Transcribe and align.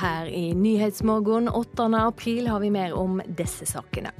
Her 0.00 0.26
i 0.32 0.54
Nyhetsmorgen 0.54 1.48
8. 1.48 1.84
april 2.06 2.46
har 2.48 2.60
vi 2.60 2.70
mer 2.72 2.94
om 2.96 3.18
disse 3.36 3.66
sakene. 3.68 4.14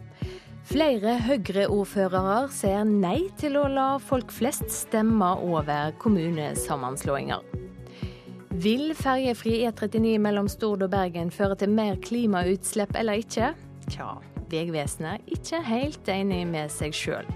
Flere 0.69 1.15
Høyre-ordførere 1.25 2.51
sier 2.53 2.83
nei 2.85 3.31
til 3.41 3.57
å 3.57 3.63
la 3.73 3.87
folk 4.05 4.29
flest 4.35 4.69
stemme 4.75 5.31
over 5.41 5.95
kommunesammenslåinger. 6.03 7.41
Vil 8.61 8.93
ferjefri 8.99 9.63
E39 9.71 10.19
mellom 10.21 10.51
Stord 10.53 10.85
og 10.85 10.93
Bergen 10.93 11.33
føre 11.33 11.57
til 11.63 11.73
mer 11.73 11.97
klimautslipp 12.05 12.93
eller 13.01 13.23
ikke? 13.23 13.55
Tja, 13.89 14.19
Vegvesenet 14.53 15.15
er 15.17 15.39
ikke 15.39 15.63
helt 15.65 16.13
enig 16.13 16.43
med 16.51 16.69
seg 16.77 16.93
sjøl. 16.93 17.33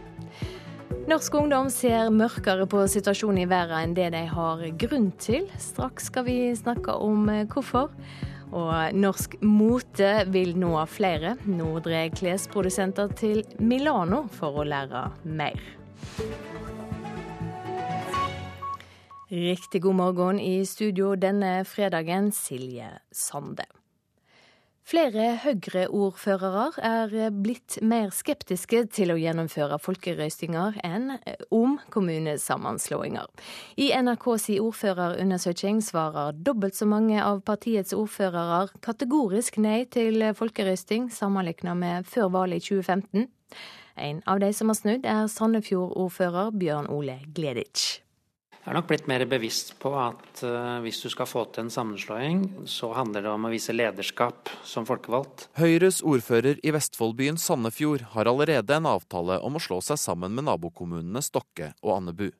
Norsk 1.08 1.40
ungdom 1.40 1.72
ser 1.72 2.12
mørkere 2.12 2.68
på 2.68 2.84
situasjonen 2.92 3.46
i 3.46 3.48
verden 3.48 3.80
enn 3.80 3.96
det 3.96 4.12
de 4.12 4.22
har 4.28 4.68
grunn 4.84 5.10
til. 5.16 5.48
Straks 5.60 6.12
skal 6.12 6.28
vi 6.28 6.38
snakke 6.60 7.00
om 7.00 7.24
hvorfor. 7.48 7.88
Og 8.54 8.94
norsk 8.94 9.34
mote 9.42 10.10
vil 10.30 10.54
nå 10.58 10.76
flere. 10.86 11.34
Nå 11.50 11.80
drar 11.82 12.12
klesprodusenter 12.14 13.10
til 13.18 13.42
Milano 13.58 14.24
for 14.30 14.62
å 14.62 14.66
lære 14.68 15.08
mer. 15.26 15.58
Riktig 19.34 19.82
god 19.82 19.98
morgen 19.98 20.38
i 20.38 20.60
studio 20.68 21.16
denne 21.18 21.64
fredagen, 21.66 22.30
Silje 22.30 22.92
Sande. 23.10 23.66
Flere 24.84 25.30
Høyre-ordførere 25.40 26.66
er 26.84 27.30
blitt 27.32 27.78
mer 27.80 28.10
skeptiske 28.12 28.82
til 28.92 29.14
å 29.14 29.16
gjennomføre 29.16 29.78
folkerøstinger 29.80 30.76
enn 30.84 31.14
om 31.48 31.78
kommunesammenslåinger. 31.94 33.30
I 33.80 33.88
NRKs 33.96 34.50
ordførerundersøking 34.60 35.80
svarer 35.80 36.36
dobbelt 36.36 36.76
så 36.76 36.84
mange 36.90 37.16
av 37.16 37.40
partiets 37.48 37.96
ordførere 37.96 38.66
kategorisk 38.84 39.56
nei 39.64 39.86
til 39.88 40.20
folkerøsting 40.36 41.08
sammenlignet 41.08 41.80
med 41.80 42.12
før 42.12 42.28
valget 42.36 42.68
i 42.68 42.76
2015. 42.76 43.28
En 44.04 44.24
av 44.28 44.44
de 44.44 44.52
som 44.52 44.68
har 44.68 44.82
snudd, 44.82 45.08
er 45.08 45.30
Sandefjord-ordfører 45.32 46.52
Bjørn 46.60 46.92
Ole 46.92 47.22
Gleditsch. 47.32 48.03
Jeg 48.64 48.72
er 48.72 48.78
nok 48.78 48.86
blitt 48.88 49.08
mer 49.10 49.20
bevisst 49.28 49.74
på 49.76 49.90
at 50.00 50.40
uh, 50.40 50.78
hvis 50.80 51.02
du 51.04 51.10
skal 51.12 51.28
få 51.28 51.42
til 51.52 51.66
en 51.66 51.72
sammenslåing, 51.72 52.38
så 52.64 52.94
handler 52.96 53.26
det 53.26 53.28
om 53.34 53.44
å 53.44 53.50
vise 53.52 53.74
lederskap 53.76 54.48
som 54.64 54.86
folkevalgt. 54.88 55.50
Høyres 55.60 55.98
ordfører 56.00 56.62
i 56.64 56.72
Vestfoldbyen 56.72 57.36
Sandefjord 57.36 58.06
har 58.14 58.30
allerede 58.30 58.78
en 58.78 58.88
avtale 58.88 59.36
om 59.44 59.60
å 59.60 59.60
slå 59.60 59.82
seg 59.84 60.00
sammen 60.00 60.32
med 60.32 60.48
nabokommunene 60.48 61.20
Stokke 61.20 61.74
og 61.84 61.92
Andebu. 61.98 62.30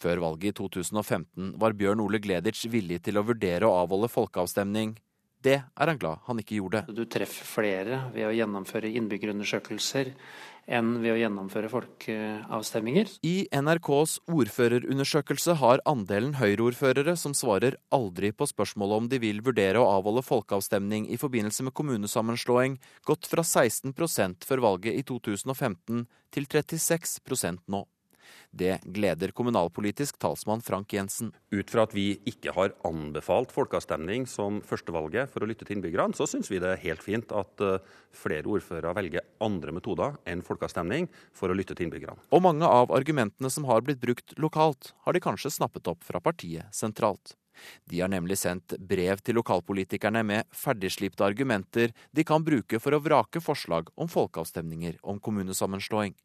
Før 0.00 0.24
valget 0.24 0.54
i 0.54 0.56
2015 0.62 1.52
var 1.60 1.76
Bjørn 1.76 2.00
Ole 2.00 2.22
Gleditsch 2.24 2.64
villig 2.72 3.02
til 3.04 3.20
å 3.20 3.26
vurdere 3.28 3.68
å 3.68 3.76
avholde 3.84 4.08
folkeavstemning. 4.08 4.96
Det 5.42 5.58
er 5.58 5.90
han 5.90 5.98
glad 5.98 6.22
han 6.28 6.38
ikke 6.42 6.60
gjorde. 6.60 6.84
Du 6.94 7.04
treffer 7.10 7.46
flere 7.48 8.04
ved 8.14 8.28
å 8.28 8.34
gjennomføre 8.36 8.90
innbyggerundersøkelser 8.94 10.12
enn 10.70 10.92
ved 11.02 11.16
å 11.16 11.18
gjennomføre 11.18 11.70
folkeavstemninger. 11.72 13.16
I 13.26 13.48
NRKs 13.50 14.18
ordførerundersøkelse 14.30 15.56
har 15.58 15.82
andelen 15.90 16.36
Høyre-ordførere 16.38 17.16
som 17.18 17.34
svarer 17.34 17.78
aldri 17.94 18.30
på 18.30 18.46
spørsmålet 18.46 19.02
om 19.02 19.08
de 19.10 19.18
vil 19.22 19.42
vurdere 19.44 19.82
å 19.82 19.88
avholde 19.98 20.22
folkeavstemning 20.26 21.08
i 21.10 21.18
forbindelse 21.18 21.66
med 21.66 21.74
kommunesammenslåing, 21.78 22.78
gått 23.08 23.26
fra 23.30 23.42
16% 23.42 24.46
før 24.46 24.62
valget 24.68 25.00
i 25.00 25.06
2015 25.08 26.06
til 26.32 26.46
36% 26.46 27.66
nå. 27.66 27.82
Det 28.50 28.78
gleder 28.84 29.32
kommunalpolitisk 29.36 30.18
talsmann 30.22 30.62
Frank 30.64 30.92
Jensen. 30.92 31.32
Ut 31.52 31.72
fra 31.72 31.86
at 31.86 31.94
vi 31.96 32.18
ikke 32.28 32.54
har 32.56 32.74
anbefalt 32.86 33.52
folkeavstemning 33.54 34.26
som 34.30 34.60
førstevalget 34.66 35.32
for 35.32 35.44
å 35.44 35.50
lytte 35.50 35.66
til 35.66 35.78
innbyggerne, 35.78 36.16
så 36.16 36.28
syns 36.28 36.50
vi 36.52 36.60
det 36.62 36.74
er 36.74 36.82
helt 36.84 37.04
fint 37.04 37.32
at 37.36 37.64
eh, 37.64 37.92
flere 38.16 38.48
ordførere 38.48 38.94
velger 38.98 39.26
andre 39.44 39.76
metoder 39.76 40.18
enn 40.28 40.44
folkeavstemning 40.46 41.08
for 41.36 41.52
å 41.52 41.56
lytte 41.56 41.76
til 41.76 41.88
innbyggerne. 41.88 42.20
Og 42.32 42.44
mange 42.44 42.68
av 42.68 42.92
argumentene 42.94 43.50
som 43.52 43.68
har 43.70 43.84
blitt 43.86 44.02
brukt 44.02 44.36
lokalt, 44.40 44.92
har 45.06 45.16
de 45.16 45.22
kanskje 45.24 45.52
snappet 45.52 45.88
opp 45.90 46.04
fra 46.06 46.20
partiet 46.22 46.68
sentralt. 46.76 47.36
De 47.84 48.00
har 48.00 48.08
nemlig 48.08 48.38
sendt 48.40 48.74
brev 48.80 49.20
til 49.24 49.36
lokalpolitikerne 49.38 50.22
med 50.26 50.48
ferdigslipte 50.56 51.24
argumenter 51.26 51.92
de 52.16 52.24
kan 52.24 52.44
bruke 52.44 52.80
for 52.80 52.96
å 52.96 53.02
vrake 53.04 53.42
forslag 53.44 53.92
om 53.94 54.10
folkeavstemninger 54.10 55.00
om 55.02 55.20
kommunesammenslåing 55.20 56.16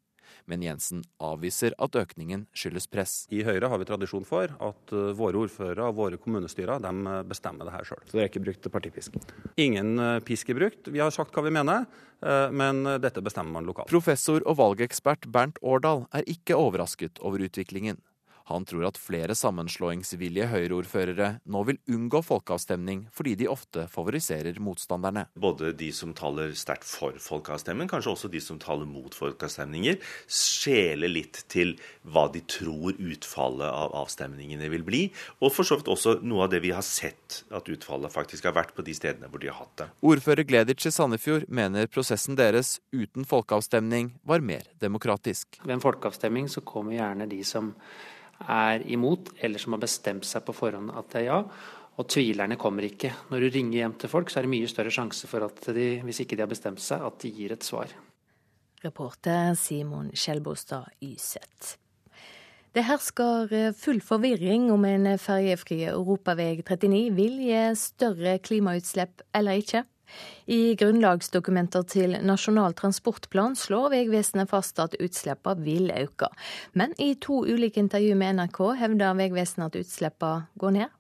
men 0.46 0.64
Jensen 0.66 1.04
avviser 1.24 1.76
at 1.82 1.96
økningen 2.00 2.46
skyldes 2.56 2.88
press. 2.92 3.16
I 3.34 3.44
Høyre 3.48 3.70
har 3.72 3.82
vi 3.82 3.88
tradisjon 3.90 4.28
for 4.28 4.52
at 4.52 4.96
eh, 4.96 5.14
våre 5.18 5.44
ordførere 5.44 5.90
og 5.90 5.98
våre 6.00 6.20
kommunestyrer 6.22 6.84
de 6.84 6.94
eh, 6.94 7.24
bestemmer 7.28 7.68
det 7.68 7.76
her 7.76 7.88
sjøl. 7.88 8.04
Så 8.06 8.16
dere 8.16 8.26
har 8.26 8.32
ikke 8.32 8.46
brukt 8.48 8.70
partipisk? 8.74 9.18
Ingen 9.60 9.96
eh, 10.00 10.20
pisk 10.28 10.52
er 10.54 10.60
brukt. 10.60 10.92
Vi 10.92 11.04
har 11.04 11.14
sagt 11.14 11.36
hva 11.36 11.46
vi 11.46 11.54
mener, 11.54 11.88
men 12.18 12.80
dette 12.98 13.22
bestemmer 13.22 13.60
man 13.60 13.68
lokalt. 13.68 13.92
Professor 13.92 14.42
og 14.50 14.56
valgekspert 14.58 15.28
Bernt 15.30 15.60
Årdal 15.62 16.08
er 16.18 16.26
ikke 16.26 16.58
overrasket 16.58 17.22
over 17.22 17.44
utviklingen. 17.46 18.00
Han 18.48 18.66
tror 18.68 18.86
at 18.88 19.00
flere 19.00 19.36
sammenslåingsvillige 19.36 20.48
Høyre-ordførere 20.52 21.30
nå 21.52 21.64
vil 21.68 21.80
unngå 21.92 22.22
folkeavstemning 22.24 23.06
fordi 23.16 23.36
de 23.42 23.50
ofte 23.52 23.88
favoriserer 23.92 24.60
motstanderne. 24.64 25.26
Både 25.36 25.74
de 25.76 25.90
som 25.96 26.14
taler 26.16 26.54
sterkt 26.56 26.88
for 26.88 27.18
folkeavstemning, 27.22 27.90
kanskje 27.92 28.14
også 28.14 28.32
de 28.32 28.42
som 28.44 28.60
taler 28.62 28.88
mot 28.88 29.16
folkeavstemninger, 29.16 30.00
skjeler 30.32 31.12
litt 31.12 31.44
til 31.52 31.76
hva 32.08 32.28
de 32.32 32.44
tror 32.48 32.96
utfallet 32.96 33.68
av 33.68 33.96
avstemningene 34.04 34.72
vil 34.72 34.88
bli. 34.88 35.04
Og 35.44 35.52
for 35.52 35.68
så 35.68 35.80
vidt 35.80 35.92
også 35.92 36.18
noe 36.24 36.48
av 36.48 36.56
det 36.56 36.64
vi 36.64 36.72
har 36.76 36.86
sett 36.86 37.42
at 37.52 37.68
utfallet 37.72 38.14
faktisk 38.14 38.48
har 38.48 38.56
vært 38.56 38.76
på 38.78 38.86
de 38.88 38.96
stedene 38.96 39.28
hvor 39.32 39.44
de 39.44 39.52
har 39.52 39.60
hatt 39.60 39.76
det. 39.84 39.92
Ordfører 40.08 40.48
Gleditsch 40.48 40.88
i 40.88 40.96
Sandefjord 40.96 41.50
mener 41.52 41.92
prosessen 41.92 42.40
deres 42.40 42.78
uten 42.96 43.28
folkeavstemning 43.28 44.14
var 44.28 44.40
mer 44.40 44.70
demokratisk. 44.80 45.60
Ved 45.66 45.78
en 45.78 45.84
folkeavstemning 45.84 46.48
så 46.52 46.64
kommer 46.64 46.96
gjerne 46.96 47.28
de 47.28 47.44
som 47.48 47.74
er 48.46 48.84
imot, 48.92 49.32
eller 49.42 49.62
som 49.62 49.76
har 49.76 49.82
bestemt 49.82 50.28
seg 50.28 50.46
på 50.46 50.56
forhånd 50.56 50.94
at 50.96 51.10
det 51.14 51.24
er 51.24 51.28
ja. 51.32 51.40
Og 51.98 52.06
tvilerne 52.14 52.60
kommer 52.62 52.86
ikke. 52.86 53.10
Når 53.32 53.42
du 53.42 53.48
ringer 53.56 53.80
hjem 53.80 53.96
til 53.98 54.12
folk, 54.12 54.30
så 54.30 54.40
er 54.40 54.46
det 54.46 54.54
mye 54.54 54.70
større 54.70 54.94
sjanse 54.94 55.26
for 55.30 55.48
at 55.48 55.64
de, 55.74 55.88
hvis 56.06 56.22
ikke 56.22 56.38
de 56.38 56.46
har 56.46 56.52
bestemt 56.52 56.84
seg, 56.84 57.02
at 57.02 57.18
de 57.24 57.32
gir 57.34 57.56
et 57.56 57.66
svar. 57.66 57.90
Reporter 58.84 59.56
Simon 59.58 60.12
Skjelbostad 60.14 60.92
Yseth. 61.02 61.80
Det 62.78 62.84
hersker 62.86 63.74
full 63.74 64.04
forvirring 64.06 64.68
om 64.70 64.86
en 64.86 65.16
ferjefri 65.18 65.80
europavei 65.90 66.60
39 66.62 67.16
vil 67.18 67.40
gi 67.42 67.62
større 67.80 68.38
klimautslipp 68.46 69.24
eller 69.34 69.64
ikke. 69.64 69.82
I 70.46 70.76
grunnlagsdokumenter 70.80 71.88
til 71.92 72.18
Nasjonal 72.24 72.76
transportplan 72.78 73.58
slår 73.60 73.90
Vegvesenet 73.96 74.52
fast 74.52 74.80
at 74.84 74.96
utslippene 75.04 75.66
vil 75.66 75.92
øke. 75.92 76.30
Men 76.74 76.94
i 77.02 77.14
to 77.22 77.44
ulike 77.46 77.82
intervju 77.84 78.16
med 78.20 78.40
NRK 78.40 78.62
hevder 78.84 79.18
Vegvesenet 79.20 79.72
at 79.72 79.82
utslippene 79.84 80.48
går 80.60 80.78
ned. 80.80 80.94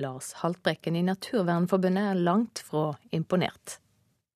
Lars 0.00 0.32
Haltbrekken 0.38 0.96
i 0.96 1.02
Naturvernforbundet 1.02 2.12
er 2.12 2.24
langt 2.26 2.62
fra 2.62 2.92
imponert. 3.12 3.80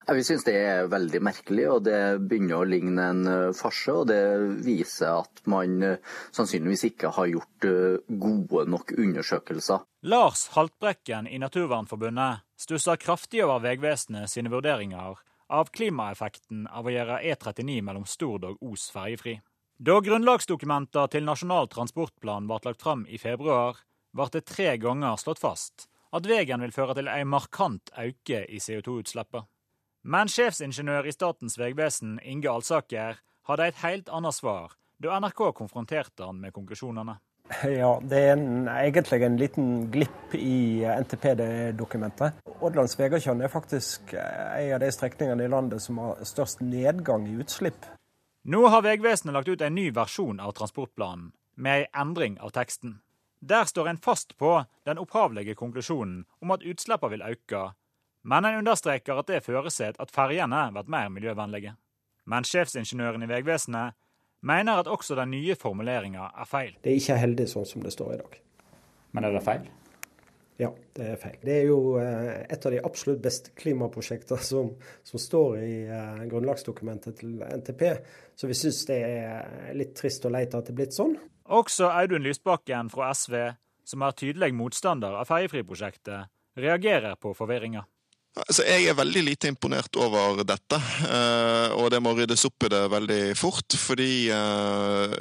Vi 0.04 0.24
syns 0.26 0.44
det 0.44 0.54
er 0.58 0.88
veldig 0.92 1.20
merkelig, 1.24 1.64
og 1.72 1.84
det 1.86 2.00
begynner 2.28 2.60
å 2.60 2.68
ligne 2.68 3.06
en 3.08 3.28
farse. 3.56 3.92
Og 3.92 4.08
det 4.10 4.20
viser 4.66 5.22
at 5.22 5.40
man 5.48 5.78
sannsynligvis 6.34 6.84
ikke 6.90 7.12
har 7.16 7.30
gjort 7.30 7.68
gode 8.08 8.66
nok 8.68 8.92
undersøkelser. 8.98 9.86
Lars 10.04 10.48
Haltbrekken 10.52 11.30
i 11.30 11.40
Naturvernforbundet 11.40 12.44
stusser 12.60 13.00
kraftig 13.00 13.40
over 13.46 13.62
Vegvesenet 13.64 14.28
sine 14.28 14.52
vurderinger 14.52 15.16
av 15.48 15.72
klimaeffekten 15.72 16.66
av 16.68 16.84
å 16.84 16.92
gjøre 16.92 17.22
E39 17.24 17.80
mellom 17.84 18.04
Stord 18.08 18.44
og 18.48 18.62
Os 18.64 18.90
ferjefri. 18.92 19.38
Da 19.80 19.98
grunnlagsdokumenter 20.04 21.08
til 21.10 21.24
Nasjonal 21.26 21.68
transportplan 21.72 22.46
ble 22.50 22.60
lagt 22.64 22.84
fram 22.84 23.08
i 23.08 23.18
februar, 23.18 23.80
ble 24.14 24.28
det 24.32 24.44
tre 24.46 24.76
ganger 24.78 25.18
slått 25.20 25.42
fast 25.42 25.88
at 26.14 26.28
veien 26.30 26.62
vil 26.62 26.74
føre 26.74 26.94
til 26.94 27.10
en 27.10 27.30
markant 27.30 27.90
økning 27.98 28.46
i 28.54 28.60
CO2-utslippet. 28.62 29.48
Men 30.04 30.28
sjefsingeniør 30.28 31.06
i 31.08 31.12
Statens 31.14 31.54
vegvesen, 31.56 32.18
Inge 32.20 32.50
Alsaker, 32.52 33.22
hadde 33.48 33.68
et 33.70 33.78
helt 33.80 34.10
annet 34.12 34.36
svar 34.36 34.74
da 35.00 35.16
NRK 35.20 35.40
konfronterte 35.56 36.26
han 36.26 36.42
med 36.42 36.52
konklusjonene. 36.52 37.16
Ja, 37.68 37.90
det 38.00 38.20
er 38.20 38.30
en, 38.38 38.68
egentlig 38.68 39.18
en 39.24 39.38
liten 39.40 39.66
glipp 39.92 40.36
i 40.36 40.84
NTP-dokumentet. 40.84 42.38
Ådlands 42.64 42.96
Vegatjørn 42.98 43.42
er 43.44 43.52
faktisk 43.52 44.14
en 44.16 44.70
av 44.76 44.80
de 44.80 44.90
strekningene 44.92 45.44
i 45.44 45.52
landet 45.52 45.84
som 45.84 46.00
har 46.00 46.20
størst 46.24 46.60
nedgang 46.64 47.26
i 47.28 47.36
utslipp. 47.40 47.88
Nå 48.48 48.60
har 48.72 48.84
Vegvesenet 48.84 49.36
lagt 49.36 49.48
ut 49.48 49.64
en 49.64 49.76
ny 49.76 49.90
versjon 49.92 50.40
av 50.40 50.52
transportplanen, 50.56 51.32
med 51.56 51.86
en 51.86 52.00
endring 52.04 52.36
av 52.40 52.52
teksten. 52.56 52.98
Der 53.40 53.64
står 53.68 53.88
en 53.88 54.00
fast 54.04 54.36
på 54.40 54.56
den 54.84 55.00
opphavlige 55.00 55.56
konklusjonen 55.56 56.24
om 56.40 56.52
at 56.52 56.64
utslippene 56.64 57.12
vil 57.16 57.26
øke, 57.28 57.66
men 58.24 58.48
en 58.48 58.58
understreker 58.62 59.20
at 59.20 59.28
det 59.28 59.44
føreset 59.44 60.00
at 60.00 60.12
ferjene 60.12 60.66
blir 60.72 60.90
mer 60.90 61.12
miljøvennlige. 61.12 61.74
Men 62.24 62.46
sjefsingeniøren 62.48 63.26
i 63.26 63.28
Vegvesenet 63.28 63.96
mener 64.44 64.80
at 64.80 64.88
også 64.88 65.16
den 65.18 65.34
nye 65.34 65.56
formuleringa 65.60 66.30
er 66.32 66.48
feil. 66.48 66.74
Det 66.80 66.92
er 66.92 67.00
ikke 67.00 67.20
heldig 67.20 67.48
sånn 67.52 67.68
som 67.68 67.84
det 67.84 67.92
står 67.92 68.14
i 68.14 68.20
dag. 68.22 68.38
Men 69.14 69.28
er 69.28 69.36
det 69.36 69.44
feil? 69.44 69.66
Ja, 70.56 70.70
det 70.94 71.06
er 71.10 71.16
feil. 71.18 71.38
Det 71.42 71.54
er 71.54 71.64
jo 71.66 71.78
eh, 71.98 72.44
et 72.54 72.66
av 72.66 72.72
de 72.72 72.80
absolutt 72.86 73.22
beste 73.22 73.50
klimaprosjekter 73.58 74.38
som, 74.38 74.70
som 75.02 75.20
står 75.20 75.56
i 75.66 75.72
uh, 75.88 76.20
grunnlagsdokumentet 76.30 77.18
til 77.18 77.40
NTP. 77.42 77.82
Så 78.38 78.46
vi 78.50 78.56
syns 78.58 78.84
det 78.86 79.00
er 79.02 79.74
litt 79.74 79.96
trist 79.98 80.24
og 80.28 80.36
leit 80.36 80.54
at 80.54 80.68
det 80.68 80.74
er 80.76 80.78
blitt 80.78 80.94
sånn. 80.94 81.16
Også 81.50 81.90
Audun 81.90 82.22
Lysbakken 82.24 82.88
fra 82.92 83.10
SV, 83.12 83.34
som 83.84 84.06
er 84.06 84.14
tydelig 84.16 84.54
motstander 84.54 85.18
av 85.18 85.26
ferjefriprosjektet, 85.28 86.30
reagerer 86.56 87.18
på 87.20 87.34
forvirringa. 87.34 87.82
Altså, 88.34 88.64
jeg 88.66 88.88
er 88.90 88.96
veldig 88.98 89.20
lite 89.28 89.46
imponert 89.46 89.94
over 89.94 90.40
dette, 90.42 90.78
eh, 91.06 91.74
og 91.78 91.86
det 91.94 92.00
må 92.02 92.16
ryddes 92.18 92.42
opp 92.48 92.64
i 92.66 92.70
det 92.72 92.80
veldig 92.90 93.18
fort. 93.38 93.76
Fordi 93.78 94.26
eh, 94.34 95.14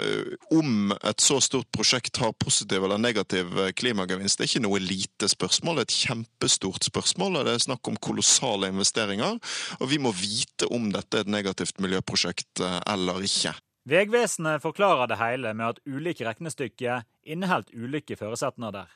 om 0.58 0.96
et 0.96 1.22
så 1.22 1.38
stort 1.46 1.70
prosjekt 1.76 2.18
har 2.24 2.34
positiv 2.42 2.88
eller 2.88 2.98
negativ 2.98 3.54
klimagevinst, 3.78 4.40
det 4.40 4.48
er 4.48 4.50
ikke 4.50 4.64
noe 4.66 4.82
lite 4.82 5.30
spørsmål, 5.30 5.78
det 5.78 5.86
er 5.86 5.92
et 5.92 6.00
kjempestort 6.08 6.90
spørsmål. 6.90 7.38
og 7.38 7.46
Det 7.46 7.54
er 7.54 7.64
snakk 7.68 7.92
om 7.94 8.02
kolossale 8.02 8.74
investeringer, 8.74 9.38
og 9.78 9.94
vi 9.94 10.02
må 10.02 10.16
vite 10.18 10.72
om 10.74 10.90
dette 10.96 11.22
er 11.22 11.28
et 11.28 11.34
negativt 11.38 11.86
miljøprosjekt 11.86 12.66
eh, 12.66 12.82
eller 12.96 13.22
ikke. 13.30 13.54
Vegvesenet 13.94 14.64
forklarer 14.64 15.12
det 15.12 15.22
hele 15.22 15.54
med 15.54 15.76
at 15.76 15.86
ulike 15.86 16.26
regnestykker 16.26 17.06
inneholdt 17.30 17.70
ulike 17.78 18.18
forutsetninger, 18.18 18.90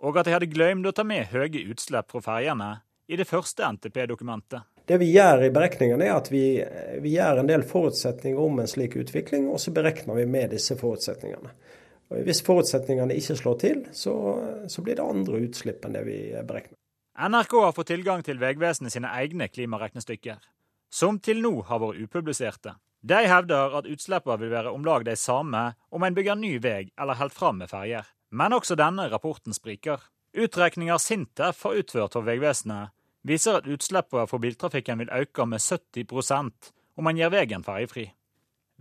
og 0.00 0.16
at 0.16 0.24
de 0.24 0.38
hadde 0.38 0.52
glemt 0.56 0.88
å 0.88 0.96
ta 0.96 1.04
med 1.04 1.34
høye 1.34 1.68
utslipp 1.68 2.14
fra 2.14 2.24
ferjene 2.32 2.76
i 3.08 3.16
det 3.16 3.24
første 3.24 3.64
NTP-dokumentet. 3.72 4.66
Det 4.88 4.96
vi 5.00 5.10
gjør 5.12 5.46
i 5.46 5.52
beregningene, 5.52 6.06
er 6.08 6.16
at 6.16 6.30
vi, 6.32 6.42
vi, 7.00 7.14
gjør 7.16 7.42
en 7.42 7.48
del 7.48 7.64
forutsetninger 7.68 8.40
om 8.40 8.60
en 8.60 8.68
slik 8.68 8.96
utvikling, 9.00 9.48
og 9.52 9.60
så 9.60 9.72
beregner 9.76 10.16
vi 10.16 10.26
med 10.28 10.52
disse 10.56 10.76
forutsetningene. 10.80 11.52
Og 12.08 12.24
hvis 12.24 12.40
forutsetningene 12.44 13.16
ikke 13.16 13.36
slår 13.36 13.56
til, 13.60 13.82
så, 13.92 14.14
så 14.68 14.84
blir 14.84 14.96
det 14.96 15.04
andre 15.04 15.42
utslipp 15.44 15.84
enn 15.84 15.96
det 15.96 16.04
vi 16.08 16.18
beregner. 16.36 16.76
NRK 17.18 17.56
har 17.64 17.74
fått 17.76 17.90
tilgang 17.90 18.22
til 18.24 18.38
Vegvesenet 18.40 18.94
sine 18.94 19.10
egne 19.18 19.48
klimaregnestykker, 19.50 20.38
som 20.88 21.18
til 21.20 21.42
nå 21.44 21.54
har 21.68 21.82
vært 21.82 22.04
upubliserte. 22.04 22.76
De 23.00 23.18
hevder 23.30 23.74
at 23.78 23.88
utslippene 23.90 24.38
vil 24.40 24.52
være 24.52 24.72
om 24.74 24.84
lag 24.86 25.04
de 25.06 25.16
samme 25.18 25.64
om 25.94 26.04
en 26.04 26.14
bygger 26.14 26.38
ny 26.38 26.56
vei 26.62 26.90
eller 26.98 27.18
holder 27.18 27.34
fram 27.34 27.60
med 27.62 27.70
ferjer. 27.70 28.06
Men 28.30 28.54
også 28.56 28.76
denne 28.78 29.08
rapporten 29.10 29.56
spriker. 29.56 30.00
Utregninger 30.36 30.98
Sintef 31.00 31.62
har 31.64 31.78
utført 31.80 32.16
for 32.16 32.26
Vegvesenet, 32.26 32.94
viser 33.28 33.60
at 33.60 33.68
utslippene 33.68 34.26
for 34.30 34.42
biltrafikken 34.42 35.02
vil 35.02 35.12
øke 35.20 35.46
med 35.46 35.62
70% 35.62 36.72
om 36.98 37.06
man 37.06 37.18
gjør 37.18 37.36
veien 37.36 37.66
ferjefri. 37.66 38.08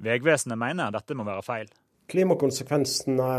Vegvesenet 0.01 0.59
mener 0.59 0.93
dette 0.93 1.17
må 1.17 1.25
være 1.27 1.45
feil. 1.45 1.69
Klimakonsekvensene 2.07 3.29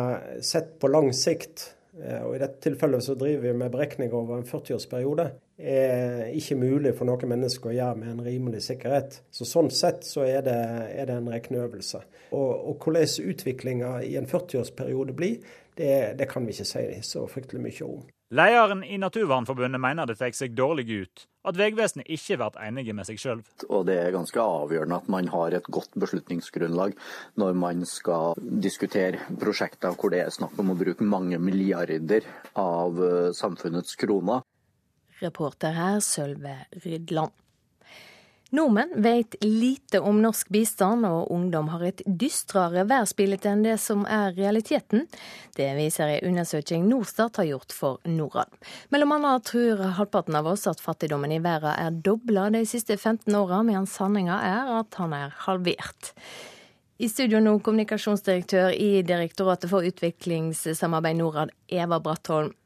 sett 0.44 0.74
på 0.80 0.90
lang 0.90 1.12
sikt, 1.16 1.70
eh, 1.96 2.20
og 2.26 2.34
i 2.36 2.40
dette 2.42 2.60
tilfellet 2.66 3.04
så 3.04 3.14
driver 3.18 3.46
vi 3.46 3.52
med 3.56 3.72
beregninger 3.72 4.16
over 4.16 4.38
en 4.38 4.48
40-årsperiode, 4.48 5.28
er 5.58 6.28
ikke 6.38 6.58
mulig 6.58 6.92
for 6.94 7.08
noen 7.08 7.32
mennesker 7.32 7.70
å 7.70 7.74
gjøre 7.74 7.98
med 7.98 8.10
en 8.12 8.26
rimelig 8.26 8.60
sikkerhet. 8.68 9.22
Så 9.34 9.46
Sånn 9.48 9.70
sett 9.74 10.04
så 10.06 10.26
er 10.26 10.44
det, 10.46 10.58
er 10.94 11.08
det 11.08 11.16
en 11.16 11.30
regneøvelse. 11.32 12.02
Og, 12.36 12.50
og 12.70 12.84
hvordan 12.84 13.32
utviklinga 13.32 13.94
i 14.06 14.14
en 14.20 14.28
40-årsperiode 14.28 15.16
blir, 15.18 15.40
det, 15.78 16.18
det 16.18 16.28
kan 16.30 16.46
vi 16.46 16.54
ikke 16.54 16.68
si 16.68 16.86
så 17.06 17.24
fryktelig 17.30 17.64
mye 17.64 17.88
om. 17.88 18.06
Lederen 18.34 18.82
i 18.84 18.98
Naturvernforbundet 19.00 19.80
mener 19.80 20.08
det 20.08 20.18
tar 20.20 20.34
seg 20.36 20.52
dårlig 20.52 20.84
ut 20.90 21.22
at 21.48 21.56
Vegvesenet 21.56 22.10
ikke 22.12 22.36
blir 22.36 22.58
enige 22.60 22.92
med 22.96 23.08
seg 23.08 23.20
sjøl. 23.22 23.40
Og 23.72 23.86
det 23.88 23.96
er 24.02 24.12
ganske 24.12 24.42
avgjørende 24.42 24.98
at 25.00 25.08
man 25.08 25.30
har 25.32 25.56
et 25.56 25.70
godt 25.72 25.96
beslutningsgrunnlag 25.96 26.92
når 27.40 27.56
man 27.56 27.86
skal 27.88 28.36
diskutere 28.36 29.22
prosjekter 29.40 29.96
hvor 29.96 30.12
det 30.12 30.26
er 30.26 30.34
snakk 30.34 30.60
om 30.60 30.74
å 30.74 30.76
bruke 30.76 31.08
mange 31.08 31.40
milliarder 31.40 32.28
av 32.60 33.00
eh, 33.00 33.32
samfunnets 33.32 33.96
kroner. 33.96 34.44
Reporter 35.22 35.72
her 35.74 36.02
Sølve 36.04 36.58
Rydland. 36.84 37.32
Nordmenn 38.50 39.02
vet 39.02 39.34
lite 39.44 40.00
om 40.00 40.22
norsk 40.22 40.48
bistand, 40.48 41.04
og 41.04 41.30
ungdom 41.32 41.66
har 41.68 41.82
et 41.84 42.00
dystrere 42.06 42.86
værsbilde 42.88 43.44
enn 43.50 43.64
det 43.66 43.74
som 43.82 44.06
er 44.08 44.32
realiteten. 44.38 45.04
Det 45.52 45.66
viser 45.76 46.14
en 46.14 46.30
undersøking 46.30 46.86
Norstat 46.88 47.36
har 47.42 47.48
gjort 47.50 47.74
for 47.76 47.98
Norad. 48.08 48.48
Mellom 48.88 49.12
annet 49.18 49.44
tror 49.50 49.82
halvparten 49.98 50.38
av 50.40 50.48
oss 50.48 50.64
at 50.70 50.80
fattigdommen 50.80 51.34
i 51.36 51.42
verden 51.44 51.74
er 51.74 51.98
dobla 52.06 52.46
de 52.54 52.64
siste 52.64 52.96
15 52.96 53.36
åra, 53.36 53.60
mens 53.68 53.98
sanninga 54.00 54.40
er 54.40 54.72
at 54.78 54.96
han 54.96 55.12
er 55.12 55.36
halvert. 55.44 56.14
I 56.98 57.10
studio 57.12 57.42
nå, 57.44 57.52
kommunikasjonsdirektør 57.60 58.72
i 58.72 59.02
Direktoratet 59.06 59.68
for 59.70 59.84
utviklingssamarbeid 59.86 61.20
Norad, 61.20 61.52
Eva 61.68 62.00
Brattholm. 62.00 62.56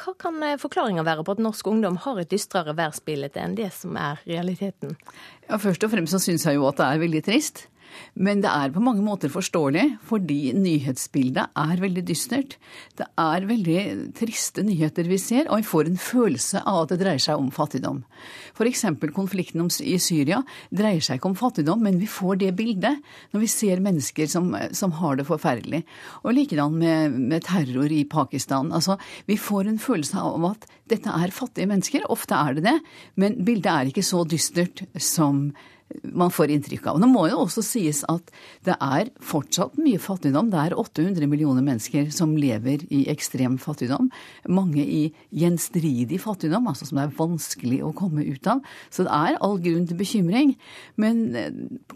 Hva 0.00 0.14
kan 0.16 0.38
eh, 0.46 0.56
forklaringa 0.60 1.04
være 1.04 1.24
på 1.26 1.36
at 1.36 1.42
norsk 1.42 1.66
ungdom 1.68 1.98
har 2.04 2.22
et 2.22 2.30
dystrere 2.32 2.72
værsbilde 2.78 3.32
enn 3.42 3.58
det 3.58 3.68
som 3.76 3.98
er 4.00 4.22
realiteten? 4.28 4.96
Ja, 5.48 5.58
først 5.60 5.84
og 5.84 5.92
fremst 5.92 6.16
så 6.16 6.22
syns 6.22 6.46
jeg 6.48 6.56
jo 6.56 6.68
at 6.70 6.80
det 6.80 6.86
er 6.86 7.02
veldig 7.04 7.22
trist. 7.26 7.66
Men 8.14 8.42
det 8.44 8.50
er 8.50 8.72
på 8.74 8.82
mange 8.84 9.04
måter 9.04 9.32
forståelig, 9.32 9.86
fordi 10.08 10.52
nyhetsbildet 10.56 11.52
er 11.58 11.82
veldig 11.82 12.04
dystert. 12.08 12.56
Det 12.98 13.06
er 13.20 13.46
veldig 13.48 13.80
triste 14.18 14.64
nyheter 14.66 15.08
vi 15.10 15.18
ser, 15.20 15.48
og 15.48 15.62
vi 15.62 15.68
får 15.70 15.90
en 15.90 16.00
følelse 16.00 16.62
av 16.64 16.84
at 16.84 16.94
det 16.94 17.00
dreier 17.02 17.22
seg 17.22 17.40
om 17.40 17.50
fattigdom. 17.54 18.02
F.eks. 18.54 18.84
konflikten 19.16 19.68
i 19.84 19.96
Syria 20.02 20.42
dreier 20.74 21.02
seg 21.04 21.20
ikke 21.20 21.30
om 21.32 21.38
fattigdom, 21.38 21.82
men 21.86 22.00
vi 22.00 22.08
får 22.10 22.40
det 22.42 22.52
bildet 22.58 23.00
når 23.32 23.44
vi 23.44 23.50
ser 23.50 23.82
mennesker 23.84 24.30
som, 24.30 24.52
som 24.76 24.94
har 25.00 25.18
det 25.20 25.28
forferdelig. 25.28 25.82
Og 26.24 26.34
likedan 26.36 26.76
med, 26.80 27.16
med 27.30 27.46
terror 27.46 27.90
i 27.92 28.04
Pakistan. 28.08 28.72
Altså, 28.76 28.98
vi 29.28 29.38
får 29.40 29.70
en 29.70 29.82
følelse 29.82 30.20
av 30.20 30.50
at 30.52 30.68
dette 30.90 31.12
er 31.14 31.34
fattige 31.34 31.70
mennesker. 31.70 32.06
Ofte 32.12 32.38
er 32.38 32.56
det 32.56 32.66
det, 32.66 32.78
men 33.20 33.38
bildet 33.46 33.70
er 33.72 33.90
ikke 33.90 34.06
så 34.06 34.24
dystert 34.28 34.84
som 35.00 35.50
man 36.04 36.32
får 36.32 36.52
inntrykk 36.54 36.88
av. 36.92 37.00
Nå 37.00 37.08
må 37.10 37.26
jo 37.30 37.40
også 37.44 37.62
sies 37.64 38.02
at 38.10 38.32
det 38.66 38.76
er 38.76 39.10
fortsatt 39.24 39.78
mye 39.80 40.00
fattigdom. 40.02 40.50
Det 40.52 40.60
er 40.62 40.76
800 40.78 41.28
millioner 41.30 41.64
mennesker 41.66 42.10
som 42.14 42.36
lever 42.38 42.84
i 42.94 43.04
ekstrem 43.12 43.58
fattigdom. 43.60 44.10
Mange 44.50 44.84
i 44.84 45.02
gjenstridig 45.36 46.20
fattigdom, 46.22 46.68
altså 46.70 46.88
som 46.88 47.00
det 47.00 47.08
er 47.08 47.16
vanskelig 47.18 47.80
å 47.86 47.94
komme 47.96 48.26
ut 48.26 48.50
av. 48.50 48.62
Så 48.92 49.06
det 49.06 49.16
er 49.16 49.40
all 49.44 49.58
grunn 49.62 49.88
til 49.88 50.00
bekymring. 50.00 50.54
Men 51.00 51.24
eh, 51.38 51.50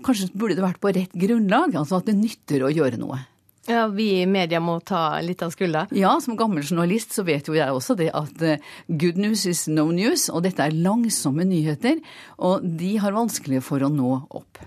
kanskje 0.05 0.33
burde 0.35 0.59
det 0.59 0.67
vært 0.67 0.83
på 0.83 0.95
rett 0.95 1.15
grunnlag, 1.15 1.77
altså 1.79 2.01
at 2.01 2.11
det 2.11 2.19
nytter 2.19 2.67
å 2.67 2.75
gjøre 2.75 3.01
noe. 3.01 3.23
Ja, 3.67 3.87
Vi 3.89 4.21
i 4.21 4.27
media 4.27 4.61
må 4.61 4.77
ta 4.85 5.21
litt 5.25 5.43
av 5.43 5.53
skulda? 5.55 5.87
Ja, 5.97 6.19
som 6.21 6.37
gammel 6.37 6.65
journalist 6.67 7.15
så 7.17 7.25
vet 7.25 7.49
jo 7.49 7.57
jeg 7.57 7.73
også 7.73 7.97
det 7.97 8.11
at 8.13 8.43
eh, 8.45 8.61
good 8.89 9.17
news 9.17 9.47
is 9.49 9.65
no 9.73 9.87
news. 9.89 10.27
Og 10.29 10.45
dette 10.45 10.67
er 10.67 10.77
langsomme 10.77 11.47
nyheter, 11.49 12.03
og 12.37 12.65
de 12.65 12.97
har 13.01 13.17
vanskelig 13.17 13.63
for 13.65 13.85
å 13.85 13.89
nå 13.93 14.19
opp. 14.37 14.61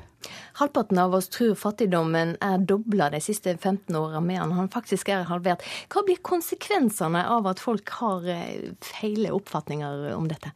Halvparten 0.57 0.97
av 0.97 1.13
oss 1.13 1.29
tror 1.29 1.53
fattigdommen 1.59 2.33
er 2.41 2.63
dobla 2.65 3.11
de 3.13 3.21
siste 3.21 3.53
15 3.53 3.93
åra, 3.99 4.21
medan 4.25 4.55
han 4.57 4.71
faktisk 4.73 5.11
er 5.13 5.27
halvert. 5.29 5.61
Hva 5.93 6.01
blir 6.07 6.17
konsekvensene 6.25 7.21
av 7.29 7.45
at 7.53 7.61
folk 7.61 7.93
har 7.99 8.25
eh, 8.33 8.71
feile 8.81 9.35
oppfatninger 9.37 10.09
om 10.17 10.25
dette? 10.31 10.55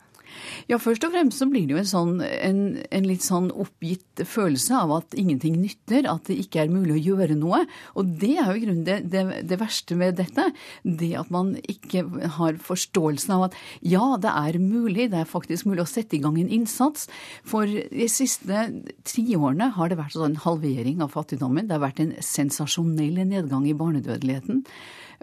Ja, 0.70 0.80
først 0.82 1.06
og 1.06 1.14
fremst 1.14 1.42
så 1.42 1.48
blir 1.50 1.68
det 1.68 1.76
jo 1.76 1.82
en, 1.82 1.90
sånn, 1.90 2.14
en, 2.22 2.62
en, 2.90 3.08
litt 3.08 3.26
sånn 3.26 3.50
oppgitt 3.52 4.24
følelse 4.28 4.78
av 4.78 4.94
at 5.00 5.18
ingenting 5.18 5.58
nytter, 5.62 6.08
at 6.10 6.30
det 6.30 6.40
ikke 6.44 6.64
er 6.64 6.74
mulig 6.74 6.98
å 6.98 7.04
gjøre 7.12 7.38
noe. 7.40 7.64
Og 8.00 8.14
det 8.22 8.34
er 8.38 8.52
jo 8.52 8.60
i 8.60 8.64
grunnen 8.66 8.86
det, 8.88 9.00
det, 9.12 9.26
det 9.50 9.60
verste 9.62 9.98
med 10.00 10.20
dette. 10.22 10.48
Det 10.84 11.12
at 11.20 11.32
man 11.34 11.54
ikke 11.62 12.06
har 12.38 12.60
forståelsen 12.62 13.36
av 13.38 13.48
at 13.50 13.60
ja, 13.82 14.16
det 14.22 14.32
er 14.32 14.60
mulig, 14.62 15.10
det 15.12 15.24
er 15.24 15.30
faktisk 15.30 15.70
mulig 15.70 15.86
å 15.86 15.90
sette 15.90 16.18
i 16.18 16.24
gang 16.24 16.40
en 16.42 16.52
innsats. 16.62 17.08
For 17.48 17.68
de 17.68 18.10
siste 18.12 18.68
tiårene 19.08 19.72
har 19.76 19.92
det 19.92 20.00
vært 20.00 20.18
sånn 20.18 20.40
halvering 20.46 21.04
av 21.04 21.14
fattigdommen. 21.16 21.68
Det 21.68 21.78
har 21.78 21.86
vært 21.86 22.04
en 22.04 22.16
sensasjonell 22.26 23.24
nedgang 23.26 23.68
i 23.70 23.78
barnedødeligheten. 23.78 24.66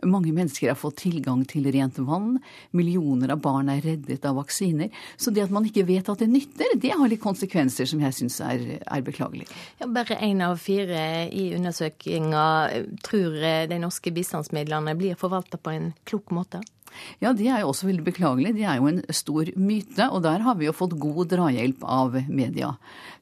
Mange 0.06 0.32
mennesker 0.34 0.72
har 0.72 0.78
fått 0.78 1.00
tilgang 1.02 1.44
til 1.48 1.66
rent 1.74 1.98
vann. 2.06 2.36
Millioner 2.76 3.32
av 3.34 3.42
barn 3.42 3.70
er 3.72 3.82
reddet 3.84 4.24
av 4.28 4.38
vaksiner. 4.38 4.92
Så 5.16 5.32
det 5.34 5.46
at 5.46 5.54
man 5.54 5.66
ikke 5.68 5.86
vet 5.88 6.08
at 6.10 6.22
det 6.22 6.30
nytter, 6.30 6.76
det 6.78 6.94
har 6.94 7.10
litt 7.10 7.22
konsekvenser 7.24 7.88
som 7.88 8.02
jeg 8.04 8.16
syns 8.20 8.40
er, 8.44 8.64
er 8.84 9.04
beklagelig. 9.06 9.48
Ja, 9.80 9.90
bare 9.90 10.20
én 10.24 10.42
av 10.44 10.58
fire 10.62 11.28
i 11.34 11.50
undersøkinga 11.58 12.46
tror 13.06 13.38
de 13.70 13.82
norske 13.82 14.12
bistandsmidlene 14.14 14.96
blir 14.98 15.18
forvalta 15.18 15.60
på 15.60 15.74
en 15.74 15.92
klok 16.08 16.34
måte? 16.34 16.62
Ja, 17.22 17.34
det 17.36 17.48
er 17.50 17.62
jo 17.62 17.72
også 17.72 17.88
veldig 17.90 18.06
beklagelig. 18.06 18.54
Det 18.56 18.64
er 18.66 18.80
jo 18.80 18.88
en 18.90 19.02
stor 19.14 19.50
myte, 19.60 20.08
og 20.08 20.22
der 20.24 20.42
har 20.46 20.58
vi 20.58 20.68
jo 20.68 20.76
fått 20.76 20.96
god 21.00 21.30
drahjelp 21.34 21.84
av 21.84 22.16
media. 22.28 22.74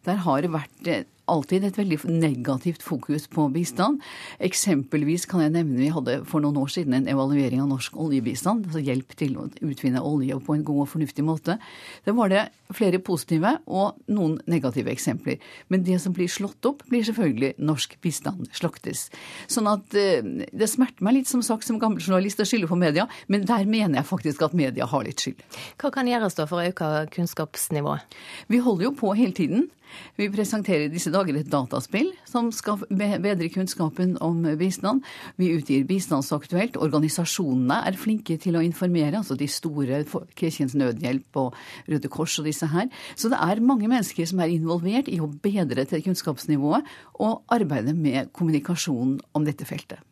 Der 0.07 0.23
har 0.27 0.45
det 0.45 0.53
vært 0.55 0.91
alltid 1.31 1.67
et 1.67 1.79
veldig 1.79 1.99
negativt 2.11 2.85
fokus 2.87 3.27
på 3.31 3.49
bistand. 3.55 4.01
Eksempelvis 4.43 5.27
kan 5.31 5.43
jeg 5.45 5.55
nevne 5.57 5.81
vi 5.81 5.93
hadde 5.93 6.21
for 6.29 6.45
noen 6.45 6.59
år 6.61 6.71
siden 6.73 6.97
en 6.97 7.09
evaluering 7.11 7.63
av 7.63 7.71
norsk 7.71 7.97
oljebistand. 7.99 8.67
altså 8.69 8.83
Hjelp 8.87 9.17
til 9.19 9.37
å 9.41 9.49
utvinne 9.67 10.03
olje 10.03 10.39
på 10.47 10.57
en 10.57 10.65
god 10.67 10.85
og 10.85 10.91
fornuftig 10.95 11.25
måte. 11.27 11.59
Da 12.07 12.15
var 12.17 12.33
det 12.33 12.47
flere 12.75 12.99
positive 13.03 13.57
og 13.67 14.01
noen 14.11 14.39
negative 14.51 14.91
eksempler. 14.91 15.39
Men 15.69 15.85
det 15.87 16.01
som 16.03 16.15
blir 16.17 16.31
slått 16.31 16.67
opp, 16.67 16.83
blir 16.91 17.05
selvfølgelig 17.07 17.55
norsk 17.63 17.97
bistand 18.03 18.51
slaktes. 18.57 19.07
Sånn 19.51 19.71
at 19.71 19.95
eh, 19.99 20.23
det 20.23 20.71
smerter 20.71 21.07
meg 21.07 21.21
litt 21.21 21.31
som 21.31 21.45
sagt 21.47 21.67
som 21.67 21.81
gammel 21.83 22.03
journalist 22.03 22.43
å 22.43 22.49
skylde 22.49 22.71
på 22.71 22.79
media, 22.79 23.07
men 23.33 23.47
der 23.47 23.67
mener 23.69 24.01
jeg 24.01 24.11
faktisk 24.11 24.47
at 24.47 24.57
media 24.57 24.89
har 24.91 25.07
litt 25.07 25.23
skyld. 25.23 25.43
Hva 25.81 25.93
kan 25.95 26.11
gjøres 26.11 26.39
da 26.39 26.49
for 26.51 26.63
å 26.63 26.69
øke 26.71 27.07
kunnskapsnivået? 27.15 28.19
Vi 28.51 28.63
holder 28.63 28.89
jo 28.89 28.95
på 28.99 29.15
hele 29.19 29.35
tiden. 29.37 29.69
Vi 30.17 30.29
presenterer 30.33 30.91
disse 30.93 31.13
dager 31.15 31.37
et 31.39 31.51
dataspill 31.51 32.13
som 32.29 32.51
skal 32.55 32.83
bedre 32.91 33.49
kunnskapen 33.53 34.17
om 34.25 34.43
bistand. 34.59 35.05
Vi 35.41 35.53
utgir 35.57 35.87
Bistandsaktuelt. 35.89 36.79
Organisasjonene 36.81 37.83
er 37.89 37.99
flinke 38.01 38.39
til 38.43 38.59
å 38.59 38.65
informere, 38.65 39.21
altså 39.21 39.37
de 39.39 39.49
store, 39.51 40.03
Kirkens 40.39 40.77
Nødhjelp 40.79 41.41
og 41.41 41.55
Røde 41.91 42.11
Kors 42.13 42.39
og 42.41 42.49
disse 42.49 42.69
her. 42.73 42.91
Så 43.15 43.31
det 43.33 43.41
er 43.43 43.65
mange 43.65 43.89
mennesker 43.91 44.29
som 44.29 44.43
er 44.43 44.53
involvert 44.55 45.11
i 45.13 45.21
å 45.23 45.31
bedre 45.31 45.87
til 45.89 46.05
kunnskapsnivået 46.07 46.87
og 47.23 47.43
arbeide 47.53 47.95
med 47.97 48.33
kommunikasjon 48.37 49.19
om 49.35 49.47
dette 49.47 49.69
feltet. 49.69 50.03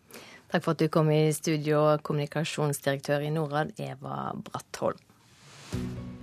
Takk 0.54 0.62
for 0.62 0.76
at 0.76 0.82
du 0.84 0.90
kom 0.92 1.08
i 1.10 1.32
studio, 1.34 1.96
kommunikasjonsdirektør 2.06 3.26
i 3.26 3.32
Norad, 3.34 3.74
Eva 3.82 4.30
Brattholm. 4.38 6.13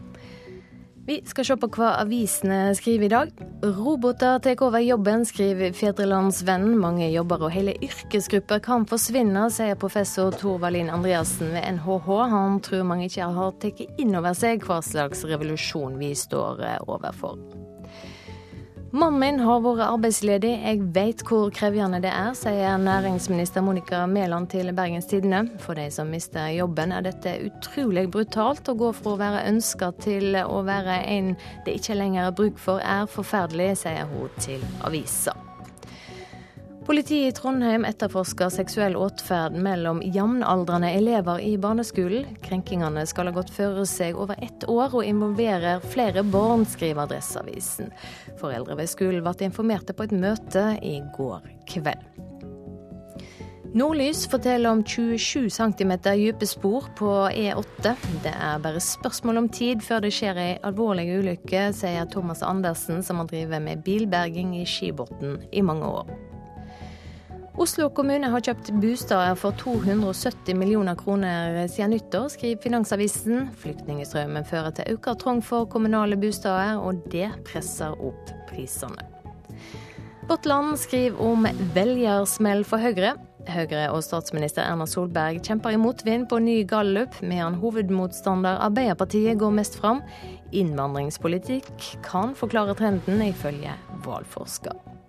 Vi 1.06 1.22
skal 1.26 1.46
se 1.46 1.56
på 1.58 1.68
hva 1.76 1.96
avisene 2.04 2.76
skriver 2.78 3.08
i 3.08 3.12
dag. 3.12 3.32
Roboter 3.64 4.38
tar 4.44 4.62
over 4.62 4.84
jobben, 4.84 5.26
skriver 5.26 5.74
Fedrelandsvennen. 5.74 6.78
Mange 6.80 7.10
jobber 7.10 7.48
og 7.48 7.56
hele 7.56 7.74
yrkesgrupper 7.82 8.62
kan 8.64 8.86
forsvinne, 8.90 9.48
sier 9.54 9.80
professor 9.82 10.30
Thorvalin 10.36 10.92
Andreassen 10.94 11.56
ved 11.56 11.66
NHH. 11.80 12.12
Han 12.36 12.62
tror 12.62 12.86
mange 12.86 13.10
ikke 13.10 13.32
har 13.34 13.58
tatt 13.64 13.82
inn 13.98 14.14
over 14.16 14.38
seg 14.38 14.62
hva 14.68 14.82
slags 14.86 15.26
revolusjon 15.26 15.98
vi 16.02 16.14
står 16.18 16.62
overfor. 16.86 17.61
Mannen 18.92 19.20
min 19.20 19.38
har 19.40 19.62
vært 19.64 19.86
arbeidsledig, 19.86 20.50
jeg 20.66 20.80
vet 20.92 21.22
hvor 21.24 21.46
krevende 21.56 22.02
det 22.04 22.10
er, 22.12 22.34
sier 22.36 22.76
næringsminister 22.84 23.64
Monica 23.64 24.02
Mæland 24.04 24.50
til 24.52 24.74
Bergens 24.76 25.08
Tidende. 25.08 25.46
For 25.64 25.80
de 25.80 25.86
som 25.96 26.12
mister 26.12 26.50
jobben 26.52 26.92
er 26.92 27.06
dette 27.06 27.38
utrolig 27.48 28.10
brutalt. 28.12 28.68
Å 28.68 28.76
gå 28.76 28.90
fra 28.98 29.14
å 29.14 29.22
være 29.22 29.46
ønska 29.54 29.94
til 30.04 30.36
å 30.42 30.60
være 30.68 30.98
en 31.14 31.32
det 31.64 31.78
ikke 31.80 31.96
lenger 32.02 32.26
er 32.26 32.36
bruk 32.36 32.60
for, 32.60 32.84
er 32.84 33.08
forferdelig, 33.08 33.78
sier 33.86 34.12
hun 34.12 34.36
til 34.44 34.68
avisa. 34.84 35.38
Politiet 36.86 37.30
i 37.30 37.34
Trondheim 37.38 37.84
etterforsker 37.86 38.50
seksuell 38.50 38.96
atferd 38.98 39.54
mellom 39.54 40.00
jevnaldrende 40.02 40.90
elever 40.98 41.40
i 41.46 41.52
barneskolen. 41.62 42.26
Krenkingene 42.42 43.04
skal 43.06 43.30
ha 43.30 43.36
gått 43.36 43.52
føre 43.54 43.86
seg 43.86 44.18
over 44.18 44.40
ett 44.42 44.66
år 44.66 44.96
og 44.98 45.06
involverer 45.06 45.84
flere 45.94 46.24
barn, 46.26 46.66
skriver 46.66 47.06
Adresseavisen. 47.06 47.94
Foreldre 48.42 48.80
ved 48.82 48.90
skolen 48.90 49.22
ble 49.22 49.46
informerte 49.46 49.94
på 49.94 50.10
et 50.10 50.18
møte 50.24 50.66
i 50.82 50.98
går 51.20 51.46
kveld. 51.70 52.10
Nordlys 53.78 54.26
forteller 54.28 54.74
om 54.74 54.82
27 54.84 55.48
cm 55.54 55.94
dype 56.04 56.50
spor 56.50 56.90
på 56.98 57.12
E8. 57.30 57.94
Det 58.26 58.34
er 58.34 58.60
bare 58.66 58.82
spørsmål 58.84 59.46
om 59.46 59.54
tid 59.54 59.86
før 59.86 60.02
det 60.04 60.12
skjer 60.18 60.42
ei 60.42 60.50
alvorlig 60.66 61.06
ulykke, 61.22 61.70
sier 61.78 62.10
Thomas 62.12 62.42
Andersen, 62.44 63.00
som 63.06 63.22
har 63.22 63.32
drevet 63.32 63.64
med 63.64 63.86
bilberging 63.86 64.58
i 64.60 64.66
Skibotn 64.68 65.38
i 65.54 65.64
mange 65.64 65.88
år. 65.88 66.12
Oslo 67.60 67.90
kommune 67.92 68.30
har 68.32 68.44
kjøpt 68.46 68.70
bosteder 68.80 69.36
for 69.36 69.56
270 69.60 70.56
millioner 70.56 70.96
kroner 70.96 71.58
siden 71.68 71.92
nyttår, 71.92 72.30
skriver 72.32 72.62
Finansavisen. 72.64 73.50
Flyktningstrømmen 73.60 74.48
fører 74.48 74.72
til 74.78 74.96
økt 74.96 75.20
trang 75.20 75.42
for 75.44 75.68
kommunale 75.68 76.16
bosteder, 76.20 76.80
og 76.80 77.04
det 77.12 77.28
presser 77.50 77.92
opp 78.00 78.32
prisene. 78.48 79.04
Vårt 80.30 80.48
Land 80.48 80.78
skriver 80.80 81.20
om 81.20 81.44
velgersmell 81.76 82.64
for 82.64 82.80
Høyre. 82.80 83.18
Høyre 83.52 83.88
og 83.92 84.04
statsminister 84.06 84.64
Erna 84.64 84.86
Solberg 84.88 85.42
kjemper 85.44 85.76
i 85.76 85.82
motvind 85.82 86.30
på 86.32 86.40
ny 86.40 86.62
gallup, 86.70 87.18
medan 87.26 87.58
hovedmotstander 87.60 88.62
Arbeiderpartiet 88.70 89.42
går 89.42 89.58
mest 89.60 89.76
fram. 89.82 90.00
Innvandringspolitikk 90.56 91.74
kan 92.06 92.32
forklare 92.38 92.78
trenden, 92.80 93.26
ifølge 93.28 93.76
valgforsker. 94.08 95.01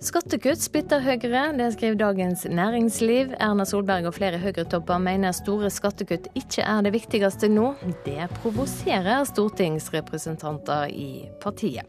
Skattekutt 0.00 0.62
splitter 0.64 1.02
Høyre, 1.04 1.50
det 1.58 1.66
skriver 1.74 1.98
Dagens 2.00 2.46
Næringsliv. 2.48 3.34
Erna 3.36 3.66
Solberg 3.68 4.06
og 4.08 4.14
flere 4.16 4.38
Høyre-topper 4.40 4.96
mener 4.96 5.34
store 5.36 5.68
skattekutt 5.68 6.30
ikke 6.40 6.64
er 6.64 6.86
det 6.86 6.94
viktigste 6.94 7.50
nå. 7.52 7.74
Det 8.06 8.30
provoserer 8.38 9.26
stortingsrepresentanter 9.28 10.88
i 10.88 11.10
partiet. 11.42 11.84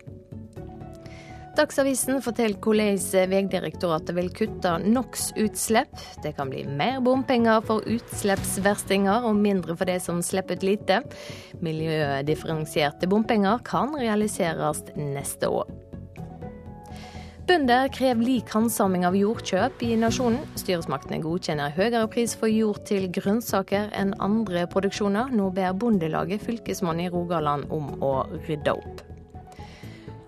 Dagsavisen 1.55 2.19
forteller 2.23 2.59
hvordan 2.59 2.99
Vegdirektoratet 3.31 4.15
vil 4.17 4.27
kutte 4.35 4.73
NOx-utslipp. 4.83 5.95
Det 6.23 6.33
kan 6.35 6.51
bli 6.51 6.65
mer 6.67 6.99
bompenger 7.05 7.63
for 7.63 7.87
utslippsverstinger 7.87 9.23
og 9.29 9.39
mindre 9.39 9.77
for 9.79 9.87
de 9.87 9.95
som 10.03 10.19
slipper 10.19 10.59
ut 10.59 10.67
lite. 10.67 10.99
Miljødifferensierte 11.63 13.07
bompenger 13.07 13.63
kan 13.67 13.95
realiseres 13.95 14.83
neste 14.99 15.47
år. 15.47 15.71
Bønder 17.50 17.89
krever 17.89 18.21
lik 18.21 18.51
handsaming 18.53 19.01
av 19.07 19.15
jordkjøp 19.17 19.81
i 19.83 19.95
nasjonen. 20.00 20.43
Styresmaktene 20.62 21.17
godkjenner 21.24 21.74
høyere 21.74 22.05
pris 22.13 22.36
for 22.38 22.51
jord 22.51 22.83
til 22.88 23.07
grønnsaker 23.12 23.89
enn 23.98 24.13
andre 24.21 24.67
produksjoner. 24.69 25.33
Nå 25.33 25.50
ber 25.55 25.74
Bondelaget 25.74 26.45
Fylkesmannen 26.45 27.07
i 27.07 27.13
Rogaland 27.13 27.74
om 27.74 27.95
å 28.05 28.13
rydde 28.45 28.77
opp. 28.77 29.01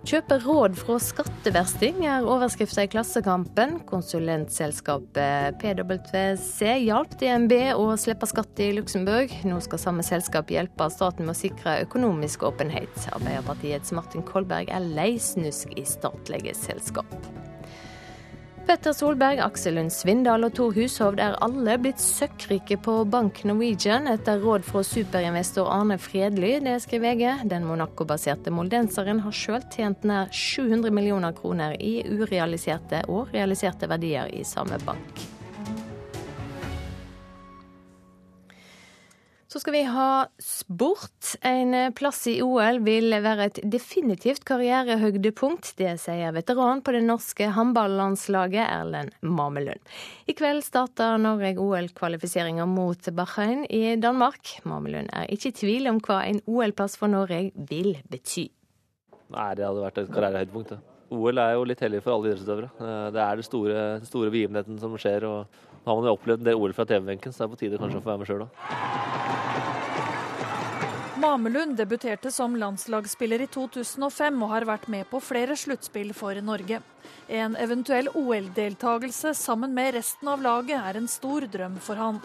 Kjøpe 0.03 0.35
råd 0.43 0.73
fra 0.75 0.97
skatteversting 0.99 2.01
er 2.11 2.25
overskrifta 2.27 2.83
i 2.83 2.89
Klassekampen. 2.91 3.77
Konsulentselskapet 3.87 5.61
PwC 5.61 6.73
hjalp 6.83 7.15
DNB 7.21 7.53
å 7.71 7.85
slippe 7.95 8.27
skatt 8.27 8.59
i 8.59 8.73
Luxembourg. 8.75 9.31
Nå 9.47 9.61
skal 9.63 9.79
samme 9.79 10.03
selskap 10.03 10.51
hjelpe 10.51 10.89
staten 10.91 11.23
med 11.23 11.37
å 11.37 11.39
sikre 11.39 11.77
økonomisk 11.85 12.43
åpenhet. 12.49 12.91
Arbeiderpartiets 13.15 13.95
Martin 13.95 14.27
Kolberg 14.27 14.75
er 14.75 14.83
lei 14.83 15.13
snusk 15.23 15.71
i 15.79 15.87
statlige 15.87 16.51
selskap. 16.65 17.07
Petter 18.63 18.93
Solberg, 18.93 19.41
Aksel 19.43 19.75
Lund 19.75 19.91
Svindal 19.91 20.45
og 20.47 20.53
Tor 20.55 20.71
Hushovd 20.71 21.19
er 21.19 21.35
alle 21.43 21.75
blitt 21.83 21.99
søkkrike 21.99 22.77
på 22.85 22.95
Bank 23.11 23.41
Norwegian 23.43 24.07
etter 24.07 24.39
råd 24.39 24.63
fra 24.63 24.85
superinvestor 24.87 25.67
Arne 25.67 25.97
Fredly, 25.99 26.55
det 26.63 26.77
skriver 26.85 27.17
VG. 27.19 27.43
Den 27.51 27.67
Monaco-baserte 27.67 28.53
moldenseren 28.55 29.19
har 29.25 29.35
sjøl 29.35 29.67
tjent 29.73 30.07
nær 30.07 30.31
700 30.31 30.95
millioner 30.95 31.35
kroner 31.35 31.75
i 31.75 31.97
urealiserte 32.07 33.03
og 33.11 33.35
realiserte 33.35 33.91
verdier 33.91 34.31
i 34.31 34.47
samme 34.47 34.79
bank. 34.87 35.32
Så 39.53 39.59
skal 39.59 39.73
vi 39.73 39.83
ha 39.83 40.27
sport. 40.39 41.35
En 41.41 41.93
plass 41.93 42.23
i 42.27 42.39
OL 42.41 42.79
vil 42.81 43.13
være 43.21 43.45
et 43.45 43.59
definitivt 43.69 44.41
karrierehøydepunkt. 44.49 45.75
Det 45.77 45.91
sier 46.01 46.33
veteran 46.33 46.79
på 46.81 46.95
det 46.95 47.03
norske 47.05 47.51
håndballandslaget 47.53 48.63
Erlend 48.63 49.13
Mamelund. 49.21 49.77
I 50.25 50.33
kveld 50.33 50.65
starter 50.65 51.21
Norge 51.21 51.51
OL-kvalifiseringer 51.61 52.65
mot 52.65 53.11
Bahrain 53.13 53.61
i 53.69 53.93
Danmark. 54.01 54.55
Mamelund 54.65 55.13
er 55.13 55.29
ikke 55.29 55.51
i 55.51 55.57
tvil 55.59 55.91
om 55.91 56.01
hva 56.01 56.23
en 56.31 56.41
OL-plass 56.49 56.97
for 56.97 57.13
Norge 57.13 57.51
vil 57.53 57.91
bety. 58.09 58.47
Nei, 59.37 59.51
det 59.53 59.67
hadde 59.67 59.85
vært 59.85 60.01
et 60.01 60.09
karrierehøydepunkt. 60.15 60.73
OL 61.13 61.43
er 61.45 61.53
jo 61.59 61.69
litt 61.69 61.85
hellig 61.85 62.01
for 62.01 62.15
alle 62.15 62.31
idrettsutøvere. 62.31 62.89
Det 63.13 63.21
er 63.21 63.37
den 63.37 63.45
store, 63.51 63.85
store 64.09 64.33
begivenheten 64.33 64.81
som 64.81 64.97
skjer. 64.97 65.29
og 65.29 65.61
Nå 65.83 65.91
har 65.91 65.99
man 65.99 66.07
jo 66.07 66.15
opplevd 66.15 66.39
en 66.39 66.47
del 66.47 66.59
OL 66.59 66.73
fra 66.75 66.85
TV-benken, 66.87 67.33
så 67.33 67.43
det 67.43 67.45
er 67.45 67.53
på 67.53 67.59
tide 67.59 67.79
kanskje 67.81 67.99
å 67.99 68.03
få 68.05 68.11
være 68.13 68.21
med 68.21 68.29
sjøl 68.29 68.45
òg. 68.45 68.51
Mamelund 71.23 71.77
debuterte 71.79 72.31
som 72.35 72.55
landslagsspiller 72.59 73.45
i 73.45 73.47
2005 73.51 74.41
og 74.43 74.49
har 74.51 74.65
vært 74.67 74.89
med 74.91 75.07
på 75.11 75.21
flere 75.23 75.55
sluttspill 75.59 76.11
for 76.15 76.39
Norge. 76.43 76.81
En 77.31 77.55
eventuell 77.59 78.09
OL-deltakelse 78.11 79.31
sammen 79.39 79.75
med 79.75 79.93
resten 79.95 80.31
av 80.31 80.43
laget 80.43 80.79
er 80.79 80.99
en 80.99 81.07
stor 81.11 81.47
drøm 81.51 81.77
for 81.83 81.99
han. 81.99 82.19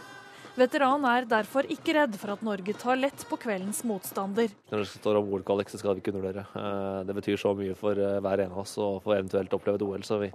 Veteranen 0.58 1.06
er 1.06 1.26
derfor 1.30 1.66
ikke 1.70 1.94
redd 1.94 2.16
for 2.18 2.34
at 2.34 2.40
Norge 2.42 2.74
tar 2.80 2.98
lett 2.98 3.22
på 3.30 3.38
kveldens 3.38 3.84
motstander. 3.86 4.50
Når 4.72 4.82
det 4.82 4.88
står 4.90 5.20
om 5.20 5.28
OL-kvalik, 5.30 5.70
så 5.70 5.78
skal 5.78 5.94
vi 5.94 6.02
ikke 6.02 6.16
undervurdere. 6.16 6.48
Eh, 6.58 7.04
det 7.06 7.14
betyr 7.20 7.38
så 7.38 7.52
mye 7.58 7.76
for 7.78 7.94
eh, 7.94 8.18
hver 8.24 8.42
en 8.42 8.56
av 8.56 8.64
oss 8.64 8.74
å 8.82 8.96
få 9.04 9.14
eventuelt 9.14 9.54
oppleve 9.54 9.78
et 9.78 9.86
OL. 9.86 10.02
så 10.06 10.18
vi 10.24 10.32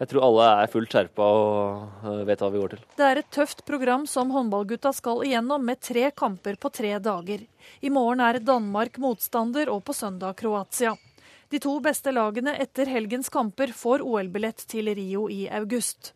jeg 0.00 0.08
tror 0.08 0.24
alle 0.24 0.44
er 0.62 0.70
fullt 0.72 0.94
skjerpa 0.94 1.24
og 1.36 2.06
eh, 2.08 2.22
vet 2.28 2.40
hva 2.40 2.48
vi 2.52 2.60
går 2.62 2.72
til. 2.72 2.84
Det 2.96 3.04
er 3.04 3.20
et 3.20 3.30
tøft 3.36 3.66
program 3.68 4.06
som 4.08 4.32
håndballgutta 4.32 4.94
skal 4.96 5.26
igjennom, 5.26 5.66
med 5.66 5.82
tre 5.84 6.08
kamper 6.16 6.56
på 6.60 6.70
tre 6.72 6.94
dager. 7.04 7.44
I 7.84 7.92
morgen 7.92 8.22
er 8.24 8.40
Danmark 8.40 8.96
motstander, 9.02 9.68
og 9.68 9.84
på 9.84 9.96
søndag 9.96 10.38
Kroatia. 10.40 10.94
De 11.52 11.60
to 11.60 11.74
beste 11.84 12.14
lagene 12.14 12.54
etter 12.62 12.88
helgens 12.88 13.28
kamper 13.28 13.74
får 13.76 14.00
OL-billett 14.06 14.64
til 14.70 14.88
Rio 14.96 15.26
i 15.28 15.44
august. 15.52 16.14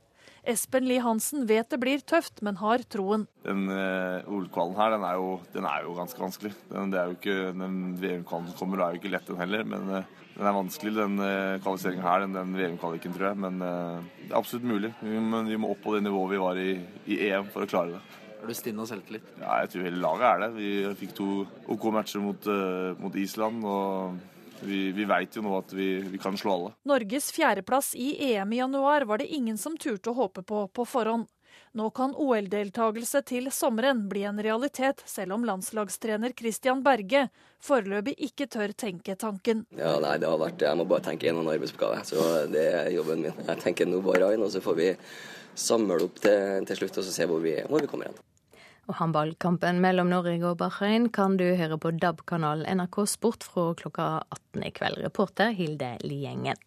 Espen 0.48 0.84
Lie 0.88 1.04
Hansen 1.04 1.44
vet 1.48 1.68
det 1.72 1.80
blir 1.80 2.00
tøft, 2.04 2.40
men 2.44 2.60
har 2.60 2.84
troen. 2.88 3.24
Den 3.44 3.64
uh, 3.68 4.24
OL-kvalen 4.28 4.76
her, 4.80 4.96
den 4.96 5.04
er, 5.08 5.20
jo, 5.20 5.38
den 5.52 5.68
er, 5.68 5.84
jo, 5.84 5.94
ganske 5.96 6.20
vanskelig. 6.20 6.52
Den, 6.70 6.92
det 6.92 7.00
er 7.00 7.08
jo 7.10 7.16
ikke, 7.18 7.38
den 7.56 7.78
VM-kvalen 8.00 8.50
som 8.52 8.58
kommer, 8.60 8.84
er 8.84 8.94
jo 8.94 9.02
ikke 9.02 9.12
lett, 9.12 9.28
den 9.28 9.40
heller. 9.40 9.64
Men 9.68 9.88
uh, 9.92 10.23
den 10.34 10.48
er 10.50 10.56
vanskelig, 10.56 10.92
den 10.96 11.20
uh, 11.22 11.62
kvalifiseringa 11.62 12.02
her, 12.02 12.24
den, 12.24 12.34
den 12.34 12.58
VM-kvaliken, 12.58 13.14
tror 13.14 13.30
jeg. 13.30 13.40
Men 13.44 13.62
uh, 13.62 14.02
det 14.18 14.32
er 14.32 14.38
absolutt 14.40 14.66
mulig. 14.66 14.90
Vi, 15.00 15.14
men 15.22 15.48
vi 15.50 15.58
må 15.60 15.70
opp 15.74 15.82
på 15.84 15.94
det 15.94 16.02
nivået 16.06 16.34
vi 16.34 16.42
var 16.42 16.60
i, 16.60 16.68
i 17.06 17.20
EM 17.30 17.50
for 17.54 17.66
å 17.66 17.70
klare 17.70 17.96
det. 17.96 18.20
Er 18.42 18.50
du 18.50 18.58
stinn 18.58 18.80
av 18.82 18.90
selvtillit? 18.90 19.28
Ja, 19.40 19.62
jeg 19.62 19.72
tror 19.72 19.86
hele 19.86 20.02
laget 20.02 20.28
er 20.28 20.42
det. 20.42 20.50
Vi 20.58 20.70
fikk 21.00 21.14
to 21.16 21.28
OK 21.72 21.86
matcher 21.94 22.20
mot, 22.20 22.48
mot 23.00 23.14
Island. 23.16 23.64
og 23.64 24.18
vi, 24.64 24.92
vi 24.92 25.04
veit 25.08 25.36
jo 25.36 25.42
nå 25.44 25.54
at 25.58 25.72
vi, 25.76 25.88
vi, 26.08 26.18
kan 26.20 26.36
slå 26.38 26.54
alle. 26.54 26.72
Norges 26.88 27.30
fjerdeplass 27.34 27.92
i 27.98 28.14
EM 28.32 28.52
i 28.52 28.60
januar 28.60 29.06
var 29.08 29.20
det 29.20 29.28
ingen 29.34 29.58
som 29.60 29.76
turte 29.80 30.12
å 30.12 30.18
håpe 30.18 30.44
på 30.46 30.66
på 30.72 30.86
forhånd. 30.88 31.28
Nå 31.74 31.88
kan 31.90 32.12
OL-deltakelse 32.14 33.24
til 33.26 33.48
sommeren 33.50 34.04
bli 34.06 34.20
en 34.28 34.36
realitet, 34.38 35.00
selv 35.10 35.34
om 35.34 35.42
landslagstrener 35.42 36.30
Christian 36.38 36.84
Berge 36.86 37.24
foreløpig 37.66 38.12
ikke 38.28 38.46
tør 38.46 38.70
tenke 38.78 39.16
tanken. 39.18 39.64
Ja, 39.74 39.96
nei, 39.98 40.12
det 40.22 40.28
har 40.30 40.38
vært, 40.38 40.62
Jeg 40.62 40.78
må 40.78 40.84
bare 40.86 41.02
tenke 41.08 41.26
en 41.32 41.40
arbeidsoppgave, 41.42 42.04
så 42.06 42.44
det 42.52 42.62
er 42.78 42.90
jobben 42.94 43.24
min. 43.26 43.40
Jeg 43.48 43.58
tenker 43.64 43.88
nå 43.90 43.98
bare 44.04 44.28
inn, 44.36 44.44
og 44.46 44.52
så 44.54 44.62
får 44.62 44.76
vi 44.78 44.92
samle 45.58 45.96
opp 46.04 46.20
til, 46.22 46.62
til 46.68 46.78
slutt 46.78 47.00
og 47.02 47.06
så 47.08 47.14
se 47.16 47.26
hvor 47.26 47.42
vi, 47.42 47.56
hvor 47.66 47.82
vi 47.82 47.90
kommer 47.90 48.06
hen. 48.06 48.20
Og 48.86 48.94
Håndballkampen 49.00 49.80
mellom 49.82 50.12
Norge 50.12 50.36
og 50.46 50.60
Bahrain 50.60 51.08
kan 51.10 51.34
du 51.40 51.56
høre 51.58 51.80
på 51.80 51.90
DAB-kanalen 51.90 52.68
NRK 52.78 53.00
Sport 53.10 53.42
fra 53.48 53.72
klokka 53.80 54.06
18 54.28 54.62
i 54.68 54.70
kveld. 54.76 55.00
Reporter 55.02 55.50
Hilde 55.56 55.96
Liengen. 56.06 56.60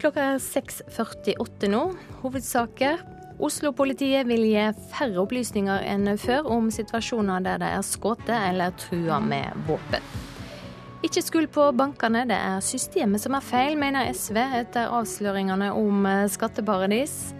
Klokka 0.00 0.34
er 0.34 0.44
6.48 0.44 1.72
nå. 1.72 1.86
Hovedsaker. 2.20 3.00
Oslo-politiet 3.40 4.28
vil 4.28 4.42
gi 4.50 4.64
færre 4.92 5.22
opplysninger 5.22 5.86
enn 5.88 6.10
før 6.20 6.48
om 6.52 6.68
situasjoner 6.72 7.40
der 7.46 7.62
de 7.62 7.70
er 7.78 7.84
skutt 7.86 8.28
eller 8.28 8.74
trua 8.76 9.20
med 9.24 9.56
våpen. 9.68 10.04
Ikke 11.00 11.22
skyld 11.24 11.48
på 11.54 11.70
bankene, 11.72 12.26
det 12.28 12.36
er 12.36 12.60
systemet 12.60 13.22
som 13.22 13.32
er 13.38 13.44
feil, 13.44 13.78
mener 13.80 14.10
SV 14.12 14.36
etter 14.60 14.92
avsløringene 14.92 15.70
om 15.72 16.04
skatteparadis. 16.28 17.32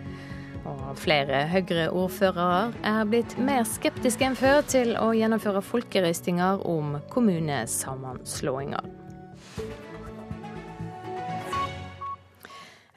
Og 0.65 0.97
flere 1.01 1.43
Høyre-ordførere 1.51 2.73
er 2.89 3.05
blitt 3.09 3.37
mer 3.41 3.67
skeptiske 3.69 4.25
enn 4.25 4.39
før 4.39 4.65
til 4.65 4.95
å 4.97 5.11
gjennomføre 5.17 5.61
folkerøstinger 5.65 6.65
om 6.69 6.97
kommunesammenslåinger. 7.13 8.89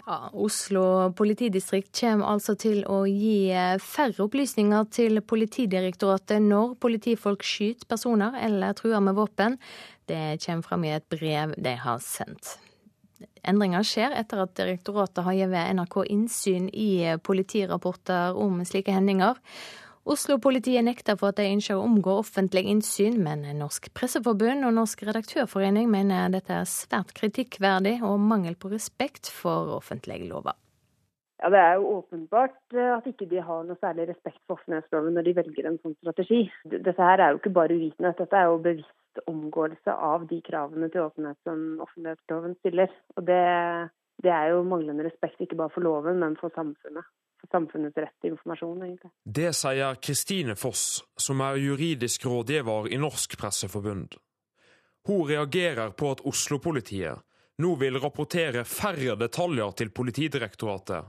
Ja, 0.04 0.18
Oslo 0.36 1.14
politidistrikt 1.16 1.94
kommer 1.96 2.34
altså 2.34 2.58
til 2.60 2.82
å 2.92 3.06
gi 3.08 3.54
færre 3.80 4.26
opplysninger 4.26 4.90
til 4.92 5.22
Politidirektoratet 5.24 6.44
når 6.44 6.74
politifolk 6.84 7.46
skyter 7.48 7.88
personer 7.88 8.36
eller 8.44 8.76
truer 8.76 9.00
med 9.00 9.16
våpen. 9.16 9.56
Det 10.04 10.42
kommer 10.44 10.68
fram 10.68 10.84
i 10.84 10.92
et 10.98 11.08
brev 11.08 11.56
de 11.56 11.76
har 11.86 12.04
sendt. 12.04 12.58
Endringer 13.48 13.88
skjer 13.88 14.12
etter 14.20 14.44
at 14.44 14.52
direktoratet 14.60 15.24
har 15.24 15.38
gitt 15.40 15.56
NRK 15.80 15.98
innsyn 16.12 16.68
i 16.68 17.16
politirapporter 17.24 18.36
om 18.40 18.60
slike 18.68 18.92
hendinger. 18.92 19.40
Oslo-politiet 20.04 20.84
nekter 20.84 21.16
for 21.16 21.32
at 21.32 21.38
de 21.40 21.46
ønsker 21.48 21.80
å 21.80 21.84
omgå 21.86 22.18
offentlig 22.20 22.66
innsyn, 22.68 23.22
men 23.24 23.46
Norsk 23.56 23.88
Presseforbund 23.96 24.68
og 24.68 24.74
Norsk 24.76 25.06
Redaktørforening 25.08 25.88
mener 25.92 26.34
dette 26.34 26.58
er 26.58 26.68
svært 26.68 27.14
kritikkverdig 27.16 28.02
og 28.04 28.20
mangel 28.20 28.58
på 28.60 28.74
respekt 28.74 29.32
for 29.32 29.72
offentlige 29.78 30.28
lover. 30.28 30.58
Ja, 31.40 31.50
Det 31.50 31.60
er 31.60 31.74
jo 31.80 31.88
åpenbart 32.00 32.76
at 32.98 33.08
ikke 33.08 33.30
de 33.32 33.40
har 33.48 33.64
noe 33.64 33.80
særlig 33.80 34.10
respekt 34.12 34.40
for 34.44 34.58
offentlighetsloven 34.60 35.16
når 35.16 35.24
de 35.28 35.36
velger 35.40 35.72
en 35.72 35.80
sånn 35.80 35.96
strategi. 36.02 36.44
Dette 36.68 37.00
her 37.00 37.24
er 37.24 37.32
jo 37.32 37.40
ikke 37.40 37.56
bare 37.56 37.80
uvitenhet, 37.80 38.20
dette 38.20 38.40
er 38.40 38.52
jo 38.52 38.62
bevisst 38.68 39.26
omgåelse 39.28 39.98
av 40.12 40.28
de 40.28 40.40
kravene 40.44 40.92
til 40.92 41.08
åpenhet 41.08 41.40
som 41.48 41.80
offentlighetsloven 41.84 42.60
stiller. 42.60 42.92
Og 43.16 43.28
det, 43.28 43.44
det 44.24 44.36
er 44.36 44.52
jo 44.52 44.64
manglende 44.68 45.08
respekt 45.08 45.40
ikke 45.44 45.60
bare 45.64 45.72
for 45.72 45.88
loven, 45.88 46.20
men 46.20 46.36
for 46.40 46.52
samfunnet. 46.60 47.08
Samfunnets 47.52 47.98
rett 47.98 48.16
til 48.22 48.34
informasjon, 48.34 48.84
egentlig. 48.86 49.12
Det 49.24 49.52
sier 49.58 50.00
Kristine 50.02 50.56
Foss, 50.56 51.04
som 51.18 51.42
er 51.46 51.60
juridisk 51.62 52.26
rådgiver 52.26 52.90
i 52.94 53.00
Norsk 53.02 53.38
Presseforbund. 53.40 54.16
Hun 55.08 55.28
reagerer 55.28 55.92
på 55.92 56.14
at 56.16 56.24
Oslo-politiet 56.26 57.20
nå 57.62 57.76
vil 57.78 58.00
rapportere 58.02 58.64
færre 58.66 59.18
detaljer 59.20 59.76
til 59.78 59.92
Politidirektoratet. 59.94 61.04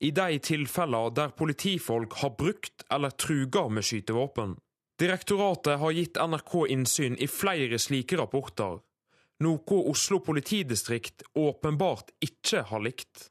I 0.00 0.10
de 0.12 0.38
tilfeller 0.44 1.12
der 1.16 1.34
politifolk 1.36 2.16
har 2.22 2.36
brukt 2.38 2.84
eller 2.92 3.10
truga 3.10 3.66
med 3.68 3.84
skytevåpen. 3.84 4.56
Direktoratet 5.00 5.78
har 5.80 5.92
gitt 5.92 6.16
NRK 6.16 6.54
innsyn 6.72 7.16
i 7.20 7.28
flere 7.28 7.78
slike 7.80 8.16
rapporter, 8.16 8.78
noe 9.44 9.80
Oslo 9.90 10.22
politidistrikt 10.24 11.26
åpenbart 11.36 12.14
ikke 12.24 12.62
har 12.70 12.84
likt. 12.84 13.28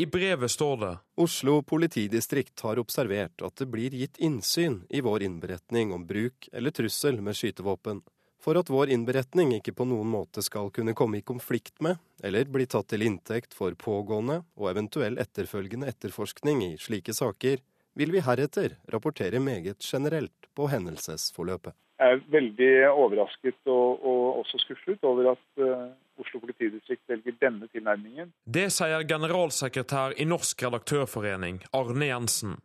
I 0.00 0.06
brevet 0.06 0.50
står 0.50 0.76
det 0.76 0.98
Oslo 1.14 1.62
politidistrikt 1.62 2.60
har 2.64 2.78
observert 2.80 3.42
at 3.44 3.60
det 3.60 3.66
blir 3.68 3.92
gitt 3.92 4.16
innsyn 4.16 4.78
i 4.88 5.02
vår 5.04 5.26
innberetning 5.26 5.92
om 5.92 6.06
bruk 6.08 6.48
eller 6.56 6.72
trussel 6.72 7.18
med 7.20 7.36
skytevåpen, 7.36 8.00
for 8.40 8.56
at 8.56 8.72
vår 8.72 8.94
innberetning 8.96 9.52
ikke 9.58 9.74
på 9.76 9.84
noen 9.90 10.08
måte 10.08 10.40
skal 10.46 10.72
kunne 10.72 10.94
komme 10.96 11.20
i 11.20 11.26
konflikt 11.32 11.84
med 11.84 12.00
eller 12.24 12.48
bli 12.48 12.64
tatt 12.64 12.88
til 12.94 13.04
inntekt 13.04 13.52
for 13.52 13.76
pågående 13.76 14.38
og 14.56 14.70
eventuell 14.72 15.20
etterfølgende 15.20 15.92
etterforskning 15.92 16.64
i 16.70 16.72
slike 16.80 17.12
saker, 17.12 17.60
vil 17.92 18.16
vi 18.16 18.24
heretter 18.24 18.78
rapportere 18.88 19.36
meget 19.36 19.84
generelt 19.84 20.48
på 20.56 20.72
hendelsesforløpet. 20.72 21.76
Jeg 22.00 22.16
er 22.16 22.28
veldig 22.32 22.74
overrasket 22.88 23.68
og, 23.68 24.00
og 24.00 24.40
også 24.40 24.64
skuffet 24.64 25.04
over 25.04 25.34
at 25.34 25.60
uh, 25.60 25.90
Oslo 26.20 26.40
politidistrikt 26.42 27.02
velger 27.08 27.36
denne 27.40 27.68
tilnærmingen. 27.72 28.32
Det 28.44 28.68
sier 28.74 29.06
generalsekretær 29.08 30.16
i 30.20 30.26
Norsk 30.28 30.62
redaktørforening, 30.66 31.62
Arne 31.76 32.10
Jensen. 32.10 32.58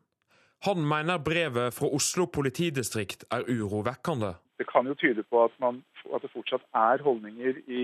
Han 0.66 0.82
mener 0.88 1.22
brevet 1.22 1.74
fra 1.74 1.90
Oslo 1.94 2.26
politidistrikt 2.26 3.26
er 3.32 3.46
urovekkende. 3.50 4.34
Det 4.58 4.68
kan 4.72 4.88
jo 4.88 4.96
tyde 4.96 5.24
på 5.24 5.44
at, 5.44 5.54
man, 5.60 5.84
at 6.16 6.24
det 6.24 6.32
fortsatt 6.34 6.64
er 6.74 7.04
holdninger 7.04 7.60
i, 7.68 7.82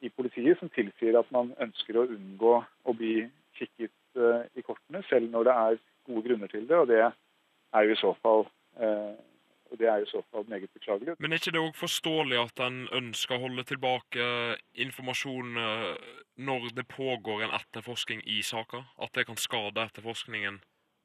i, 0.00 0.08
politiet 0.08 0.58
som 0.58 0.72
tilsier 0.72 1.18
at 1.20 1.30
man 1.34 1.52
ønsker 1.60 2.00
å 2.00 2.08
unngå 2.08 2.56
å 2.64 2.96
bli 2.96 3.28
kikket 3.58 3.92
uh, 4.16 4.42
i 4.56 4.64
kortene, 4.64 5.04
selv 5.10 5.30
når 5.30 5.48
det 5.48 5.56
er 5.66 5.78
gode 6.08 6.24
grunner 6.28 6.52
til 6.52 6.66
det. 6.68 6.76
og 6.76 6.88
Det 6.88 7.02
er 7.04 7.86
jo 7.86 7.92
i 7.92 8.00
så 8.00 8.14
fall, 8.24 8.46
eh, 9.70 9.78
det 9.80 9.88
er 9.90 10.04
i 10.04 10.08
så 10.10 10.22
fall 10.30 10.46
meget 10.48 10.70
beklagelig. 10.74 11.16
Men 11.18 11.32
er 11.32 11.40
ikke 11.40 11.54
det 11.56 11.62
òg 11.62 11.76
forståelig 11.78 12.38
at 12.42 12.62
en 12.66 12.80
ønsker 13.00 13.36
å 13.36 13.44
holde 13.46 13.66
tilbake 13.68 14.30
informasjon 14.86 15.60
eh, 15.62 16.08
når 16.48 16.72
det 16.78 16.86
pågår 16.92 17.46
en 17.46 17.54
etterforskning 17.60 18.24
i 18.24 18.40
saka? 18.42 18.84
At 19.02 19.14
det 19.14 19.26
kan 19.26 19.40
skade 19.40 19.88
etterforskningen 19.88 20.60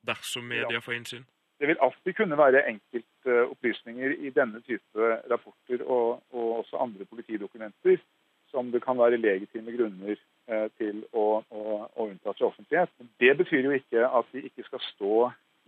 dersom 0.07 0.47
media 0.49 0.81
får 0.81 0.99
innsyn? 0.99 1.27
Det 1.61 1.69
vil 1.69 1.83
alltid 1.85 2.15
kunne 2.17 2.37
være 2.37 2.63
enkeltopplysninger 2.71 4.15
i 4.25 4.31
denne 4.33 4.63
type 4.65 5.11
rapporter 5.29 5.83
og, 5.85 6.23
og 6.33 6.63
også 6.63 6.81
andre 6.81 7.05
politidokumenter 7.05 8.01
som 8.49 8.71
det 8.73 8.81
kan 8.83 8.97
være 8.97 9.21
legitime 9.21 9.71
grunner 9.71 10.17
Eh, 10.51 10.67
til 10.75 11.03
å, 11.13 11.43
å, 11.53 11.63
å 11.85 12.05
unnta 12.09 12.33
fra 12.33 12.47
offentlighet. 12.49 12.89
Det 13.21 13.29
betyr 13.39 13.67
jo 13.67 13.75
ikke 13.75 14.01
at 14.03 14.31
de 14.33 14.41
ikke 14.49 14.65
skal 14.65 14.81
stå 14.87 15.17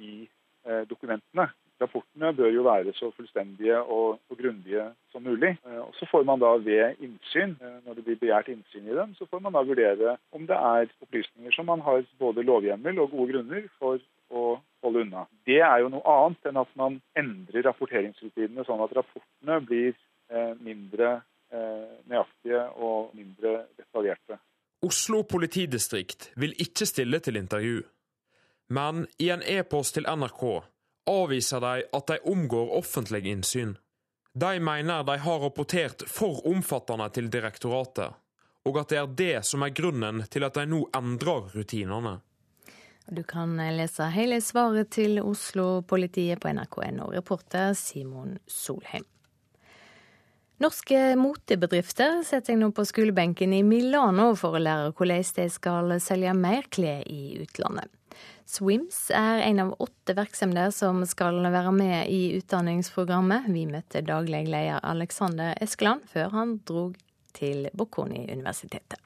i 0.02 0.26
eh, 0.66 0.82
dokumentene. 0.90 1.46
Rapportene 1.84 2.32
bør 2.38 2.52
jo 2.54 2.64
være 2.66 2.94
så 2.98 3.10
fullstendige 3.16 3.80
og, 3.82 4.20
og 4.30 4.40
grundige 4.40 4.86
som 5.12 5.26
mulig. 5.26 5.54
Eh, 5.68 5.80
og 5.84 5.92
Så 6.00 6.08
får 6.12 6.24
man 6.30 6.42
da 6.42 6.54
ved 6.64 7.02
innsyn, 7.04 7.56
når 7.86 8.00
det 8.00 8.06
blir 8.08 8.22
begjært 8.22 8.52
innsyn 8.54 8.88
i 8.90 8.98
dem, 8.98 9.14
så 9.20 9.28
får 9.30 9.44
man 9.44 9.56
da 9.56 9.64
vurdere 9.68 10.18
om 10.32 10.48
det 10.50 10.58
er 10.58 10.92
opplysninger 11.06 11.56
som 11.56 11.70
man 11.70 11.84
har 11.86 12.06
både 12.20 12.46
lovhjemmel 12.48 13.04
og 13.04 13.12
gode 13.12 13.34
grunner 13.34 13.68
for 13.80 14.00
å 14.34 14.46
holde 14.84 15.06
unna. 15.06 15.28
Det 15.46 15.60
er 15.62 15.84
jo 15.84 15.92
noe 15.94 16.16
annet 16.18 16.50
enn 16.50 16.64
at 16.64 16.74
man 16.80 16.98
endrer 17.20 17.68
rapporteringsrutinene 17.68 18.66
sånn 18.66 18.82
at 18.84 18.96
rapportene 18.98 19.60
blir 19.68 19.94
mindre 20.64 21.20
nøyaktige 22.10 22.64
og 22.82 23.12
mindre 23.14 23.68
detaljerte. 23.78 24.40
Oslo 24.84 25.22
politidistrikt 25.24 26.32
vil 26.36 26.56
ikke 26.60 26.88
stille 26.90 27.20
til 27.24 27.38
intervju, 27.40 27.84
men 28.76 29.06
i 29.22 29.30
en 29.32 29.44
e-post 29.46 29.96
til 29.96 30.08
NRK 30.10 30.44
avviser 31.10 31.64
de 31.64 31.86
at 31.94 32.08
de 32.08 32.20
omgår 32.32 32.76
offentlig 32.78 33.26
innsyn. 33.28 33.78
De 34.34 34.60
mener 34.60 35.04
de 35.04 35.18
har 35.18 35.40
rapportert 35.40 36.04
for 36.10 36.42
omfattende 36.50 37.10
til 37.14 37.30
direktoratet, 37.30 38.16
og 38.66 38.80
at 38.82 38.90
det 38.90 38.98
er 38.98 39.16
det 39.24 39.46
som 39.46 39.66
er 39.66 39.76
grunnen 39.76 40.24
til 40.34 40.48
at 40.48 40.58
de 40.58 40.66
nå 40.70 40.88
endrer 40.98 41.52
rutinene. 41.54 42.18
Du 43.12 43.22
kan 43.28 43.58
lese 43.76 44.08
hele 44.16 44.40
svaret 44.42 44.90
til 44.96 45.20
Oslo-politiet 45.20 46.40
på 46.40 46.54
nrk.no, 46.56 47.12
reporter 47.12 47.74
Simon 47.76 48.38
Solheim. 48.48 49.04
Norske 50.64 51.16
motebedrifter 51.20 52.22
setter 52.24 52.54
seg 52.54 52.60
nå 52.62 52.70
på 52.72 52.86
skolebenken 52.88 53.52
i 53.58 53.64
Milano 53.68 54.30
for 54.40 54.56
å 54.56 54.62
lære 54.62 54.94
hvordan 54.96 55.26
de 55.36 55.48
skal 55.52 55.96
selge 56.00 56.36
mer 56.38 56.70
klær 56.72 57.04
i 57.10 57.42
utlandet. 57.44 57.92
Swims 58.50 59.08
er 59.16 59.42
en 59.46 59.62
av 59.64 59.72
åtte 59.84 60.16
virksomheter 60.18 60.74
som 60.76 61.02
skal 61.08 61.40
være 61.44 61.72
med 61.76 62.12
i 62.12 62.36
utdanningsprogrammet. 62.40 63.48
Vi 63.54 63.66
møtte 63.70 64.04
daglig 64.06 64.46
leder 64.50 64.84
Alexander 64.84 65.56
Eskeland 65.64 66.06
før 66.12 66.36
han 66.36 66.60
drog 66.68 67.00
til 67.34 67.68
Bocconi-universitetet. 67.74 69.00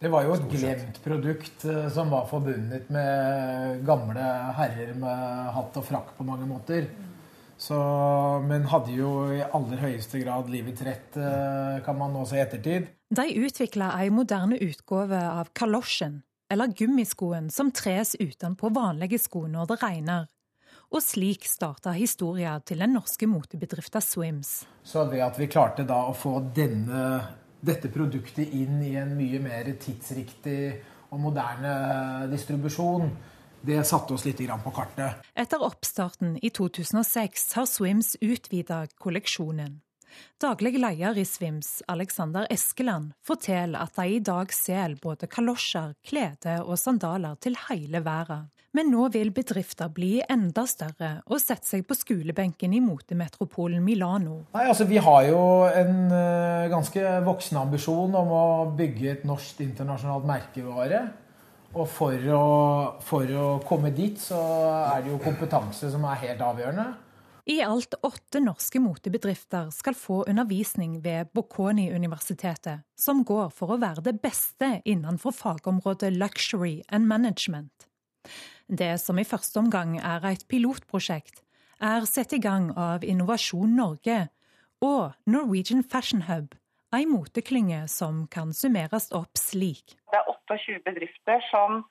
Det 0.00 0.08
var 0.08 0.24
jo 0.24 0.32
et 0.32 0.46
glemt 0.48 0.98
produkt 1.04 1.64
eh, 1.68 1.88
som 1.92 2.08
var 2.08 2.24
forbundet 2.30 2.88
med 2.88 3.82
gamle 3.84 4.28
herrer 4.56 4.94
med 4.96 5.50
hatt 5.52 5.76
og 5.76 5.84
frakk 5.84 6.14
på 6.16 6.24
mange 6.24 6.48
måter. 6.48 6.86
Så, 7.60 7.76
men 8.48 8.64
hadde 8.72 8.94
jo 8.96 9.10
i 9.36 9.42
aller 9.44 9.82
høyeste 9.82 10.22
grad 10.22 10.48
livets 10.48 10.80
rett, 10.86 11.18
eh, 11.20 11.82
kan 11.84 11.98
man 12.00 12.16
nå 12.16 12.24
se 12.24 12.38
i 12.38 12.44
ettertid. 12.46 12.88
De 13.12 13.26
utvikla 13.44 13.90
ei 14.00 14.08
moderne 14.14 14.56
utgave 14.64 15.20
av 15.20 15.52
kalosjen, 15.52 16.22
eller 16.50 16.66
gummiskoen 16.76 17.50
som 17.50 17.70
tres 17.72 18.16
utenpå 18.18 18.68
vanlige 18.74 19.18
sko 19.22 19.46
når 19.46 19.70
det 19.70 19.80
regner. 19.82 20.28
Og 20.90 21.02
slik 21.04 21.46
starta 21.46 21.92
historien 21.94 22.62
til 22.66 22.82
den 22.82 22.96
norske 22.96 23.26
motebedriften 23.30 24.02
Swims. 24.02 24.64
Så 24.82 25.04
ved 25.06 25.22
at 25.22 25.38
vi 25.38 25.46
klarte 25.46 25.86
da 25.86 26.02
å 26.08 26.16
få 26.16 26.40
denne 26.54 27.04
dette 27.60 27.90
produktet 27.92 28.54
inn 28.56 28.80
i 28.82 28.94
en 28.98 29.12
mye 29.18 29.38
mer 29.42 29.68
tidsriktig 29.78 30.62
og 31.10 31.20
moderne 31.20 32.26
distribusjon. 32.30 33.10
Det 33.60 33.82
satte 33.84 34.16
oss 34.16 34.24
litt 34.24 34.40
på 34.40 34.72
kartet. 34.72 35.20
Etter 35.36 35.62
oppstarten 35.62 36.38
i 36.42 36.50
2006 36.50 37.52
har 37.58 37.68
Swims 37.68 38.16
utvida 38.20 38.86
kolleksjonen. 38.98 39.82
Daglig 40.40 40.78
leder 40.80 41.18
i 41.18 41.24
Svims, 41.28 41.82
Alexander 41.88 42.46
Eskeland, 42.50 43.12
forteller 43.26 43.82
at 43.84 43.98
de 43.98 44.16
i 44.16 44.22
dag 44.24 44.52
selger 44.54 45.00
både 45.02 45.28
kalosjer, 45.30 45.92
klede 46.06 46.60
og 46.64 46.78
sandaler 46.80 47.36
til 47.42 47.58
hele 47.68 48.02
verden. 48.04 48.48
Men 48.76 48.92
nå 48.92 49.08
vil 49.10 49.32
bedrifter 49.34 49.90
bli 49.90 50.20
enda 50.30 50.62
større 50.70 51.10
og 51.26 51.40
sette 51.42 51.66
seg 51.66 51.82
på 51.88 51.96
skolebenken 51.98 52.74
i 52.76 52.82
motemetropolen 52.84 53.82
Milano. 53.82 54.44
Nei, 54.54 54.66
altså 54.70 54.86
Vi 54.86 55.00
har 55.02 55.24
jo 55.26 55.40
en 55.66 55.96
uh, 56.12 56.70
ganske 56.70 57.16
voksen 57.26 57.58
ambisjon 57.58 58.14
om 58.20 58.30
å 58.30 58.44
bygge 58.78 59.10
et 59.16 59.26
norsk 59.26 59.64
internasjonalt 59.66 60.28
merkevare. 60.28 61.02
Og 61.70 61.86
for 61.90 62.30
å, 62.34 62.46
for 63.06 63.30
å 63.38 63.50
komme 63.66 63.92
dit, 63.94 64.18
så 64.18 64.38
er 64.94 65.04
det 65.04 65.12
jo 65.12 65.22
kompetanse 65.22 65.90
som 65.90 66.06
er 66.06 66.22
helt 66.24 66.42
avgjørende. 66.42 66.86
I 67.44 67.62
alt 67.62 67.94
åtte 68.02 68.40
norske 68.40 68.80
motebedrifter 68.80 69.70
skal 69.70 69.94
få 69.94 70.24
undervisning 70.28 71.00
ved 71.04 71.30
Bocconi-universitetet, 71.32 72.84
som 72.96 73.24
går 73.24 73.50
for 73.56 73.72
å 73.72 73.80
være 73.80 74.04
det 74.10 74.18
beste 74.20 74.80
innenfor 74.84 75.32
fagområdet 75.32 76.12
luxury 76.16 76.82
and 76.88 77.08
management. 77.08 77.88
Det 78.68 78.98
som 79.00 79.18
i 79.18 79.24
første 79.24 79.58
omgang 79.58 79.96
er 79.98 80.26
et 80.28 80.44
pilotprosjekt, 80.48 81.42
er 81.80 82.04
satt 82.04 82.34
i 82.36 82.42
gang 82.42 82.70
av 82.76 83.04
Innovasjon 83.04 83.72
Norge 83.76 84.26
og 84.84 85.16
Norwegian 85.26 85.82
Fashion 85.82 86.26
Hub, 86.28 86.52
ei 86.92 87.06
moteklynge 87.08 87.86
som 87.88 88.26
kan 88.28 88.52
summeres 88.52 89.08
opp 89.16 89.38
slik. 89.38 89.96
Det 90.12 90.20
er 90.20 90.28
28 90.28 90.84
bedrifter 90.84 91.40
som 91.48 91.84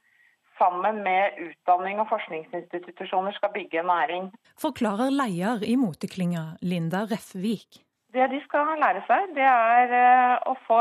sammen 0.59 1.01
med 1.05 1.39
utdanning 1.47 2.01
og 2.03 2.09
forskningsinstitusjoner 2.11 3.35
skal 3.37 3.53
bygge 3.55 3.83
næring. 3.87 4.29
Forklarer 4.61 5.13
leder 5.15 5.65
i 5.65 5.75
moteklynga, 5.79 6.59
Linda 6.61 7.05
Reffvik. 7.09 7.81
Det 8.13 8.25
de 8.31 8.39
skal 8.45 8.71
lære 8.81 9.01
seg, 9.05 9.33
det 9.37 9.45
er 9.45 9.91
eh, 9.93 10.37
å 10.49 10.55
få 10.65 10.79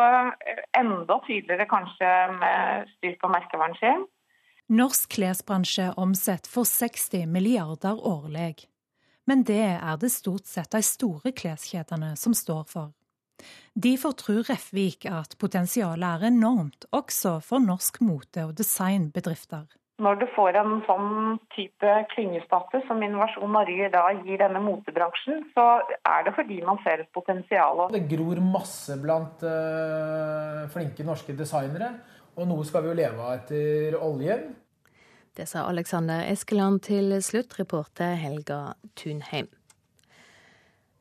enda 0.78 1.18
tydeligere 1.26 1.68
kanskje 1.68 2.12
med 2.38 2.88
styr 2.96 3.18
på 3.20 3.28
merkevaren 3.32 3.76
sin 3.80 4.06
Norsk 4.68 5.14
klesbransje 5.16 5.94
omsetter 5.96 6.50
for 6.52 6.68
60 6.68 7.24
milliarder 7.32 8.02
årlig. 8.04 8.66
Men 9.24 9.40
det 9.48 9.64
er 9.80 9.96
det 9.96 10.10
stort 10.12 10.44
sett 10.44 10.74
de 10.74 10.82
store 10.84 11.32
kleskjedene 11.32 12.10
som 12.20 12.34
står 12.36 12.66
for. 12.68 12.90
Derfor 13.78 14.14
tror 14.18 14.46
Refvik 14.48 15.06
at 15.10 15.36
potensialet 15.38 16.06
er 16.08 16.30
enormt, 16.32 16.88
også 16.90 17.38
for 17.44 17.62
norsk 17.62 18.00
mote- 18.02 18.46
og 18.48 18.56
designbedrifter. 18.58 19.66
Når 19.98 20.20
du 20.20 20.26
får 20.30 20.54
en 20.60 20.76
sånn 20.86 21.38
type 21.56 21.94
klyngestatus 22.12 22.84
som 22.86 23.00
Innovasjon 23.02 23.50
Norge 23.50 23.88
da 23.90 24.04
gir 24.20 24.38
denne 24.38 24.60
motebransjen, 24.62 25.42
så 25.56 25.64
er 26.06 26.22
det 26.26 26.36
fordi 26.36 26.60
man 26.66 26.78
ser 26.84 27.02
et 27.02 27.10
potensial. 27.14 27.88
Det 27.90 28.04
gror 28.10 28.38
masse 28.44 28.94
blant 29.02 29.42
uh, 29.42 30.62
flinke 30.70 31.06
norske 31.06 31.34
designere. 31.34 31.90
Og 32.38 32.46
nå 32.46 32.60
skal 32.62 32.86
vi 32.86 32.92
jo 32.92 32.98
leve 33.00 33.26
av 33.26 33.40
etter 33.40 33.98
oljen. 33.98 34.52
Det 35.34 35.48
sa 35.50 35.66
Alexander 35.66 36.22
Eskeland 36.30 36.84
til 36.86 37.16
sluttreporter 37.22 38.14
Helga 38.22 38.76
Tunheim. 38.98 39.50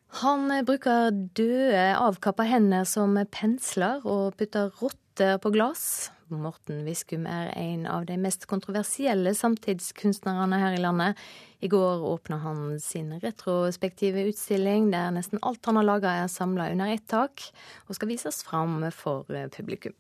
Han 0.08 0.50
bruker 0.65 1.12
døde, 1.12 1.96
avkappa 2.00 2.46
hender 2.48 2.86
som 2.88 3.17
pensler 3.32 4.06
og 4.08 4.38
putter 4.39 4.72
rotter 4.80 5.38
på 5.43 5.52
glass. 5.54 6.10
Morten 6.28 6.82
Viskum 6.84 7.28
er 7.30 7.54
en 7.56 7.86
av 7.88 8.06
de 8.08 8.17
mest 8.20 8.48
kontroversielle 8.52 9.32
samtidskunstnerne 9.36 10.60
her 10.60 10.76
i 10.76 10.82
landet. 10.82 11.20
I 11.63 11.70
går 11.72 12.04
åpna 12.04 12.39
han 12.43 12.80
sin 12.84 13.13
retrospektive 13.22 14.26
utstilling 14.28 14.89
der 14.91 15.13
nesten 15.15 15.39
alt 15.41 15.65
han 15.65 15.80
har 15.80 15.88
laga 15.88 16.17
er 16.24 16.32
samla 16.32 16.72
under 16.74 16.91
ett 16.91 17.08
tak, 17.08 17.46
og 17.88 17.96
skal 17.96 18.12
vises 18.12 18.43
fram 18.43 18.82
for 18.91 19.24
publikum. 19.56 19.96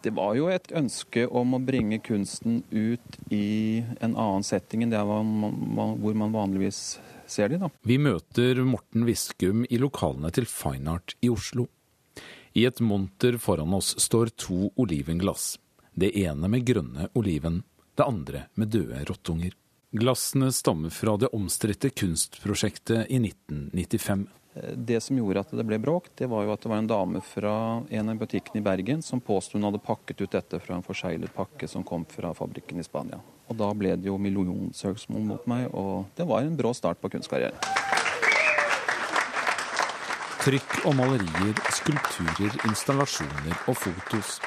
Det 0.00 0.14
var 0.16 0.32
jo 0.38 0.48
et 0.48 0.72
ønske 0.72 1.26
om 1.28 1.52
å 1.52 1.60
bringe 1.60 1.98
kunsten 2.00 2.62
ut 2.72 3.18
i 3.28 3.84
en 4.00 4.14
annen 4.14 4.46
setting 4.46 4.86
enn 4.86 4.94
det 4.94 5.02
hvor 5.04 6.16
man 6.16 6.32
vanligvis 6.32 7.00
ser 7.30 7.52
de, 7.52 7.60
da. 7.62 7.70
Vi 7.86 7.98
møter 8.02 8.62
Morten 8.66 9.06
Viskum 9.08 9.64
i 9.68 9.80
lokalene 9.80 10.32
til 10.34 10.48
Fine 10.50 10.98
Art 10.98 11.16
i 11.24 11.30
Oslo. 11.32 11.68
I 12.52 12.66
et 12.66 12.80
monter 12.82 13.38
foran 13.38 13.74
oss 13.76 13.94
står 14.02 14.34
to 14.40 14.72
olivenglass. 14.80 15.54
Det 15.94 16.10
ene 16.18 16.50
med 16.50 16.66
grønne 16.66 17.08
oliven, 17.14 17.62
det 17.94 18.06
andre 18.06 18.44
med 18.58 18.72
døde 18.74 19.04
rottunger. 19.06 19.54
Glassene 19.90 20.52
stammer 20.54 20.90
fra 20.94 21.16
det 21.18 21.32
omstridte 21.34 21.90
kunstprosjektet 21.90 23.10
i 23.10 23.18
1995. 23.18 24.28
Det 24.74 25.00
som 25.00 25.18
gjorde 25.18 25.42
at 25.44 25.52
det 25.54 25.64
ble 25.66 25.78
bråk, 25.82 26.10
det 26.18 26.26
var 26.30 26.44
jo 26.46 26.52
at 26.54 26.62
det 26.62 26.70
var 26.70 26.82
en 26.82 26.90
dame 26.90 27.22
fra 27.22 27.54
en 27.86 28.12
av 28.12 28.18
butikkene 28.18 28.62
i 28.62 28.66
Bergen 28.66 29.02
som 29.02 29.22
påsto 29.22 29.58
hun 29.58 29.66
hadde 29.68 29.82
pakket 29.82 30.22
ut 30.22 30.34
dette 30.34 30.58
fra 30.62 30.78
en 30.78 30.86
forseglet 30.86 31.34
pakke 31.34 31.68
som 31.70 31.86
kom 31.86 32.06
fra 32.10 32.32
fabrikken 32.34 32.82
i 32.82 32.86
Spania. 32.86 33.20
Og 33.50 33.58
da 33.58 33.70
ble 33.74 33.96
det 33.98 34.06
jo 34.06 34.16
millionsøksmål 34.22 35.24
mot 35.26 35.46
meg, 35.50 35.66
og 35.74 36.06
det 36.16 36.26
var 36.28 36.46
en 36.46 36.56
brå 36.58 36.70
start 36.76 37.00
på 37.02 37.10
kunstkarrieren. 37.10 37.58
Trykk 40.40 40.86
og 40.88 40.94
malerier, 40.96 41.58
skulpturer, 41.76 42.54
installasjoner 42.70 43.58
og 43.68 43.76
fotos. 43.76 44.38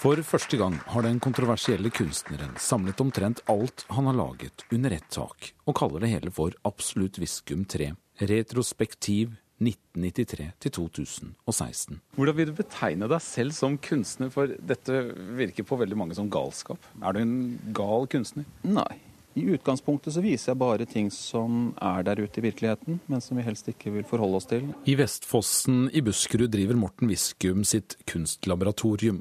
For 0.00 0.18
første 0.26 0.58
gang 0.58 0.74
har 0.90 1.04
den 1.06 1.20
kontroversielle 1.22 1.92
kunstneren 1.94 2.56
samlet 2.60 3.00
omtrent 3.02 3.44
alt 3.52 3.84
han 3.94 4.08
har 4.10 4.18
laget 4.18 4.64
under 4.74 4.96
ett 4.96 5.06
tak, 5.14 5.52
og 5.68 5.76
kaller 5.78 6.02
det 6.02 6.10
hele 6.16 6.32
for 6.34 6.56
Absolutt 6.66 7.20
Viskum 7.22 7.62
3. 7.68 7.92
Retrospektiv 8.26 9.36
1993 9.62 10.50
til 10.60 10.74
2016. 10.78 12.00
Hvordan 12.18 12.36
vil 12.36 12.50
du 12.50 12.56
betegne 12.58 13.08
deg 13.10 13.24
selv 13.24 13.56
som 13.56 13.78
kunstner, 13.80 14.30
for 14.32 14.52
dette 14.52 15.02
virker 15.38 15.66
på 15.66 15.78
veldig 15.80 15.98
mange 15.98 16.16
som 16.18 16.30
galskap. 16.32 16.80
Er 17.02 17.16
du 17.16 17.22
en 17.22 17.36
gal 17.76 18.08
kunstner? 18.12 18.48
Nei. 18.66 18.94
I 19.36 19.42
utgangspunktet 19.52 20.14
så 20.14 20.22
viser 20.24 20.54
jeg 20.54 20.60
bare 20.62 20.86
ting 20.88 21.10
som 21.12 21.74
er 21.84 22.06
der 22.08 22.22
ute 22.24 22.40
i 22.40 22.44
virkeligheten, 22.46 23.02
men 23.04 23.20
som 23.20 23.36
vi 23.36 23.44
helst 23.44 23.68
ikke 23.68 23.92
vil 23.92 24.06
forholde 24.08 24.38
oss 24.40 24.48
til. 24.48 24.70
I 24.88 24.94
Vestfossen 24.96 25.90
i 25.92 26.00
Buskerud 26.04 26.48
driver 26.54 26.78
Morten 26.80 27.10
Viskum 27.12 27.60
sitt 27.68 27.98
kunstlaboratorium. 28.08 29.20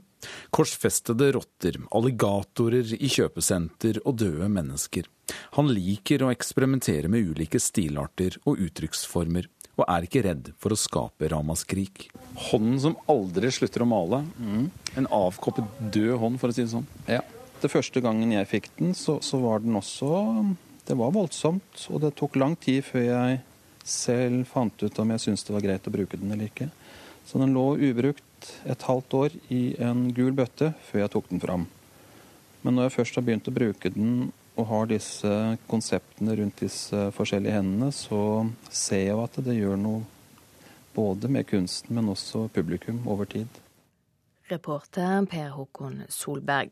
Korsfestede 0.56 1.34
rotter, 1.36 1.82
alligatorer 1.92 2.96
i 2.96 3.12
kjøpesenter 3.12 4.00
og 4.06 4.16
døde 4.24 4.48
mennesker. 4.56 5.12
Han 5.60 5.68
liker 5.74 6.24
å 6.24 6.32
eksperimentere 6.32 7.12
med 7.12 7.34
ulike 7.34 7.60
stilarter 7.60 8.38
og 8.46 8.62
uttrykksformer, 8.70 9.50
og 9.76 9.86
er 9.88 10.06
ikke 10.08 10.24
redd 10.26 10.52
for 10.62 10.74
å 10.74 10.80
skape 10.80 11.30
ramaskrik. 11.32 12.08
Hånden 12.48 12.78
som 12.82 12.98
aldri 13.12 13.52
slutter 13.54 13.84
å 13.84 13.90
male. 13.90 14.22
Mm. 14.40 14.70
En 15.00 15.10
avkoppet 15.14 15.68
død 15.80 16.16
hånd, 16.22 16.40
for 16.42 16.52
å 16.52 16.56
si 16.56 16.64
det 16.64 16.72
sånn. 16.74 16.88
Ja. 17.12 17.22
Det 17.62 17.72
første 17.72 18.02
gangen 18.04 18.34
jeg 18.36 18.50
fikk 18.52 18.70
den, 18.78 18.94
så, 18.98 19.18
så, 19.24 19.40
var 19.42 19.64
den 19.64 19.78
også 19.80 20.10
Det 20.86 20.94
var 21.00 21.14
voldsomt, 21.16 21.88
og 21.90 22.04
det 22.04 22.12
tok 22.20 22.36
lang 22.38 22.54
tid 22.62 22.84
før 22.86 23.06
jeg 23.08 23.40
selv 23.86 24.46
fant 24.50 24.84
ut 24.84 25.00
om 25.02 25.14
jeg 25.14 25.24
syntes 25.24 25.46
det 25.48 25.56
var 25.56 25.64
greit 25.64 25.88
å 25.88 25.94
bruke 25.94 26.20
den 26.20 26.34
eller 26.34 26.50
ikke. 26.50 26.68
Så 27.26 27.42
den 27.42 27.56
lå 27.56 27.72
ubrukt 27.82 28.52
et 28.70 28.86
halvt 28.86 29.16
år 29.18 29.38
i 29.54 29.64
en 29.82 30.08
gul 30.14 30.34
bøtte 30.38 30.74
før 30.90 31.06
jeg 31.06 31.14
tok 31.16 31.32
den 31.32 31.42
fram. 31.42 31.66
Men 32.62 32.78
når 32.78 32.88
jeg 32.88 32.96
først 33.00 33.18
har 33.18 33.26
begynt 33.26 33.50
å 33.50 33.56
bruke 33.56 33.92
den 33.94 34.30
og 34.56 34.68
har 34.72 34.90
disse 34.90 35.32
konseptene 35.68 36.36
rundt 36.40 36.62
disse 36.64 37.10
forskjellige 37.16 37.58
hendene, 37.58 37.92
så 37.92 38.20
ser 38.70 39.10
jeg 39.10 39.20
at 39.20 39.40
det 39.46 39.58
gjør 39.60 39.80
noe 39.80 40.04
Både 40.96 41.28
med 41.28 41.44
kunsten, 41.44 41.96
men 41.96 42.08
også 42.08 42.48
publikum 42.56 43.02
over 43.12 43.28
tid. 43.28 43.48
Reporter 44.48 45.26
Per 45.28 45.50
Håkon 45.52 46.06
Solberg. 46.08 46.72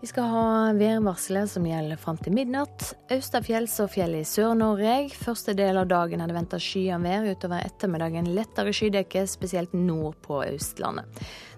Vi 0.00 0.06
skal 0.06 0.24
ha 0.32 0.72
værvarselet 0.72 1.50
som 1.50 1.66
gjelder 1.68 1.98
fram 2.00 2.16
til 2.16 2.32
midnatt. 2.32 2.94
Austafjells 3.12 3.74
og 3.84 3.90
fjell 3.92 4.14
i 4.16 4.22
Sør-Norge. 4.24 5.10
Første 5.12 5.52
del 5.52 5.76
av 5.76 5.90
dagen 5.90 6.22
er 6.24 6.30
det 6.30 6.36
venta 6.38 6.56
vær. 6.56 7.26
Utover 7.28 7.66
ettermiddagen 7.66 8.30
lettere 8.32 8.72
skydekke, 8.72 9.26
spesielt 9.28 9.74
nord 9.76 10.16
på 10.24 10.40
Østlandet. 10.46 11.04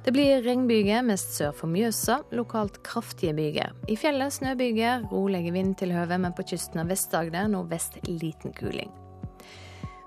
Det 0.03 0.11
blir 0.11 0.43
regnbyger 0.43 1.05
mest 1.07 1.37
sør 1.39 1.53
for 1.55 1.71
Mjøsa, 1.71 2.25
lokalt 2.35 2.83
kraftige 2.83 3.33
byger. 3.33 3.71
I 3.87 3.95
fjellet 3.95 4.35
snøbyger, 4.35 5.07
rolige 5.13 5.55
vindtilhøve, 5.55 6.19
men 6.19 6.35
på 6.35 6.43
kysten 6.43 6.83
av 6.83 6.91
Vest-Agder 6.91 7.47
nordvest 7.47 8.03
liten 8.09 8.51
kuling. 8.59 8.91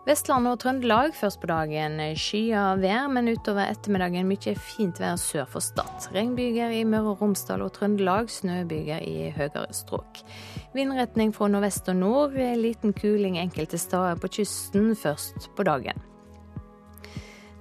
Vestland 0.05 0.45
og 0.45 0.59
Trøndelag 0.61 1.15
først 1.17 1.39
på 1.41 1.47
dagen 1.49 1.97
skya 2.21 2.75
vær, 2.77 3.07
men 3.09 3.31
utover 3.31 3.71
ettermiddagen 3.71 4.27
mye 4.29 4.53
fint 4.53 5.01
vær 5.01 5.17
sør 5.17 5.47
for 5.49 5.65
Stad. 5.65 6.11
Regnbyger 6.13 6.75
i 6.77 6.83
Møre 6.85 7.15
og 7.15 7.23
Romsdal 7.23 7.65
og 7.65 7.73
Trøndelag, 7.73 8.29
snøbyger 8.29 9.01
i 9.01 9.31
høyere 9.33 9.65
strøk. 9.73 10.21
Vindretning 10.77 11.33
fra 11.33 11.49
nordvest 11.49 11.89
og 11.89 11.97
nord, 12.03 12.37
liten 12.37 12.93
kuling 12.93 13.39
enkelte 13.41 13.81
steder 13.81 14.21
på 14.21 14.29
kysten 14.37 14.93
først 14.93 15.49
på 15.57 15.65
dagen. 15.65 15.97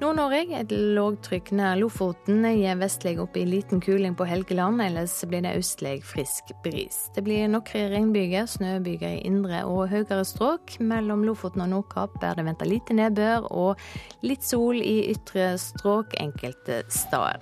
Nord-Norge 0.04 0.58
et 0.58 0.72
lågtrykk 0.72 1.46
nær 1.56 1.78
Lofoten 1.80 2.42
gir 2.44 2.76
vestlig 2.76 3.14
opp 3.22 3.38
i 3.40 3.46
liten 3.48 3.80
kuling 3.80 4.12
på 4.18 4.26
Helgeland, 4.28 4.82
ellers 4.84 5.14
blir 5.30 5.40
det 5.46 5.54
østlig 5.56 5.94
frisk 6.04 6.50
bris. 6.66 7.06
Det 7.16 7.22
blir 7.24 7.48
noen 7.48 7.88
regnbyger, 7.94 8.44
snøbyger 8.50 9.14
i 9.14 9.22
indre 9.24 9.62
og 9.64 9.88
høyere 9.94 10.26
strøk. 10.28 10.76
Mellom 10.84 11.24
Lofoten 11.24 11.64
og 11.64 11.72
Nordkapp 11.72 12.18
er 12.20 12.36
det 12.36 12.44
venta 12.50 12.68
lite 12.68 12.98
nedbør 12.98 13.48
og 13.48 13.80
litt 14.26 14.44
sol 14.44 14.76
i 14.76 15.08
ytre 15.14 15.54
strøk 15.62 16.18
enkelte 16.20 16.82
steder. 16.92 17.40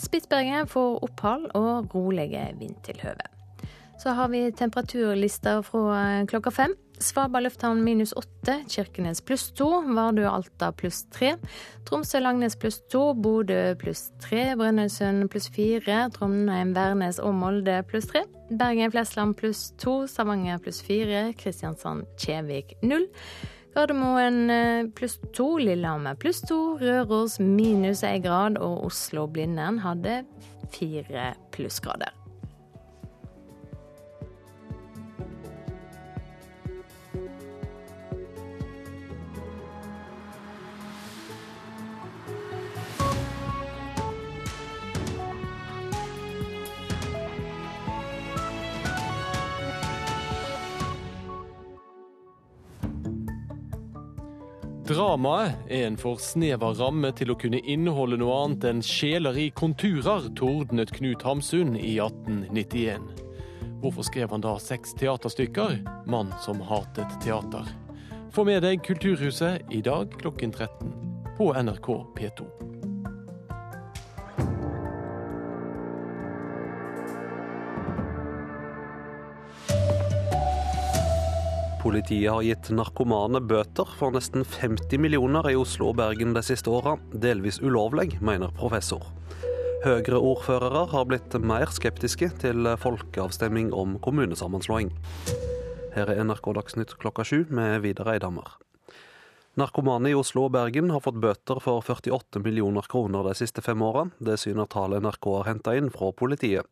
Spitsbergen 0.00 0.72
får 0.72 0.96
opphold 1.04 1.50
og 1.60 1.92
rolige 1.92 2.48
vindtilhøve. 2.56 3.41
Så 4.02 4.10
har 4.10 4.28
vi 4.28 4.52
temperaturlister 4.52 5.62
fra 5.62 6.26
klokka 6.26 6.50
fem. 6.50 6.72
Svalbard 6.98 7.42
lufthavn 7.42 7.84
minus 7.84 8.12
åtte, 8.18 8.56
Kirkenes 8.68 9.20
pluss 9.22 9.52
to, 9.54 9.68
Vardø 9.94 10.24
Alta 10.26 10.72
pluss 10.74 11.04
tre, 11.14 11.36
Tromsø 11.86 12.18
Langnes 12.18 12.56
pluss 12.58 12.80
to, 12.90 13.02
Bodø 13.14 13.76
pluss 13.78 14.08
tre, 14.22 14.56
Brønnøysund 14.58 15.28
pluss 15.30 15.46
fire, 15.54 16.08
Trondheim, 16.14 16.72
Værnes 16.74 17.20
og 17.22 17.34
Molde 17.38 17.76
pluss 17.86 18.08
tre, 18.10 18.24
Bergen 18.50 18.90
Flesland 18.90 19.36
pluss 19.38 19.68
to, 19.78 20.00
Stavanger 20.10 20.58
pluss 20.62 20.82
fire, 20.82 21.28
Kristiansand 21.38 22.02
Kjevik 22.18 22.74
null. 22.82 23.06
Gardermoen 23.76 24.40
eh, 24.50 24.88
pluss 24.98 25.20
to, 25.30 25.46
Lillehammer 25.62 26.18
pluss 26.18 26.42
to, 26.46 26.58
Røros 26.82 27.38
minus 27.38 28.02
én 28.06 28.22
grad 28.26 28.58
og 28.58 28.82
Oslo-Blindern 28.90 29.78
hadde 29.86 30.24
fire 30.74 31.30
plussgrader. 31.54 32.21
Dramaet 54.92 55.70
er 55.72 55.86
en 55.86 55.94
for 55.96 56.20
snever 56.20 56.74
ramme 56.76 57.08
til 57.16 57.30
å 57.32 57.36
kunne 57.40 57.62
inneholde 57.64 58.18
noe 58.20 58.34
annet 58.42 58.66
enn 58.68 58.82
sjeler 58.84 59.38
i 59.40 59.46
konturer, 59.56 60.26
tordnet 60.36 60.92
Knut 60.92 61.24
Hamsun 61.24 61.78
i 61.80 61.94
1891. 61.96 63.06
Hvorfor 63.80 64.04
skrev 64.04 64.34
han 64.34 64.44
da 64.44 64.52
seks 64.60 64.92
teaterstykker? 65.00 65.78
'Mann 66.04 66.34
som 66.44 66.60
hatet 66.60 67.08
teater'. 67.24 67.72
Få 68.36 68.44
med 68.44 68.66
deg 68.66 68.84
Kulturhuset 68.84 69.64
i 69.72 69.80
dag 69.80 70.12
klokken 70.20 70.52
13 70.52 70.92
på 71.38 71.54
NRK 71.56 71.88
P2. 72.18 72.61
Politiet 81.82 82.30
har 82.30 82.44
gitt 82.46 82.68
narkomane 82.70 83.40
bøter 83.42 83.88
for 83.98 84.14
nesten 84.14 84.44
50 84.46 85.00
millioner 85.02 85.48
i 85.50 85.56
Oslo 85.58 85.88
og 85.90 85.96
Bergen 85.98 86.30
de 86.36 86.42
siste 86.46 86.70
åra. 86.70 86.92
Delvis 87.10 87.58
ulovlig, 87.58 88.20
mener 88.22 88.54
professor. 88.54 89.02
Høyre-ordførere 89.82 90.84
har 90.92 91.08
blitt 91.10 91.34
mer 91.42 91.74
skeptiske 91.74 92.28
til 92.44 92.70
folkeavstemning 92.78 93.72
om 93.74 93.96
kommunesammenslåing. 94.04 94.92
Her 95.96 96.14
er 96.14 96.22
NRK 96.22 96.52
Dagsnytt 96.60 96.94
klokka 97.02 97.26
sju 97.26 97.48
med 97.50 97.80
Vidar 97.82 98.14
Eidhammer. 98.14 98.60
Narkomane 99.52 100.08
i 100.08 100.14
Oslo 100.16 100.46
og 100.46 100.54
Bergen 100.54 100.88
har 100.88 101.02
fått 101.04 101.18
bøter 101.20 101.58
for 101.60 101.84
48 101.84 102.40
millioner 102.40 102.86
kroner 102.88 103.26
de 103.26 103.34
siste 103.36 103.60
fem 103.60 103.82
årene. 103.84 104.14
Det 104.16 104.38
syner 104.40 104.64
tallet 104.72 105.04
NRK 105.04 105.26
har 105.28 105.50
henta 105.50 105.74
inn 105.76 105.90
fra 105.92 106.08
politiet. 106.16 106.64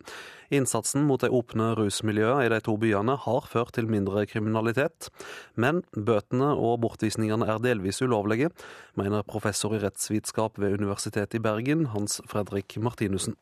Innsatsen 0.48 1.04
mot 1.04 1.20
de 1.20 1.28
åpne 1.28 1.74
rusmiljøene 1.76 2.46
i 2.46 2.52
de 2.54 2.60
to 2.64 2.78
byene 2.80 3.18
har 3.20 3.48
ført 3.52 3.74
til 3.76 3.90
mindre 3.92 4.22
kriminalitet. 4.30 5.10
Men 5.60 5.82
bøtene 5.92 6.54
og 6.54 6.78
bortvisningene 6.86 7.50
er 7.52 7.60
delvis 7.60 8.00
ulovlige, 8.00 8.48
mener 8.96 9.28
professor 9.28 9.76
i 9.76 9.82
rettsvitenskap 9.84 10.56
ved 10.56 10.80
Universitetet 10.80 11.36
i 11.36 11.42
Bergen, 11.44 11.90
Hans 11.92 12.22
Fredrik 12.32 12.78
Martinussen. 12.80 13.36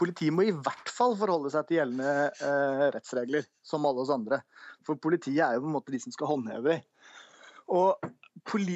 Politiet 0.00 0.32
må 0.32 0.48
i 0.48 0.56
hvert 0.56 0.88
fall 0.88 1.12
forholde 1.20 1.52
seg 1.52 1.68
til 1.68 1.82
gjeldende 1.82 2.16
eh, 2.40 2.88
rettsregler, 2.96 3.44
som 3.60 3.84
alle 3.84 4.00
oss 4.06 4.16
andre. 4.16 4.40
For 4.88 4.96
politiet 4.96 5.44
er 5.44 5.58
jo 5.58 5.66
på 5.66 5.72
en 5.74 5.76
måte 5.76 5.92
de 5.92 6.00
som 6.00 6.16
skal 6.16 6.32
håndheve 6.32 6.78
dem. 6.78 6.90
Og 7.72 8.00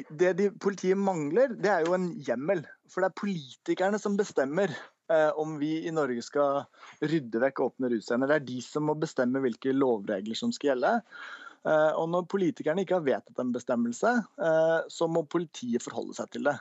det 0.09 0.33
de, 0.38 0.51
politiet 0.62 0.99
mangler, 0.99 1.55
det 1.57 1.71
er 1.73 1.87
jo 1.87 1.97
en 1.97 2.11
hjemmel. 2.23 2.62
For 2.92 3.03
det 3.03 3.11
er 3.11 3.21
politikerne 3.21 3.99
som 3.99 4.19
bestemmer 4.19 4.71
eh, 4.71 5.33
om 5.38 5.57
vi 5.59 5.87
i 5.88 5.95
Norge 5.95 6.23
skal 6.23 6.66
rydde 7.03 7.42
vekk 7.42 7.64
åpne 7.64 7.90
russcener. 7.92 8.31
Det 8.31 8.38
er 8.38 8.47
de 8.47 8.61
som 8.64 8.87
må 8.88 8.95
bestemme 9.01 9.42
hvilke 9.42 9.75
lovregler 9.75 10.38
som 10.38 10.55
skal 10.55 10.75
gjelde. 10.75 10.95
Eh, 11.66 11.92
og 11.99 12.09
når 12.12 12.29
politikerne 12.31 12.85
ikke 12.85 13.01
har 13.01 13.07
vedtatt 13.07 13.42
en 13.42 13.53
bestemmelse, 13.55 14.12
eh, 14.38 14.81
så 14.92 15.11
må 15.11 15.27
politiet 15.27 15.85
forholde 15.85 16.14
seg 16.19 16.31
til 16.37 16.51
det. 16.51 16.59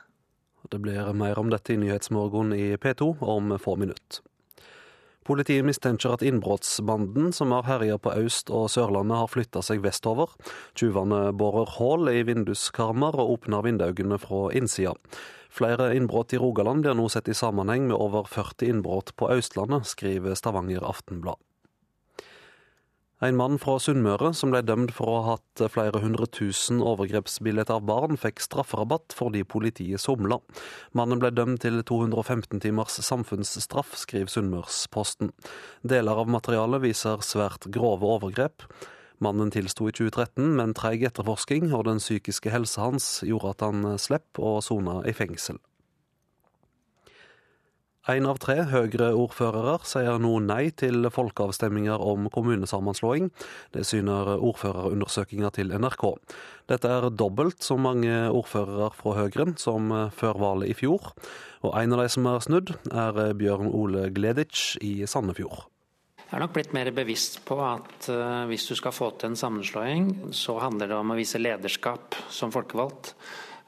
Det 0.66 0.80
blir 0.82 1.12
mer 1.14 1.38
om 1.38 1.52
dette 1.52 1.76
i 1.76 1.78
Nyhetsmorgen 1.78 2.50
i 2.56 2.72
P2 2.82 3.12
om 3.22 3.54
få 3.62 3.76
minutter. 3.78 4.24
Politiet 5.26 5.64
mistenker 5.66 6.12
at 6.14 6.22
innbruddsbanden 6.22 7.32
som 7.34 7.50
har 7.50 7.64
herja 7.66 7.96
på 7.98 8.12
Øst- 8.14 8.52
og 8.54 8.68
Sørlandet, 8.70 9.18
har 9.18 9.26
flytta 9.26 9.58
seg 9.58 9.82
vestover. 9.82 10.30
Tyvene 10.78 11.32
borer 11.34 11.72
hull 11.80 12.06
i 12.12 12.22
vinduskarmer 12.22 13.18
og 13.18 13.32
åpner 13.34 13.66
vinduene 13.66 14.20
fra 14.22 14.44
innsida. 14.54 14.94
Flere 15.50 15.90
innbrudd 15.98 16.30
i 16.36 16.38
Rogaland 16.38 16.86
blir 16.86 16.94
nå 16.94 17.08
sett 17.10 17.26
i 17.32 17.34
sammenheng 17.34 17.88
med 17.88 17.98
over 17.98 18.30
40 18.30 18.70
innbrudd 18.70 19.16
på 19.18 19.32
Østlandet, 19.34 19.90
skriver 19.90 20.38
Stavanger 20.38 20.86
Aftenblad. 20.86 21.42
En 23.24 23.32
mann 23.32 23.54
fra 23.56 23.78
Sunnmøre 23.80 24.34
som 24.36 24.50
ble 24.52 24.60
dømt 24.60 24.90
for 24.92 25.08
å 25.08 25.20
ha 25.24 25.34
hatt 25.38 25.62
flere 25.72 26.02
hundre 26.02 26.26
tusen 26.28 26.82
overgrepsbilder 26.84 27.70
av 27.72 27.86
barn, 27.88 28.18
fikk 28.20 28.42
strafferabatt 28.44 29.14
fordi 29.16 29.40
politiet 29.48 30.02
somla. 30.02 30.36
Mannen 30.92 31.22
ble 31.22 31.30
dømt 31.32 31.62
til 31.64 31.80
215 31.80 32.60
timers 32.60 32.98
samfunnsstraff, 33.06 33.94
skriver 33.96 34.28
Sunnmørsposten. 34.34 35.32
Deler 35.80 36.20
av 36.20 36.28
materialet 36.28 36.84
viser 36.84 37.24
svært 37.24 37.64
grove 37.72 38.04
overgrep. 38.18 38.66
Mannen 39.24 39.48
tilsto 39.48 39.88
i 39.88 39.96
2013, 39.96 40.52
men 40.58 40.76
treig 40.76 41.06
etterforsking 41.08 41.70
og 41.72 41.86
den 41.88 42.02
psykiske 42.04 42.52
helsa 42.52 42.84
hans 42.84 43.08
gjorde 43.24 43.54
at 43.56 43.64
han 43.64 43.96
slapp 43.96 44.36
å 44.36 44.58
sone 44.60 45.00
i 45.08 45.16
fengsel. 45.16 45.56
Én 48.06 48.22
av 48.30 48.36
tre 48.38 48.60
Høyre-ordførere 48.70 49.80
sier 49.82 50.20
nå 50.22 50.36
nei 50.44 50.68
til 50.78 51.08
folkeavstemninger 51.10 51.98
om 51.98 52.28
kommunesammenslåing. 52.30 53.32
Det 53.74 53.82
syner 53.88 54.36
ordførerundersøkelser 54.36 55.56
til 55.56 55.74
NRK. 55.74 56.04
Dette 56.70 56.92
er 56.92 57.08
dobbelt 57.10 57.66
så 57.66 57.74
mange 57.74 58.14
ordførere 58.30 58.92
fra 58.94 59.16
Høyre 59.18 59.48
som 59.58 59.90
før 60.14 60.38
valget 60.38 60.70
i 60.70 60.76
fjor. 60.78 61.10
Og 61.66 61.74
en 61.80 61.96
av 61.96 62.04
de 62.04 62.12
som 62.14 62.28
er 62.30 62.44
snudd, 62.46 62.76
er 62.94 63.18
Bjørn 63.34 63.72
Ole 63.74 64.06
Gleditsch 64.14 64.78
i 64.86 65.00
Sandefjord. 65.10 65.66
Jeg 66.26 66.34
er 66.38 66.42
nok 66.42 66.54
blitt 66.54 66.72
mer 66.74 66.88
bevisst 66.94 67.40
på 67.46 67.58
at 67.62 68.06
eh, 68.10 68.46
hvis 68.50 68.64
du 68.66 68.74
skal 68.78 68.94
få 68.94 69.12
til 69.14 69.30
en 69.30 69.38
sammenslåing, 69.38 70.08
så 70.34 70.56
handler 70.58 70.90
det 70.90 70.96
om 70.98 71.12
å 71.14 71.18
vise 71.18 71.38
lederskap 71.38 72.18
som 72.34 72.50
folkevalgt. 72.54 73.12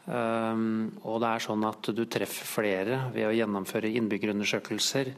Um, 0.09 0.88
og 1.05 1.18
det 1.21 1.29
er 1.29 1.42
sånn 1.44 1.64
at 1.68 1.90
du 1.92 2.01
treffer 2.09 2.49
flere 2.49 3.01
ved 3.12 3.27
å 3.29 3.35
gjennomføre 3.37 3.90
innbyggerundersøkelser 4.01 5.11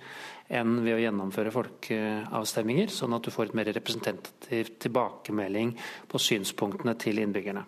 enn 0.58 0.80
ved 0.82 0.96
å 0.96 1.02
gjennomføre 1.04 1.52
folkeavstemninger, 1.54 2.90
sånn 2.90 3.14
at 3.14 3.22
du 3.22 3.30
får 3.30 3.50
et 3.52 3.58
mer 3.60 3.70
representativ 3.70 4.72
tilbakemelding 4.82 5.76
på 6.10 6.18
synspunktene 6.18 6.96
til 6.98 7.22
innbyggerne. 7.22 7.62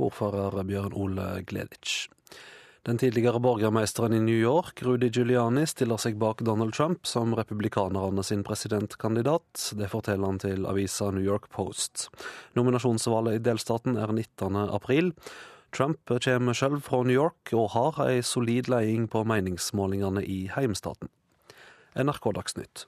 Ordfører 0.00 0.60
Bjørn 0.68 0.96
Ole 1.00 1.30
Gleditsch. 1.48 2.10
Den 2.84 2.96
tidligere 3.00 3.40
borgermesteren 3.44 4.14
i 4.16 4.20
New 4.24 4.36
York, 4.40 4.80
Rudy 4.82 5.10
Giuliani, 5.12 5.66
stiller 5.68 6.00
seg 6.00 6.16
bak 6.20 6.40
Donald 6.44 6.72
Trump 6.72 7.04
som 7.08 7.34
republikanerne 7.36 8.24
sin 8.24 8.40
presidentkandidat. 8.44 9.66
Det 9.76 9.88
forteller 9.92 10.32
han 10.32 10.40
til 10.40 10.64
avisa 10.68 11.10
New 11.12 11.24
York 11.24 11.50
Post. 11.52 12.08
Nominasjonsvalget 12.56 13.36
i 13.36 13.44
delstaten 13.50 14.00
er 14.00 14.12
19. 14.16 14.56
april. 14.72 15.12
Trump 15.72 15.98
kommer 16.24 16.52
selv 16.52 16.82
fra 16.82 17.02
New 17.02 17.14
York 17.14 17.52
og 17.52 17.70
har 17.74 18.00
ei 18.08 18.22
solid 18.22 18.68
leding 18.68 19.08
på 19.10 19.24
meningsmålingene 19.24 20.24
i 20.24 20.50
heimstaten. 20.54 21.08
NRK 21.96 22.30
Dagsnytt. 22.36 22.86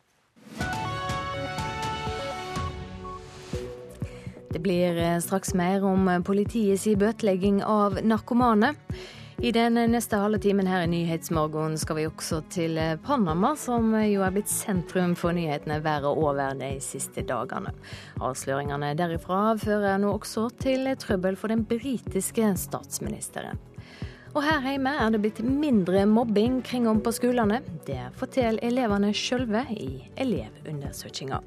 Det 4.52 4.60
blir 4.60 4.98
eh, 5.00 5.18
straks 5.24 5.54
mer 5.54 5.84
om 5.88 6.10
politiets 6.26 6.84
bøtelegging 6.98 7.62
av 7.64 8.02
narkomane. 8.04 8.74
I 9.40 9.52
den 9.52 9.74
neste 9.74 10.18
halve 10.20 10.38
timen 10.38 10.66
her 10.66 10.84
i 10.84 10.90
Nyhetsmorgen 10.90 11.78
skal 11.80 11.96
vi 11.96 12.06
også 12.06 12.42
til 12.52 12.76
eh, 12.78 12.98
Panama, 13.00 13.54
som 13.56 13.94
jo 14.04 14.22
er 14.22 14.34
blitt 14.34 14.50
sentrum 14.52 15.16
for 15.18 15.34
nyhetene 15.36 15.80
været 15.82 16.06
over 16.10 16.54
de 16.58 16.74
siste 16.84 17.24
dagene. 17.26 17.72
Avsløringene 18.20 18.92
derifra 18.98 19.56
fører 19.58 19.98
nå 20.02 20.12
også 20.18 20.48
til 20.62 20.90
trøbbel 21.00 21.38
for 21.40 21.54
den 21.54 21.64
britiske 21.64 22.52
statsministeren. 22.60 23.58
Og 24.32 24.44
her 24.46 24.62
hjemme 24.64 24.92
er 24.96 25.12
det 25.12 25.20
blitt 25.20 25.42
mindre 25.44 26.06
mobbing 26.08 26.62
kring 26.64 26.86
om 26.88 27.02
på 27.04 27.12
skolene. 27.12 27.60
Det 27.88 28.00
forteller 28.16 28.62
elevene 28.64 29.12
sjølve 29.16 29.66
i 29.76 29.90
Elevundersøkelsen. 30.16 31.42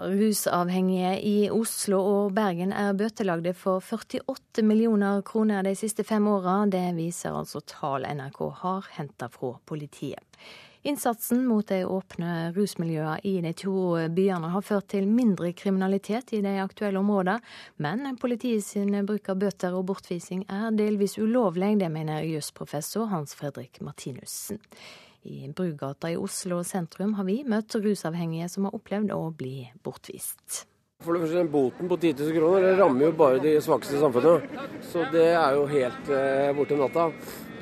Rusavhengige 0.00 1.14
i 1.24 1.36
Oslo 1.50 1.98
og 2.02 2.32
Bergen 2.36 2.72
er 2.72 2.96
bøtelagde 2.98 3.54
for 3.56 3.82
48 3.84 4.64
millioner 4.66 5.22
kroner 5.26 5.66
de 5.66 5.74
siste 5.78 6.04
fem 6.04 6.26
åra. 6.30 6.60
Det 6.70 6.84
viser 6.96 7.36
altså 7.36 7.62
tall 7.66 8.06
NRK 8.06 8.40
har 8.62 8.88
henta 8.98 9.30
fra 9.32 9.56
politiet. 9.64 10.24
Innsatsen 10.86 11.42
mot 11.46 11.66
de 11.68 11.82
åpne 11.84 12.52
rusmiljøene 12.56 13.18
i 13.26 13.34
de 13.42 13.50
to 13.58 13.74
byene 14.14 14.52
har 14.52 14.62
ført 14.64 14.86
til 14.94 15.08
mindre 15.10 15.50
kriminalitet 15.52 16.32
i 16.38 16.40
de 16.44 16.54
aktuelle 16.62 17.02
områdene, 17.02 17.40
men 17.82 18.16
politiet 18.20 18.64
sin 18.64 18.94
bruk 19.08 19.28
av 19.28 19.40
bøter 19.42 19.74
og 19.74 19.88
bortvising 19.90 20.46
er 20.46 20.70
delvis 20.78 21.18
ulovlig. 21.18 21.74
Det 21.82 21.90
mener 21.92 22.24
jusprofessor 22.30 23.10
Hans 23.10 23.34
Fredrik 23.36 23.82
Martinussen. 23.82 24.62
I 25.28 25.52
Brugata 25.52 26.10
i 26.10 26.16
Oslo 26.16 26.62
sentrum 26.64 27.12
har 27.18 27.26
vi 27.28 27.42
møtt 27.44 27.76
rusavhengige 27.76 28.48
som 28.48 28.64
har 28.68 28.76
opplevd 28.78 29.12
å 29.12 29.20
bli 29.36 29.68
bortvist. 29.84 30.64
For 31.04 31.14
det 31.14 31.26
første, 31.26 31.44
Boten 31.52 31.90
på 31.90 31.98
10 32.00 32.16
000 32.18 32.34
kroner 32.34 32.64
det 32.64 32.78
rammer 32.80 33.06
jo 33.06 33.12
bare 33.20 33.42
de 33.42 33.52
svakeste 33.62 33.98
i 33.98 34.00
samfunnet. 34.00 34.56
Så 34.88 35.04
det 35.12 35.28
er 35.30 35.54
jo 35.54 35.68
helt 35.70 36.10
eh, 36.10 36.48
borte 36.56 36.78
natta. 36.80 37.04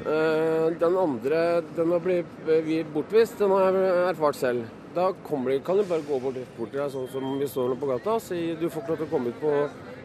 Eh, 0.07 0.69
den 0.81 0.97
andre, 1.03 1.43
den 1.77 1.93
å 1.93 2.01
bli 2.01 2.23
eh, 2.23 2.81
bortvist, 2.95 3.37
den 3.43 3.53
har 3.53 3.77
jeg 3.77 4.07
erfart 4.13 4.41
selv. 4.41 4.71
Da 4.97 5.11
de, 5.13 5.59
kan 5.67 5.77
du 5.77 5.85
bare 5.85 6.07
gå 6.07 6.23
bort, 6.23 6.41
bort 6.57 6.73
til 6.73 6.81
deg 6.81 6.95
sånn 6.95 7.11
som 7.13 7.37
vi 7.37 7.51
står 7.51 7.75
nå 7.75 7.77
på 7.83 7.91
gata 7.91 8.17
og 8.17 8.25
si 8.25 8.55
du 8.57 8.71
får 8.71 8.87
ikke 8.87 8.95
lov 8.95 9.03
til 9.03 9.09
å 9.11 9.13
komme 9.13 9.35
ut 9.35 9.43
på 9.43 9.53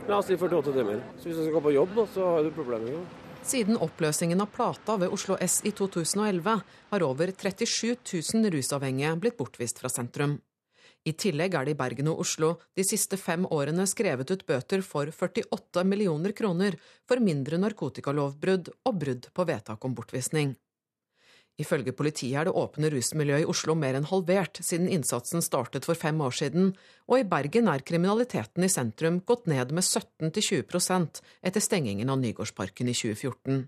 la 0.10 0.18
oss 0.18 0.28
si 0.28 0.36
48 0.36 0.74
timer. 0.76 1.00
Så 1.18 1.30
hvis 1.30 1.38
du 1.38 1.46
skal 1.46 1.56
gå 1.56 1.66
på 1.70 1.76
jobb, 1.78 2.00
så 2.12 2.34
har 2.34 2.44
du 2.44 2.52
problemer. 2.56 3.00
Siden 3.42 3.78
oppløsningen 3.82 4.42
av 4.42 4.52
Plata 4.54 4.96
ved 5.02 5.10
Oslo 5.10 5.36
S 5.42 5.62
i 5.66 5.72
2011 5.74 6.62
har 6.92 7.04
over 7.04 7.32
37 7.34 7.96
000 8.14 8.52
rusavhengige 8.54 9.16
blitt 9.18 9.38
bortvist 9.40 9.82
fra 9.82 9.90
sentrum. 9.90 10.38
I 11.04 11.16
tillegg 11.18 11.56
er 11.58 11.66
det 11.66 11.74
i 11.74 11.80
Bergen 11.80 12.12
og 12.12 12.22
Oslo 12.22 12.52
de 12.78 12.86
siste 12.86 13.18
fem 13.18 13.48
årene 13.50 13.88
skrevet 13.90 14.30
ut 14.30 14.46
bøter 14.46 14.84
for 14.86 15.10
48 15.10 15.84
millioner 15.90 16.36
kroner 16.38 16.78
for 17.10 17.24
mindre 17.24 17.58
narkotikalovbrudd 17.64 18.70
og 18.86 19.00
brudd 19.02 19.32
på 19.34 19.48
vedtak 19.50 19.90
om 19.90 19.98
bortvisning. 19.98 20.54
Ifølge 21.62 21.94
politiet 21.94 22.40
er 22.40 22.48
det 22.48 22.56
åpne 22.58 22.90
rusmiljøet 22.94 23.44
i 23.44 23.50
Oslo 23.52 23.76
mer 23.78 23.98
enn 23.98 24.08
halvert 24.10 24.62
siden 24.66 24.90
innsatsen 24.90 25.44
startet 25.46 25.86
for 25.88 26.00
fem 26.00 26.22
år 26.24 26.34
siden, 26.38 26.72
og 27.12 27.22
i 27.22 27.28
Bergen 27.28 27.70
er 27.70 27.84
kriminaliteten 27.86 28.66
i 28.66 28.72
sentrum 28.72 29.20
gått 29.28 29.50
ned 29.52 29.74
med 29.76 29.86
17-20% 29.86 31.22
etter 31.46 31.64
stengingen 31.64 32.10
av 32.10 32.22
Nygårdsparken 32.24 32.90
i 32.90 32.96
2014. 32.98 33.68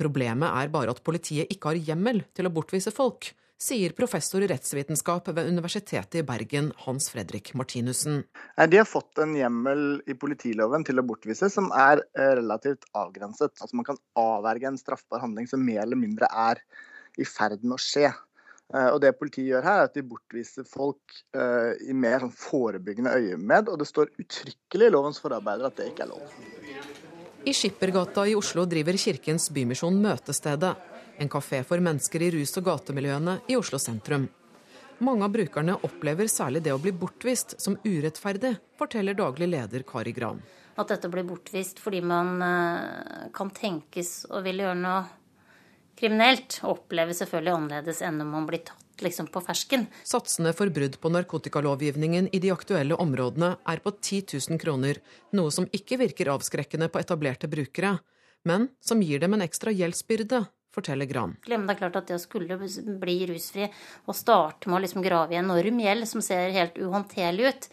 Problemet 0.00 0.58
er 0.58 0.72
bare 0.72 0.92
at 0.92 1.04
politiet 1.04 1.52
ikke 1.52 1.72
har 1.72 1.80
hjemmel 1.90 2.24
til 2.36 2.48
å 2.48 2.52
bortvise 2.52 2.92
folk, 2.94 3.30
sier 3.62 3.94
professor 3.96 4.42
i 4.42 4.48
rettsvitenskap 4.50 5.28
ved 5.36 5.48
Universitetet 5.48 6.18
i 6.20 6.24
Bergen, 6.26 6.72
Hans 6.84 7.08
Fredrik 7.12 7.52
Martinussen. 7.58 8.24
De 8.68 8.80
har 8.80 8.88
fått 8.88 9.20
en 9.22 9.36
hjemmel 9.38 10.02
i 10.10 10.16
politiloven 10.18 10.86
til 10.86 10.98
å 10.98 11.06
bortvise 11.06 11.50
som 11.52 11.70
er 11.76 12.02
eh, 12.18 12.34
relativt 12.40 12.88
avgrenset. 12.98 13.54
Altså 13.60 13.78
Man 13.78 13.86
kan 13.86 14.00
avverge 14.18 14.72
en 14.72 14.80
straffbar 14.80 15.22
handling 15.22 15.48
som 15.50 15.62
mer 15.62 15.84
eller 15.84 16.00
mindre 16.00 16.30
er 16.30 16.62
i 17.20 17.26
ferd 17.28 17.62
med 17.62 17.76
å 17.76 17.82
skje. 17.82 18.10
Eh, 18.74 18.88
og 18.88 19.00
Det 19.04 19.14
politiet 19.20 19.52
gjør 19.52 19.66
her, 19.68 19.80
er 19.82 19.90
at 19.90 19.96
de 19.96 20.06
bortviser 20.10 20.66
folk 20.68 21.22
eh, 21.36 21.72
i 21.86 21.94
mer 21.94 22.24
sånn 22.24 22.34
forebyggende 22.34 23.14
øyemed, 23.14 23.70
og 23.70 23.82
det 23.82 23.90
står 23.90 24.14
uttrykkelig 24.16 24.90
i 24.90 24.96
lovens 24.96 25.22
forarbeider 25.22 25.70
at 25.70 25.78
det 25.78 25.92
ikke 25.92 26.08
er 26.08 26.14
lov. 26.16 26.40
I 27.42 27.52
Skippergata 27.58 28.24
i 28.30 28.36
Oslo 28.38 28.64
driver 28.70 28.96
Kirkens 28.98 29.48
Bymisjon 29.54 29.96
Møtestedet 30.02 30.76
en 31.18 31.30
kafé 31.32 31.62
for 31.66 31.82
mennesker 31.82 32.22
i 32.22 32.30
rus- 32.36 32.56
og 32.60 32.66
gatemiljøene 32.70 33.40
i 33.48 33.56
Oslo 33.58 33.80
sentrum. 33.82 34.28
Mange 35.02 35.26
av 35.26 35.32
brukerne 35.34 35.74
opplever 35.82 36.28
særlig 36.30 36.62
det 36.62 36.74
å 36.74 36.78
bli 36.78 36.92
bortvist 36.94 37.56
som 37.60 37.74
urettferdig, 37.82 38.52
forteller 38.78 39.16
daglig 39.18 39.48
leder 39.50 39.82
Kari 39.88 40.12
Gran. 40.14 40.38
At 40.78 40.92
dette 40.92 41.10
blir 41.10 41.26
bortvist 41.26 41.82
fordi 41.82 42.00
man 42.06 42.38
eh, 42.42 43.26
kan 43.34 43.50
tenkes 43.50 44.22
å 44.30 44.44
ville 44.44 44.62
gjøre 44.62 44.78
noe 44.78 45.02
kriminelt, 45.98 46.60
oppleves 46.66 47.20
selvfølgelig 47.22 47.56
annerledes 47.56 48.04
enn 48.06 48.22
om 48.22 48.30
man 48.36 48.46
blir 48.48 48.62
tatt 48.66 49.02
liksom 49.02 49.26
på 49.32 49.42
fersken. 49.42 49.88
Satsene 50.06 50.54
for 50.56 50.70
brudd 50.70 51.00
på 51.02 51.10
narkotikalovgivningen 51.12 52.30
i 52.32 52.40
de 52.42 52.52
aktuelle 52.54 52.94
områdene 52.94 53.56
er 53.68 53.82
på 53.82 53.92
10 53.98 54.38
000 54.38 54.62
kroner, 54.62 55.02
noe 55.34 55.50
som 55.50 55.66
ikke 55.74 55.98
virker 56.00 56.30
avskrekkende 56.32 56.88
på 56.92 57.02
etablerte 57.02 57.50
brukere, 57.50 57.96
men 58.48 58.70
som 58.80 59.02
gir 59.02 59.22
dem 59.22 59.34
en 59.34 59.44
ekstra 59.44 59.74
gjeldsbyrde 59.74 60.44
forteller 60.74 61.08
Gran. 61.10 61.36
Men 61.48 61.66
det 61.68 61.76
er 61.76 61.80
klart 61.84 61.98
at 62.00 62.10
det 62.10 62.18
å 62.18 62.22
skulle 62.22 62.58
bli 62.58 63.16
rusfri 63.30 63.68
og 64.06 64.16
starte 64.16 64.70
med 64.70 64.80
å 64.80 64.84
liksom 64.86 65.04
grave 65.04 65.36
i 65.36 65.40
enorm 65.40 65.82
gjeld 65.84 66.08
som 66.08 66.24
ser 66.24 66.54
helt 66.56 66.78
uhåndterlig 66.80 67.50
ut, 67.52 67.68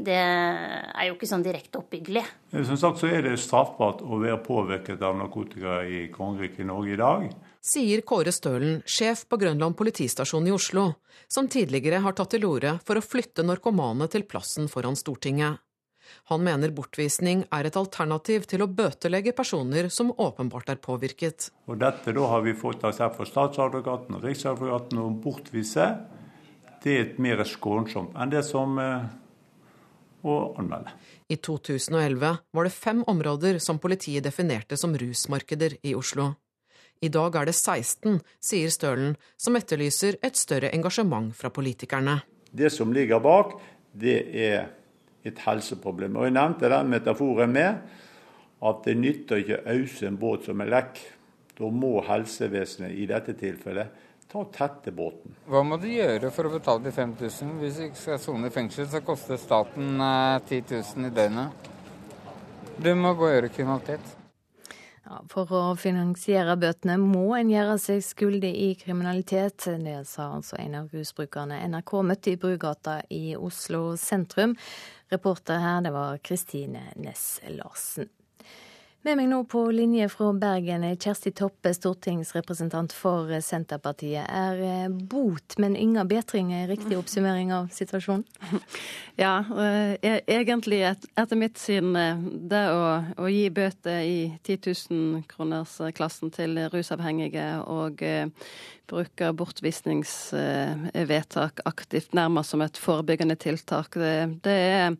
det 0.00 0.16
er 0.16 1.06
jo 1.10 1.14
ikke 1.14 1.28
sånn 1.28 1.44
direkte 1.44 1.80
oppbyggelig. 1.82 2.22
Som 2.64 2.78
sagt 2.80 3.02
så 3.02 3.10
er 3.10 3.26
det 3.26 3.34
straffbart 3.40 4.00
å 4.00 4.20
være 4.22 4.38
påvirket 4.46 5.02
av 5.04 5.18
narkotika 5.18 5.82
i 5.84 6.06
kongeriket 6.12 6.64
Norge 6.70 6.94
i 6.94 7.00
dag. 7.00 7.26
Sier 7.60 8.00
Kåre 8.08 8.32
Stølen, 8.32 8.78
sjef 8.88 9.26
på 9.28 9.36
Grønland 9.42 9.76
politistasjon 9.76 10.48
i 10.48 10.54
Oslo, 10.56 10.86
som 11.28 11.50
tidligere 11.52 12.00
har 12.00 12.16
tatt 12.16 12.32
til 12.32 12.48
orde 12.48 12.78
for 12.86 12.96
å 12.96 13.04
flytte 13.04 13.44
narkomane 13.44 14.08
til 14.08 14.24
plassen 14.24 14.70
foran 14.72 14.96
Stortinget. 14.96 15.60
Han 16.30 16.44
mener 16.46 16.72
bortvisning 16.74 17.44
er 17.52 17.68
et 17.68 17.78
alternativ 17.78 18.46
til 18.50 18.64
å 18.64 18.70
bøtelegge 18.70 19.34
personer 19.36 19.90
som 19.92 20.12
åpenbart 20.12 20.72
er 20.74 20.80
påvirket. 20.82 21.50
Og 21.70 21.80
Dette 21.80 22.14
da 22.16 22.26
har 22.32 22.44
vi 22.46 22.56
fått 22.56 22.84
aksept 22.86 23.18
fra 23.18 23.28
statsadvokaten 23.28 24.18
og 24.18 24.26
riksadvokaten 24.26 25.00
å 25.02 25.08
bortvise. 25.22 25.88
Det 26.80 26.96
er 26.96 27.16
mer 27.20 27.44
skånsomt 27.44 28.16
enn 28.16 28.32
det 28.32 28.44
som 28.48 28.78
eh, 28.80 29.08
å 30.22 30.36
anmelde. 30.60 30.92
I 31.30 31.36
2011 31.36 32.38
var 32.50 32.66
det 32.66 32.74
fem 32.74 33.02
områder 33.06 33.60
som 33.62 33.78
politiet 33.78 34.24
definerte 34.24 34.76
som 34.80 34.96
rusmarkeder 34.98 35.78
i 35.86 35.94
Oslo. 35.94 36.32
I 37.00 37.08
dag 37.08 37.36
er 37.38 37.48
det 37.48 37.56
16, 37.56 38.18
sier 38.44 38.72
Stølen, 38.72 39.14
som 39.40 39.56
etterlyser 39.56 40.18
et 40.26 40.36
større 40.36 40.68
engasjement 40.76 41.32
fra 41.36 41.48
politikerne. 41.48 42.18
Det 42.52 42.68
som 42.74 42.92
ligger 42.92 43.22
bak, 43.24 43.54
det 43.96 44.18
er 44.36 44.68
et 45.24 45.40
helseproblem. 45.44 46.16
Og 46.16 46.28
Jeg 46.28 46.36
nevnte 46.36 46.70
den 46.72 46.92
metaforen 46.92 47.52
med 47.52 47.80
at 48.60 48.84
det 48.84 48.96
nytter 49.00 49.40
ikke 49.40 49.58
å 49.60 49.74
ause 49.74 50.06
en 50.08 50.20
båt 50.20 50.46
som 50.48 50.60
er 50.60 50.72
lekk. 50.72 51.00
Da 51.60 51.68
må 51.72 51.98
helsevesenet 52.06 52.96
i 52.96 53.08
dette 53.08 53.34
tilfellet 53.36 54.06
ta 54.30 54.44
tette 54.52 54.92
båten. 54.94 55.34
Hva 55.50 55.64
må 55.66 55.76
du 55.80 55.88
gjøre 55.90 56.30
for 56.32 56.46
å 56.46 56.52
betale 56.54 56.84
de 56.86 56.92
5000? 56.94 57.56
Hvis 57.60 57.80
du 57.80 57.86
ikke 57.88 58.02
skal 58.04 58.22
sone 58.22 58.48
i 58.48 58.54
fengsel, 58.54 58.86
så 58.88 59.02
koster 59.04 59.40
staten 59.40 59.98
10 59.98 60.60
eh, 60.60 60.70
000 60.70 61.10
i 61.10 61.12
døgnet. 61.16 61.68
Du 62.80 62.92
må 62.96 63.12
gå 63.18 63.26
og 63.26 63.34
gjøre 63.34 63.52
kriminalitet. 63.52 64.19
Ja, 65.10 65.16
for 65.26 65.50
å 65.50 65.60
finansiere 65.74 66.54
bøtene 66.54 66.94
må 67.02 67.32
en 67.34 67.48
gjøre 67.50 67.74
seg 67.82 68.04
skyldig 68.06 68.50
i 68.62 68.68
kriminalitet. 68.78 69.66
Det 69.82 69.96
sa 70.06 70.28
altså 70.36 70.54
en 70.62 70.76
av 70.78 70.94
rusbrukerne 70.94 71.58
NRK 71.72 71.94
møtte 72.06 72.30
i 72.30 72.38
Brugata 72.38 73.00
i 73.10 73.34
Oslo 73.34 73.96
sentrum. 73.98 74.54
Reporter 75.10 75.58
her, 75.58 75.82
det 75.82 75.90
var 75.96 76.22
Kristine 76.22 76.92
Næss 77.02 77.40
Larsen. 77.56 78.06
Med 79.02 79.16
meg 79.16 79.30
nå 79.30 79.38
på 79.48 79.62
linje 79.72 80.10
fra 80.12 80.26
Bergen 80.36 80.82
er 80.84 80.98
Kjersti 81.00 81.30
Toppe, 81.32 81.70
stortingsrepresentant 81.72 82.92
for 82.92 83.30
Senterpartiet. 83.40 84.26
Er 84.28 84.60
eh, 84.60 84.90
bot, 84.92 85.56
men 85.56 85.72
ingen 85.72 86.08
bedring 86.08 86.50
riktig 86.68 86.98
oppsummering 86.98 87.54
av 87.56 87.70
situasjonen? 87.72 88.26
Ja, 89.20 89.38
eh, 89.56 89.94
e-, 90.04 90.20
egentlig 90.28 90.82
etter 90.84 91.36
mitt 91.36 91.56
syn 91.60 91.96
eh, 91.96 92.20
det 92.52 92.60
å, 92.72 92.84
å 93.24 93.32
gi 93.32 93.48
bøter 93.56 94.04
i 94.04 94.18
10 94.44 94.68
000-kronersklassen 94.68 96.32
til 96.36 96.60
rusavhengige 96.68 97.48
og 97.72 98.04
bruker 98.90 99.30
bortvisningsvedtak 99.36 101.60
aktivt, 101.68 102.14
nærmest 102.16 102.50
som 102.50 102.62
et 102.64 102.78
forebyggende 102.80 103.36
tiltak. 103.40 103.94
Det, 103.94 104.40
det, 104.44 104.52
er 104.52 104.96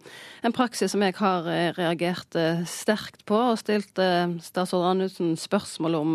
en 0.46 0.52
praksis 0.54 0.90
som 0.94 1.02
jeg 1.04 1.14
har 1.18 1.46
eh, 1.50 1.74
reagert 1.78 2.36
eh, 2.38 2.64
sterkt 2.68 3.24
på, 3.28 3.36
og 3.52 3.58
stilt 3.60 3.98
eh, 4.02 4.28
statsråd 4.44 4.90
Anundsen 4.92 5.36
spørsmål 5.38 5.94
om 6.00 6.10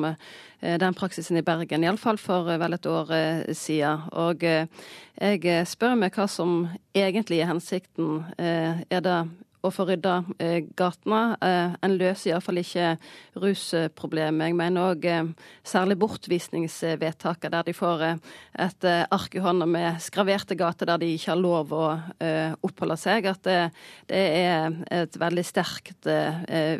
den 0.65 0.93
praksisen 0.97 1.38
i 1.38 1.45
Bergen, 1.45 1.84
iallfall 1.86 2.17
for 2.17 2.47
vel 2.57 2.73
et 2.73 2.86
år 2.89 3.05
siden. 3.53 4.01
Og 4.17 4.41
jeg 4.41 5.65
spør 5.69 5.93
meg 5.99 6.15
hva 6.15 6.26
som 6.32 6.67
egentlig 6.95 7.41
er 7.43 7.51
hensikten. 7.51 8.23
Er 8.39 9.01
det 9.05 9.19
å 9.66 9.72
få 9.74 9.86
rydda 9.89 10.16
eh, 10.41 10.59
gatene. 10.78 11.22
Eh, 11.43 11.76
en 11.86 11.95
løser 11.97 12.32
iallfall 12.32 12.61
ikke 12.61 12.95
rusproblemet. 13.41 14.49
Jeg 14.49 14.57
mener 14.57 14.91
òg 14.91 15.07
eh, 15.09 15.32
særlig 15.66 15.97
bortvisningsvedtaket, 16.01 17.51
der 17.53 17.68
de 17.68 17.76
får 17.76 18.05
et 18.05 18.88
ark 18.88 19.36
i 19.36 19.43
hånda 19.43 19.68
med 19.70 19.99
skraverte 20.03 20.57
gater 20.59 20.89
der 20.89 21.01
de 21.01 21.11
ikke 21.16 21.34
har 21.34 21.41
lov 21.41 21.74
å 21.76 21.86
oppholde 22.66 22.97
seg. 22.99 23.28
At 23.30 23.43
det, 23.47 23.57
det 24.09 24.24
er 24.39 24.78
et 24.93 25.18
veldig 25.20 25.43
sterkt 25.45 26.07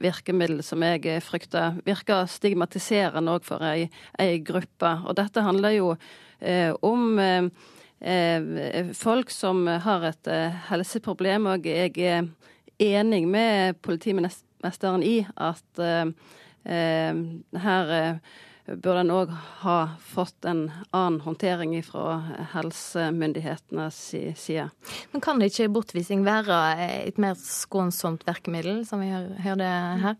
virkemiddel 0.02 0.62
som 0.66 0.84
jeg 0.86 1.20
frykter 1.26 1.80
virker 1.86 2.30
stigmatiserende 2.32 3.36
òg 3.36 3.48
for 3.48 3.64
ei, 3.66 3.90
ei 4.22 4.40
gruppe. 4.46 4.92
Og 5.06 5.18
dette 5.20 5.44
handler 5.46 5.76
jo 5.76 5.94
om 6.86 7.20
folk 8.96 9.32
som 9.34 9.66
har 9.68 10.10
et 10.12 10.32
helseproblem, 10.70 11.48
og 11.56 11.70
jeg 11.70 11.96
er 11.98 12.28
enig 12.82 13.24
med 13.28 13.80
politimesteren 13.86 15.04
i 15.06 15.20
at 15.36 15.80
eh, 15.80 16.12
eh 16.66 17.62
her 17.66 17.94
eh, 18.00 18.18
burde 18.66 19.04
en 19.04 19.14
òg 19.14 19.34
ha 19.62 19.78
fått 20.02 20.46
en 20.50 20.72
annen 20.90 21.20
håndtering 21.22 21.76
fra 21.86 22.18
helsemyndighetenes 22.56 24.00
side. 24.42 24.70
Men 25.12 25.22
kan 25.22 25.42
ikke 25.42 25.70
bortvisning 25.70 26.24
være 26.26 26.58
et 27.06 27.20
mer 27.22 27.38
skånsomt 27.38 28.26
virkemiddel, 28.26 28.82
som 28.90 29.04
vi 29.04 29.12
hørte 29.46 29.70
her? 30.02 30.18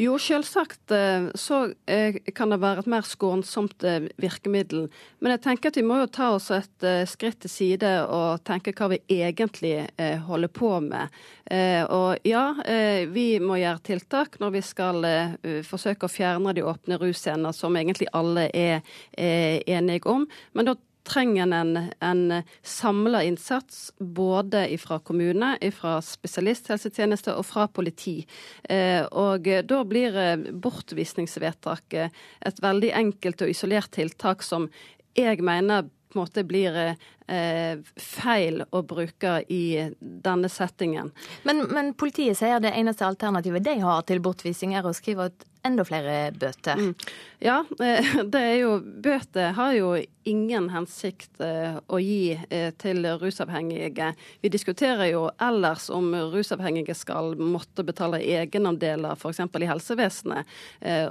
Jo, 0.00 0.14
selvsagt 0.16 0.94
eh, 0.96 1.26
så 1.36 1.58
eh, 1.84 2.16
kan 2.32 2.52
det 2.52 2.60
være 2.62 2.80
et 2.80 2.88
mer 2.88 3.04
skånsomt 3.04 3.84
eh, 3.84 4.06
virkemiddel. 4.22 4.86
Men 5.20 5.34
jeg 5.34 5.42
tenker 5.44 5.68
at 5.68 5.76
vi 5.76 5.84
må 5.84 5.98
jo 6.00 6.06
ta 6.08 6.30
oss 6.38 6.48
et 6.56 6.86
skritt 7.10 7.42
til 7.44 7.52
side 7.52 7.90
og 8.08 8.40
tenke 8.48 8.72
hva 8.76 8.88
vi 8.94 9.00
egentlig 9.12 9.74
holder 10.24 10.48
på 10.56 10.70
med. 10.80 11.12
Og 11.92 12.24
ja, 12.24 12.44
vi 13.12 13.26
må 13.42 13.58
gjøre 13.60 13.84
tiltak 13.84 14.38
når 14.40 14.54
vi 14.54 14.62
skal 14.64 15.08
forsøke 15.68 16.08
å 16.08 16.12
fjerne 16.12 16.54
de 16.56 16.64
åpne 16.64 16.96
russcener, 17.00 17.52
som 17.56 17.76
egentlig 17.76 18.08
alle 18.16 18.46
er 18.56 18.80
enige 19.18 20.08
om. 20.08 20.24
Men 20.56 20.70
da 20.70 20.76
trenger 21.06 21.52
en 21.52 21.76
en 22.00 22.42
samla 22.62 23.22
innsats 23.24 23.92
både 23.98 24.66
fra 24.78 24.98
kommune, 24.98 25.56
fra 25.72 25.98
spesialisthelsetjeneste 26.02 27.34
og 27.34 27.46
fra 27.46 27.66
politi. 27.68 28.26
Eh, 28.64 29.02
og 29.12 29.44
da 29.44 29.84
blir 29.84 30.16
bortvisningsvedtak 30.52 30.60
bortvisningsvedtaket 30.60 32.10
et 32.46 32.62
veldig 32.62 32.92
enkelt 32.92 33.42
og 33.42 33.50
isolert 33.50 33.90
tiltak 33.92 34.42
som 34.42 34.68
jeg 35.16 35.42
mener 35.42 35.88
på 36.10 36.18
en 36.18 36.24
måte 36.24 36.44
blir 36.46 36.76
eh, 36.76 36.94
feil 37.30 38.64
å 38.74 38.80
bruke 38.82 39.36
i 39.52 39.62
denne 40.00 40.48
settingen. 40.50 41.12
Men, 41.46 41.62
men, 41.70 41.92
politiet 41.94 42.38
sier 42.40 42.62
det 42.62 42.72
eneste 42.74 43.06
alternativet 43.06 43.62
de 43.64 43.76
har 43.84 44.02
til 44.08 44.22
bortvisning, 44.24 44.74
er 44.74 44.88
å 44.88 44.94
skrive 44.96 45.28
ut 45.30 45.46
enda 45.62 45.84
flere 45.84 46.30
bøter. 46.32 46.78
Mm. 46.78 46.94
Ja, 47.38 47.64
eh, 47.80 48.14
det 48.32 48.40
er 48.40 48.56
jo 48.62 48.78
Bøter 48.80 49.52
har 49.56 49.74
jo 49.76 49.92
ingen 50.28 50.68
hensikt 50.72 51.40
eh, 51.42 51.78
å 51.88 51.98
gi 52.00 52.36
eh, 52.36 52.70
til 52.80 53.06
rusavhengige. 53.20 54.10
Vi 54.42 54.50
diskuterer 54.52 55.10
jo 55.10 55.26
ellers 55.40 55.88
om 55.92 56.12
rusavhengige 56.32 56.94
skal 56.96 57.34
måtte 57.40 57.84
betale 57.86 58.20
egenandeler 58.20 59.16
f.eks. 59.16 59.40
i 59.40 59.70
helsevesenet. 59.70 60.52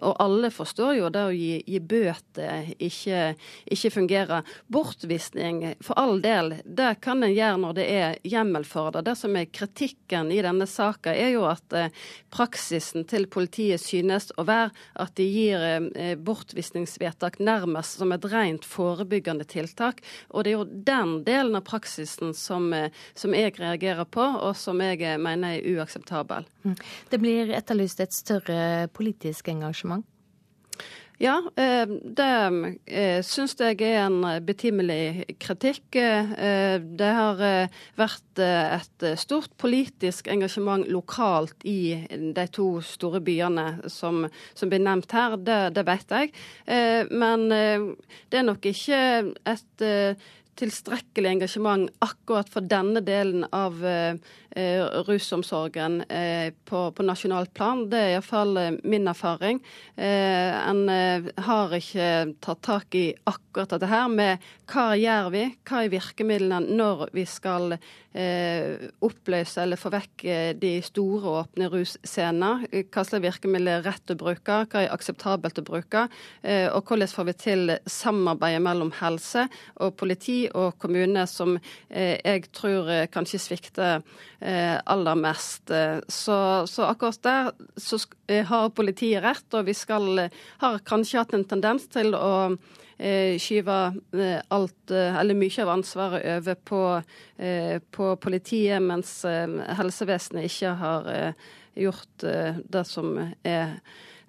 Og 0.05 0.13
alle 0.21 0.51
forstår 0.53 0.95
jo 0.99 1.09
det 1.13 1.23
å 1.25 1.33
gi, 1.33 1.51
gi 1.65 1.79
bøter 1.81 2.69
ikke, 2.77 3.33
ikke 3.73 3.93
fungerer. 3.93 4.53
Bortvisning, 4.71 5.63
for 5.85 5.97
all 5.99 6.08
del, 6.23 6.55
det 6.65 6.95
kan 7.03 7.23
en 7.23 7.33
gjøre 7.33 7.61
når 7.61 7.77
det 7.77 7.87
er 7.93 8.17
hjemmel 8.25 8.65
for 8.67 8.91
det. 8.95 9.05
Det 9.05 9.15
som 9.19 9.37
er 9.37 9.51
kritikken 9.53 10.31
i 10.33 10.41
denne 10.43 10.65
saka, 10.69 11.13
er 11.13 11.35
jo 11.35 11.45
at 11.49 11.73
praksisen 12.33 13.05
til 13.09 13.27
politiet 13.31 13.81
synes 13.81 14.29
å 14.37 14.45
være 14.47 14.71
at 14.99 15.15
de 15.19 15.25
gir 15.29 15.63
eh, 15.63 16.15
bortvisningsvedtak 16.17 17.39
nærmest 17.43 17.99
som 17.99 18.13
et 18.15 18.25
rent 18.31 18.65
forebyggende 18.67 19.47
tiltak. 19.49 20.01
Og 20.29 20.45
det 20.45 20.53
er 20.53 20.57
jo 20.57 20.67
den 20.91 21.15
delen 21.27 21.57
av 21.59 21.65
praksisen 21.67 22.33
som, 22.37 22.71
eh, 22.73 22.91
som 23.13 23.35
jeg 23.35 23.57
reagerer 23.59 24.07
på, 24.09 24.23
og 24.23 24.55
som 24.59 24.81
jeg 24.83 25.01
eh, 25.03 25.19
mener 25.21 25.57
er 25.57 25.79
uakseptabel. 25.79 26.47
Mm. 26.63 26.77
Det 27.09 27.21
blir 27.21 27.53
etterlyst 27.57 28.03
et 28.03 28.15
større 28.15 28.87
politisk 28.95 29.51
engasjement? 29.51 30.05
Ja, 31.19 31.41
eh, 31.59 31.83
det 32.15 32.27
eh, 32.87 33.19
syns 33.27 33.57
jeg 33.59 33.81
er 33.83 34.05
en 34.05 34.21
betimelig 34.47 35.25
kritikk. 35.43 35.97
Eh, 35.99 36.79
det 36.79 37.09
har 37.17 37.41
vært 37.99 38.39
et 38.39 39.03
stort 39.19 39.51
politisk 39.59 40.29
engasjement 40.31 40.87
lokalt 40.87 41.67
i 41.67 42.07
de 42.07 42.45
to 42.55 42.69
store 42.79 43.19
byene 43.19 43.65
som, 43.91 44.29
som 44.55 44.71
blir 44.71 44.79
nevnt 44.79 45.11
her, 45.11 45.35
det, 45.35 45.59
det 45.75 45.83
vet 45.89 46.15
jeg. 46.15 46.31
Men 47.11 47.49
det 47.51 48.39
er 48.39 48.45
nok 48.47 48.63
ikke 48.71 49.01
et 49.51 49.83
tilstrekkelig 50.59 51.33
engasjement 51.37 51.89
akkurat 52.03 52.49
for 52.51 52.65
denne 52.67 53.01
delen 53.05 53.45
av 53.55 53.79
Eh, 54.51 54.81
rusomsorgen 55.05 56.01
eh, 56.01 56.53
på, 56.65 56.91
på 56.91 57.03
nasjonalt 57.05 57.53
plan. 57.53 57.83
Det 57.89 57.99
er 58.01 58.15
iallfall 58.15 58.57
eh, 58.57 58.79
min 58.81 59.05
erfaring. 59.07 59.59
En 59.99 60.81
har 60.89 61.73
ikke 61.75 62.09
tatt 62.41 62.61
tak 62.65 62.95
i 62.97 63.03
akkurat 63.29 63.75
dette 63.75 63.89
her 63.91 64.07
med 64.09 64.45
hva 64.71 64.93
gjør 64.97 65.29
vi, 65.33 65.43
hva 65.67 65.83
er 65.83 65.91
virkemidlene 65.93 66.77
når 66.79 67.09
vi 67.13 67.25
skal 67.29 67.75
oppløse 69.05 69.61
eller 69.61 69.77
få 69.77 69.91
vekk 69.93 70.23
de 70.57 70.71
store, 70.81 71.19
og 71.21 71.35
åpne 71.43 71.67
russcenene. 71.69 72.69
Hva 72.89 73.03
slags 73.05 73.21
virkemidler 73.27 73.79
er 73.79 73.85
rett 73.85 74.13
å 74.13 74.17
bruke, 74.17 74.55
hva 74.65 74.81
er 74.81 74.95
akseptabelt 74.95 75.61
å 75.61 75.65
bruke, 75.67 76.07
og 76.73 76.89
hvordan 76.89 77.11
får 77.11 77.27
vi 77.29 77.35
til 77.43 77.75
samarbeidet 77.85 78.63
mellom 78.65 78.89
helse 78.97 79.45
og 79.77 79.93
politi 79.99 80.39
og 80.55 80.77
kommune, 80.81 81.25
som 81.27 81.57
jeg 81.89 82.49
tror 82.55 82.89
kanskje 83.11 83.39
svikter 83.41 84.03
Eh, 84.41 84.79
aller 84.85 85.15
mest. 85.15 85.71
Eh, 85.71 85.97
så, 86.07 86.67
så, 86.67 86.83
akkurat 86.83 87.23
der 87.23 87.51
så 87.75 87.97
eh, 88.27 88.45
har 88.47 88.69
politiet 88.69 89.23
rett, 89.23 89.47
og 89.53 89.65
vi 89.67 89.73
skal, 89.75 90.29
har 90.61 90.79
kanskje 90.87 91.19
hatt 91.19 91.35
en 91.35 91.43
tendens 91.47 91.89
til 91.91 92.15
å 92.15 92.53
skyve 92.99 93.75
alt, 94.51 94.91
eller 94.91 95.37
mye 95.39 95.61
av 95.63 95.69
ansvaret 95.71 96.25
over 96.33 96.57
på, 96.67 96.79
på 97.95 98.07
politiet, 98.19 98.83
mens 98.83 99.13
helsevesenet 99.23 100.49
ikke 100.49 100.73
har 100.81 101.07
gjort 101.79 102.25
det 102.75 102.83
som 102.89 103.13
er 103.47 103.77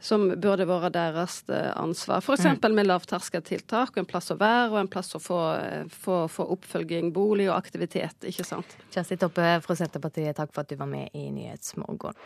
som 0.01 0.27
burde 0.41 0.67
vært 0.69 0.95
deres 0.97 1.41
eh, 1.53 1.71
ansvar. 1.77 2.25
F.eks. 2.25 2.47
Mm. 2.47 2.75
med 2.75 2.89
lavterskeltiltak, 2.89 4.01
en 4.01 4.09
plass 4.09 4.33
å 4.33 4.39
være 4.41 4.73
og 4.73 4.81
en 4.83 4.91
plass 4.91 5.15
å 5.17 5.23
få, 5.23 5.41
eh, 5.61 5.87
få, 5.93 6.23
få 6.33 6.49
oppfølging, 6.57 7.13
bolig 7.17 7.51
og 7.51 7.59
aktivitet. 7.59 8.29
ikke 8.33 8.47
sant? 8.49 8.77
Kjersti 8.91 9.21
Toppe 9.21 9.57
fra 9.65 9.79
Senterpartiet, 9.79 10.37
takk 10.41 10.55
for 10.55 10.65
at 10.65 10.73
du 10.73 10.79
var 10.81 10.91
med 10.91 11.13
i 11.13 11.29
Nyhetsmorgen. 11.35 12.17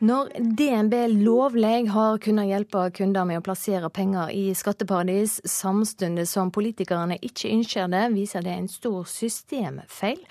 Når 0.00 0.30
DNB 0.56 0.94
lovlig 1.20 1.90
har 1.92 2.18
kunnet 2.24 2.48
hjelpe 2.48 2.86
kunder 2.96 3.26
med 3.28 3.36
å 3.36 3.42
plassere 3.44 3.90
penger 3.92 4.30
i 4.32 4.46
skatteparadis, 4.56 5.34
samtidig 5.44 6.24
som 6.24 6.48
politikerne 6.48 7.18
ikke 7.20 7.50
ønsker 7.52 7.90
det, 7.92 8.06
viser 8.14 8.46
det 8.46 8.54
en 8.56 8.68
stor 8.72 9.04
systemfeil. 9.04 10.22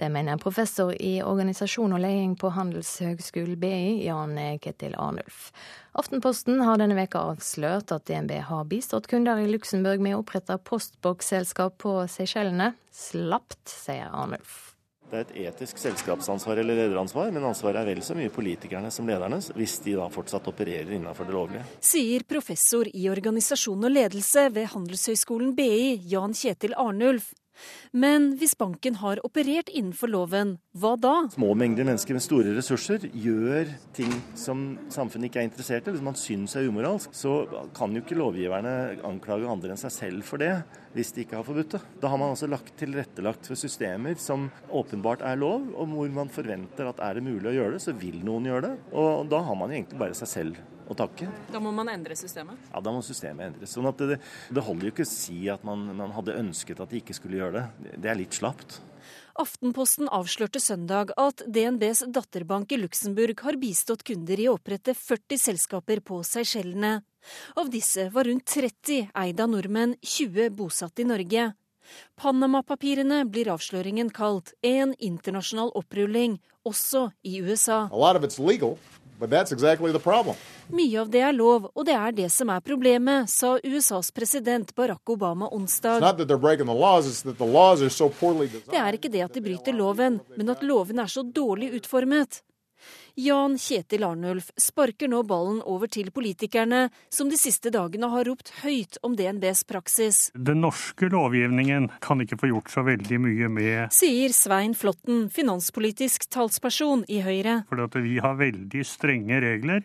Det 0.00 0.08
mener 0.14 0.40
professor 0.40 0.94
i 0.96 1.18
organisasjon 1.20 1.92
og 1.98 2.00
leding 2.06 2.38
på 2.40 2.54
Handelshøgskolen 2.56 3.58
BI, 3.60 4.06
Jan 4.06 4.32
Ketil 4.64 4.96
Arnulf. 4.96 5.50
Aftenposten 6.00 6.64
har 6.64 6.80
denne 6.80 6.96
veka 6.96 7.26
avslørt 7.34 7.92
at 7.92 8.08
DNB 8.08 8.32
har 8.48 8.64
bistått 8.72 9.10
kunder 9.12 9.44
i 9.44 9.50
Luxembourg 9.52 10.00
med 10.00 10.16
å 10.16 10.22
opprette 10.22 10.56
postboksselskap 10.64 11.76
på 11.84 11.98
Seychellene. 12.08 12.72
Slapt, 12.96 13.60
sier 13.68 14.08
Arnulf. 14.08 14.67
Det 15.08 15.16
er 15.16 15.24
et 15.24 15.36
etisk 15.48 15.78
selskapsansvar 15.80 16.60
eller 16.60 16.76
lederansvar, 16.76 17.30
men 17.32 17.46
ansvaret 17.48 17.80
er 17.80 17.88
vel 17.88 18.02
så 18.04 18.12
mye 18.18 18.32
politikernes 18.32 18.98
som 19.00 19.08
ledernes, 19.08 19.48
hvis 19.56 19.78
de 19.86 19.94
da 19.96 20.08
fortsatt 20.12 20.50
opererer 20.50 20.92
innenfor 20.98 21.24
det 21.24 21.32
lovlige. 21.32 21.64
Sier 21.80 22.26
professor 22.28 22.90
i 22.92 23.08
organisasjon 23.08 23.88
og 23.88 23.94
ledelse 23.94 24.48
ved 24.52 24.68
Handelshøyskolen 24.74 25.54
BI, 25.56 25.94
Jan 26.12 26.36
Kjetil 26.36 26.76
Arnulf. 26.76 27.32
Men 27.92 28.32
hvis 28.38 28.54
banken 28.58 28.98
har 29.00 29.20
operert 29.26 29.70
innenfor 29.72 30.10
loven, 30.12 30.56
hva 30.78 30.94
da? 31.00 31.14
Små 31.32 31.54
mengder 31.58 31.86
mennesker 31.88 32.16
med 32.16 32.24
store 32.24 32.54
ressurser 32.56 33.08
gjør 33.12 33.70
ting 33.96 34.12
som 34.38 34.76
samfunnet 34.92 35.30
ikke 35.30 35.42
er 35.42 35.48
interessert 35.48 35.88
i, 35.88 35.94
hvis 35.94 36.04
man 36.04 36.18
syns 36.18 36.56
er 36.58 36.68
umoralsk. 36.68 37.14
Så 37.16 37.40
kan 37.76 37.94
jo 37.94 38.04
ikke 38.04 38.18
lovgiverne 38.18 38.74
anklage 39.08 39.48
andre 39.48 39.74
enn 39.74 39.80
seg 39.80 39.94
selv 39.94 40.28
for 40.28 40.42
det, 40.42 40.52
hvis 40.94 41.12
de 41.14 41.24
ikke 41.24 41.38
har 41.40 41.46
forbudt 41.46 41.76
det. 41.76 41.82
Da 42.02 42.12
har 42.12 42.20
man 42.20 42.34
altså 42.34 42.48
lagt 42.50 42.74
tilrettelagt 42.80 43.48
for 43.48 43.58
systemer 43.58 44.18
som 44.20 44.48
åpenbart 44.68 45.24
er 45.26 45.38
lov, 45.40 45.68
og 45.74 45.94
hvor 45.94 46.16
man 46.20 46.32
forventer 46.32 46.90
at 46.90 47.02
er 47.04 47.18
det 47.18 47.26
mulig 47.28 47.52
å 47.52 47.56
gjøre 47.60 47.76
det, 47.76 47.84
så 47.84 47.96
vil 47.96 48.20
noen 48.26 48.48
gjøre 48.50 48.66
det. 48.68 48.74
Og 48.96 49.28
da 49.30 49.44
har 49.46 49.58
man 49.58 49.72
jo 49.72 49.80
egentlig 49.80 50.02
bare 50.02 50.18
seg 50.18 50.36
selv 50.36 50.66
å 50.88 50.96
takke. 50.96 51.28
Da 51.52 51.60
må 51.62 51.72
man 51.74 51.90
endre 51.92 52.16
systemet? 52.18 52.68
Ja, 52.72 52.82
da 52.84 52.92
må 52.94 53.02
systemet 53.04 53.50
endres. 53.50 53.74
Sånn 53.76 53.88
at 53.90 54.00
det, 54.00 54.20
det 54.54 54.64
holder 54.64 54.88
jo 54.88 54.94
ikke 54.96 55.06
å 55.06 55.10
si 55.10 55.40
at 55.52 55.64
man, 55.66 55.86
man 55.98 56.14
hadde 56.16 56.38
ønsket 56.40 56.80
at 56.82 56.92
de 56.92 57.02
ikke 57.02 57.16
skulle 57.16 57.40
gjøre 57.40 57.60
det. 57.60 57.96
Det 58.00 58.12
er 58.12 58.20
litt 58.20 58.36
slapt. 58.38 58.80
Aftenposten 59.38 60.08
avslørte 60.10 60.58
søndag 60.58 61.12
at 61.20 61.44
DNBs 61.46 62.02
datterbank 62.10 62.72
i 62.74 62.80
Luxembourg 62.80 63.38
har 63.46 63.58
bistått 63.60 64.02
kunder 64.08 64.40
i 64.40 64.48
å 64.50 64.56
opprette 64.58 64.96
40 64.98 65.38
selskaper 65.38 66.02
på 66.02 66.18
Seychellene. 66.26 66.98
Av 67.60 67.70
disse 67.70 68.08
var 68.14 68.26
rundt 68.26 68.48
30 68.50 69.12
eid 69.14 69.40
av 69.40 69.52
nordmenn, 69.52 69.94
20 70.02 70.50
bosatt 70.58 70.98
i 70.98 71.06
Norge. 71.06 71.52
Panama-papirene 72.18 73.22
blir 73.30 73.48
avsløringen 73.54 74.10
kalt 74.12 74.52
en 74.66 74.92
internasjonal 74.98 75.70
opprulling, 75.78 76.40
også 76.66 77.08
i 77.22 77.38
USA. 77.40 77.86
Exactly 77.88 78.97
Mye 79.18 81.00
av 81.00 81.10
det 81.10 81.22
er 81.24 81.32
lov, 81.32 81.70
og 81.74 81.86
det 81.88 81.94
er 81.96 82.12
det 82.12 82.28
som 82.30 82.50
er 82.54 82.60
problemet, 82.64 83.30
sa 83.30 83.56
USAs 83.64 84.10
president 84.14 84.74
Barack 84.76 85.10
Obama 85.10 85.48
onsdag. 85.52 86.00
Det 88.68 88.82
er 88.82 88.98
ikke 88.98 89.12
det 89.12 89.24
at 89.24 89.34
de 89.34 89.40
bryter 89.42 89.72
loven, 89.74 90.20
men 90.36 90.52
at 90.54 90.62
loven 90.62 90.98
er 91.02 91.10
så 91.10 91.22
dårlig 91.22 91.72
utformet. 91.80 92.42
Jan 93.18 93.56
Kjetil 93.58 94.04
Arnulf 94.06 94.52
sparker 94.54 95.08
nå 95.10 95.24
ballen 95.26 95.58
over 95.66 95.90
til 95.90 96.12
politikerne, 96.14 96.84
som 97.10 97.26
de 97.26 97.34
siste 97.40 97.72
dagene 97.74 98.06
har 98.12 98.28
ropt 98.28 98.52
høyt 98.60 99.00
om 99.02 99.16
DNBs 99.18 99.64
praksis. 99.66 100.20
Den 100.38 100.62
norske 100.62 101.08
lovgivningen 101.10 101.88
kan 102.04 102.22
ikke 102.22 102.38
få 102.38 102.52
gjort 102.52 102.70
så 102.70 102.86
veldig 102.86 103.18
mye 103.24 103.50
med 103.50 103.96
Sier 103.96 104.30
Svein 104.36 104.76
Flåtten, 104.78 105.26
finanspolitisk 105.34 106.28
talsperson 106.30 107.02
i 107.10 107.18
Høyre. 107.26 107.64
For 107.66 107.98
vi 108.06 108.20
har 108.22 108.38
veldig 108.38 108.86
strenge 108.86 109.42
regler 109.42 109.82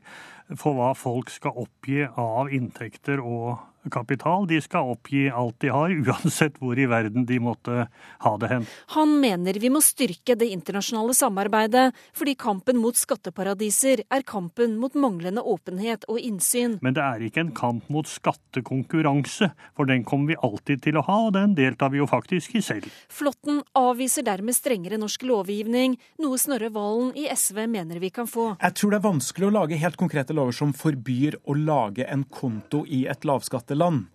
for 0.54 0.78
hva 0.78 0.94
folk 0.94 1.34
skal 1.34 1.58
oppgi 1.66 2.04
av 2.06 2.54
inntekter 2.54 3.18
og 3.18 3.73
kapital. 3.92 4.48
De 4.48 4.60
skal 4.64 4.94
oppgi 4.94 5.26
alt 5.30 5.60
de 5.64 5.72
har, 5.74 5.92
uansett 6.08 6.60
hvor 6.62 6.80
i 6.80 6.88
verden 6.90 7.26
de 7.28 7.40
måtte 7.44 7.88
ha 8.24 8.34
det 8.40 8.52
hen. 8.52 8.68
Han 8.96 9.18
mener 9.24 9.60
vi 9.60 9.72
må 9.74 9.82
styrke 9.84 10.38
det 10.40 10.50
internasjonale 10.54 11.16
samarbeidet, 11.18 11.92
fordi 12.16 12.36
kampen 12.40 12.80
mot 12.82 12.98
skatteparadiser 12.98 14.06
er 14.08 14.26
kampen 14.28 14.78
mot 14.82 14.96
manglende 14.96 15.44
åpenhet 15.44 16.08
og 16.12 16.20
innsyn. 16.22 16.78
Men 16.86 16.98
det 16.98 17.04
er 17.04 17.28
ikke 17.28 17.44
en 17.44 17.54
kamp 17.58 17.90
mot 17.94 18.08
skattekonkurranse, 18.10 19.52
for 19.78 19.90
den 19.90 20.06
kommer 20.08 20.34
vi 20.34 20.40
alltid 20.44 20.84
til 20.88 21.00
å 21.00 21.06
ha, 21.08 21.20
og 21.28 21.36
den 21.38 21.56
deltar 21.58 21.94
vi 21.94 22.02
jo 22.02 22.08
faktisk 22.10 22.56
i 22.60 22.64
selv. 22.64 22.90
Flåtten 23.12 23.62
avviser 23.78 24.26
dermed 24.28 24.56
strengere 24.58 25.00
norsk 25.02 25.26
lovgivning, 25.28 25.98
noe 26.24 26.40
Snorre 26.42 26.72
Valen 26.74 27.14
i 27.20 27.28
SV 27.32 27.66
mener 27.72 28.02
vi 28.04 28.12
kan 28.14 28.28
få. 28.30 28.54
Jeg 28.62 28.78
tror 28.80 28.94
det 28.94 29.00
er 29.00 29.08
vanskelig 29.08 29.50
å 29.50 29.54
lage 29.54 29.80
helt 29.82 30.00
konkrete 30.00 30.36
lover 30.36 30.56
som 30.56 30.74
forbyr 30.76 31.40
å 31.50 31.58
lage 31.58 32.08
en 32.10 32.26
konto 32.30 32.84
i 32.88 33.04
et 33.10 33.28
lavskatte 33.28 33.73
land. 33.78 34.08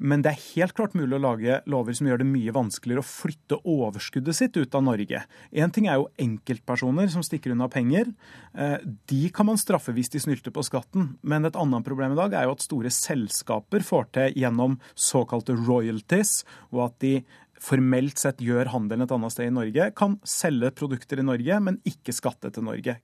Men 0.00 0.22
det 0.24 0.30
er 0.30 0.44
helt 0.56 0.72
klart 0.78 0.94
mulig 0.96 1.12
å 1.18 1.20
lage 1.20 1.58
lover 1.68 1.96
som 1.96 2.08
gjør 2.08 2.22
det 2.22 2.28
mye 2.30 2.54
vanskeligere 2.56 3.02
å 3.02 3.08
flytte 3.08 3.58
overskuddet 3.68 4.38
sitt 4.38 4.56
ut 4.56 4.76
av 4.78 4.86
Norge. 4.86 5.20
Én 5.52 5.74
ting 5.74 5.90
er 5.90 6.00
jo 6.00 6.08
enkeltpersoner 6.24 7.10
som 7.12 7.24
stikker 7.26 7.52
unna 7.52 7.68
penger. 7.72 8.08
Eh, 8.56 8.78
de 9.12 9.20
kan 9.36 9.50
man 9.50 9.60
straffe 9.60 9.92
hvis 9.96 10.08
de 10.14 10.22
snylter 10.24 10.54
på 10.56 10.64
skatten. 10.64 11.18
Men 11.20 11.44
et 11.44 11.58
annet 11.60 11.84
problem 11.84 12.16
i 12.16 12.20
dag 12.22 12.32
er 12.32 12.48
jo 12.48 12.56
at 12.56 12.64
store 12.64 12.92
selskaper 12.94 13.84
får 13.84 14.08
til 14.16 14.40
gjennom 14.40 14.80
såkalte 14.96 15.58
royalties, 15.58 16.40
og 16.72 16.86
at 16.88 16.98
de 17.04 17.14
formelt 17.60 18.16
sett 18.20 18.40
gjør 18.40 18.72
handelen 18.72 19.04
et 19.04 19.12
annet 19.12 19.34
sted 19.34 19.50
i 19.50 19.54
Norge, 19.54 19.90
kan 19.92 20.16
selge 20.24 20.72
produkter 20.80 21.20
i 21.20 21.28
Norge, 21.28 21.60
men 21.60 21.80
ikke 21.84 22.16
skatte 22.16 22.48
til 22.54 22.64
Norge. 22.64 22.96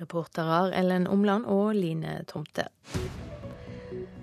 Reporterer 0.00 0.72
Ellen 0.74 1.06
Omland 1.06 1.46
og 1.46 1.76
Line 1.76 2.22
Tomte. 2.26 2.66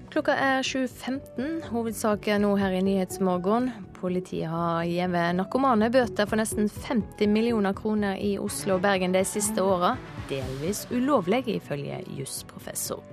Klokka 0.09 0.33
er 0.33 0.63
7.15. 0.65 1.67
Hovedsaken 1.69 2.41
nå 2.41 2.55
her 2.57 2.73
i 2.73 2.81
Nyhetsmorgen. 2.81 3.67
Politiet 3.93 4.49
har 4.49 4.81
gitt 4.89 5.13
narkomane 5.37 5.91
bøter 5.93 6.25
for 6.25 6.39
nesten 6.39 6.65
50 6.65 7.29
millioner 7.29 7.75
kroner 7.77 8.17
i 8.17 8.31
Oslo 8.41 8.79
og 8.79 8.81
Bergen 8.87 9.13
de 9.13 9.21
siste 9.27 9.61
åra. 9.61 9.91
Delvis 10.31 10.87
ulovlig, 10.89 11.43
ifølge 11.59 11.99
jusprofessor. 12.17 13.03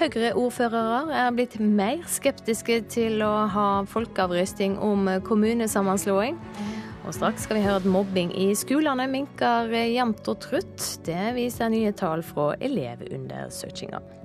Høyre-ordførere 0.00 1.02
er 1.26 1.34
blitt 1.36 1.58
mer 1.60 2.06
skeptiske 2.08 2.78
til 2.94 3.20
å 3.26 3.32
ha 3.52 3.66
folkeavrysting 3.90 4.78
om 4.80 5.10
kommunesammenslåing. 5.28 6.38
Og 7.04 7.12
straks 7.18 7.44
skal 7.44 7.58
vi 7.58 7.66
høre 7.66 7.82
at 7.82 7.90
mobbing 7.98 8.32
i 8.32 8.48
skolene 8.56 9.04
minker 9.12 9.68
jevnt 9.76 10.24
og 10.32 10.40
trutt. 10.46 10.88
Det 11.04 11.34
viser 11.36 11.68
nye 11.68 11.92
tall 11.92 12.24
fra 12.24 12.54
elevundersøkelser. 12.64 14.19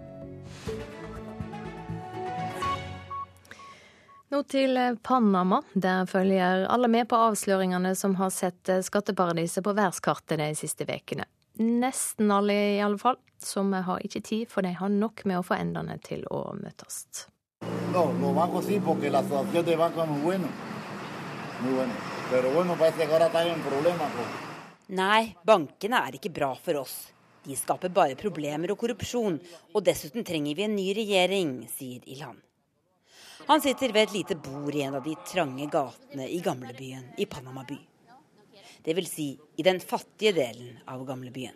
Nå 4.34 4.42
til 4.50 4.78
eh, 4.78 4.96
Panama. 5.06 5.62
Der 5.74 6.08
følger 6.10 6.66
alle 6.72 6.90
med 6.90 7.08
på 7.12 7.20
avsløringene 7.28 7.94
som 7.96 8.16
har 8.18 8.32
sett 8.34 8.70
eh, 8.74 8.82
skatteparadiset 8.86 9.64
på 9.66 9.74
verdenskartet 9.78 10.42
de 10.42 10.50
siste 10.58 10.88
ukene. 10.90 11.28
Nesten 11.62 12.32
alle, 12.34 12.56
i 12.76 12.82
alle 12.82 13.00
fall. 13.00 13.20
Som 13.40 13.74
har 13.74 14.02
ikke 14.02 14.24
tid, 14.26 14.48
for 14.50 14.66
de 14.66 14.72
har 14.74 14.90
nok 14.90 15.22
med 15.30 15.38
å 15.38 15.46
få 15.46 15.58
endene 15.60 16.00
til 16.04 16.24
å 16.34 16.56
møtes. 16.58 17.28
Nei, 24.98 25.36
bankene 25.46 26.02
er 26.08 26.18
ikke 26.18 26.34
bra 26.34 26.52
for 26.58 26.82
oss. 26.82 26.98
De 27.46 27.56
skaper 27.58 27.94
bare 27.94 28.18
problemer 28.18 28.74
og 28.74 28.82
korrupsjon, 28.82 29.38
og 29.74 29.86
dessuten 29.86 30.26
trenger 30.26 30.58
vi 30.58 30.66
en 30.66 30.76
ny 30.78 30.90
regjering, 30.98 31.60
sier 31.70 32.02
Ilhan. 32.10 32.45
Han 33.48 33.62
sitter 33.62 33.92
ved 33.94 34.04
et 34.04 34.14
lite 34.14 34.36
bord 34.36 34.76
i 34.76 34.82
en 34.82 34.96
av 34.96 35.04
de 35.04 35.14
trange 35.28 35.68
gatene 35.70 36.26
i 36.30 36.40
gamlebyen 36.42 37.12
i 37.18 37.26
Panama 37.26 37.62
by. 37.68 37.78
Det 38.82 38.94
vil 38.94 39.06
si 39.06 39.28
i 39.56 39.64
den 39.64 39.80
fattige 39.80 40.32
delen 40.34 40.80
av 40.86 41.06
gamlebyen. 41.06 41.54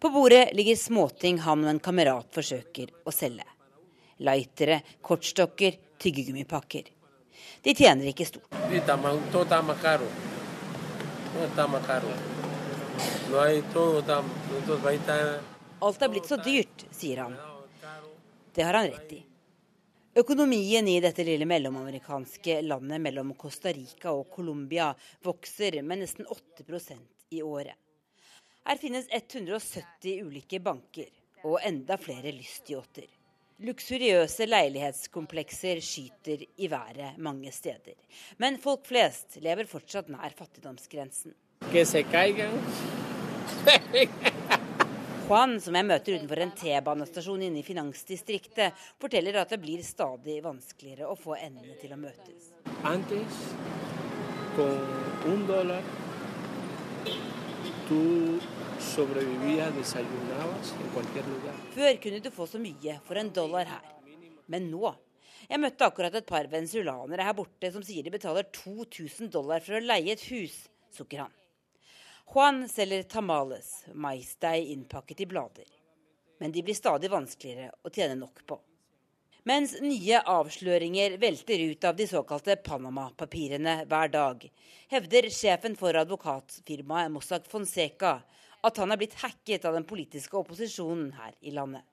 På 0.00 0.08
bordet 0.10 0.54
ligger 0.56 0.76
småting 0.76 1.42
han 1.44 1.64
og 1.64 1.70
en 1.74 1.82
kamerat 1.82 2.32
forsøker 2.32 2.94
å 3.04 3.12
selge. 3.12 3.44
Lightere, 4.24 4.80
kortstokker, 5.02 5.76
tyggegummipakker. 6.00 6.88
De 7.62 7.74
tjener 7.76 8.08
ikke 8.08 8.28
stort. 8.28 8.48
Alt 15.78 16.02
er 16.02 16.16
blitt 16.16 16.32
så 16.32 16.40
dyrt, 16.42 16.86
sier 16.90 17.26
han. 17.26 17.36
Det 18.54 18.64
har 18.64 18.80
han 18.80 18.88
rett 18.88 19.18
i. 19.18 19.27
Økonomien 20.16 20.88
i 20.88 21.00
dette 21.04 21.24
lille 21.24 21.44
mellomamerikanske 21.44 22.62
landet 22.64 23.00
mellom 23.00 23.34
Costa 23.36 23.68
Rica 23.72 24.10
og 24.16 24.30
Colombia 24.32 24.88
vokser 25.22 25.82
med 25.82 26.00
nesten 26.00 26.26
8% 26.26 26.96
i 27.36 27.42
året. 27.44 27.76
Her 28.64 28.80
finnes 28.80 29.06
170 29.12 30.24
ulike 30.24 30.60
banker 30.64 31.12
og 31.44 31.60
enda 31.64 31.96
flere 32.00 32.32
lystyachter. 32.32 33.04
Luksuriøse 33.58 34.46
leilighetskomplekser 34.46 35.80
skyter 35.84 36.44
i 36.56 36.70
været 36.70 37.18
mange 37.18 37.52
steder. 37.52 37.96
Men 38.38 38.58
folk 38.62 38.86
flest 38.86 39.40
lever 39.44 39.66
fortsatt 39.68 40.08
nær 40.08 40.32
fattigdomsgrensen. 40.38 41.34
Juan, 45.28 45.58
som 45.60 45.76
jeg 45.76 45.84
møter 45.84 46.14
utenfor 46.16 46.40
en 46.40 46.52
T-banestasjon 46.56 47.42
inne 47.44 47.60
i 47.60 47.64
finansdistriktet, 47.66 48.78
forteller 48.96 49.36
at 49.36 49.50
det 49.52 49.58
blir 49.60 49.82
stadig 49.84 50.38
vanskeligere 50.40 51.04
å 51.04 51.16
få 51.20 51.34
endene 51.36 51.74
til 51.76 51.92
å 51.92 51.98
møtes. 52.00 52.46
Antes, 52.88 53.42
Før 61.76 62.00
kunne 62.06 62.24
du 62.24 62.30
få 62.32 62.48
så 62.48 62.62
mye 62.62 62.96
for 63.04 63.20
en 63.20 63.28
dollar 63.28 63.68
her. 63.76 63.94
Men 64.48 64.70
nå 64.72 64.94
Jeg 65.48 65.60
møtte 65.60 65.84
akkurat 65.84 66.16
et 66.16 66.28
par 66.28 66.48
venezuelanere 66.48 67.28
her 67.28 67.36
borte 67.36 67.68
som 67.72 67.84
sier 67.84 68.04
de 68.04 68.16
betaler 68.16 68.48
2000 68.64 69.28
dollar 69.32 69.60
for 69.60 69.76
å 69.76 69.84
leie 69.84 70.16
et 70.16 70.24
hus, 70.32 70.56
sukker 70.96 71.26
han. 71.26 71.37
Juan 72.28 72.68
selger 72.68 73.02
tamales, 73.02 73.86
maisdeig 73.94 74.66
innpakket 74.68 75.20
i 75.20 75.26
blader. 75.26 75.68
Men 76.38 76.52
de 76.52 76.60
blir 76.62 76.76
stadig 76.76 77.08
vanskeligere 77.08 77.70
å 77.80 77.88
tjene 77.88 78.18
nok 78.20 78.42
på. 78.44 78.58
Mens 79.48 79.78
nye 79.80 80.20
avsløringer 80.28 81.16
velter 81.22 81.62
ut 81.70 81.86
av 81.88 81.96
de 81.96 82.04
såkalte 82.10 82.58
Panama-papirene 82.60 83.78
hver 83.88 84.12
dag, 84.12 84.44
hevder 84.92 85.30
sjefen 85.32 85.78
for 85.80 85.96
advokatfirmaet 85.96 87.14
Mossack 87.14 87.48
Fonseca 87.48 88.18
at 88.60 88.82
han 88.82 88.92
er 88.92 89.00
blitt 89.00 89.16
hacket 89.22 89.64
av 89.64 89.78
den 89.78 89.88
politiske 89.88 90.36
opposisjonen 90.36 91.14
her 91.16 91.32
i 91.40 91.54
landet. 91.56 91.86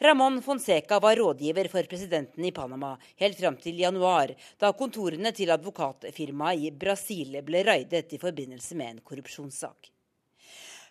Ramón 0.00 0.42
Fonseca 0.42 1.00
var 1.00 1.16
rådgiver 1.16 1.68
for 1.68 1.82
presidenten 1.82 2.44
i 2.44 2.52
Panama 2.52 2.96
helt 3.16 3.38
fram 3.40 3.56
til 3.58 3.80
januar, 3.80 4.30
da 4.58 4.70
kontorene 4.72 5.32
til 5.34 5.50
advokatfirmaet 5.50 6.66
i 6.68 6.70
Brasil 6.70 7.34
ble 7.42 7.64
raidet 7.66 8.14
i 8.14 8.20
forbindelse 8.22 8.78
med 8.78 8.92
en 8.92 9.00
korrupsjonssak. 9.02 9.90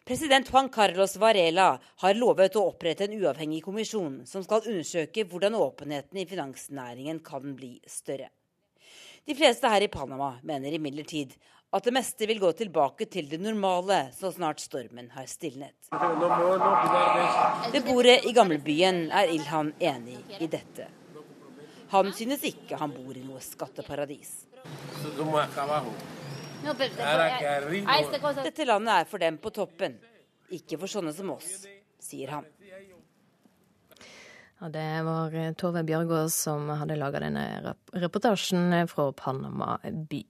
President 0.08 0.51
Juan 0.51 0.68
Carlos 0.70 1.16
Varela 1.20 1.70
har 2.03 2.20
lovet 2.20 2.60
å 2.60 2.66
opprette 2.68 3.08
en 3.08 3.16
uavhengig 3.16 3.62
kommisjon 3.64 4.26
som 4.28 4.43
skal 4.43 4.68
undersøke 4.68 5.24
hvordan 5.24 5.55
åpenheten 5.55 6.20
i 6.20 6.28
finansnæringen 6.28 7.24
kan 7.24 7.55
bli 7.55 7.78
større. 7.88 8.28
De 9.28 9.36
fleste 9.36 9.72
her 9.72 9.84
i 9.84 9.91
Panama 9.91 10.34
mener 10.43 10.76
imidlertid 10.76 11.34
at 11.78 11.88
det 11.88 11.93
meste 11.95 12.28
vil 12.30 12.39
gå 12.41 12.51
tilbake 12.57 13.05
til 13.11 13.30
det 13.30 13.39
normale 13.41 14.07
så 14.15 14.32
snart 14.34 14.61
stormen 14.63 15.09
har 15.13 15.28
stilnet. 15.30 15.75
Beboere 17.73 18.17
i 18.28 18.34
gamlebyen 18.36 19.07
er 19.11 19.32
Ilhan 19.34 19.73
enig 19.80 20.17
i 20.39 20.49
dette. 20.51 20.89
Han 21.93 22.11
synes 22.13 22.43
ikke 22.43 22.80
han 22.82 22.91
bor 22.91 23.15
i 23.15 23.23
noe 23.23 23.39
skatteparadis. 23.43 24.34
Dette 28.43 28.65
landet 28.67 28.93
er 28.93 29.05
for 29.07 29.23
dem 29.23 29.38
på 29.39 29.53
toppen, 29.55 29.99
ikke 30.51 30.80
for 30.82 30.91
sånne 30.91 31.13
som 31.15 31.32
oss, 31.38 31.67
sier 32.03 32.34
han. 32.36 32.47
Ja, 34.57 34.71
det 34.73 34.88
var 35.05 35.36
Tove 35.61 35.84
Bjørgaas 35.86 36.34
som 36.47 36.65
hadde 36.73 36.97
laga 36.97 37.21
denne 37.21 37.75
reportasjen 37.93 38.73
fra 38.89 39.11
Panama 39.13 39.78
by. 39.86 40.23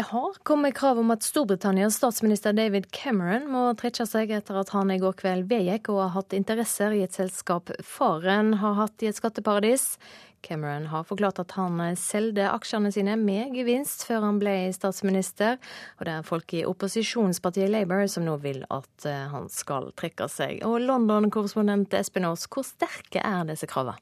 Det 0.00 0.06
har 0.08 0.36
kommet 0.42 0.74
krav 0.74 0.98
om 0.98 1.10
at 1.12 1.20
Storbritannias 1.22 1.98
statsminister 1.98 2.54
David 2.56 2.86
Cameron 2.88 3.42
må 3.52 3.66
trekke 3.76 4.06
seg 4.08 4.30
etter 4.32 4.56
at 4.56 4.72
han 4.72 4.88
i 4.94 4.96
går 5.02 5.12
kveld 5.18 5.50
vedgikk 5.50 5.90
å 5.92 5.98
ha 5.98 6.06
hatt 6.14 6.32
interesser 6.32 6.96
i 6.96 7.02
et 7.04 7.18
selskap 7.18 7.68
faren 7.84 8.54
har 8.62 8.78
hatt 8.78 9.04
i 9.04 9.10
et 9.10 9.20
skatteparadis. 9.20 9.98
Cameron 10.40 10.88
har 10.88 11.04
forklart 11.04 11.42
at 11.44 11.52
han 11.58 11.84
solgte 12.00 12.48
aksjene 12.48 12.88
sine 12.96 13.20
med 13.20 13.52
gevinst 13.60 14.08
før 14.08 14.24
han 14.30 14.40
ble 14.40 14.56
statsminister, 14.72 15.60
og 16.00 16.08
det 16.08 16.16
er 16.16 16.28
folk 16.32 16.56
i 16.56 16.64
opposisjonspartiet 16.64 17.68
Labour 17.68 18.08
som 18.08 18.24
nå 18.24 18.40
vil 18.40 18.64
at 18.72 19.04
eh, 19.04 19.26
han 19.34 19.52
skal 19.52 19.92
trekke 20.00 20.32
seg. 20.32 20.62
Og 20.64 20.80
London-korrespondent 20.88 21.92
Espen 22.00 22.24
Aas, 22.24 22.48
hvor 22.48 22.64
sterke 22.64 23.20
er 23.20 23.44
disse 23.52 23.68
kravene? 23.68 24.00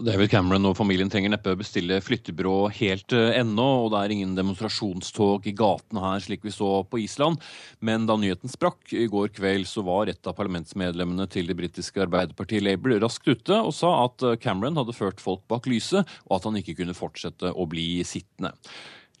David 0.00 0.30
Cameron 0.32 0.64
og 0.70 0.76
familien 0.78 1.10
trenger 1.12 1.34
neppe 1.34 1.52
bestille 1.58 1.98
flyttebyrå 2.00 2.70
helt 2.78 3.12
uh, 3.12 3.34
ennå, 3.36 3.66
og 3.82 3.90
det 3.92 3.98
er 4.00 4.14
ingen 4.14 4.32
demonstrasjonstog 4.38 5.44
i 5.50 5.52
gatene 5.58 6.04
her 6.04 6.22
slik 6.24 6.46
vi 6.46 6.54
så 6.54 6.70
på 6.88 7.02
Island. 7.02 7.42
Men 7.84 8.06
da 8.08 8.16
nyheten 8.16 8.52
sprakk 8.52 8.94
i 8.96 9.04
går 9.12 9.34
kveld, 9.36 9.68
så 9.68 9.84
var 9.84 10.08
et 10.08 10.30
av 10.30 10.36
parlamentsmedlemmene 10.38 11.28
til 11.32 11.50
det 11.50 11.58
britiske 11.58 12.06
arbeiderpartiet 12.06 12.64
Labour 12.64 12.96
raskt 13.04 13.28
ute 13.28 13.58
og 13.58 13.74
sa 13.76 13.92
at 14.06 14.24
eh, 14.24 14.38
Cameron 14.40 14.80
hadde 14.80 14.96
ført 14.96 15.20
folk 15.20 15.44
bak 15.50 15.68
lyset, 15.68 16.08
og 16.24 16.38
at 16.38 16.48
han 16.48 16.58
ikke 16.62 16.78
kunne 16.80 16.96
fortsette 16.96 17.52
å 17.52 17.68
bli 17.68 18.00
sittende. 18.08 18.54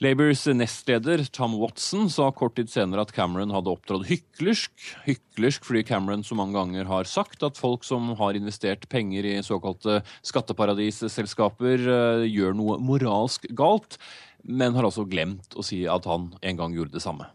Labours 0.02 0.46
nestleder 0.50 1.20
Tom 1.30 1.52
Watson 1.60 2.08
sa 2.10 2.24
kort 2.34 2.56
tid 2.56 2.70
senere 2.72 3.04
at 3.04 3.12
Cameron 3.14 3.52
hadde 3.54 3.70
opptrådt 3.70 4.08
hyklersk. 4.08 4.72
Hyklersk 5.04 5.62
fordi 5.68 5.84
Cameron 5.86 6.24
så 6.26 6.34
mange 6.34 6.56
ganger 6.56 6.88
har 6.90 7.06
sagt 7.06 7.44
at 7.46 7.60
folk 7.60 7.86
som 7.86 8.08
har 8.18 8.34
investert 8.34 8.88
penger 8.90 9.28
i 9.30 9.36
såkalte 9.46 10.00
skatteparadisselskaper, 10.26 11.86
eh, 11.86 12.24
gjør 12.32 12.58
noe 12.58 12.80
moralsk 12.82 13.46
galt, 13.54 14.00
men 14.42 14.74
har 14.74 14.88
altså 14.88 15.06
glemt 15.06 15.54
å 15.54 15.62
si 15.62 15.84
at 15.86 16.08
han 16.10 16.32
en 16.42 16.58
gang 16.58 16.74
gjorde 16.74 16.96
det 16.98 17.04
samme. 17.04 17.28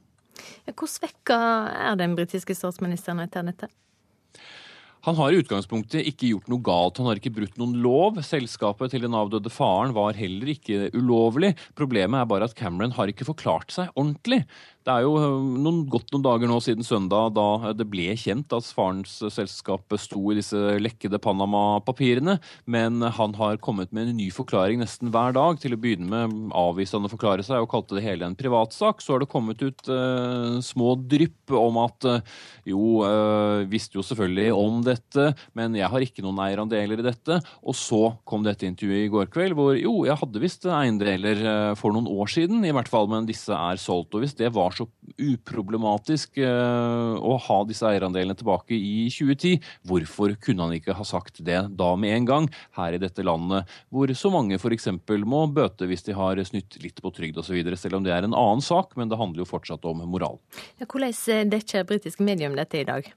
Hvor 0.68 0.91
svekka 0.91 1.39
er 1.72 1.95
den 1.95 2.20
britiske 2.20 2.57
statsministeren 2.57 3.24
etter 3.24 3.47
dette? 3.47 3.72
Han 5.08 5.16
har 5.16 5.32
i 5.32 5.38
utgangspunktet 5.39 6.03
ikke 6.10 6.34
gjort 6.34 6.49
noe 6.51 6.60
galt, 6.60 6.97
han 6.99 7.08
har 7.08 7.20
ikke 7.20 7.32
brutt 7.38 7.53
noen 7.55 7.78
lov. 7.80 8.18
Selskapet 8.28 8.91
til 8.91 9.05
den 9.05 9.16
avdøde 9.16 9.51
faren 9.53 9.93
var 9.95 10.18
heller 10.20 10.51
ikke 10.51 10.89
ulovlig. 10.97 11.53
Problemet 11.80 12.20
er 12.20 12.28
bare 12.28 12.49
at 12.49 12.55
Cameron 12.60 12.91
har 12.97 13.08
ikke 13.08 13.30
forklart 13.30 13.72
seg 13.72 13.93
ordentlig. 13.95 14.41
Det 14.88 14.94
er 14.94 15.04
jo 15.04 15.18
øh, 15.20 15.48
noen, 15.60 15.82
godt 15.92 16.14
noen 16.14 16.24
dager 16.24 16.48
nå 16.48 16.62
siden 16.64 16.86
søndag 16.88 17.34
da 17.36 17.74
det 17.76 17.90
ble 17.92 18.14
kjent 18.16 18.54
at 18.56 18.70
farens 18.72 19.18
selskap 19.36 19.92
sto 20.00 20.22
i 20.32 20.38
disse 20.38 20.56
lekkede 20.80 21.20
Panama-papirene, 21.20 22.38
men 22.72 23.04
han 23.04 23.36
har 23.36 23.60
kommet 23.60 23.92
med 23.92 24.08
en 24.08 24.16
ny 24.22 24.30
forklaring 24.32 24.80
nesten 24.80 25.12
hver 25.12 25.36
dag. 25.36 25.60
Til 25.60 25.76
å 25.76 25.80
begynne 25.84 26.08
med 26.08 26.56
avviste 26.56 26.96
han 26.96 27.08
å 27.10 27.12
forklare 27.12 27.44
seg 27.44 27.66
og 27.66 27.68
kalte 27.74 27.98
det 27.98 28.06
hele 28.06 28.30
en 28.30 28.38
privatsak. 28.40 29.04
Så 29.04 29.18
har 29.18 29.26
det 29.26 29.28
kommet 29.34 29.60
ut 29.60 29.92
eh, 29.92 30.56
små 30.64 30.96
drypp 31.04 31.52
om 31.60 31.82
at 31.84 32.08
jo, 32.64 33.04
eh, 33.04 33.68
visste 33.68 34.00
jo 34.00 34.06
selvfølgelig 34.08 34.56
om 34.56 34.80
dette, 34.88 35.28
men 35.58 35.76
jeg 35.76 35.92
har 35.92 36.08
ikke 36.08 36.24
noen 36.24 36.40
eierandeler 36.46 37.04
i 37.04 37.08
dette. 37.10 37.42
Og 37.68 37.76
så 37.76 38.02
kom 38.24 38.48
dette 38.48 38.70
intervjuet 38.70 39.10
i 39.10 39.12
går 39.12 39.28
kveld 39.36 39.60
hvor 39.60 39.76
jo, 39.76 39.98
jeg 40.08 40.16
hadde 40.24 40.46
visst 40.46 40.72
eiendeler 40.72 41.76
for 41.76 41.92
noen 41.92 42.08
år 42.08 42.32
siden, 42.32 42.64
i 42.64 42.72
hvert 42.72 42.88
fall, 42.92 43.12
men 43.12 43.28
disse 43.28 43.52
er 43.52 43.84
solgt. 43.84 44.16
Og 44.16 44.24
hvis 44.24 44.38
det 44.40 44.56
var 44.56 44.76
så 44.78 44.88
uproblematisk 45.17 46.39
eh, 46.41 47.13
å 47.17 47.36
ha 47.47 47.57
disse 47.67 47.88
eierandelene 47.89 48.38
tilbake 48.38 48.78
i 48.78 49.07
2010. 49.13 49.61
Hvorfor 49.88 50.36
kunne 50.43 50.67
han 50.67 50.78
ikke 50.78 50.95
ha 50.97 51.07
sagt 51.07 51.41
det 51.45 51.59
da 51.80 51.91
med 51.99 52.15
en 52.15 52.30
gang, 52.30 52.49
her 52.78 52.95
i 52.95 53.01
dette 53.01 53.25
landet 53.25 53.67
hvor 53.93 54.11
så 54.17 54.32
mange 54.34 54.59
f.eks. 54.59 54.89
må 55.25 55.43
bøte 55.53 55.88
hvis 55.89 56.05
de 56.07 56.15
har 56.17 56.41
snytt 56.47 56.80
litt 56.84 57.01
på 57.03 57.13
trygd 57.13 57.39
osv., 57.41 57.59
selv 57.78 57.99
om 57.99 58.05
det 58.05 58.13
er 58.15 58.25
en 58.25 58.38
annen 58.38 58.63
sak, 58.63 58.95
men 58.97 59.11
det 59.11 59.19
handler 59.19 59.43
jo 59.43 59.51
fortsatt 59.51 59.86
om 59.89 60.03
moral. 60.09 60.39
Ja, 60.82 60.88
hvordan 60.88 61.53
dekker 61.53 61.88
britiske 61.88 62.25
om 62.47 62.57
dette 62.57 62.82
i 62.82 62.88
dag? 62.88 63.09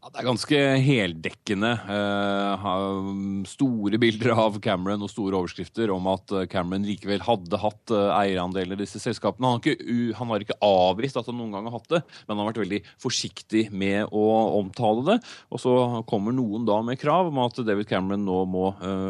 Ja, 0.00 0.08
det 0.08 0.22
er 0.22 0.28
ganske 0.30 0.58
heldekkende. 0.80 1.70
Uh, 1.84 3.42
store 3.44 3.98
bilder 4.00 4.30
av 4.32 4.54
Cameron 4.64 5.02
og 5.04 5.10
store 5.12 5.36
overskrifter 5.36 5.90
om 5.92 6.06
at 6.08 6.32
eh, 6.32 6.46
Cameron 6.48 6.86
likevel 6.88 7.20
hadde 7.26 7.58
hatt 7.60 7.92
uh, 7.92 8.14
eierandeler 8.16 8.78
i 8.78 8.80
disse 8.80 8.96
selskapene. 9.02 9.44
Han 9.44 9.58
har, 9.58 9.74
ikke, 9.74 10.14
han 10.16 10.32
har, 10.32 10.44
ikke, 10.46 10.56
avvist 10.64 11.18
at 11.20 11.28
han 11.28 11.36
noen 11.36 11.52
gang 11.52 11.68
har 11.68 11.76
hatt 11.76 11.92
det, 11.92 12.00
men 12.22 12.32
han 12.32 12.40
har 12.40 12.48
vært 12.48 12.62
veldig 12.62 12.78
forsiktig 13.04 13.66
med 13.76 14.08
å 14.08 14.24
omtale 14.62 15.04
det. 15.04 15.18
Og 15.52 15.60
så 15.60 15.74
kommer 16.08 16.32
noen 16.32 16.64
da 16.64 16.78
med 16.86 16.96
krav 17.02 17.28
om 17.28 17.42
at 17.44 17.60
David 17.60 17.90
Cameron 17.92 18.24
nå 18.24 18.38
må 18.48 18.64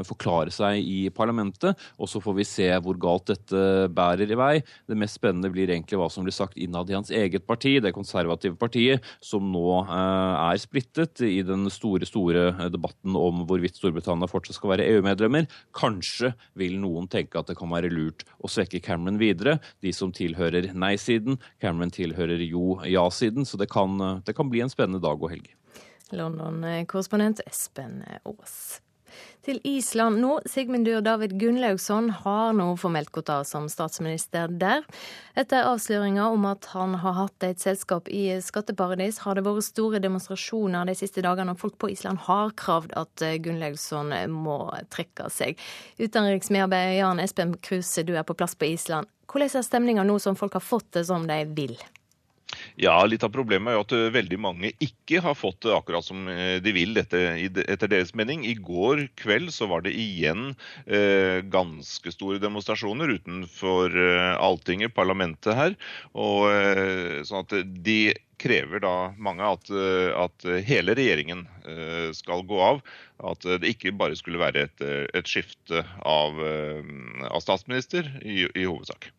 forklare 0.08 0.50
seg 0.50 0.82
i 0.82 1.04
parlamentet, 1.14 1.78
og 2.02 2.10
så 2.10 2.18
får 2.22 2.38
vi 2.40 2.48
se 2.48 2.68
hvor 2.82 2.98
galt 2.98 3.30
dette 3.30 3.86
bærer 3.94 4.26
i 4.26 4.40
vei. 4.42 4.52
Det 4.90 4.98
mest 4.98 5.20
spennende 5.20 5.52
blir 5.54 5.70
egentlig 5.70 6.02
hva 6.02 6.10
som 6.10 6.26
blir 6.26 6.34
sagt 6.34 6.58
innad 6.58 6.90
i 6.90 6.98
hans 6.98 7.14
eget 7.14 7.46
parti, 7.46 7.76
det 7.78 7.94
konservative 7.94 8.58
partiet, 8.58 9.06
som 9.22 9.46
nå 9.54 9.84
er 9.86 10.58
splittet 10.58 10.79
splittet 10.80 11.20
i 11.20 11.42
den 11.42 11.68
store 11.70 12.06
store 12.06 12.68
debatten 12.70 13.16
om 13.16 13.44
hvorvidt 13.46 13.76
Storbritannia 13.76 14.28
fortsatt 14.28 14.56
skal 14.56 14.72
være 14.74 14.86
EU-medlemmer. 14.88 15.46
Kanskje 15.76 16.32
vil 16.54 16.78
noen 16.80 17.08
tenke 17.08 17.38
at 17.38 17.48
det 17.48 17.58
kan 17.58 17.70
være 17.70 17.90
lurt 17.92 18.24
å 18.40 18.48
svekke 18.48 18.80
Cameron 18.80 19.18
videre. 19.20 19.58
De 19.82 19.92
som 19.92 20.12
tilhører 20.12 20.72
nei-siden. 20.72 21.38
Cameron 21.60 21.90
tilhører 21.90 22.40
jo 22.46 22.80
ja-siden. 22.88 23.44
Så 23.44 23.60
det 23.60 23.70
kan, 23.70 23.98
det 24.24 24.36
kan 24.36 24.50
bli 24.50 24.60
en 24.64 24.72
spennende 24.72 25.02
dag 25.02 25.20
og 25.20 25.32
helg. 25.32 25.50
London-korrespondent 26.10 27.44
Espen 27.46 28.02
Aas 28.24 28.80
til 29.46 29.60
Island 29.66 30.20
nå. 30.22 30.36
Sigmundur 30.48 31.02
David 31.04 31.36
Gunnlaugsson 31.40 32.10
har 32.22 32.54
nå 32.56 32.68
formelt 32.80 33.12
gått 33.14 33.30
av 33.32 33.44
som 33.48 33.68
statsminister 33.72 34.52
der. 34.60 34.82
Etter 35.38 35.68
avsløringa 35.68 36.28
om 36.32 36.48
at 36.50 36.70
han 36.74 36.96
har 37.02 37.16
hatt 37.18 37.46
et 37.46 37.62
selskap 37.62 38.08
i 38.08 38.26
skatteparadis, 38.44 39.22
har 39.24 39.38
det 39.38 39.46
vært 39.46 39.68
store 39.68 40.02
demonstrasjoner 40.02 40.88
de 40.88 40.96
siste 40.98 41.24
dagene, 41.24 41.54
og 41.54 41.62
folk 41.62 41.78
på 41.80 41.92
Island 41.94 42.24
har 42.26 42.52
kravd 42.58 42.96
at 43.00 43.28
Gunnlaugsson 43.44 44.12
må 44.34 44.58
trekke 44.92 45.30
seg. 45.32 45.60
Utenriksmedarbeider 46.00 46.98
Jan 47.00 47.22
Espen 47.22 47.56
Kruse, 47.62 48.04
du 48.04 48.16
er 48.16 48.26
på 48.26 48.36
plass 48.38 48.56
på 48.58 48.72
Island. 48.72 49.10
Hvordan 49.30 49.60
er 49.60 49.62
stemninga 49.62 50.04
nå 50.06 50.18
som 50.18 50.34
folk 50.38 50.56
har 50.58 50.64
fått 50.64 50.92
det 50.96 51.06
som 51.06 51.26
de 51.28 51.44
vil? 51.54 51.76
Ja, 52.80 52.94
litt 53.06 53.24
av 53.26 53.32
problemet 53.34 53.72
er 53.72 53.76
jo 53.78 53.84
at 53.84 53.92
eh, 53.96 54.06
veldig 54.14 54.38
mange 54.42 54.70
ikke 54.82 55.20
har 55.24 55.36
fått 55.38 55.62
det 55.66 55.74
akkurat 55.74 56.06
som 56.06 56.28
eh, 56.30 56.58
de 56.62 56.72
vil, 56.74 56.94
dette, 56.96 57.18
etter 57.60 57.90
deres 57.90 58.14
mening. 58.18 58.44
I 58.48 58.56
går 58.56 59.06
kveld 59.20 59.52
så 59.54 59.68
var 59.70 59.84
det 59.84 59.94
igjen 59.98 60.54
eh, 60.86 61.40
ganske 61.52 62.14
store 62.14 62.40
demonstrasjoner 62.42 63.12
utenfor 63.18 63.94
eh, 63.94 64.32
Alltinget, 64.40 64.96
parlamentet 64.96 65.56
her. 65.58 65.76
Og, 66.14 66.48
eh, 66.50 67.20
sånn 67.28 67.44
at 67.44 67.54
de 67.84 68.00
krever 68.40 68.80
da 68.82 68.94
mange 69.20 69.44
at, 69.44 69.68
eh, 69.68 70.10
at 70.16 70.48
hele 70.66 70.96
regjeringen 70.96 71.46
skal 72.16 72.40
gå 72.48 72.56
av. 72.64 72.80
At 73.30 73.44
det 73.44 73.68
ikke 73.68 73.92
bare 73.94 74.16
skulle 74.18 74.40
være 74.40 74.64
et, 74.64 74.82
et 75.14 75.28
skifte 75.28 75.84
av, 76.08 76.40
av 77.28 77.44
statsminister 77.44 78.08
i, 78.24 78.46
i 78.48 78.64
hovedsak. 78.64 79.12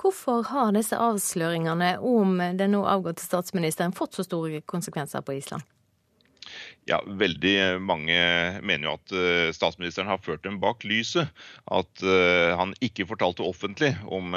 Hvorfor 0.00 0.46
har 0.48 0.72
disse 0.72 0.96
avsløringene 0.96 1.98
om 2.00 2.38
den 2.56 2.72
nå 2.72 2.80
avgåtte 2.88 3.24
statsministeren 3.24 3.92
fått 3.92 4.16
så 4.16 4.24
store 4.24 4.62
konsekvenser 4.64 5.20
på 5.26 5.36
Island? 5.36 5.66
Ja, 6.90 6.98
veldig 7.06 7.54
mange 7.86 8.16
mener 8.66 8.88
jo 8.88 8.94
at 8.96 9.14
uh, 9.14 9.48
statsministeren 9.54 10.10
har 10.10 10.20
ført 10.24 10.42
dem 10.44 10.58
bak 10.62 10.84
lyset. 10.88 11.30
At 11.70 12.02
uh, 12.04 12.56
han 12.58 12.74
ikke 12.84 13.06
fortalte 13.08 13.46
offentlig 13.46 13.92
om 14.10 14.34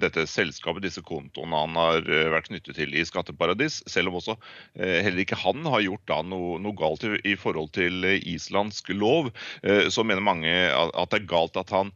dette 0.00 0.24
selskapet, 0.28 0.84
disse 0.84 1.02
kontoene 1.04 1.60
han 1.64 1.76
har 1.78 2.06
vært 2.32 2.48
knyttet 2.50 2.76
til 2.78 2.94
i 2.94 3.04
skatteparadis. 3.06 3.80
Selv 3.90 4.10
om 4.10 4.18
også 4.18 4.36
heller 4.76 5.22
ikke 5.22 5.38
han 5.40 5.64
har 5.70 5.82
gjort 5.84 6.12
noe, 6.28 6.58
noe 6.62 6.76
galt 6.78 7.04
i, 7.04 7.34
forhold 7.40 7.72
til 7.76 8.06
islandsk 8.16 8.92
lov, 8.94 9.30
så 9.62 10.04
mener 10.06 10.24
mange 10.24 10.52
at 10.74 11.12
det 11.12 11.22
er 11.22 11.28
galt 11.30 11.58
at 11.60 11.72
han 11.74 11.92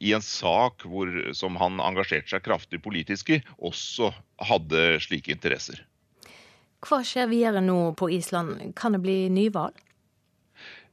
i 0.00 0.14
en 0.16 0.24
sak 0.24 0.86
hvor, 0.88 1.10
som 1.36 1.58
han 1.60 1.80
engasjerte 1.84 2.34
seg 2.34 2.46
kraftig 2.46 2.82
politisk 2.84 3.34
i, 3.36 3.40
også 3.58 4.12
hadde 4.50 5.00
slike 5.04 5.34
interesser. 5.34 5.82
Hva 6.86 7.02
skjer 7.04 7.28
videre 7.28 7.60
nå 7.64 7.92
på 7.98 8.08
Island? 8.14 8.72
Kan 8.78 8.96
det 8.96 9.02
bli 9.04 9.16
nyvalg? 9.32 9.76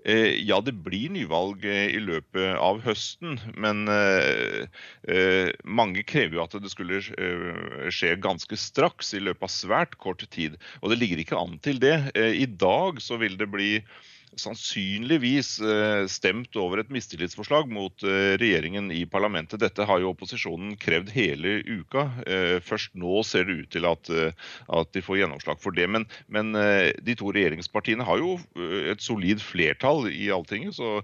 Eh, 0.07 0.37
ja, 0.47 0.61
det 0.63 0.71
blir 0.85 1.11
nyvalg 1.11 1.65
eh, 1.67 1.89
i 1.97 1.99
løpet 1.99 2.55
av 2.63 2.79
høsten. 2.85 3.35
Men 3.59 3.87
eh, 3.91 5.49
mange 5.67 6.03
krever 6.07 6.37
jo 6.37 6.43
at 6.45 6.55
det 6.63 6.71
skulle 6.71 7.01
skje 7.03 8.13
ganske 8.23 8.59
straks, 8.59 9.11
i 9.17 9.23
løpet 9.23 9.49
av 9.49 9.51
svært 9.51 9.97
kort 9.99 10.23
tid. 10.31 10.55
Og 10.79 10.93
det 10.93 11.01
ligger 11.01 11.23
ikke 11.23 11.39
an 11.39 11.57
til 11.63 11.81
det. 11.83 11.97
I 12.15 12.47
dag 12.47 13.01
så 13.03 13.19
vil 13.19 13.35
det 13.39 13.49
bli 13.51 13.71
sannsynligvis 14.41 15.57
eh, 15.61 16.05
stemt 16.11 16.55
over 16.59 16.81
et 16.81 16.91
mistillitsforslag 16.93 17.69
mot 17.73 18.03
eh, 18.05 18.35
regjeringen 18.39 18.91
i 18.93 19.03
parlamentet. 19.09 19.59
Dette 19.61 19.85
har 19.87 20.01
jo 20.01 20.11
opposisjonen 20.13 20.75
krevd 20.81 21.11
hele 21.15 21.57
uka. 21.65 22.07
Eh, 22.27 22.55
først 22.63 22.95
nå 22.99 23.21
ser 23.27 23.47
det 23.47 23.57
ut 23.61 23.71
til 23.75 23.87
at, 23.89 24.11
at 24.11 24.91
de 24.95 25.03
får 25.03 25.21
gjennomslag 25.21 25.61
for 25.63 25.75
det. 25.75 25.87
Men, 25.91 26.07
men, 26.31 26.53
de 27.03 27.13
to 27.19 27.31
regjeringspartiene 27.35 28.05
har 28.07 28.19
jo 28.21 28.37
et 28.91 29.01
solid 29.03 29.41
flertall 29.43 30.07
i 30.09 30.29
Alltinget, 30.33 30.77
så 30.77 31.01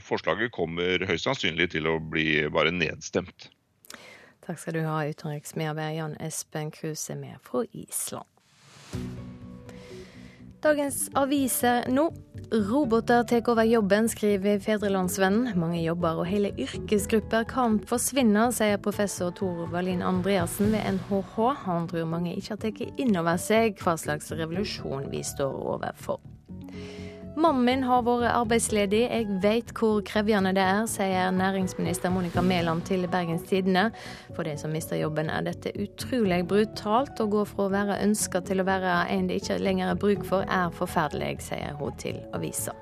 forslaget 0.00 0.52
kommer 0.54 1.04
høyst 1.08 1.28
sannsynlig 1.28 1.70
til 1.74 1.88
å 1.90 1.98
bli 2.00 2.42
bare 2.52 2.72
nedstemt. 2.74 3.50
Takk 4.46 4.58
skal 4.58 4.78
du 4.78 4.82
ha, 4.86 5.02
utenriksmedarbeider 5.06 5.98
Jan 5.98 6.16
Espen 6.24 6.72
Kruse 6.74 7.14
med 7.18 7.36
fra 7.44 7.62
Island. 7.70 8.26
Dagens 10.60 11.06
aviser 11.16 11.86
nå. 11.88 12.10
Roboter 12.52 13.22
tar 13.24 13.48
over 13.48 13.62
jobben, 13.64 14.08
skriver 14.08 14.58
Fedrelandsvennen. 14.58 15.52
Mange 15.54 15.78
jobber 15.84 16.18
og 16.18 16.26
hele 16.26 16.50
yrkesgrupper 16.58 17.44
kan 17.46 17.76
forsvinne, 17.86 18.48
sier 18.50 18.80
professor 18.82 19.30
Tor 19.38 19.68
Wallin 19.70 20.02
Andreassen 20.02 20.72
ved 20.74 20.82
NHH. 20.96 21.36
Han 21.68 21.86
tror 21.86 22.08
mange 22.10 22.34
ikke 22.34 22.56
har 22.56 22.60
tatt 22.64 22.82
inn 22.98 23.14
over 23.20 23.38
seg 23.38 23.78
hva 23.78 23.94
slags 23.94 24.32
revolusjon 24.34 25.06
vi 25.14 25.22
står 25.22 25.54
overfor. 25.76 26.18
Mannen 27.40 27.64
min 27.64 27.82
har 27.88 28.02
vært 28.04 28.34
arbeidsledig, 28.34 28.98
jeg 29.08 29.36
vet 29.40 29.70
hvor 29.72 30.02
krevende 30.04 30.50
det 30.52 30.60
er, 30.60 30.82
sier 30.90 31.30
næringsminister 31.32 32.12
Monica 32.12 32.42
Mæland 32.44 32.82
til 32.84 33.06
Bergens 33.08 33.46
Tidende. 33.48 33.86
For 34.36 34.44
de 34.44 34.58
som 34.60 34.74
mister 34.76 34.98
jobben 35.00 35.30
er 35.32 35.46
dette 35.46 35.72
utrolig 35.80 36.42
brutalt. 36.50 37.16
Å 37.16 37.28
gå 37.32 37.46
fra 37.48 37.64
å 37.64 37.72
være 37.72 37.96
ønska 38.04 38.42
til 38.44 38.60
å 38.60 38.66
være 38.68 39.06
en 39.14 39.30
det 39.30 39.38
ikke 39.40 39.56
lenger 39.56 39.94
er 39.94 40.02
bruk 40.02 40.26
for, 40.28 40.44
er 40.44 40.74
forferdelig, 40.76 41.38
sier 41.46 41.78
hun 41.80 41.96
til 42.02 42.18
avisa. 42.36 42.76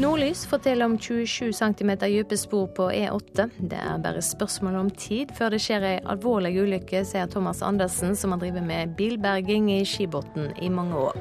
Nordlys 0.00 0.46
forteller 0.48 0.88
om 0.88 0.96
27 0.96 1.52
cm 1.58 1.92
dype 2.06 2.38
spor 2.40 2.70
på 2.72 2.88
E8. 2.94 3.50
Det 3.58 3.82
er 3.82 4.04
bare 4.08 4.24
spørsmål 4.24 4.80
om 4.86 4.94
tid 4.94 5.36
før 5.36 5.52
det 5.52 5.60
skjer 5.66 5.84
ei 5.84 5.96
alvorlig 6.08 6.54
ulykke, 6.62 7.04
sier 7.04 7.28
Thomas 7.28 7.60
Andersen, 7.66 8.16
som 8.16 8.32
har 8.32 8.40
drevet 8.40 8.64
med 8.64 8.96
bilberging 8.96 9.68
i 9.74 9.82
Skibotn 9.84 10.54
i 10.62 10.72
mange 10.72 11.10
år. 11.10 11.20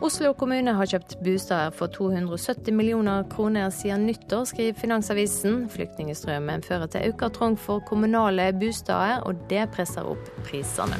Oslo 0.00 0.30
kommune 0.32 0.72
har 0.72 0.88
kjøpt 0.88 1.18
bosteder 1.20 1.74
for 1.76 1.92
270 1.92 2.72
millioner 2.72 3.26
kroner 3.28 3.68
siden 3.68 4.06
nyttår, 4.08 4.46
skriver 4.48 4.78
Finansavisen. 4.80 5.66
Flyktningstrømmen 5.68 6.64
fører 6.64 6.88
til 6.88 7.10
økt 7.10 7.26
trang 7.36 7.58
for 7.60 7.84
kommunale 7.84 8.46
bosteder, 8.56 9.20
og 9.28 9.42
det 9.50 9.66
presser 9.74 10.08
opp 10.08 10.30
prisene. 10.46 10.96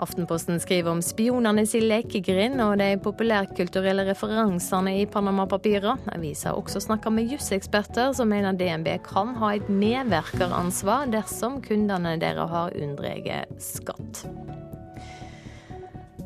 Aftenposten 0.00 0.56
skriver 0.60 0.92
om 0.92 1.02
spionene 1.04 1.66
sin 1.68 1.84
lekegrind 1.88 2.60
og 2.64 2.78
de 2.80 2.88
populærkulturelle 3.04 4.06
referansene 4.08 4.96
i 5.02 5.04
Panama-papirene. 5.12 6.16
Avisa 6.16 6.54
har 6.54 6.60
også 6.60 6.80
snakka 6.88 7.12
med 7.12 7.32
juseksperter 7.32 8.16
som 8.16 8.32
mener 8.32 8.56
DNB 8.56 8.88
kan 9.04 9.36
ha 9.40 9.52
et 9.56 9.68
medvirkeransvar 9.68 11.12
dersom 11.12 11.60
kundene 11.64 12.16
deres 12.24 12.52
har 12.56 12.76
unndratt 12.76 13.60
skatt. 13.60 14.24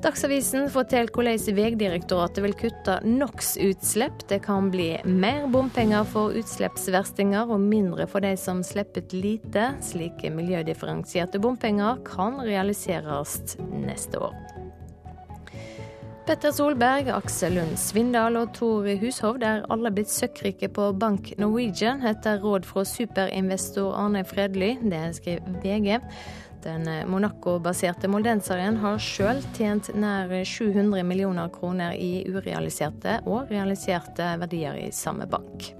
Dagsavisen 0.00 0.70
forteller 0.72 1.10
hvordan 1.12 1.56
Vegdirektoratet 1.58 2.40
vil 2.40 2.54
kutte 2.56 2.94
NOx-utslipp. 3.04 4.22
Det 4.30 4.38
kan 4.46 4.70
bli 4.72 4.94
mer 5.04 5.44
bompenger 5.52 6.06
for 6.08 6.32
utslippsverstinger 6.40 7.52
og 7.52 7.60
mindre 7.60 8.06
for 8.08 8.24
de 8.24 8.30
som 8.40 8.62
slipper 8.64 9.04
lite. 9.12 9.66
Slike 9.84 10.32
miljødifferensierte 10.32 11.42
bompenger 11.44 12.00
kan 12.08 12.40
realiseres 12.40 13.58
neste 13.60 14.24
år. 14.24 14.32
Petter 16.24 16.52
Solberg, 16.54 17.10
Aksel 17.12 17.58
Lund 17.58 17.76
Svindal 17.80 18.40
og 18.40 18.54
Tor 18.56 18.88
Hushovd 19.02 19.44
er 19.44 19.64
alle 19.68 19.92
blitt 19.92 20.12
søkkrike 20.14 20.70
på 20.72 20.92
Bank 20.96 21.34
Norwegian 21.42 22.00
etter 22.08 22.40
råd 22.40 22.64
fra 22.64 22.86
superinvestor 22.88 23.92
Arne 23.98 24.24
Fredly. 24.24 24.78
Det 24.80 25.08
skriver 25.20 25.60
VG. 25.60 25.98
Den 26.64 26.88
Monaco-baserte 27.08 28.10
moldenseren 28.10 28.80
har 28.82 29.00
sjøl 29.00 29.40
tjent 29.56 29.92
nær 29.96 30.32
700 30.44 31.04
millioner 31.08 31.48
kroner 31.52 31.96
i 31.96 32.24
urealiserte 32.28 33.20
og 33.24 33.52
realiserte 33.52 34.34
verdier 34.42 34.76
i 34.80 34.90
samme 34.94 35.28
bank. 35.30 35.72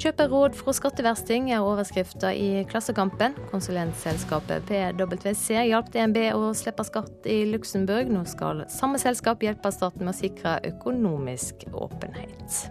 Kjøperråd 0.00 0.54
fra 0.56 0.72
skatteversting 0.72 1.50
er 1.52 1.60
overskrifta 1.60 2.30
i 2.32 2.62
Klassekampen. 2.70 3.34
Konsulentselskapet 3.50 4.64
PwC 4.96 5.58
hjalp 5.68 5.90
DNB 5.92 6.22
å 6.32 6.54
slippe 6.56 6.86
skatt 6.88 7.28
i 7.28 7.42
Luxembourg. 7.50 8.08
Nå 8.08 8.24
skal 8.30 8.64
samme 8.72 9.00
selskap 9.02 9.44
hjelpe 9.44 9.72
staten 9.76 10.06
med 10.06 10.14
å 10.14 10.20
sikre 10.22 10.56
økonomisk 10.70 11.68
åpenhet. 11.76 12.62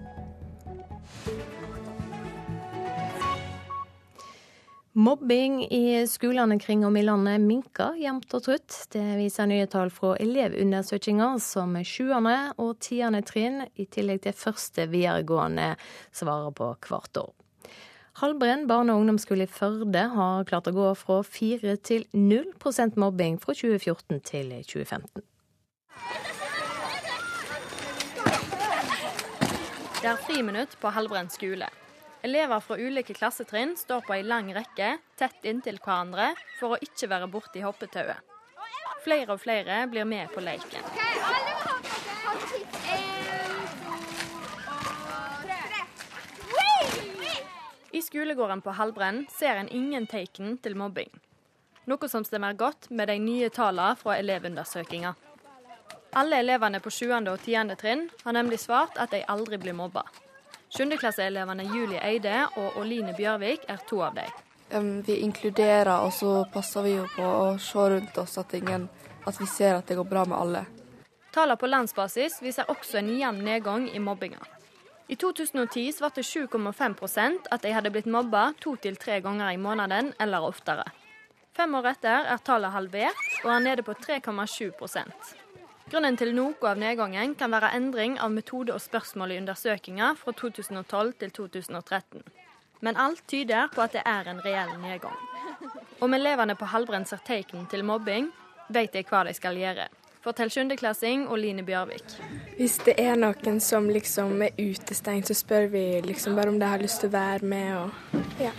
Mobbing 4.94 5.68
i 5.72 6.08
skolene 6.08 6.60
kring 6.60 6.86
om 6.86 6.98
i 6.98 7.04
landet 7.04 7.42
minker 7.42 7.94
jevnt 8.02 8.34
og 8.34 8.42
trutt. 8.42 8.74
Det 8.90 9.04
viser 9.20 9.46
nye 9.46 9.68
tall 9.70 9.92
fra 9.94 10.16
elevundersøkelser 10.18 11.38
som 11.46 11.76
sjuende 11.86 12.38
og 12.58 12.80
tiende 12.82 13.22
trinn, 13.22 13.62
i 13.78 13.86
tillegg 13.86 14.24
til 14.24 14.34
første 14.34 14.88
videregående, 14.90 15.76
svarer 16.10 16.50
på 16.58 16.72
hvert 16.88 17.22
år. 17.22 17.30
Halbrenn 18.20 18.66
barne- 18.68 18.96
og 18.96 19.04
ungdomsskole 19.04 19.46
i 19.46 19.52
Førde 19.52 20.08
har 20.16 20.48
klart 20.50 20.68
å 20.68 20.74
gå 20.74 20.88
fra 20.98 21.22
4 21.24 21.76
til 21.86 22.08
0% 22.12 22.98
mobbing 22.98 23.38
fra 23.40 23.54
2014 23.54 24.20
til 24.26 24.50
2015. 24.66 25.22
Det 30.02 30.10
er 30.10 30.20
friminutt 30.26 30.76
på 30.82 30.92
Halbrenn 30.96 31.30
skole. 31.30 31.70
Elever 32.22 32.60
fra 32.60 32.78
ulike 32.78 33.14
klassetrinn 33.14 33.78
står 33.78 34.02
på 34.04 34.14
ei 34.18 34.24
lang 34.28 34.50
rekke 34.52 34.98
tett 35.20 35.46
inntil 35.48 35.78
hverandre 35.80 36.34
for 36.60 36.76
å 36.76 36.82
ikke 36.84 37.08
være 37.08 37.30
borti 37.32 37.64
hoppetauet. 37.64 38.20
Flere 39.06 39.38
og 39.38 39.40
flere 39.40 39.86
blir 39.88 40.04
med 40.04 40.28
på 40.34 40.44
leken. 40.44 40.84
I 47.96 48.02
skolegården 48.04 48.62
på 48.62 48.76
Halbrenn 48.76 49.24
ser 49.32 49.56
en 49.56 49.72
ingen 49.72 50.06
tegn 50.08 50.58
til 50.60 50.76
mobbing. 50.76 51.10
Noe 51.88 52.12
som 52.12 52.28
stemmer 52.28 52.54
godt 52.54 52.92
med 52.92 53.08
de 53.08 53.16
nye 53.24 53.48
tallene 53.50 53.96
fra 53.96 54.20
elevundersøkinga. 54.20 55.16
Alle 56.20 56.44
elevene 56.44 56.82
på 56.84 56.92
7. 56.92 57.14
og 57.16 57.38
10. 57.40 57.78
trinn 57.80 58.10
har 58.26 58.36
nemlig 58.36 58.60
svart 58.60 59.00
at 59.00 59.16
de 59.16 59.24
aldri 59.24 59.58
blir 59.62 59.78
mobba. 59.78 60.04
Sjuendeklasseelevene 60.70 61.66
Julie 61.66 62.02
Eide 62.06 62.44
og 62.58 62.78
Oline 62.78 63.16
Bjørvik 63.18 63.66
er 63.68 63.82
to 63.90 64.04
av 64.06 64.20
dem. 64.20 65.02
Vi 65.06 65.16
inkluderer, 65.26 65.96
og 66.06 66.14
så 66.14 66.44
passer 66.54 66.86
vi 66.86 66.92
jo 66.94 67.08
på 67.16 67.26
å 67.26 67.56
se 67.58 67.86
rundt 67.96 68.18
oss 68.22 68.38
at, 68.38 68.54
ingen, 68.54 68.86
at 69.26 69.40
vi 69.42 69.48
ser 69.50 69.80
at 69.80 69.90
det 69.90 69.98
går 69.98 70.06
bra 70.12 70.28
med 70.30 70.38
alle. 70.38 70.64
Tallene 71.34 71.58
på 71.58 71.70
landsbasis 71.70 72.38
viser 72.46 72.70
også 72.70 73.02
en 73.02 73.10
jevn 73.18 73.42
nedgang 73.46 73.90
i 73.90 74.02
mobbinga. 74.02 74.42
I 75.10 75.18
2010 75.18 75.90
svarte 75.98 76.22
7,5% 76.22 77.50
at 77.50 77.66
de 77.66 77.74
hadde 77.74 77.90
blitt 77.90 78.06
mobba 78.06 78.52
to 78.62 78.76
til 78.78 78.98
tre 79.02 79.18
ganger 79.26 79.56
i 79.56 79.58
måneden 79.58 80.14
eller 80.22 80.46
oftere. 80.46 80.86
Fem 81.58 81.74
år 81.76 81.96
etter 81.96 82.30
er 82.30 82.46
tallet 82.46 82.76
halvert 82.76 83.26
og 83.42 83.50
er 83.56 83.64
nede 83.66 83.86
på 83.86 83.98
3,7 83.98 84.70
Grunnen 85.90 86.18
til 86.22 86.36
noe 86.38 86.70
av 86.70 86.78
nedgangen 86.78 87.32
kan 87.34 87.50
være 87.50 87.72
endring 87.74 88.20
av 88.22 88.30
metode 88.30 88.76
og 88.76 88.82
spørsmål 88.84 89.32
i 89.34 89.38
undersøkelser 89.42 90.20
fra 90.20 90.34
2012 90.38 91.16
til 91.24 91.32
2013. 91.34 92.22
Men 92.86 93.00
alt 93.02 93.24
tyder 93.28 93.72
på 93.74 93.82
at 93.82 93.96
det 93.98 94.04
er 94.06 94.30
en 94.30 94.42
reell 94.46 94.76
nedgang. 94.84 95.18
Om 96.00 96.14
elevene 96.14 96.54
på 96.56 96.70
Halvbrenn 96.70 97.08
ser 97.10 97.24
tegn 97.26 97.66
til 97.72 97.82
mobbing, 97.84 98.30
vet 98.70 98.94
de 98.94 99.04
hva 99.10 99.24
de 99.26 99.34
skal 99.34 99.58
gjøre. 99.58 99.88
Forteller 100.22 100.54
sjuendeklassing 100.54 101.26
Oline 101.34 101.66
Bjørvik. 101.66 102.06
Hvis 102.60 102.78
det 102.86 102.94
er 103.02 103.18
noen 103.18 103.58
som 103.64 103.90
liksom 103.90 104.44
er 104.46 104.54
utestengt, 104.62 105.32
så 105.32 105.34
spør 105.42 105.72
vi 105.74 105.84
liksom 106.06 106.38
bare 106.38 106.54
om 106.54 106.62
de 106.62 106.70
har 106.70 106.86
lyst 106.86 107.02
til 107.02 107.10
å 107.10 107.18
være 107.18 107.50
med. 107.50 107.76
Og, 107.82 107.90
ja. 108.46 108.54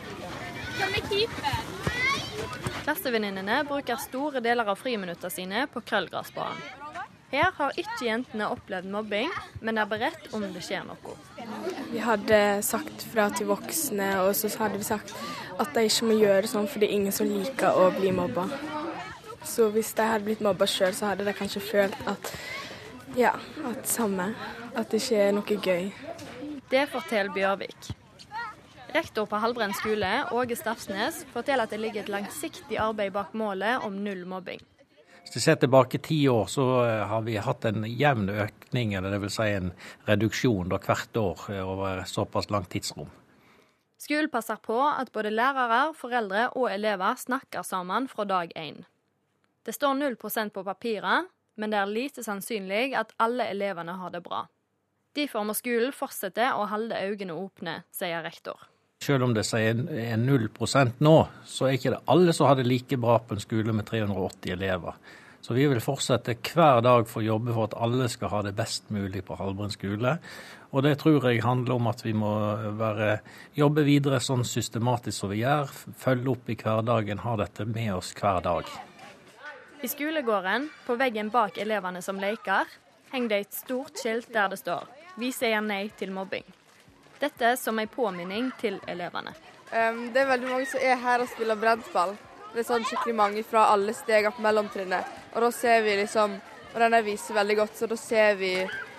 Klassevenninnene 2.83 3.63
bruker 3.69 4.03
store 4.03 4.43
deler 4.43 4.67
av 4.73 4.83
friminuttene 4.83 5.31
sine 5.31 5.67
på 5.71 5.85
krøllgressbanen. 5.87 6.80
Her 7.31 7.53
har 7.55 7.77
ikke 7.79 8.07
jentene 8.09 8.49
opplevd 8.51 8.89
mobbing, 8.91 9.31
men 9.63 9.79
er 9.79 9.87
beredt 9.91 10.33
om 10.35 10.43
det 10.51 10.65
skjer 10.67 10.83
noe. 10.89 11.15
Vi 11.93 12.03
hadde 12.03 12.41
sagt 12.67 13.05
fra 13.13 13.29
til 13.35 13.47
voksne, 13.51 14.09
og 14.25 14.35
så 14.35 14.51
hadde 14.59 14.81
vi 14.81 14.89
sagt 14.89 15.15
at 15.61 15.71
de 15.77 15.85
ikke 15.87 16.09
må 16.09 16.17
gjøre 16.19 16.51
sånn, 16.51 16.67
for 16.67 16.83
det 16.83 16.89
er 16.89 16.97
ingen 16.97 17.15
som 17.15 17.31
liker 17.31 17.77
å 17.79 17.91
bli 17.95 18.11
mobba. 18.17 18.49
Så 19.47 19.71
hvis 19.75 19.93
de 19.97 20.09
hadde 20.11 20.27
blitt 20.27 20.43
mobba 20.45 20.67
sjøl, 20.69 20.95
så 20.97 21.13
hadde 21.13 21.27
de 21.29 21.37
kanskje 21.37 21.63
følt 21.63 21.97
at 22.11 22.33
ja, 23.19 23.33
at 23.67 23.89
samme. 23.89 24.33
At 24.75 24.91
det 24.91 25.01
ikke 25.03 25.23
er 25.23 25.33
noe 25.35 25.57
gøy. 25.63 25.89
Det 26.71 26.85
forteller 26.93 27.35
Bjørvik. 27.35 27.91
Rektor 28.95 29.27
på 29.31 29.39
Halbrenn 29.39 29.75
skole, 29.79 30.11
Åge 30.35 30.59
Stafsnes, 30.59 31.25
forteller 31.35 31.67
at 31.67 31.75
det 31.75 31.81
ligger 31.83 32.05
et 32.05 32.11
langsiktig 32.11 32.79
arbeid 32.79 33.15
bak 33.15 33.35
målet 33.39 33.87
om 33.87 33.99
null 34.03 34.25
mobbing. 34.27 34.63
Hvis 35.31 35.37
vi 35.37 35.41
ser 35.45 35.61
tilbake 35.63 35.99
ti 36.03 36.17
år, 36.29 36.49
så 36.51 36.63
eh, 36.83 37.05
har 37.07 37.21
vi 37.23 37.37
hatt 37.39 37.63
en 37.69 37.85
jevn 37.87 38.33
økning, 38.35 38.97
eller 38.99 39.13
dvs. 39.15 39.37
Si 39.37 39.45
en 39.55 39.69
reduksjon 40.09 40.73
da, 40.73 40.81
hvert 40.83 41.19
år 41.21 41.45
eh, 41.55 41.61
over 41.63 42.01
såpass 42.11 42.51
langt 42.51 42.73
tidsrom. 42.73 43.13
Skolen 44.03 44.27
passer 44.33 44.59
på 44.59 44.75
at 44.83 45.13
både 45.15 45.31
lærere, 45.31 45.93
foreldre 45.95 46.49
og 46.59 46.67
elever 46.73 47.15
snakker 47.15 47.63
sammen 47.63 48.09
fra 48.11 48.27
dag 48.27 48.51
én. 48.59 48.83
Det 49.63 49.77
står 49.77 49.95
0% 50.01 50.51
på 50.51 50.67
papiret, 50.67 51.31
men 51.55 51.71
det 51.71 51.79
er 51.79 51.95
lite 51.95 52.27
sannsynlig 52.27 52.97
at 52.99 53.15
alle 53.23 53.47
elevene 53.55 53.95
har 54.03 54.11
det 54.11 54.25
bra. 54.27 54.49
Derfor 55.15 55.47
må 55.47 55.55
skolen 55.55 55.95
fortsette 55.95 56.51
å 56.59 56.67
holde 56.75 56.99
øynene 56.99 57.39
åpne, 57.39 57.79
sier 57.95 58.27
rektor. 58.27 58.67
Selv 59.07 59.31
om 59.31 59.39
det 59.39 59.47
sier 59.47 59.79
er 59.95 60.19
0% 60.19 60.99
nå, 61.07 61.17
så 61.47 61.71
er 61.71 61.79
ikke 61.79 61.95
det 61.95 62.03
alle 62.11 62.35
som 62.35 62.51
har 62.51 62.59
det 62.59 62.67
like 62.67 62.99
bra 62.99 63.21
på 63.23 63.39
en 63.39 63.47
skole 63.47 63.79
med 63.79 63.87
380 63.87 64.59
elever. 64.59 64.99
Så 65.41 65.55
vi 65.57 65.65
vil 65.71 65.81
fortsette 65.81 66.35
hver 66.37 66.83
dag 66.85 67.07
for 67.09 67.23
å 67.23 67.31
jobbe 67.31 67.55
for 67.57 67.71
at 67.71 67.77
alle 67.81 68.09
skal 68.13 68.33
ha 68.35 68.43
det 68.45 68.53
best 68.59 68.91
mulig 68.93 69.23
på 69.25 69.39
Halbrunn 69.41 69.73
skole. 69.73 70.19
Og 70.71 70.85
det 70.85 70.99
tror 71.01 71.25
jeg 71.27 71.43
handler 71.43 71.81
om 71.81 71.89
at 71.91 72.05
vi 72.05 72.13
må 72.15 72.31
være, 72.79 73.17
jobbe 73.57 73.83
videre 73.89 74.21
sånn 74.23 74.45
systematisk 74.47 75.17
som 75.17 75.33
vi 75.33 75.41
gjør. 75.41 75.73
Følge 75.99 76.35
opp 76.35 76.53
i 76.53 76.59
hverdagen, 76.61 77.25
ha 77.25 77.35
dette 77.41 77.67
med 77.67 77.95
oss 77.97 78.13
hver 78.21 78.45
dag. 78.45 78.69
I 79.81 79.89
skolegården, 79.89 80.69
på 80.87 80.95
veggen 81.01 81.33
bak 81.33 81.59
elevene 81.59 82.03
som 82.05 82.21
leker, 82.21 82.69
henger 83.11 83.33
det 83.33 83.39
et 83.47 83.57
stort 83.57 83.97
skilt 83.97 84.29
der 84.33 84.49
det 84.53 84.61
står 84.61 84.85
'Vi 85.17 85.33
sier 85.33 85.61
nei 85.61 85.89
til 85.89 86.11
mobbing'. 86.13 86.47
Dette 87.21 87.57
som 87.57 87.79
en 87.79 87.89
påminning 87.89 88.53
til 88.61 88.81
elevene. 88.87 89.35
Um, 89.73 90.13
det 90.13 90.23
er 90.23 90.27
veldig 90.27 90.49
mange 90.49 90.67
som 90.67 90.81
er 90.83 90.97
her 90.97 91.21
og 91.21 91.29
spiller 91.29 91.55
brentball. 91.55 92.17
Det 92.51 92.63
er 92.63 92.67
sånn 92.67 92.85
skikkelig 92.87 93.15
mange 93.17 93.43
fra 93.47 93.69
alle 93.73 93.95
stegene 93.95 94.35
på 94.35 94.43
mellomtrinnet. 94.43 95.19
Og 95.35 95.45
da 95.47 95.51
ser 95.55 95.83
vi 95.87 95.97
liksom 96.03 96.39
Og 96.71 96.79
den 96.79 96.95
viser 97.03 97.35
veldig 97.35 97.57
godt, 97.59 97.73
så 97.75 97.87
da 97.91 97.97
ser 97.99 98.37
vi 98.39 98.53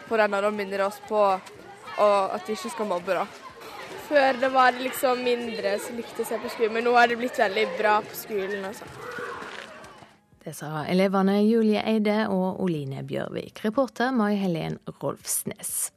på 0.09 0.17
den 0.19 0.33
og 0.35 0.41
da 0.43 0.49
minner 0.51 0.81
det 0.81 0.85
oss 0.89 0.97
på 1.07 1.21
at 1.23 2.47
vi 2.47 2.57
ikke 2.57 2.71
skal 2.73 2.89
mobbe, 2.89 3.15
da. 3.15 3.23
Før 4.09 4.41
det 4.41 4.49
var 4.51 4.75
liksom 4.75 5.23
mindre 5.23 5.77
som 5.79 5.95
likte 5.95 6.25
seg 6.27 6.43
på 6.43 6.51
skolen, 6.51 6.73
men 6.75 6.83
nå 6.83 6.97
har 6.97 7.07
det 7.07 7.15
blitt 7.21 7.39
veldig 7.39 7.63
bra 7.77 7.93
på 8.03 8.17
skolen. 8.25 8.65
og 8.67 8.75
sånn. 8.75 8.91
Det 10.43 10.51
sa 10.57 10.83
elevene 10.89 11.37
Julie 11.45 11.79
Eide 11.85 12.25
og 12.27 12.59
Oline 12.59 13.05
Bjørvik. 13.07 13.63
Reporter 13.63 14.11
Mai 14.11 14.35
Helen 14.35 14.79
Rolfsnes. 14.99 15.91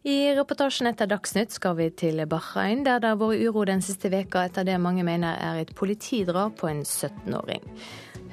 I 0.00 0.32
reportasjen 0.32 0.88
etter 0.88 1.08
Dagsnytt 1.10 1.52
skal 1.52 1.74
vi 1.76 1.90
til 1.92 2.22
Bahrain, 2.24 2.86
der 2.86 3.02
det 3.02 3.10
har 3.10 3.18
vært 3.20 3.42
uro 3.44 3.66
den 3.68 3.82
siste 3.84 4.08
veka 4.08 4.46
etter 4.48 4.64
det 4.64 4.78
mange 4.80 5.04
mener 5.04 5.36
er 5.36 5.60
et 5.60 5.74
politidrap 5.76 6.56
på 6.56 6.70
en 6.70 6.80
17-åring. 6.86 7.66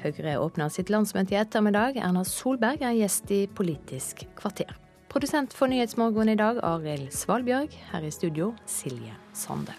Høyre 0.00 0.38
åpner 0.40 0.72
sitt 0.72 0.88
landsmøte 0.88 1.36
i 1.36 1.40
ettermiddag. 1.42 1.98
Erna 2.00 2.22
Solberg 2.24 2.86
er 2.86 2.96
gjest 2.96 3.28
i 3.36 3.42
Politisk 3.52 4.24
kvarter. 4.38 4.72
Produsent 5.12 5.52
for 5.56 5.68
Nyhetsmorgen 5.68 6.32
i 6.32 6.38
dag, 6.40 6.62
Arild 6.64 7.12
Svalbjørg. 7.12 7.76
Her 7.92 8.08
i 8.08 8.14
studio, 8.16 8.54
Silje 8.64 9.12
Sande. 9.36 9.76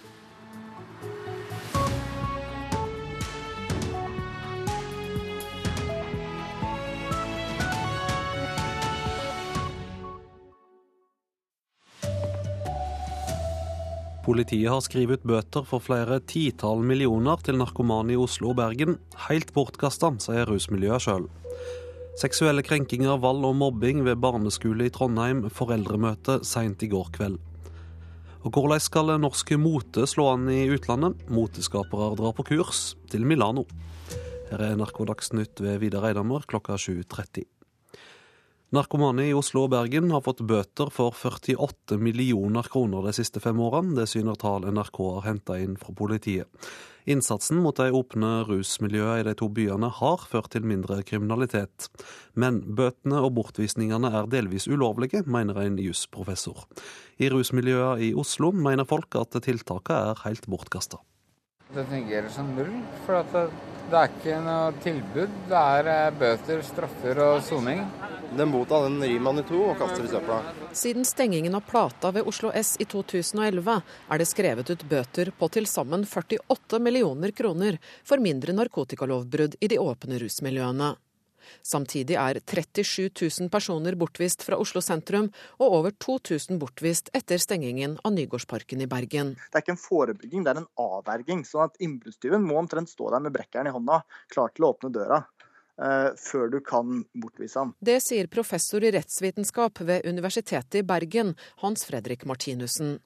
Politiet 14.29 14.69
har 14.69 14.83
skrevet 14.85 15.23
ut 15.23 15.23
bøter 15.25 15.63
for 15.65 15.81
flere 15.81 16.19
titall 16.29 16.83
millioner 16.85 17.39
til 17.41 17.55
narkomane 17.57 18.13
i 18.13 18.17
Oslo 18.21 18.51
og 18.51 18.59
Bergen. 18.59 18.99
Helt 19.25 19.49
bortkasta, 19.55 20.11
sier 20.21 20.45
rusmiljøet 20.45 21.01
sjøl. 21.01 21.25
Seksuelle 22.21 22.61
krenkinger, 22.61 23.17
vold 23.23 23.41
og 23.49 23.57
mobbing 23.57 24.03
ved 24.05 24.21
barneskole 24.21 24.85
i 24.85 24.93
Trondheim, 24.93 25.47
foreldremøte 25.49 26.43
seint 26.45 26.85
i 26.85 26.91
går 26.93 27.09
kveld. 27.17 27.41
Og 28.45 28.53
hvordan 28.53 28.85
skal 28.85 29.15
norske 29.17 29.57
mote 29.57 30.05
slå 30.05 30.29
an 30.35 30.45
i 30.53 30.61
utlandet? 30.69 31.25
Moteskapere 31.33 32.13
drar 32.21 32.37
på 32.37 32.51
kurs 32.51 32.91
til 33.09 33.25
Milano. 33.25 33.65
Her 34.51 34.61
er 34.61 34.77
NRK 34.77 35.07
Dagsnytt 35.09 35.65
ved 35.65 35.81
Vidar 35.81 36.05
Eidhammer 36.11 36.45
klokka 36.45 36.77
7.30. 36.77 37.49
Narkomane 38.69 39.23
i 39.25 39.33
Oslo 39.33 39.63
og 39.65 39.71
Bergen 39.73 40.11
har 40.13 40.21
fått 40.21 40.43
bøter 40.45 40.91
for 40.93 41.15
48 41.17 41.95
millioner 41.97 42.67
kroner 42.69 43.07
de 43.07 43.13
siste 43.17 43.41
fem 43.41 43.57
årene. 43.65 43.95
Det 43.97 44.03
syner 44.11 44.37
tall 44.37 44.67
NRK 44.69 44.99
har 45.15 45.23
henta 45.25 45.55
inn 45.57 45.73
fra 45.81 45.95
politiet. 45.97 46.45
Innsatsen 47.09 47.57
mot 47.63 47.73
de 47.73 47.87
åpne 47.97 48.43
rusmiljøene 48.45 49.23
i 49.23 49.25
de 49.25 49.33
to 49.39 49.47
byene 49.49 49.89
har 49.97 50.25
ført 50.29 50.51
til 50.53 50.67
mindre 50.69 50.99
kriminalitet. 51.01 51.87
Men 52.37 52.59
bøtene 52.77 53.23
og 53.25 53.33
bortvisningene 53.39 54.11
er 54.19 54.29
delvis 54.29 54.69
ulovlige, 54.69 55.23
mener 55.25 55.57
en 55.63 55.81
jusprofessor. 55.81 56.67
I 57.17 57.31
rusmiljøene 57.33 58.05
i 58.05 58.11
Oslo 58.13 58.51
mener 58.53 58.85
folk 58.85 59.17
at 59.17 59.39
tiltakene 59.47 60.11
er 60.11 60.21
helt 60.27 60.45
bortkasta. 60.45 61.01
Det 61.73 61.89
fungerer 61.89 62.29
som 62.33 62.53
null, 62.53 62.77
for 63.07 63.25
det 63.89 63.97
er 63.97 64.13
ikke 64.13 64.37
noe 64.45 64.71
tilbud. 64.85 65.35
Det 65.49 65.65
er 65.73 65.91
eh, 65.95 66.15
bøter, 66.21 66.61
straffer 66.69 67.25
og 67.25 67.41
soning. 67.45 67.81
Den 68.37 68.51
bota 68.51 68.83
den 68.83 69.01
rir 69.03 69.19
man 69.19 69.39
i 69.39 69.43
to 69.43 69.57
og 69.71 69.77
kaster 69.79 70.05
i 70.05 70.11
søpla. 70.11 70.37
Siden 70.77 71.05
stengingen 71.05 71.55
av 71.57 71.65
Plata 71.65 72.11
ved 72.13 72.27
Oslo 72.29 72.51
S 72.53 72.75
i 72.79 72.85
2011 72.85 73.81
er 73.81 74.21
det 74.21 74.27
skrevet 74.29 74.69
ut 74.69 74.85
bøter 74.89 75.31
på 75.39 75.49
til 75.49 75.65
sammen 75.69 76.05
48 76.05 76.79
millioner 76.79 77.33
kroner 77.33 77.79
for 78.05 78.21
mindre 78.21 78.53
narkotikalovbrudd 78.53 79.57
i 79.59 79.71
de 79.71 79.79
åpne 79.81 80.21
rusmiljøene. 80.21 80.93
Samtidig 81.65 82.15
er 82.21 82.39
37 82.45 83.09
000 83.09 83.49
personer 83.49 83.97
bortvist 83.97 84.43
fra 84.45 84.59
Oslo 84.61 84.81
sentrum, 84.85 85.31
og 85.57 85.75
over 85.79 85.95
2000 85.97 86.59
bortvist 86.61 87.09
etter 87.17 87.41
stengingen 87.41 87.97
av 88.03 88.13
Nygårdsparken 88.13 88.85
i 88.85 88.89
Bergen. 88.91 89.33
Det 89.49 89.57
er 89.57 89.65
ikke 89.65 89.75
en 89.75 89.81
forebygging, 89.81 90.45
det 90.45 90.53
er 90.53 90.61
en 90.61 90.69
avverging. 90.77 91.43
sånn 91.45 91.65
at 91.65 91.81
Innbruddstyven 91.81 92.45
må 92.45 92.59
omtrent 92.61 92.93
stå 92.93 93.09
der 93.15 93.25
med 93.25 93.33
brekkeren 93.33 93.71
i 93.71 93.73
hånda, 93.73 94.03
klar 94.29 94.53
til 94.53 94.67
å 94.67 94.73
åpne 94.75 94.93
døra. 94.93 95.23
Eh, 95.79 96.09
før 96.17 96.49
du 96.51 96.59
kan 96.59 97.03
bortvise 97.15 97.59
ham. 97.59 97.71
Det 97.79 98.01
sier 98.03 98.27
professor 98.27 98.83
i 98.83 98.91
rettsvitenskap 98.91 99.79
ved 99.87 100.07
Universitetet 100.09 100.81
i 100.81 100.83
Bergen, 100.83 101.35
Hans 101.63 101.85
Fredrik 101.87 102.25
Martinussen. 102.27 102.97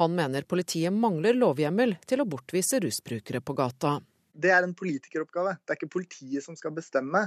Han 0.00 0.14
mener 0.16 0.46
politiet 0.48 0.94
mangler 0.94 1.36
lovhjemmel 1.36 1.96
til 2.08 2.22
å 2.22 2.28
bortvise 2.30 2.80
rusbrukere 2.80 3.42
på 3.44 3.56
gata. 3.58 3.98
Det 4.34 4.50
er 4.50 4.64
en 4.66 4.74
politikeroppgave. 4.74 5.54
Det 5.62 5.72
er 5.72 5.78
ikke 5.78 5.92
politiet 5.94 6.42
som 6.42 6.56
skal 6.58 6.72
bestemme 6.74 7.20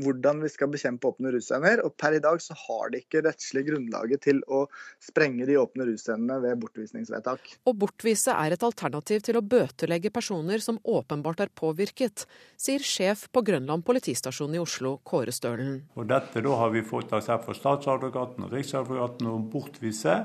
hvordan 0.00 0.42
vi 0.44 0.50
skal 0.52 0.68
bekjempe 0.72 1.08
åpne 1.08 1.32
russcener. 1.32 1.80
Og 1.86 1.94
per 1.96 2.18
i 2.18 2.20
dag 2.22 2.40
så 2.44 2.56
har 2.66 2.92
de 2.92 3.00
ikke 3.00 3.22
rettslig 3.24 3.64
grunnlaget 3.70 4.24
til 4.26 4.42
å 4.44 4.66
sprenge 5.02 5.48
de 5.48 5.56
åpne 5.60 5.88
russcenene 5.88 6.36
ved 6.44 6.60
bortvisningsvedtak. 6.60 7.54
Å 7.64 7.74
bortvise 7.76 8.36
er 8.36 8.56
et 8.56 8.66
alternativ 8.66 9.24
til 9.24 9.40
å 9.40 9.44
bøtelegge 9.44 10.12
personer 10.12 10.60
som 10.64 10.80
åpenbart 10.84 11.46
er 11.46 11.54
påvirket, 11.56 12.26
sier 12.60 12.84
sjef 12.84 13.26
på 13.32 13.44
Grønland 13.46 13.86
politistasjon 13.86 14.56
i 14.56 14.60
Oslo, 14.60 14.98
Kåre 15.04 15.32
Stølen. 15.32 15.80
Og 15.96 16.08
dette 16.12 16.44
da 16.44 16.60
har 16.60 16.74
vi 16.76 16.84
fått 16.84 17.16
aksept 17.16 17.48
for 17.48 17.56
statsadvokaten 17.56 18.46
og 18.46 18.56
riksadvokaten 18.56 19.32
å 19.32 19.38
bortvise. 19.50 20.20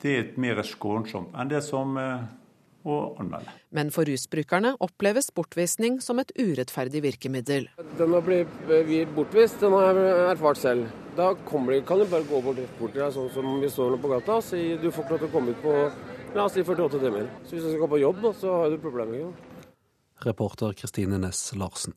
Det 0.00 0.12
er 0.16 0.36
mer 0.40 0.62
skånsomt 0.64 1.34
enn 1.36 1.50
det 1.50 1.60
som 1.66 1.98
eh, 2.84 2.90
å 2.90 2.98
anmelde. 3.20 3.54
Men 3.76 3.92
for 3.94 4.08
rusbrukerne 4.08 4.74
oppleves 4.82 5.30
bortvisning 5.36 6.00
som 6.04 6.22
et 6.22 6.32
urettferdig 6.38 7.04
virkemiddel. 7.06 7.68
Den 7.98 8.16
å 8.16 8.22
bli 8.24 8.42
bortvist, 9.16 9.60
den 9.60 9.76
har 9.76 9.98
jeg 9.98 10.24
erfart 10.30 10.62
selv. 10.62 10.96
Da 11.18 11.32
de, 11.34 11.80
kan 11.84 12.00
du 12.00 12.06
bare 12.08 12.24
gå 12.24 12.40
bort, 12.44 12.60
bort 12.78 12.94
til 12.94 13.02
deg 13.02 13.12
sånn 13.14 13.30
som 13.34 13.52
vi 13.60 13.68
står 13.70 13.94
nå 13.94 14.00
på 14.00 14.12
gata 14.14 14.38
og 14.38 14.46
si 14.46 14.62
du 14.80 14.88
får 14.88 15.04
ikke 15.04 15.16
lov 15.16 15.22
til 15.22 15.30
å 15.30 15.34
komme 15.34 15.54
ut 15.54 15.62
på 15.64 15.76
La 16.30 16.44
oss 16.46 16.54
si 16.54 16.62
48 16.62 17.00
timer. 17.02 17.24
Så 17.42 17.56
hvis 17.56 17.64
du 17.64 17.72
skal 17.72 17.80
gå 17.82 17.88
på 17.90 17.98
jobb, 17.98 18.20
så 18.38 18.52
har 18.60 18.70
du 18.70 18.76
problemer. 18.78 19.18
Ikke? 19.18 19.64
Reporter 20.28 20.76
Kristine 20.78 21.18
Næss 21.18 21.48
Larsen. 21.58 21.96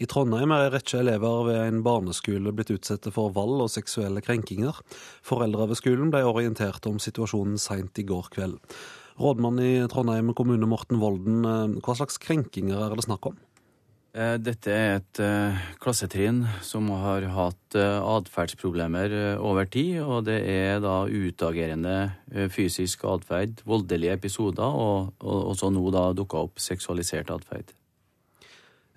I 0.00 0.08
Trondheim 0.10 0.50
er 0.50 0.64
en 0.64 0.72
rekke 0.72 0.98
elever 0.98 1.44
ved 1.46 1.60
en 1.60 1.82
barneskole 1.86 2.50
blitt 2.56 2.72
utsatt 2.74 3.06
for 3.14 3.34
vold 3.36 3.60
og 3.62 3.70
seksuelle 3.70 4.24
krenkinger. 4.24 4.80
Foreldre 5.22 5.68
ved 5.70 5.78
skolen 5.78 6.10
ble 6.10 6.24
orientert 6.26 6.88
om 6.90 6.96
situasjonen 6.98 7.60
seint 7.62 8.00
i 8.00 8.06
går 8.08 8.32
kveld. 8.34 8.56
Rådmann 9.14 9.60
i 9.62 9.72
Trondheim 9.90 10.32
kommune 10.34 10.66
Morten 10.66 10.98
Volden, 10.98 11.44
eh, 11.46 11.74
hva 11.84 11.94
slags 11.94 12.18
krenkinger 12.18 12.80
er 12.82 12.96
det 12.96 13.04
snakk 13.06 13.28
om? 13.30 13.36
Eh, 14.14 14.36
dette 14.38 14.70
er 14.70 14.96
et 14.96 15.20
eh, 15.22 15.60
klassetrinn 15.82 16.42
som 16.62 16.90
har 16.90 17.22
hatt 17.34 17.74
atferdsproblemer 17.74 19.38
over 19.38 19.66
tid. 19.66 20.02
Og 20.02 20.26
det 20.26 20.40
er 20.50 20.82
da 20.82 21.06
utagerende 21.06 22.14
fysisk 22.50 23.04
atferd, 23.10 23.62
voldelige 23.66 24.14
episoder, 24.14 24.66
og 24.66 25.14
også 25.22 25.70
nå 25.74 25.86
da 25.94 26.12
dukka 26.14 26.46
opp 26.46 26.62
seksualisert 26.62 27.30
atferd. 27.34 27.74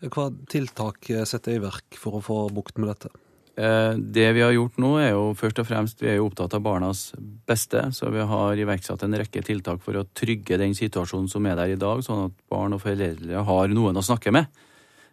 Hva 0.02 0.30
tiltak 0.50 1.10
setter 1.26 1.58
i 1.58 1.62
verk 1.64 1.98
for 1.98 2.18
å 2.18 2.22
få 2.22 2.42
bukt 2.54 2.78
med 2.78 2.94
dette? 2.94 3.10
Eh, 3.58 3.94
det 3.98 4.28
vi 4.38 4.44
har 4.46 4.54
gjort 4.54 4.78
nå, 4.78 4.92
er 5.02 5.16
jo 5.16 5.32
først 5.38 5.64
og 5.64 5.66
fremst 5.66 6.02
vi 6.04 6.12
er 6.12 6.20
jo 6.20 6.28
opptatt 6.30 6.54
av 6.54 6.62
barnas 6.66 7.10
beste. 7.50 7.88
Så 7.96 8.12
vi 8.14 8.22
har 8.30 8.62
iverksatt 8.62 9.04
en 9.06 9.18
rekke 9.18 9.42
tiltak 9.46 9.82
for 9.86 9.98
å 9.98 10.06
trygge 10.14 10.60
den 10.62 10.78
situasjonen 10.78 11.30
som 11.32 11.46
er 11.50 11.58
der 11.58 11.74
i 11.74 11.80
dag, 11.82 12.04
sånn 12.06 12.28
at 12.28 12.38
barn 12.52 12.78
og 12.78 12.84
foreldre 12.86 13.46
har 13.50 13.74
noen 13.74 13.98
å 13.98 14.06
snakke 14.06 14.34
med. 14.36 14.52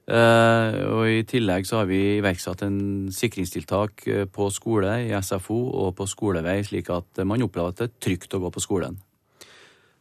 Eh, 0.05 0.77
og 0.93 1.09
I 1.09 1.25
tillegg 1.25 1.65
så 1.65 1.81
har 1.81 1.89
vi 1.89 2.19
iverksatt 2.19 2.67
en 2.67 3.09
sikringstiltak 3.17 4.05
eh, 4.13 4.27
på 4.29 4.51
skole, 4.53 4.99
i 5.09 5.17
SFO 5.17 5.57
og 5.81 5.95
på 5.97 6.09
skolevei, 6.11 6.59
slik 6.69 6.93
at 6.93 7.25
man 7.25 7.47
opplever 7.47 7.73
at 7.73 7.81
det 7.81 7.89
er 7.89 7.99
trygt 8.11 8.37
å 8.37 8.43
gå 8.45 8.53
på 8.53 8.61
skolen. 8.61 9.01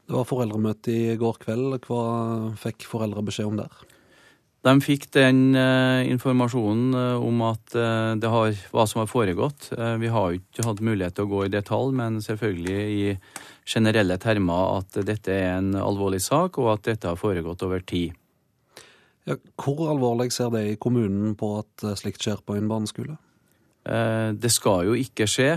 Det 0.04 0.12
var 0.12 0.28
foreldremøte 0.28 0.91
i 0.91 1.16
går 1.16 1.39
kveld. 1.46 1.78
Hva 1.88 2.04
fikk 2.60 2.84
foreldre 2.91 3.24
beskjed 3.24 3.54
om 3.54 3.62
der? 3.64 3.93
De 4.64 4.74
fikk 4.80 5.09
den 5.11 5.57
eh, 5.59 6.05
informasjonen 6.07 6.95
uh, 6.95 7.20
om 7.20 7.41
at 7.49 7.76
eh, 7.76 8.14
det 8.16 8.30
har, 8.32 8.53
hva 8.72 8.86
som 8.88 9.01
har 9.01 9.09
foregått. 9.11 9.74
vi 9.99 10.11
har 10.11 10.38
ikke 10.38 10.64
hatt 10.64 10.80
mulighet 10.80 11.18
til 11.18 11.28
å 11.28 11.32
gå 11.34 11.41
i 11.45 11.51
detalj, 11.51 11.91
men 11.99 12.22
selvfølgelig 12.24 12.80
i 12.93 13.18
generelle 13.68 14.18
termer 14.24 14.80
at 14.80 15.01
dette 15.03 15.36
er 15.36 15.57
en 15.57 15.74
alvorlig 15.80 16.22
sak, 16.24 16.59
og 16.64 16.78
at 16.78 16.88
dette 16.88 17.11
har 17.11 17.20
foregått 17.20 17.64
over 17.68 17.84
tid. 17.84 18.16
Ja, 19.28 19.38
hvor 19.59 19.86
alvorlig 19.91 20.32
ser 20.36 20.51
det 20.51 20.64
i 20.68 20.80
kommunen 20.80 21.36
på 21.39 21.57
at 21.61 21.86
slikt 21.99 22.24
skjer 22.24 22.43
på 22.43 22.57
en 22.59 22.68
barneskole? 22.72 23.16
Det 23.84 24.51
skal 24.51 24.86
jo 24.88 24.95
ikke 24.95 25.28
skje. 25.28 25.47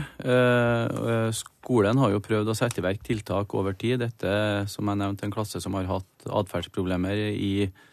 Skolen 1.35 1.99
har 2.03 2.15
jo 2.15 2.23
prøvd 2.23 2.51
å 2.51 2.57
sette 2.59 2.83
i 2.83 2.87
verk 2.87 3.03
tiltak 3.07 3.55
over 3.55 3.75
tid. 3.79 4.01
Dette 4.03 4.31
som 4.71 4.91
jeg 4.91 5.03
nevnte, 5.03 5.27
en 5.27 5.35
klasse 5.35 5.63
som 5.63 5.75
har 5.79 5.87
hatt 5.91 6.31
atferdsproblemer 6.43 7.29
i 7.35 7.53
Eh, 7.67 7.85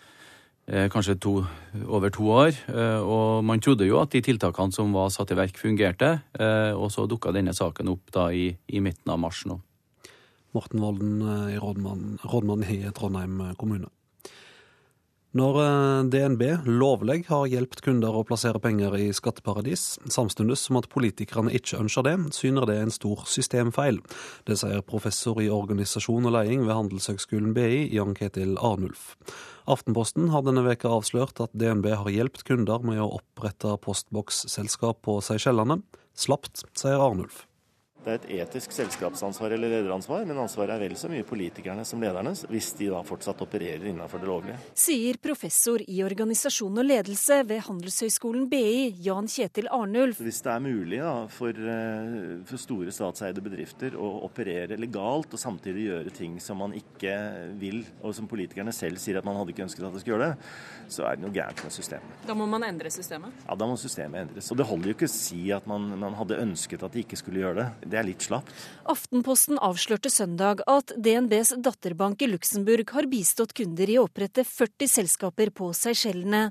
kanskje 0.68 1.18
to, 1.20 1.34
over 1.88 2.10
to 2.14 2.30
år. 2.32 2.56
Eh, 2.72 3.02
og 3.02 3.44
man 3.44 3.60
trodde 3.60 3.88
jo 3.88 4.00
at 4.00 4.14
de 4.14 4.22
tiltakene 4.24 4.72
som 4.72 4.94
var 4.96 5.12
satt 5.12 5.34
i 5.34 5.38
verk, 5.38 5.58
fungerte. 5.60 6.22
Eh, 6.40 6.72
og 6.72 6.92
så 6.94 7.08
dukka 7.10 7.34
denne 7.36 7.54
saken 7.54 7.92
opp 7.92 8.14
da 8.16 8.30
i, 8.32 8.54
i 8.68 8.84
midten 8.84 9.12
av 9.12 9.20
mars 9.20 9.44
nå. 9.50 9.60
Morten 10.54 10.84
Volden, 10.84 11.20
rådmann, 11.58 12.20
rådmann 12.30 12.64
i 12.70 12.84
Trondheim 12.94 13.42
kommune. 13.58 13.90
Når 15.34 15.56
eh, 15.64 16.00
DNB 16.14 16.44
lovlig 16.70 17.24
har 17.26 17.48
hjulpet 17.50 17.82
kunder 17.82 18.14
å 18.14 18.22
plassere 18.28 18.60
penger 18.62 18.94
i 19.00 19.08
skatteparadis, 19.18 19.96
samtidig 20.14 20.60
som 20.62 20.78
at 20.78 20.90
politikerne 20.94 21.50
ikke 21.58 21.80
ønsker 21.82 22.06
det, 22.06 22.14
syner 22.38 22.68
det 22.70 22.76
en 22.84 22.94
stor 22.94 23.24
systemfeil. 23.26 23.98
Det 24.46 24.60
sier 24.62 24.86
professor 24.86 25.42
i 25.42 25.50
organisasjon 25.50 26.30
og 26.30 26.36
leding 26.36 26.68
ved 26.68 26.78
Handelshøgskolen 26.78 27.56
BI, 27.58 27.88
Jan 27.96 28.14
Ketil 28.18 28.60
Arnulf. 28.62 29.16
Aftenposten 29.66 30.30
har 30.30 30.46
denne 30.46 30.66
veka 30.68 30.92
avslørt 31.00 31.42
at 31.42 31.56
DNB 31.58 31.90
har 31.96 32.12
hjulpet 32.14 32.46
kunder 32.52 32.86
med 32.86 33.02
å 33.02 33.16
opprette 33.18 33.74
postboksselskap 33.82 35.02
på 35.08 35.18
Seychellene. 35.26 35.82
Slapt, 36.14 36.62
sier 36.78 37.02
Arnulf. 37.02 37.48
Det 38.04 38.12
er 38.12 38.18
et 38.18 38.26
etisk 38.44 38.74
selskapsansvar 38.76 39.54
eller 39.56 39.72
lederansvar, 39.72 40.26
men 40.28 40.42
ansvaret 40.44 40.76
er 40.76 40.82
vel 40.84 40.96
så 41.00 41.08
mye 41.08 41.24
politikerne 41.24 41.86
som 41.88 42.02
ledernes, 42.04 42.42
hvis 42.52 42.74
de 42.76 42.90
da 42.92 43.00
fortsatt 43.08 43.40
opererer 43.46 43.86
innenfor 43.88 44.20
det 44.20 44.28
lovlige. 44.28 44.58
Sier 44.76 45.16
professor 45.24 45.80
i 45.88 46.02
organisasjon 46.04 46.82
og 46.82 46.84
ledelse 46.84 47.38
ved 47.48 47.64
Handelshøyskolen 47.64 48.50
BI, 48.52 48.90
Jan 49.06 49.30
Kjetil 49.32 49.70
Arnulf. 49.72 50.20
Hvis 50.20 50.42
det 50.44 50.52
er 50.52 50.66
mulig 50.66 51.00
da, 51.00 51.14
for, 51.32 51.56
eh, 51.56 52.44
for, 52.50 52.64
store 52.64 52.92
statseide 52.92 53.44
bedrifter 53.44 53.96
å 53.96 54.10
operere 54.28 54.76
legalt 54.80 55.32
og 55.38 55.40
samtidig 55.40 55.88
gjøre 55.88 56.14
ting 56.18 56.36
som 56.44 56.60
man 56.60 56.76
ikke 56.76 57.16
vil, 57.62 57.86
og 58.04 58.12
som 58.18 58.28
politikerne 58.28 58.76
selv 58.76 59.00
sier 59.00 59.22
at 59.22 59.28
man 59.28 59.40
hadde 59.40 59.56
ikke 59.56 59.64
ønsket 59.70 59.88
at 59.88 59.96
de 59.96 60.04
skulle 60.04 60.18
gjøre 60.18 60.34
det, 60.34 60.52
så 60.92 61.08
er 61.08 61.16
det 61.16 61.24
noe 61.24 61.36
gærent 61.40 61.64
med 61.64 61.76
systemet. 61.76 62.20
Da 62.28 62.36
må 62.36 62.50
man 62.52 62.68
endre 62.68 62.92
systemet? 62.92 63.48
Ja, 63.48 63.56
da 63.56 63.72
må 63.72 63.80
systemet 63.80 64.26
endres. 64.26 64.52
Og 64.52 64.60
det 64.60 64.68
holder 64.68 64.92
jo 64.92 65.00
ikke 65.00 65.12
å 65.12 65.16
si 65.16 65.42
at 65.56 65.72
man, 65.72 65.88
man 66.04 66.20
hadde 66.20 66.44
ønsket 66.44 66.84
at 66.84 66.92
de 66.92 67.08
ikke 67.08 67.24
skulle 67.24 67.46
gjøre 67.46 67.62
det 67.64 67.93
det 67.94 68.00
er 68.02 68.08
litt 68.08 68.26
slapt. 68.26 68.50
Aftenposten 68.90 69.60
avslørte 69.62 70.10
søndag 70.10 70.64
at 70.70 70.92
DNBs 70.98 71.54
datterbank 71.64 72.26
i 72.26 72.32
Luxembourg 72.32 72.90
har 72.96 73.08
bistått 73.12 73.54
kunder 73.58 73.90
i 73.90 74.00
å 74.02 74.08
opprette 74.08 74.46
40 74.48 74.90
selskaper 74.90 75.54
på 75.54 75.70
Seychellene. 75.78 76.50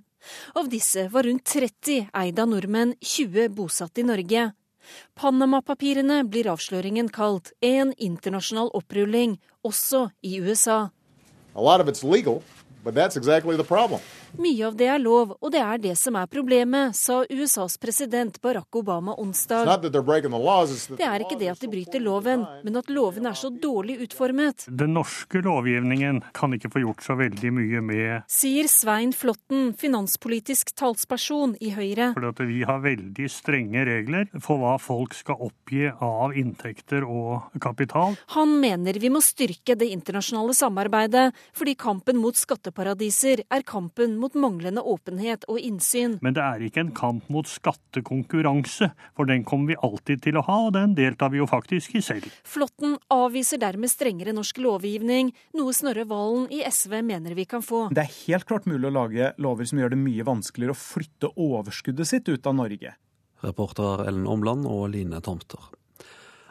Av 0.55 0.71
disse 0.71 1.09
var 1.11 1.27
rundt 1.27 1.45
30 1.51 2.13
eid 2.15 2.39
av 2.39 2.51
nordmenn, 2.53 2.95
20 3.03 3.51
bosatt 3.57 3.99
i 3.99 4.07
Norge. 4.07 4.53
Panama-papirene 5.19 6.23
blir 6.31 6.51
avsløringen 6.51 7.11
kalt 7.11 7.53
en 7.63 7.93
internasjonal 7.99 8.71
opprulling, 8.79 9.39
også 9.67 10.09
i 10.23 10.39
USA. 10.43 10.91
A 11.55 11.61
lot 11.63 11.81
of 11.81 11.89
it's 11.89 12.03
legal, 12.03 12.43
but 12.85 12.95
that's 12.95 13.17
exactly 13.17 13.57
the 13.57 13.67
problem. 13.67 14.01
Mye 14.41 14.65
av 14.65 14.77
det 14.77 14.87
er 14.89 15.01
lov, 15.03 15.35
og 15.37 15.51
det 15.53 15.61
er 15.61 15.81
det 15.83 15.93
som 16.01 16.17
er 16.17 16.29
problemet, 16.31 16.97
sa 16.97 17.21
USAs 17.29 17.77
president 17.81 18.39
Barack 18.41 18.73
Obama 18.79 19.13
onsdag. 19.21 19.69
Det 19.83 21.05
er 21.05 21.25
ikke 21.25 21.37
det 21.41 21.51
at 21.53 21.61
de 21.61 21.69
bryter 21.69 22.01
loven, 22.01 22.47
men 22.65 22.79
at 22.81 22.89
loven 22.89 23.29
er 23.29 23.37
så 23.37 23.51
dårlig 23.53 23.99
utformet. 24.07 24.65
Den 24.73 24.95
norske 24.97 25.43
lovgivningen 25.45 26.23
kan 26.33 26.57
ikke 26.57 26.71
få 26.73 26.85
gjort 26.85 27.05
så 27.05 27.17
veldig 27.21 27.53
mye 27.59 27.83
med 27.85 28.33
Sier 28.33 28.71
Svein 28.73 29.13
Flåtten, 29.13 29.75
finanspolitisk 29.77 30.73
talsperson 30.81 31.55
i 31.61 31.75
Høyre. 31.77 32.13
Fordi 32.17 32.33
at 32.33 32.43
vi 32.49 32.63
har 32.69 32.81
veldig 32.85 33.29
strenge 33.33 33.85
regler 33.89 34.31
for 34.41 34.63
hva 34.63 34.79
folk 34.81 35.17
skal 35.19 35.45
oppgi 35.45 35.91
av 35.93 36.33
inntekter 36.39 37.05
og 37.05 37.53
kapital. 37.61 38.17
Han 38.37 38.57
mener 38.63 38.97
vi 39.03 39.13
må 39.13 39.21
styrke 39.25 39.77
det 39.77 39.91
internasjonale 39.93 40.57
samarbeidet, 40.57 41.29
fordi 41.53 41.77
kampen 41.77 42.21
mot 42.23 42.39
skatteparadiser 42.39 43.45
er 43.53 43.69
kampen 43.69 44.17
mot 44.22 44.22
manglende 44.39 44.83
åpenhet 44.87 45.45
og 45.51 45.59
innsyn. 45.59 46.19
Men 46.23 46.37
det 46.37 46.45
er 46.45 46.63
ikke 46.63 46.85
en 46.85 46.93
kamp 46.95 47.27
mot 47.33 47.49
skattekonkurranse, 47.51 48.93
for 49.19 49.29
den 49.29 49.43
kommer 49.49 49.73
vi 49.73 49.79
alltid 49.83 50.23
til 50.23 50.39
å 50.39 50.45
ha, 50.47 50.59
og 50.69 50.77
den 50.77 50.95
deltar 50.99 51.33
vi 51.35 51.41
jo 51.41 51.49
faktisk 51.51 51.97
i 51.99 52.05
selv. 52.05 52.31
Flåtten 52.47 52.95
avviser 53.13 53.61
dermed 53.63 53.91
strengere 53.91 54.35
norsk 54.37 54.63
lovgivning, 54.63 55.35
noe 55.59 55.75
Snorre 55.75 56.07
Valen 56.09 56.47
i 56.55 56.63
SV 56.69 57.01
mener 57.03 57.35
vi 57.35 57.49
kan 57.51 57.67
få. 57.67 57.89
Det 57.91 58.07
er 58.07 58.17
helt 58.29 58.47
klart 58.49 58.71
mulig 58.71 58.89
å 58.89 58.97
lage 59.01 59.35
lover 59.43 59.69
som 59.69 59.83
gjør 59.83 59.97
det 59.97 60.03
mye 60.07 60.27
vanskeligere 60.31 60.77
å 60.77 60.83
flytte 60.83 61.35
overskuddet 61.35 62.09
sitt 62.09 62.31
ut 62.31 62.47
av 62.47 62.59
Norge. 62.63 62.95
Reporter 63.43 64.07
Ellen 64.07 64.27
Omland 64.31 64.69
og 64.71 64.93
Line 64.95 65.19
Tomter. 65.25 65.73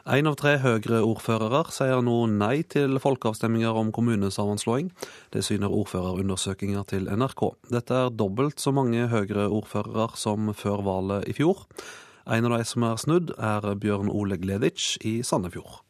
Én 0.02 0.26
av 0.26 0.34
tre 0.34 0.56
Høyre-ordførere 0.58 1.60
sier 1.70 2.00
nå 2.02 2.24
nei 2.26 2.64
til 2.66 2.98
folkeavstemninger 2.98 3.76
om 3.78 3.92
kommunesammenslåing. 3.94 4.88
Det 5.30 5.44
syner 5.46 5.70
ordførerundersøkelser 5.70 6.88
til 6.90 7.06
NRK. 7.06 7.44
Dette 7.70 8.00
er 8.08 8.10
dobbelt 8.10 8.58
så 8.58 8.72
mange 8.74 9.06
Høyre-ordførere 9.12 10.08
som 10.18 10.50
før 10.58 10.82
valget 10.88 11.30
i 11.30 11.36
fjor. 11.38 11.62
En 12.26 12.50
av 12.50 12.56
de 12.56 12.66
som 12.66 12.82
er 12.82 12.98
snudd, 12.98 13.30
er 13.38 13.62
Bjørn 13.78 14.10
Ole 14.10 14.40
Gleditsch 14.42 14.98
i 15.06 15.20
Sandefjord. 15.22 15.84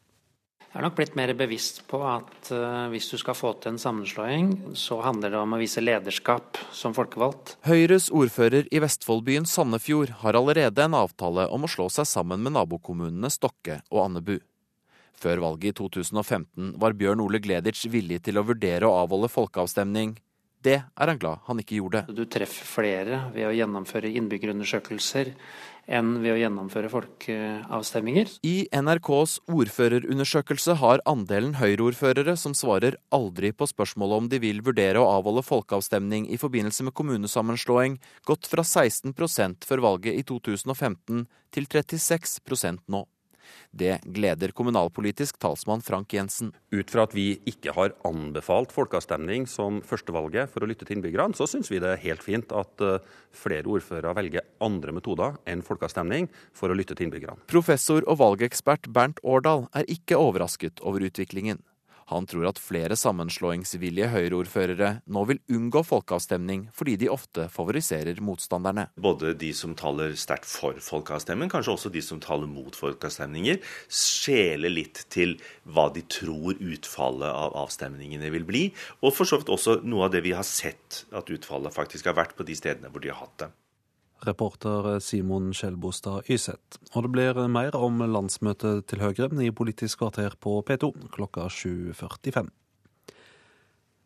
Jeg 0.73 0.79
har 0.79 0.87
nok 0.87 0.95
blitt 0.97 1.13
mer 1.13 1.29
bevisst 1.37 1.83
på 1.85 1.99
at 2.01 2.47
uh, 2.49 2.87
hvis 2.89 3.05
du 3.13 3.19
skal 3.21 3.35
få 3.37 3.51
til 3.61 3.75
en 3.75 3.77
sammenslåing, 3.77 4.47
så 4.73 4.95
handler 5.05 5.29
det 5.29 5.37
om 5.37 5.51
å 5.53 5.59
vise 5.61 5.83
lederskap 5.83 6.57
som 6.73 6.95
folkevalgt. 6.97 7.59
Høyres 7.67 8.07
ordfører 8.09 8.65
i 8.73 8.81
Vestfoldbyen 8.81 9.45
Sandefjord 9.45 10.15
har 10.23 10.39
allerede 10.39 10.81
en 10.81 10.97
avtale 10.97 11.45
om 11.53 11.67
å 11.67 11.69
slå 11.69 11.91
seg 11.93 12.09
sammen 12.09 12.41
med 12.41 12.55
nabokommunene 12.57 13.29
Stokke 13.29 13.83
og 13.93 14.01
Andebu. 14.07 14.39
Før 15.13 15.43
valget 15.45 15.75
i 15.75 15.77
2015 15.77 16.73
var 16.81 16.97
Bjørn 16.97 17.21
Ole 17.21 17.43
Gleditsch 17.45 17.85
villig 17.93 18.23
til 18.25 18.41
å 18.41 18.47
vurdere 18.49 18.89
å 18.89 18.97
avholde 19.03 19.29
folkeavstemning. 19.29 20.17
Det 20.63 20.79
er 20.79 21.11
han 21.11 21.21
glad 21.21 21.45
han 21.45 21.61
ikke 21.61 21.77
gjorde. 21.77 22.05
Du 22.09 22.23
treffer 22.25 22.65
flere 22.65 23.27
ved 23.35 23.45
å 23.49 23.53
gjennomføre 23.53 24.09
innbyggerundersøkelser 24.17 25.35
enn 25.87 26.15
ved 26.23 26.35
å 26.35 26.39
gjennomføre 26.39 26.89
folkeavstemminger. 26.91 28.31
I 28.47 28.67
NRKs 28.73 29.39
ordførerundersøkelse 29.51 30.77
har 30.81 31.03
andelen 31.09 31.57
Høyre-ordførere 31.59 32.35
som 32.39 32.55
svarer 32.57 32.97
aldri 33.13 33.53
på 33.55 33.67
spørsmålet 33.69 34.23
om 34.23 34.29
de 34.31 34.41
vil 34.43 34.63
vurdere 34.65 35.01
å 35.01 35.09
avholde 35.19 35.45
folkeavstemning 35.45 36.29
i 36.31 36.39
forbindelse 36.41 36.87
med 36.87 36.95
kommunesammenslåing, 36.97 37.99
gått 38.27 38.49
fra 38.49 38.63
16 38.63 39.15
før 39.65 39.83
valget 39.83 40.19
i 40.19 40.23
2015 40.27 41.25
til 41.53 41.69
36% 41.69 42.87
nå. 42.87 43.05
Det 43.71 43.99
gleder 44.15 44.53
kommunalpolitisk 44.55 45.39
talsmann 45.41 45.83
Frank 45.85 46.13
Jensen. 46.13 46.53
Ut 46.73 46.93
fra 46.93 47.07
at 47.07 47.15
vi 47.15 47.39
ikke 47.49 47.73
har 47.75 47.95
anbefalt 48.07 48.73
folkeavstemning 48.75 49.47
som 49.49 49.81
førstevalget 49.85 50.51
for 50.51 50.63
å 50.63 50.69
lytte 50.69 50.87
til 50.87 50.99
innbyggerne, 50.99 51.35
så 51.37 51.47
syns 51.49 51.71
vi 51.71 51.81
det 51.83 51.95
er 51.95 52.03
helt 52.05 52.23
fint 52.25 52.53
at 52.55 52.85
eh, 52.85 53.01
flere 53.33 53.69
ordførere 53.69 54.15
velger 54.17 54.47
andre 54.63 54.95
metoder 54.95 55.37
enn 55.49 55.65
folkeavstemning 55.65 56.29
for 56.55 56.71
å 56.71 56.77
lytte 56.77 56.97
til 56.97 57.09
innbyggerne. 57.09 57.43
Professor 57.51 58.05
og 58.07 58.19
valgekspert 58.21 58.91
Bernt 58.93 59.21
Årdal 59.23 59.67
er 59.73 59.89
ikke 59.91 60.19
overrasket 60.21 60.83
over 60.85 61.05
utviklingen. 61.09 61.61
Han 62.13 62.27
tror 62.29 62.49
at 62.51 62.61
flere 62.61 62.97
sammenslåingsvillige 62.99 64.09
Høyre-ordførere 64.13 64.89
nå 65.09 65.23
vil 65.29 65.41
unngå 65.53 65.81
folkeavstemning, 65.87 66.67
fordi 66.75 66.95
de 67.01 67.09
ofte 67.11 67.47
favoriserer 67.53 68.21
motstanderne. 68.23 68.87
Både 69.01 69.33
de 69.39 69.49
som 69.57 69.73
taler 69.77 70.13
sterkt 70.19 70.47
for 70.49 70.77
folkeavstemning, 70.83 71.51
kanskje 71.51 71.73
også 71.73 71.93
de 71.93 72.03
som 72.05 72.21
taler 72.23 72.49
mot 72.49 72.77
folkeavstemninger, 72.77 73.59
skjeler 73.89 74.73
litt 74.73 75.05
til 75.13 75.37
hva 75.65 75.89
de 75.93 76.05
tror 76.05 76.59
utfallet 76.61 77.29
av 77.29 77.57
avstemningene 77.65 78.29
vil 78.33 78.47
bli. 78.47 78.63
Og 79.01 79.15
for 79.17 79.29
så 79.29 79.41
vidt 79.41 79.51
også 79.53 79.79
noe 79.83 80.07
av 80.07 80.13
det 80.13 80.23
vi 80.25 80.35
har 80.37 80.47
sett 80.47 81.03
at 81.15 81.33
utfallet 81.33 81.73
faktisk 81.73 82.11
har 82.11 82.19
vært 82.19 82.37
på 82.37 82.45
de 82.47 82.57
stedene 82.57 82.93
hvor 82.93 83.03
de 83.03 83.13
har 83.13 83.23
hatt 83.25 83.45
det. 83.45 83.53
Reporter 84.27 84.99
Simon 85.03 85.51
Skjelbostad 85.55 86.29
Yseth. 86.31 86.79
Og 86.93 87.05
det 87.05 87.13
blir 87.13 87.39
mer 87.51 87.75
om 87.77 88.01
landsmøtet 88.01 88.87
til 88.89 89.03
Høyre 89.03 89.29
i 89.43 89.51
Politisk 89.55 90.01
kvarter 90.03 90.35
på 90.39 90.59
P2 90.67 90.91
klokka 91.13 91.47
7.45. 91.51 92.51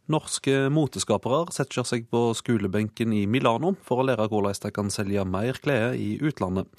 Norske 0.07 0.53
moteskapere 0.71 1.41
setter 1.51 1.83
seg 1.83 2.05
på 2.07 2.29
skolebenken 2.39 3.11
i 3.11 3.25
Milano 3.27 3.73
for 3.83 3.99
å 3.99 4.07
lære 4.07 4.29
hvordan 4.31 4.61
de 4.63 4.71
kan 4.71 4.91
selge 4.93 5.25
mer 5.27 5.59
klær 5.59 5.97
i 5.99 6.15
utlandet. 6.23 6.69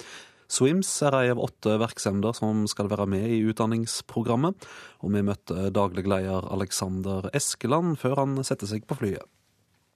Swims 0.49 0.89
er 1.05 1.13
ei 1.13 1.27
av 1.29 1.41
åtte 1.45 1.75
virksomheter 1.77 2.33
som 2.39 2.63
skal 2.71 2.89
være 2.89 3.05
med 3.11 3.27
i 3.29 3.43
utdanningsprogrammet, 3.51 4.65
og 5.05 5.13
vi 5.13 5.21
møtte 5.27 5.69
daglig 5.69 6.07
leder 6.09 6.47
Alexander 6.49 7.29
Eskeland 7.37 7.99
før 8.01 8.23
han 8.23 8.39
setter 8.41 8.71
seg 8.71 8.89
på 8.89 8.97
flyet. 8.97 9.29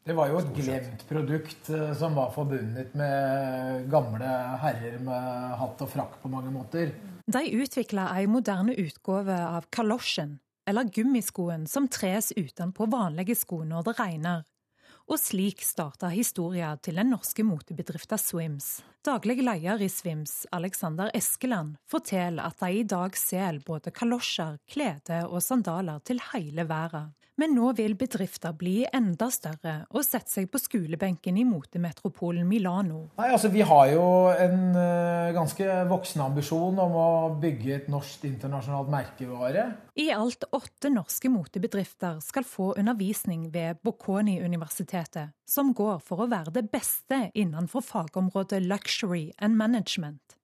Det 0.04 0.14
var 0.14 0.28
jo 0.28 0.40
et 0.42 0.50
glemt 0.58 1.04
produkt 1.08 1.70
eh, 1.72 1.92
som 1.96 2.16
var 2.18 2.34
forbundet 2.36 2.92
med 3.00 3.86
gamle 3.92 4.32
herrer 4.60 4.98
med 5.00 5.54
hatt 5.62 5.84
og 5.86 5.92
frakk 5.94 6.18
på 6.20 6.32
mange 6.32 6.52
måter. 6.52 6.92
De 7.24 7.44
utvikla 7.56 8.10
ei 8.18 8.26
moderne 8.28 8.76
utgave 8.76 9.38
av 9.48 9.70
kalosjen, 9.72 10.42
eller 10.68 10.92
gummiskoen 10.92 11.64
som 11.72 11.88
tres 11.88 12.34
utenpå 12.36 12.90
vanlige 12.92 13.38
sko 13.40 13.62
når 13.64 13.88
det 13.88 13.96
regner. 14.02 14.44
Og 15.08 15.20
slik 15.20 15.64
starta 15.64 16.12
historia 16.12 16.76
til 16.84 17.00
den 17.00 17.12
norske 17.12 17.44
motebedriften 17.48 18.20
Swims. 18.20 18.70
Daglig 19.04 19.40
leder 19.40 19.82
i 19.84 19.90
Swims, 19.92 20.46
Alexander 20.52 21.12
Eskeland, 21.16 21.78
forteller 21.88 22.52
at 22.52 22.60
de 22.60 22.84
i 22.84 22.86
dag 22.88 23.16
selger 23.20 23.64
både 23.68 23.92
kalosjer, 23.96 24.60
klede 24.68 25.26
og 25.30 25.44
sandaler 25.44 26.04
til 26.08 26.20
hele 26.34 26.68
verden. 26.68 27.12
Men 27.42 27.56
nå 27.58 27.72
vil 27.74 27.96
bedrifter 27.98 28.54
bli 28.54 28.84
enda 28.94 29.26
større 29.34 29.88
og 29.90 30.06
sette 30.06 30.30
seg 30.30 30.52
på 30.54 30.60
skolebenken 30.62 31.40
i 31.42 31.46
motemetropolen 31.48 32.46
Milano. 32.46 33.08
Nei, 33.18 33.30
altså 33.34 33.50
Vi 33.54 33.64
har 33.66 33.88
jo 33.90 34.04
en 34.30 34.60
uh, 34.78 35.34
ganske 35.34 35.80
voksen 35.90 36.22
ambisjon 36.28 36.78
om 36.84 36.94
å 36.94 37.08
bygge 37.42 37.72
et 37.80 37.90
norsk 37.90 38.28
internasjonalt 38.30 38.92
merkevare. 38.94 39.66
I 39.98 40.12
alt 40.14 40.46
åtte 40.54 40.94
norske 40.94 41.32
motebedrifter 41.34 42.22
skal 42.22 42.46
få 42.46 42.76
undervisning 42.78 43.50
ved 43.54 43.82
Bocconi-universitetet, 43.82 45.34
som 45.50 45.74
går 45.74 46.06
for 46.06 46.22
å 46.22 46.30
være 46.30 46.54
det 46.60 46.68
beste 46.70 47.32
innenfor 47.34 47.82
fagområdet 47.82 48.62
luxury 48.62 49.32
and 49.42 49.58
management. 49.58 50.38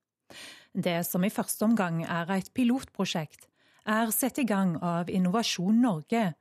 Det 0.73 1.03
som 1.05 1.21
i 1.25 1.33
første 1.33 1.69
omgang 1.69 2.01
er 2.05 2.29
et 2.33 2.49
pilotprosjekt, 2.53 3.45
er 3.89 4.11
satt 4.13 4.41
i 4.41 4.45
gang 4.45 4.75
av 4.85 5.09
Innovasjon 5.09 5.81
Norge 5.81 6.33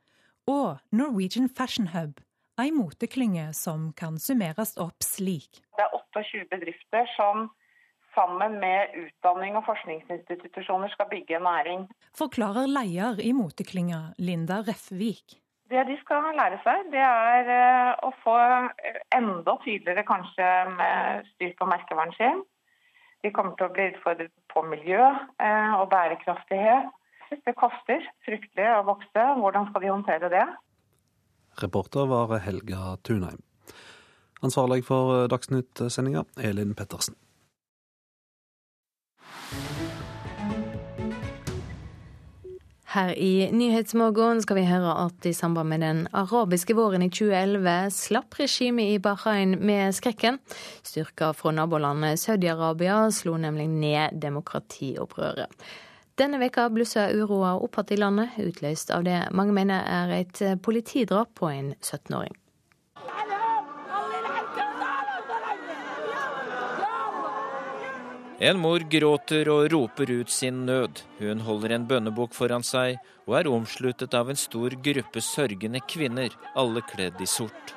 og 0.49 0.79
Norwegian 0.91 1.49
Fashion 1.57 1.91
Hub, 1.93 2.17
ei 2.59 2.71
moteklynge 2.73 3.51
som 3.53 3.91
kan 3.99 4.17
summeres 4.19 4.75
opp 4.81 5.05
slik. 5.05 5.61
Det 5.77 5.85
er 5.85 5.93
28 5.95 6.47
bedrifter 6.51 7.05
som 7.15 7.49
sammen 8.15 8.57
med 8.63 8.95
utdanning 9.03 9.57
og 9.59 9.67
forskningsinstitusjoner 9.67 10.89
skal 10.93 11.09
bygge 11.13 11.37
en 11.37 11.45
næring. 11.47 11.85
Forklarer 12.17 12.67
leder 12.67 13.21
i 13.21 13.31
moteklynga, 13.37 14.01
Linda 14.17 14.63
Reffvik. 14.67 15.37
Det 15.69 15.85
de 15.85 15.95
skal 16.01 16.31
lære 16.33 16.57
seg, 16.65 16.87
det 16.89 17.01
er 17.05 17.49
eh, 17.53 17.91
å 18.01 18.09
få 18.23 18.37
enda 19.13 19.53
tydeligere 19.61 20.03
kanskje 20.07 20.47
med 20.73 21.27
styr 21.35 21.53
på 21.59 21.67
merkevaren 21.69 22.15
sin. 22.17 22.41
De 23.21 23.29
kommer 23.35 23.53
til 23.59 23.67
å 23.67 23.73
bli 23.75 23.91
utfordret 23.91 24.33
på 24.49 24.63
miljø 24.65 25.03
eh, 25.05 25.73
og 25.77 25.91
bærekraftighet. 25.93 26.89
Det 27.29 27.53
koster 27.57 28.05
fryktelig 28.25 28.67
å 28.73 28.83
vokse. 28.87 29.25
Hvordan 29.41 29.69
skal 29.69 29.83
vi 29.83 29.93
håndtere 29.93 30.31
det? 30.33 30.45
Reporter 31.61 32.09
var 32.09 32.37
Helga 32.41 32.97
Tunheim. 33.05 33.41
Ansvarlig 34.41 34.85
for 34.87 35.27
Dagsnytt-sendinga, 35.27 36.23
Elin 36.39 36.75
Pettersen. 36.75 37.17
Her 42.89 43.11
i 43.13 43.51
Nyhetsmorgen 43.53 44.39
skal 44.41 44.57
vi 44.57 44.63
høre 44.65 44.95
at 45.03 45.25
i 45.29 45.33
samband 45.37 45.69
med 45.69 45.83
den 45.85 45.99
arabiske 46.17 46.73
våren 46.73 47.03
i 47.05 47.11
2011 47.13 47.91
slapp 47.93 48.39
regimet 48.39 48.95
i 48.95 49.01
Bahrain 49.03 49.53
med 49.61 49.93
skrekken. 49.93 50.39
Styrker 50.81 51.35
fra 51.37 51.53
nabolandet 51.53 52.17
Saudi-Arabia 52.17 53.03
slo 53.13 53.35
nemlig 53.37 53.67
ned 53.69 54.17
demokratiopprøret. 54.23 55.53
Denne 56.19 56.35
veka 56.41 56.65
blusser 56.75 57.13
uroa 57.15 57.53
opp 57.63 57.77
igjen 57.79 57.95
i 57.95 57.97
landet, 58.01 58.37
utløst 58.43 58.89
av 58.91 59.05
det 59.07 59.19
mange 59.31 59.53
mener 59.55 59.85
er 59.87 60.09
et 60.17 60.41
politidrap 60.61 61.31
på 61.39 61.47
en 61.47 61.73
17-åring. 61.79 62.35
En 68.39 68.59
mor 68.59 68.83
gråter 68.91 69.49
og 69.51 69.65
roper 69.71 70.11
ut 70.11 70.29
sin 70.31 70.65
nød. 70.65 71.01
Hun 71.19 71.41
holder 71.43 71.73
en 71.75 71.87
bønnebok 71.87 72.35
foran 72.35 72.63
seg 72.63 72.95
og 73.27 73.35
er 73.39 73.49
omsluttet 73.51 74.15
av 74.15 74.31
en 74.31 74.39
stor 74.39 74.75
gruppe 74.83 75.23
sørgende 75.23 75.81
kvinner, 75.83 76.31
alle 76.55 76.83
kledd 76.87 77.19
i 77.19 77.27
sort. 77.27 77.75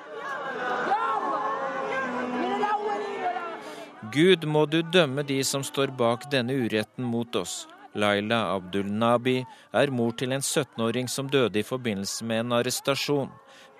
Gud, 4.14 4.46
må 4.46 4.66
du 4.66 4.82
dømme 4.82 5.22
de 5.26 5.38
som 5.46 5.62
står 5.66 5.94
bak 5.98 6.26
denne 6.30 6.54
uretten 6.62 7.06
mot 7.06 7.38
oss. 7.38 7.64
Laila 7.94 8.54
Abdul 8.54 8.88
Nabi 8.88 9.42
er 9.72 9.92
mor 9.92 10.14
til 10.16 10.32
en 10.32 10.40
17-åring 10.40 11.08
som 11.12 11.28
døde 11.30 11.60
i 11.60 11.66
forbindelse 11.66 12.24
med 12.24 12.46
en 12.46 12.58
arrestasjon. 12.58 13.30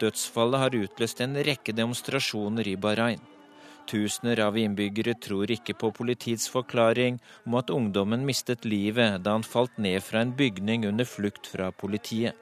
Dødsfallet 0.00 0.60
har 0.60 0.76
utløst 0.76 1.20
en 1.24 1.38
rekke 1.46 1.72
demonstrasjoner 1.76 2.68
i 2.68 2.76
Bahrain. 2.76 3.20
Tusener 3.88 4.40
av 4.44 4.56
innbyggere 4.58 5.14
tror 5.18 5.50
ikke 5.50 5.74
på 5.78 5.90
politiets 5.96 6.46
forklaring 6.52 7.18
om 7.46 7.56
at 7.58 7.72
ungdommen 7.74 8.26
mistet 8.26 8.66
livet 8.68 9.22
da 9.24 9.34
han 9.36 9.46
falt 9.46 9.78
ned 9.78 10.02
fra 10.06 10.22
en 10.22 10.36
bygning 10.38 10.86
under 10.88 11.08
flukt 11.08 11.50
fra 11.50 11.72
politiet. 11.72 12.36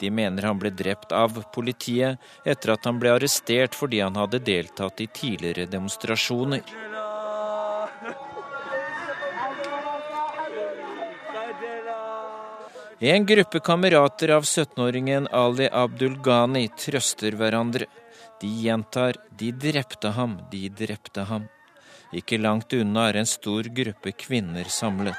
De 0.00 0.08
mener 0.10 0.46
han 0.48 0.58
ble 0.58 0.70
drept 0.72 1.12
av 1.12 1.42
politiet 1.54 2.48
etter 2.48 2.72
at 2.72 2.86
han 2.88 3.00
ble 3.02 3.12
arrestert 3.18 3.76
fordi 3.76 4.00
han 4.00 4.16
hadde 4.16 4.40
deltatt 4.46 5.02
i 5.04 5.10
tidligere 5.12 5.68
demonstrasjoner. 5.68 6.64
En 13.02 13.26
gruppe 13.26 13.60
kamerater 13.60 14.28
av 14.28 14.42
17-åringen 14.42 15.28
Ali 15.32 15.68
Abdul 15.72 16.18
Ghani 16.20 16.66
trøster 16.68 17.32
hverandre. 17.32 17.86
De 18.40 18.48
gjentar 18.60 19.16
'de 19.38 19.52
drepte 19.52 20.08
ham, 20.08 20.34
de 20.50 20.68
drepte 20.68 21.24
ham'. 21.24 21.48
Ikke 22.12 22.36
langt 22.38 22.72
unna 22.72 23.08
er 23.08 23.16
en 23.16 23.26
stor 23.26 23.62
gruppe 23.62 24.12
kvinner 24.12 24.68
samlet. 24.68 25.16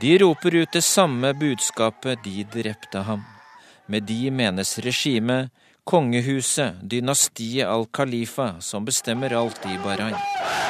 De 0.00 0.18
roper 0.18 0.54
ut 0.54 0.72
det 0.72 0.84
samme 0.84 1.32
budskapet 1.32 2.18
'de 2.24 2.44
drepte 2.44 2.98
ham'. 3.08 3.24
Med 3.86 4.02
de 4.02 4.30
menes 4.30 4.78
regimet, 4.78 5.48
kongehuset, 5.84 6.76
dynastiet 6.82 7.66
al-Khalifa, 7.66 8.60
som 8.60 8.84
bestemmer 8.84 9.32
alt 9.32 9.64
i 9.64 9.78
Bahrain. 9.78 10.65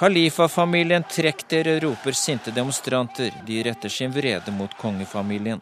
Khalifa-familien, 0.00 1.04
trekk 1.04 1.42
dere, 1.48 1.74
roper 1.80 2.12
sinte 2.16 2.50
demonstranter. 2.50 3.34
De 3.46 3.62
retter 3.62 3.88
sin 3.88 4.12
vrede 4.12 4.50
mot 4.50 4.72
kongefamilien. 4.80 5.60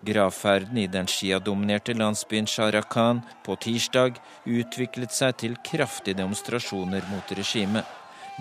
Gravferden 0.00 0.78
i 0.78 0.86
den 0.86 1.06
sjiadominerte 1.06 1.94
landsbyen 1.94 2.46
Sharakan 2.46 3.20
på 3.46 3.54
tirsdag 3.56 4.18
utviklet 4.44 5.14
seg 5.14 5.36
til 5.44 5.54
kraftige 5.70 6.18
demonstrasjoner 6.18 7.06
mot 7.12 7.30
regimet. 7.38 7.86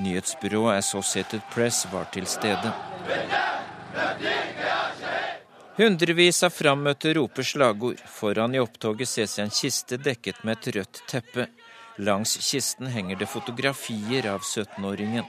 Nyhetsbyrået 0.01 0.79
Associated 0.81 1.45
Press 1.53 1.85
var 1.93 2.09
til 2.09 2.25
stede. 2.25 2.73
Hundrevis 5.77 6.41
av 6.43 6.57
frammøtte 6.57 7.13
roper 7.13 7.45
slagord. 7.45 8.01
Foran 8.17 8.57
i 8.57 8.65
opptoget 8.65 9.13
ses 9.13 9.37
en 9.39 9.53
kiste 9.53 10.01
dekket 10.01 10.41
med 10.41 10.57
et 10.57 10.75
rødt 10.79 11.05
teppe. 11.05 11.51
Langs 11.99 12.37
kisten 12.37 12.87
henger 12.87 13.15
det 13.15 13.25
fotografier 13.25 14.29
av 14.31 14.39
17-åringen. 14.39 15.25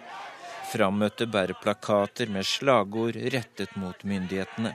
Frammøtte 0.70 1.26
bærer 1.26 1.56
plakater 1.59 2.30
med 2.30 2.47
slagord 2.47 3.16
rettet 3.34 3.72
mot 3.74 4.05
myndighetene. 4.06 4.70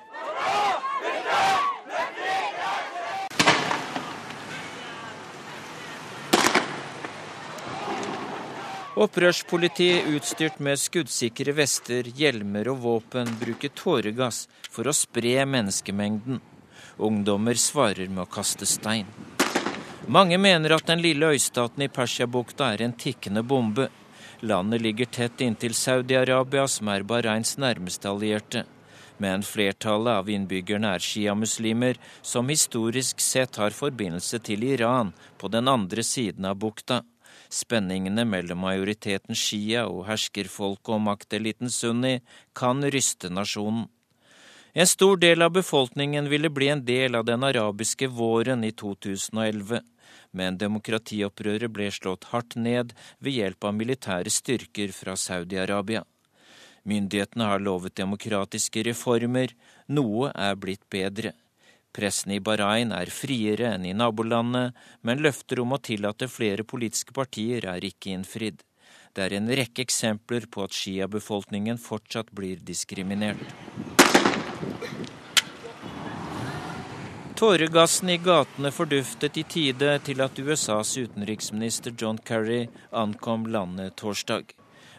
Opprørspolitiet 9.00 10.10
utstyrt 10.18 10.60
med 10.60 10.80
skuddsikre 10.80 11.56
vester, 11.56 12.12
hjelmer 12.12 12.74
og 12.74 12.84
våpen 12.84 13.32
bruker 13.40 13.72
tåregass 13.72 14.50
for 14.68 14.92
å 14.92 14.96
spre 14.96 15.48
menneskemengden. 15.48 16.44
Ungdommer 17.00 17.56
svarer 17.56 18.12
med 18.12 18.26
å 18.28 18.30
kaste 18.36 18.68
stein. 18.68 19.08
Mange 20.08 20.38
mener 20.38 20.70
at 20.70 20.86
den 20.86 21.02
lille 21.02 21.32
øystaten 21.34 21.82
i 21.82 21.88
Persiabukta 21.90 22.68
er 22.76 22.82
en 22.86 22.94
tikkende 22.94 23.42
bombe. 23.44 23.88
Landet 24.46 24.82
ligger 24.82 25.06
tett 25.10 25.42
inntil 25.42 25.74
Saudi-Arabia, 25.74 26.68
som 26.68 26.92
er 26.94 27.02
Bahrains 27.04 27.58
nærmeste 27.58 28.12
allierte. 28.12 28.66
Men 29.18 29.42
flertallet 29.42 30.20
av 30.22 30.30
innbyggerne 30.30 30.92
er 30.94 31.02
sjiamuslimer, 31.02 31.98
som 32.22 32.54
historisk 32.54 33.20
sett 33.20 33.58
har 33.58 33.74
forbindelse 33.74 34.40
til 34.46 34.68
Iran 34.68 35.10
på 35.42 35.50
den 35.50 35.68
andre 35.68 36.04
siden 36.04 36.46
av 36.46 36.60
bukta. 36.62 37.02
Spenningene 37.50 38.28
mellom 38.30 38.62
majoriteten 38.62 39.34
shia 39.34 39.88
og 39.90 40.06
herskerfolket 40.06 40.94
og 40.94 41.02
makteliten 41.02 41.74
sunni 41.74 42.20
kan 42.54 42.86
ryste 42.94 43.34
nasjonen. 43.34 43.88
En 44.78 44.88
stor 44.88 45.18
del 45.18 45.42
av 45.42 45.54
befolkningen 45.56 46.30
ville 46.30 46.50
bli 46.52 46.68
en 46.68 46.86
del 46.86 47.16
av 47.16 47.26
den 47.26 47.44
arabiske 47.48 48.10
våren 48.12 48.64
i 48.68 48.74
2011, 48.76 49.80
men 50.36 50.60
demokratiopprøret 50.62 51.72
ble 51.72 51.88
slått 51.96 52.28
hardt 52.34 52.58
ned 52.60 52.92
ved 53.24 53.40
hjelp 53.40 53.70
av 53.70 53.78
militære 53.80 54.34
styrker 54.34 54.94
fra 54.96 55.16
Saudi-Arabia. 55.20 56.04
Myndighetene 56.86 57.48
har 57.50 57.64
lovet 57.64 57.96
demokratiske 57.98 58.84
reformer, 58.86 59.56
noe 59.90 60.30
er 60.36 60.60
blitt 60.60 60.86
bedre. 60.94 61.34
Pressen 61.96 62.36
i 62.36 62.42
Bahrain 62.44 62.92
er 62.92 63.10
friere 63.10 63.72
enn 63.74 63.88
i 63.88 63.96
nabolandet, 63.96 64.76
men 65.02 65.24
løfter 65.24 65.64
om 65.64 65.74
å 65.74 65.82
tillate 65.82 66.28
flere 66.30 66.68
politiske 66.68 67.16
partier 67.16 67.66
er 67.72 67.88
ikke 67.88 68.12
innfridd. 68.14 68.62
Det 69.16 69.24
er 69.24 69.38
en 69.38 69.48
rekke 69.48 69.86
eksempler 69.88 70.50
på 70.52 70.66
at 70.68 70.76
sjiabefolkningen 70.76 71.80
fortsatt 71.80 72.36
blir 72.36 72.60
diskriminert. 72.60 73.95
Tåregassen 77.36 78.10
i 78.10 78.18
gatene 78.18 78.70
forduftet 78.72 79.38
i 79.38 79.42
tide 79.44 79.90
til 80.08 80.22
at 80.24 80.38
USAs 80.40 80.94
utenriksminister 80.96 81.92
John 82.00 82.16
Kerry 82.24 82.70
ankom 82.96 83.44
landet 83.52 83.98
torsdag. 84.00 84.54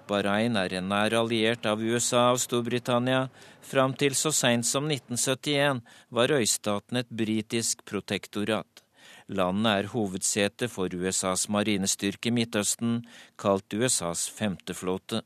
Bahrain 0.04 0.58
er 0.60 0.74
en 0.76 0.90
nær 0.92 1.16
alliert 1.16 1.64
av 1.64 1.80
USA 1.80 2.26
og 2.34 2.42
Storbritannia. 2.42 3.30
Fram 3.64 3.96
til 3.96 4.12
så 4.20 4.34
seint 4.36 4.68
som 4.68 4.84
1971 4.84 5.80
var 6.12 6.34
øystaten 6.36 7.00
et 7.00 7.08
britisk 7.08 7.86
protektorat. 7.88 8.84
Landet 9.32 9.72
er 9.72 9.90
hovedsete 9.94 10.68
for 10.68 10.92
USAs 10.92 11.48
marinestyrke 11.48 12.28
i 12.28 12.36
Midtøsten, 12.36 13.00
kalt 13.40 13.72
USAs 13.72 14.28
femteflåte. 14.28 15.24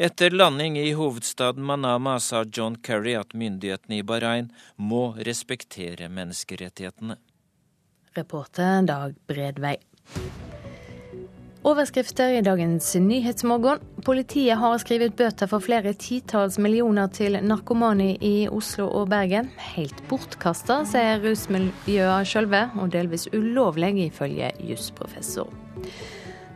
Etter 0.00 0.30
landing 0.30 0.78
i 0.78 0.92
hovedstaden 0.92 1.64
Manama 1.64 2.20
sa 2.20 2.44
John 2.52 2.76
Kerry 2.76 3.12
at 3.20 3.34
myndighetene 3.36 3.98
i 3.98 4.02
Bahrain 4.02 4.46
må 4.80 5.10
respektere 5.26 6.06
menneskerettighetene. 6.08 7.18
Reporter 8.16 8.86
Dag 8.88 9.18
Bredvei. 9.28 9.74
Overskrifter 11.68 12.32
i 12.38 12.40
dagens 12.40 12.94
Nyhetsmorgen. 12.96 13.82
Politiet 14.06 14.56
har 14.62 14.78
skrevet 14.80 15.18
bøter 15.18 15.50
for 15.50 15.60
flere 15.60 15.92
titalls 15.92 16.56
millioner 16.56 17.12
til 17.12 17.36
narkomani 17.44 18.14
i 18.24 18.48
Oslo 18.48 18.86
og 19.02 19.10
Bergen. 19.12 19.52
Helt 19.74 20.00
bortkasta, 20.08 20.78
sier 20.88 21.20
rusmiljøet 21.20 22.32
sjølve, 22.32 22.62
og 22.80 22.88
delvis 22.96 23.28
ulovlig, 23.36 23.92
ifølge 24.06 24.48
jusprofessor. 24.64 25.52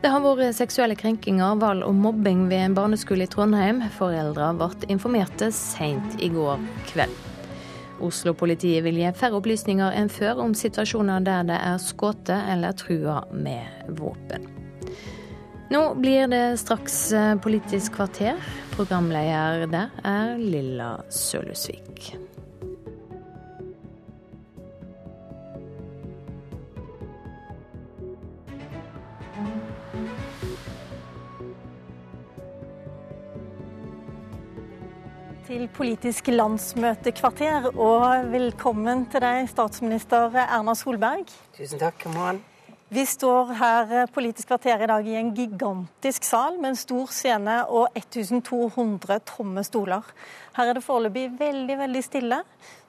Det 0.04 0.10
har 0.12 0.20
vært 0.20 0.52
seksuelle 0.52 0.98
krenkinger, 1.00 1.54
vold 1.56 1.80
og 1.86 1.94
mobbing 1.96 2.42
ved 2.50 2.60
en 2.60 2.74
barneskole 2.76 3.24
i 3.24 3.30
Trondheim. 3.32 3.78
Foreldre 3.96 4.50
ble 4.58 4.90
informerte 4.92 5.48
seint 5.56 6.18
i 6.20 6.28
går 6.28 6.60
kveld. 6.90 7.14
Oslo-politiet 8.04 8.84
vil 8.84 8.98
gi 9.00 9.14
færre 9.16 9.38
opplysninger 9.40 9.96
enn 9.96 10.12
før 10.12 10.42
om 10.44 10.52
situasjoner 10.52 11.24
der 11.24 11.48
det 11.48 11.56
er 11.56 11.80
skutt 11.80 12.28
eller 12.34 12.76
trua 12.76 13.22
med 13.32 13.96
våpen. 13.96 14.44
Nå 15.72 15.82
blir 15.96 16.28
det 16.28 16.44
straks 16.60 16.98
eh, 17.16 17.32
Politisk 17.40 17.96
kvarter. 17.96 18.36
Programleder 18.76 19.64
der 19.72 19.96
er 20.04 20.36
Lilla 20.36 20.98
Sølhusvik. 21.08 22.33
Til 35.44 35.66
Politisk 35.68 36.30
landsmøtekvarter, 36.32 37.66
og 37.76 38.30
velkommen 38.32 39.04
til 39.12 39.20
deg, 39.20 39.44
statsminister 39.50 40.32
Erna 40.40 40.72
Solberg. 40.78 41.28
Tusen 41.56 41.80
takk, 41.82 42.06
Mohan. 42.14 42.38
Vi 42.94 43.02
står 43.08 43.50
her 43.58 43.92
eh, 43.92 44.06
Politisk 44.12 44.48
kvarter 44.52 44.84
i 44.84 44.88
dag 44.88 45.08
i 45.08 45.16
en 45.18 45.32
gigantisk 45.36 46.24
sal 46.24 46.56
med 46.60 46.70
en 46.70 46.78
stor 46.78 47.10
scene 47.12 47.56
og 47.66 47.96
1200 47.98 49.18
tomme 49.28 49.64
stoler. 49.66 50.06
Her 50.56 50.70
er 50.70 50.78
det 50.78 50.84
foreløpig 50.86 51.26
veldig, 51.40 51.78
veldig 51.82 52.04
stille. 52.06 52.40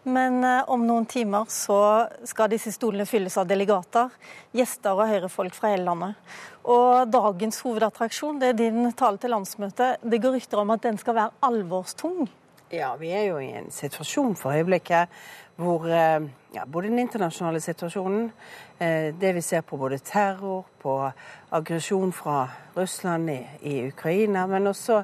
Men 0.06 0.40
eh, 0.45 0.61
om 0.72 0.86
noen 0.86 1.10
timer 1.10 1.49
så 1.52 1.82
skal 2.30 2.53
disse 2.53 2.72
stolene 2.76 3.07
fylles 3.10 3.36
av 3.41 3.49
delegater, 3.49 4.14
gjester 4.56 4.95
og 4.95 5.10
høyrefolk 5.11 5.57
fra 5.57 5.73
hele 5.73 5.90
landet. 5.90 6.40
Og 6.72 7.10
dagens 7.11 7.60
hovedattraksjon 7.65 8.40
det 8.40 8.53
er 8.53 8.60
din 8.64 8.91
tale 8.95 9.19
til 9.19 9.36
landsmøtet. 9.36 10.06
Det 10.06 10.23
går 10.23 10.38
rykter 10.38 10.64
om 10.64 10.76
at 10.76 10.88
den 10.88 11.02
skal 11.02 11.19
være 11.19 11.48
alvorstung. 11.49 12.27
Ja, 12.74 12.96
vi 12.96 13.12
er 13.14 13.28
jo 13.28 13.38
i 13.38 13.52
en 13.54 13.68
situasjon 13.72 14.36
for 14.36 14.56
øyeblikket 14.58 15.12
hvor 15.56 15.86
eh, 15.88 16.22
ja, 16.56 16.66
både 16.66 16.88
den 16.88 17.00
internasjonale 17.00 17.60
situasjonen, 17.62 18.32
eh, 18.80 19.14
det 19.22 19.36
vi 19.36 19.42
ser 19.42 19.62
på 19.62 19.78
både 19.78 20.00
terror, 20.04 20.66
på 20.82 21.12
aggresjon 21.52 22.14
fra 22.14 22.48
Russland 22.78 23.30
i, 23.30 23.40
i 23.62 23.88
Ukraina, 23.88 24.48
men 24.48 24.68
også, 24.68 25.04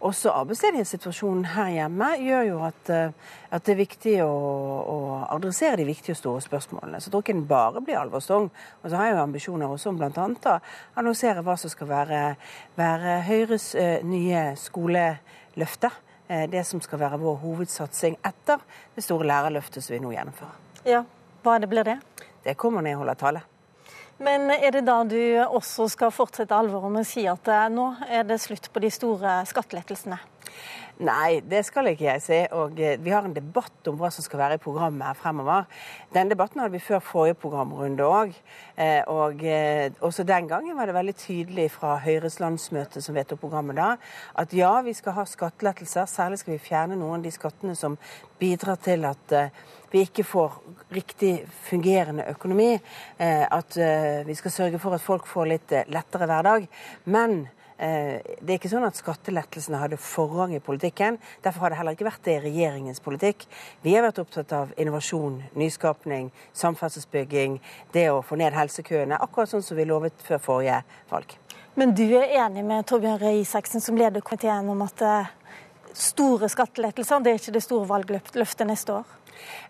også 0.00 0.30
arbeidsledighetssituasjonen 0.30 1.44
her 1.44 1.68
hjemme, 1.68 2.12
gjør 2.22 2.42
jo 2.42 2.62
at, 2.68 2.92
eh, 2.94 3.34
at 3.50 3.66
det 3.66 3.74
er 3.74 3.80
viktig 3.82 4.14
å, 4.22 4.30
å, 4.94 4.96
adressere 5.34 5.82
de 5.82 5.88
viktige 5.90 6.14
og 6.14 6.20
store 6.20 6.44
spørsmålene. 6.46 7.00
Så 7.00 7.10
jeg 7.10 7.16
tror 7.16 7.26
ikke 7.26 7.36
den 7.40 7.50
bare 7.50 7.82
blir 7.82 7.98
alvorstung. 7.98 8.48
Og 8.82 8.88
så 8.88 8.96
har 8.96 9.10
jeg 9.10 9.18
jo 9.18 9.26
ambisjoner 9.26 9.74
også 9.74 9.90
om 9.90 9.98
bl.a. 9.98 10.30
å 10.54 10.56
annonsere 11.02 11.42
hva 11.42 11.58
som 11.58 11.74
skal 11.74 11.90
være, 11.90 12.22
være 12.78 13.18
Høyres 13.26 13.72
nye 14.06 14.46
skoleløfte. 14.56 15.92
Eh, 16.32 16.48
det 16.50 16.64
som 16.64 16.80
skal 16.80 17.00
være 17.02 17.18
vår 17.20 17.36
hovedsatsing 17.42 18.16
etter 18.24 18.60
det 18.94 19.04
store 19.04 19.26
lærerløftet 19.28 19.84
som 19.84 19.92
vi 19.92 20.00
nå 20.00 20.14
gjennomfører. 20.14 20.60
Ja, 20.88 21.04
Hva 21.42 21.58
det 21.60 21.68
blir 21.68 21.84
det? 21.84 21.98
Det 22.44 22.54
kommer 22.56 22.80
når 22.80 22.94
jeg 22.94 23.00
holder 23.00 23.18
tale. 23.20 23.42
Men 24.22 24.50
er 24.54 24.70
det 24.70 24.84
da 24.86 25.00
du 25.04 25.18
også 25.42 25.88
skal 25.90 26.12
fortsette 26.14 26.54
alvoret 26.54 26.92
med 26.94 27.02
å 27.02 27.08
si 27.08 27.26
at 27.28 27.48
eh, 27.52 27.66
nå 27.74 27.88
er 28.08 28.24
det 28.24 28.38
slutt 28.40 28.70
på 28.72 28.80
de 28.80 28.90
store 28.94 29.40
skattelettelsene? 29.50 30.20
Nei, 31.02 31.40
det 31.42 31.64
skal 31.66 31.88
ikke 31.90 32.04
jeg 32.06 32.22
si. 32.22 32.36
Og 32.54 32.78
eh, 32.78 32.94
vi 33.02 33.10
har 33.10 33.26
en 33.26 33.34
debatt 33.34 33.88
om 33.90 33.96
hva 33.98 34.10
som 34.14 34.22
skal 34.22 34.38
være 34.38 34.58
i 34.58 34.62
programmet 34.62 35.02
her 35.08 35.16
fremover. 35.18 35.64
Den 36.14 36.28
debatten 36.30 36.60
hadde 36.62 36.76
vi 36.76 36.82
før 36.84 37.00
forrige 37.02 37.38
programrunde 37.42 38.06
òg. 38.06 38.36
Eh, 38.78 39.00
og 39.10 39.42
eh, 39.42 39.90
også 39.98 40.22
den 40.28 40.46
gangen 40.50 40.76
var 40.78 40.86
det 40.86 40.94
veldig 40.94 41.14
tydelig 41.18 41.64
fra 41.74 41.96
Høyres 42.04 42.38
landsmøte 42.42 43.02
som 43.02 43.16
vedtok 43.18 43.40
programmet 43.42 43.80
da, 43.80 43.88
at 44.38 44.54
ja, 44.54 44.70
vi 44.86 44.94
skal 44.94 45.16
ha 45.16 45.24
skattelettelser. 45.26 46.06
Særlig 46.06 46.38
skal 46.38 46.54
vi 46.54 46.62
fjerne 46.62 46.98
noen 47.00 47.18
av 47.18 47.26
de 47.26 47.32
skattene 47.34 47.74
som 47.78 47.96
bidrar 48.38 48.78
til 48.82 49.08
at 49.08 49.34
vi 49.92 50.04
ikke 50.06 50.24
får 50.26 50.54
riktig 50.94 51.32
fungerende 51.66 52.28
økonomi. 52.30 52.76
At 53.18 53.76
vi 54.26 54.34
skal 54.38 54.54
sørge 54.54 54.80
for 54.82 54.96
at 54.96 55.04
folk 55.04 55.28
får 55.30 55.50
litt 55.50 55.74
lettere 55.92 56.26
hverdag. 56.30 56.66
Men 57.04 57.44
det 57.82 58.46
er 58.46 58.58
ikke 58.60 58.70
sånn 58.70 58.86
at 58.86 58.98
skattelettelsene 58.98 59.80
hadde 59.80 59.98
forrang 59.98 60.52
i 60.54 60.62
politikken. 60.62 61.16
Derfor 61.42 61.64
har 61.64 61.72
det 61.72 61.80
heller 61.80 61.96
ikke 61.96 62.06
vært 62.06 62.22
det 62.28 62.36
i 62.36 62.42
regjeringens 62.44 63.02
politikk. 63.02 63.46
Vi 63.82 63.96
har 63.96 64.04
vært 64.06 64.20
opptatt 64.22 64.54
av 64.54 64.70
innovasjon, 64.78 65.40
nyskapning, 65.58 66.30
samferdselsbygging, 66.54 67.58
det 67.96 68.06
å 68.12 68.20
få 68.22 68.38
ned 68.38 68.54
helsekøene. 68.54 69.18
Akkurat 69.18 69.50
sånn 69.50 69.66
som 69.66 69.80
vi 69.80 69.88
lovet 69.88 70.22
før 70.22 70.42
forrige 70.44 70.82
valg. 71.10 71.34
Men 71.74 71.94
du 71.96 72.04
er 72.04 72.34
enig 72.44 72.62
med 72.68 72.84
Torbjørn 72.86 73.18
Røe 73.22 73.40
Isaksen, 73.40 73.80
som 73.80 73.96
leder 73.96 74.20
komiteen, 74.20 74.68
om 74.68 74.82
at 74.84 75.02
eh, 75.08 75.30
store 75.96 76.50
skattelettelser. 76.52 77.22
Det 77.24 77.32
er 77.32 77.40
ikke 77.40 77.54
det 77.56 77.64
store 77.64 77.88
valgløftet 77.88 78.68
neste 78.68 79.00
år. 79.00 79.18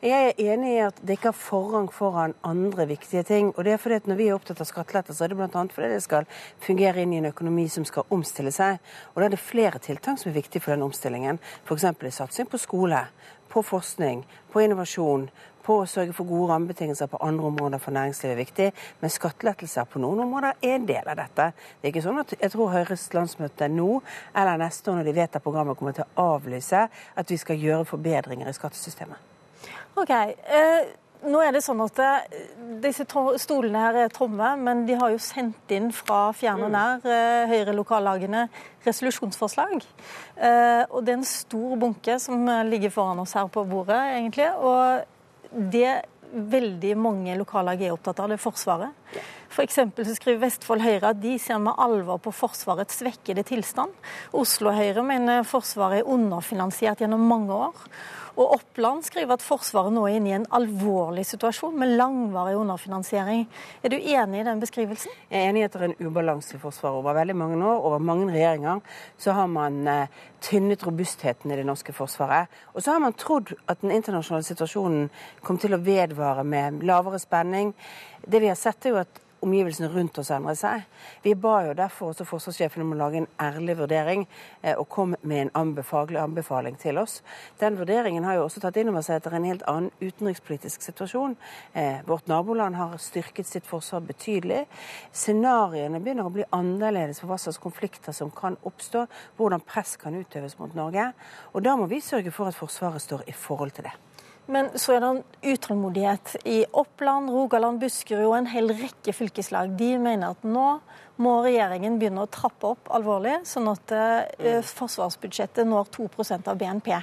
Jeg 0.02 0.32
er 0.32 0.52
enig 0.52 0.72
i 0.74 0.80
at 0.86 0.98
det 1.02 1.16
ikke 1.16 1.30
har 1.30 1.38
forrang 1.38 1.88
foran 1.92 2.34
andre 2.44 2.86
viktige 2.86 3.22
ting. 3.22 3.52
og 3.56 3.64
det 3.64 3.72
er 3.72 3.76
fordi 3.76 3.94
at 3.94 4.06
Når 4.06 4.14
vi 4.14 4.28
er 4.28 4.34
opptatt 4.34 4.60
av 4.60 4.66
skattelettelser, 4.66 5.24
er 5.24 5.28
det 5.28 5.36
bl.a. 5.36 5.66
fordi 5.74 5.88
det 5.88 6.02
skal 6.02 6.26
fungere 6.60 7.02
inn 7.02 7.12
i 7.12 7.18
en 7.18 7.30
økonomi 7.32 7.68
som 7.68 7.84
skal 7.84 8.02
omstille 8.10 8.50
seg. 8.50 8.78
Og 9.14 9.22
Da 9.22 9.24
er 9.24 9.28
det 9.28 9.38
flere 9.38 9.78
tiltak 9.78 10.18
som 10.18 10.30
er 10.30 10.40
viktige 10.40 10.62
for 10.62 10.72
den 10.72 10.82
omstillingen. 10.82 11.38
F.eks. 11.64 11.84
satsing 12.10 12.48
på 12.50 12.58
skole, 12.58 13.06
på 13.48 13.62
forskning, 13.62 14.26
på 14.52 14.60
innovasjon, 14.60 15.30
på 15.62 15.78
å 15.82 15.88
sørge 15.88 16.14
for 16.16 16.28
gode 16.28 16.50
rammebetingelser 16.52 17.10
på 17.10 17.20
andre 17.22 17.50
områder 17.52 17.82
for 17.82 17.94
næringslivet 17.94 18.34
er 18.34 18.40
viktig, 18.40 18.68
men 19.00 19.14
skattelettelser 19.14 19.88
på 19.90 20.02
noen 20.02 20.24
områder 20.24 20.56
er 20.56 20.76
en 20.76 20.86
del 20.88 21.10
av 21.12 21.18
dette. 21.20 21.50
Det 21.80 21.88
er 21.88 21.94
ikke 21.94 22.06
sånn 22.06 22.22
at 22.22 22.34
jeg 22.38 22.54
tror 22.54 22.72
Høyres 22.74 23.08
landsmøte 23.14 23.68
nå 23.72 23.90
eller 24.34 24.64
neste 24.64 24.90
år 24.90 25.00
når 25.00 25.10
de 25.10 25.18
vedtar 25.20 25.44
programmet, 25.44 25.78
kommer 25.78 25.96
til 25.96 26.06
å 26.06 26.32
avlyse 26.36 26.86
at 26.88 27.30
vi 27.30 27.38
skal 27.40 27.60
gjøre 27.62 27.88
forbedringer 27.92 28.50
i 28.50 28.56
skattesystemet. 28.56 29.31
Ok, 29.92 30.10
eh, 30.10 30.90
nå 31.28 31.38
er 31.44 31.52
det 31.54 31.62
sånn 31.62 31.82
at 31.84 31.98
eh, 32.02 32.38
Disse 32.82 33.04
stolene 33.06 33.82
her 33.84 33.98
er 34.04 34.14
tomme, 34.14 34.54
men 34.58 34.84
de 34.88 34.96
har 34.98 35.12
jo 35.12 35.20
sendt 35.22 35.70
inn 35.74 35.90
fra 35.94 36.32
fjern 36.34 36.64
og 36.66 36.72
nær 36.74 37.04
eh, 37.06 37.50
Høyre-lokallagene 37.52 38.46
resolusjonsforslag. 38.82 39.76
Eh, 40.34 40.82
og 40.88 41.04
det 41.04 41.12
er 41.14 41.20
en 41.20 41.28
stor 41.28 41.76
bunke 41.78 42.16
som 42.22 42.48
ligger 42.66 42.90
foran 42.94 43.22
oss 43.22 43.36
her 43.38 43.46
på 43.52 43.62
bordet, 43.70 44.00
egentlig. 44.16 44.48
Og 44.58 45.60
det 45.70 46.00
veldig 46.32 46.96
mange 46.96 47.36
lokallag 47.38 47.84
er 47.84 47.94
opptatt 47.94 48.22
av, 48.24 48.32
det 48.32 48.38
er 48.38 48.42
Forsvaret. 48.42 49.20
F.eks. 49.52 49.76
så 49.76 50.14
skriver 50.16 50.40
Vestfold 50.46 50.80
Høyre 50.80 51.10
at 51.12 51.20
de 51.20 51.36
ser 51.38 51.60
med 51.60 51.76
alvor 51.76 52.18
på 52.24 52.32
Forsvarets 52.34 53.02
svekkede 53.02 53.44
tilstand. 53.46 53.92
Oslo 54.32 54.72
Høyre 54.72 55.04
mener 55.06 55.44
Forsvaret 55.46 56.00
er 56.00 56.08
underfinansiert 56.08 57.04
gjennom 57.04 57.28
mange 57.28 57.62
år. 57.68 57.86
Og 58.32 58.54
Oppland 58.56 59.02
skriver 59.04 59.36
at 59.36 59.44
Forsvaret 59.44 59.92
nå 59.92 60.06
er 60.08 60.16
inne 60.16 60.30
i 60.30 60.34
en 60.38 60.46
alvorlig 60.56 61.24
situasjon 61.28 61.74
med 61.78 61.94
langvarig 61.98 62.54
underfinansiering. 62.56 63.44
Er 63.84 63.92
du 63.92 63.98
enig 63.98 64.40
i 64.40 64.46
den 64.46 64.62
beskrivelsen? 64.62 65.12
Jeg 65.28 65.42
er 65.42 65.50
enig 65.50 65.60
i 65.60 65.66
at 65.66 65.74
det 65.76 65.82
er 65.82 65.90
en 65.90 66.08
ubalanse 66.08 66.56
i 66.56 66.60
Forsvaret. 66.62 66.96
Over 67.02 67.18
veldig 67.20 67.36
mange 67.36 67.60
år, 67.60 67.82
over 67.90 67.98
mange 68.00 68.30
regjeringer, 68.32 68.80
så 69.20 69.36
har 69.36 69.50
man 69.52 69.82
eh, 69.88 70.22
tynnet 70.40 70.86
robustheten 70.86 71.52
i 71.52 71.58
det 71.60 71.66
norske 71.68 71.92
forsvaret. 71.92 72.48
Og 72.72 72.82
så 72.82 72.96
har 72.96 73.04
man 73.04 73.18
trodd 73.20 73.52
at 73.68 73.84
den 73.84 73.92
internasjonale 73.92 74.48
situasjonen 74.48 75.10
kom 75.44 75.60
til 75.60 75.76
å 75.76 75.82
vedvare 75.84 76.44
med 76.44 76.80
lavere 76.88 77.20
spenning. 77.20 77.74
Det 78.24 78.40
vi 78.40 78.48
har 78.48 78.56
sett 78.58 78.88
er 78.88 78.96
jo 78.96 79.02
at 79.04 79.20
omgivelsene 79.42 79.88
rundt 79.92 80.18
oss 80.22 80.30
endret 80.34 80.60
seg. 80.60 80.84
Vi 81.24 81.34
ba 81.38 81.54
jo 81.66 81.74
derfor 81.76 82.12
også 82.12 82.26
forsvarssjefen 82.28 82.84
om 82.84 82.92
å 82.94 82.98
lage 83.00 83.22
en 83.22 83.28
ærlig 83.42 83.76
vurdering 83.80 84.24
eh, 84.62 84.76
og 84.76 84.88
kom 84.92 85.16
med 85.20 85.38
en 85.46 85.52
anbefaglig 85.62 86.20
anbefaling 86.22 86.78
til 86.80 87.00
oss. 87.02 87.20
Den 87.60 87.78
vurderingen 87.80 88.24
har 88.26 88.38
jo 88.38 88.46
også 88.46 88.62
tatt 88.62 88.78
inn 88.80 88.92
over 88.92 89.04
seg 89.04 89.18
etter 89.18 89.34
er 89.34 89.40
en 89.40 89.48
helt 89.50 89.66
annen 89.70 89.90
utenrikspolitisk 90.02 90.86
situasjon. 90.86 91.36
Eh, 91.72 92.04
vårt 92.08 92.30
naboland 92.30 92.78
har 92.78 92.94
styrket 93.02 93.50
sitt 93.50 93.68
forsvar 93.68 94.04
betydelig. 94.06 94.64
Scenarioene 95.10 96.02
begynner 96.02 96.30
å 96.30 96.34
bli 96.34 96.46
annerledes 96.54 97.22
for 97.22 97.32
hva 97.32 97.40
slags 97.42 97.60
konflikter 97.62 98.14
som 98.16 98.30
kan 98.34 98.58
oppstå, 98.68 99.06
hvordan 99.40 99.66
press 99.66 99.96
kan 100.00 100.16
utøves 100.18 100.58
mot 100.60 100.74
Norge. 100.78 101.10
Og 101.52 101.66
da 101.66 101.76
må 101.76 101.90
vi 101.90 102.02
sørge 102.04 102.34
for 102.34 102.50
at 102.50 102.58
Forsvaret 102.62 103.02
står 103.02 103.26
i 103.26 103.34
forhold 103.36 103.74
til 103.74 103.90
det. 103.90 103.96
Men 104.46 104.72
så 104.74 104.96
er 104.96 105.02
det 105.02 105.08
en 105.08 105.22
utålmodighet 105.52 106.36
i 106.50 106.64
Oppland, 106.72 107.30
Rogaland, 107.30 107.78
Buskerud 107.80 108.26
og 108.26 108.36
en 108.40 108.50
hel 108.50 108.72
rekke 108.74 109.14
fylkeslag. 109.14 109.76
De 109.78 109.94
mener 110.02 110.34
at 110.34 110.42
nå 110.46 110.66
må 111.22 111.34
regjeringen 111.44 111.98
begynne 112.00 112.24
å 112.24 112.30
trappe 112.32 112.72
opp 112.74 112.90
alvorlig, 112.94 113.38
sånn 113.46 113.70
at 113.70 113.94
eh, 113.94 114.58
forsvarsbudsjettet 114.66 115.68
når 115.68 115.92
2% 115.94 116.50
av 116.50 116.58
BNP. 116.58 116.94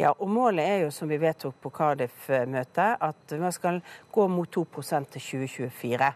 Ja, 0.00 0.10
og 0.10 0.26
Målet 0.32 0.66
er 0.66 0.80
jo, 0.86 0.88
som 0.90 1.10
vi 1.10 1.20
vedtok 1.22 1.60
på 1.62 1.70
Cardiff-møtet, 1.74 2.96
at 2.98 3.34
man 3.38 3.54
skal 3.54 3.78
gå 4.14 4.26
mot 4.32 4.50
2 4.50 4.64
til 5.12 5.20
2024. 5.20 6.08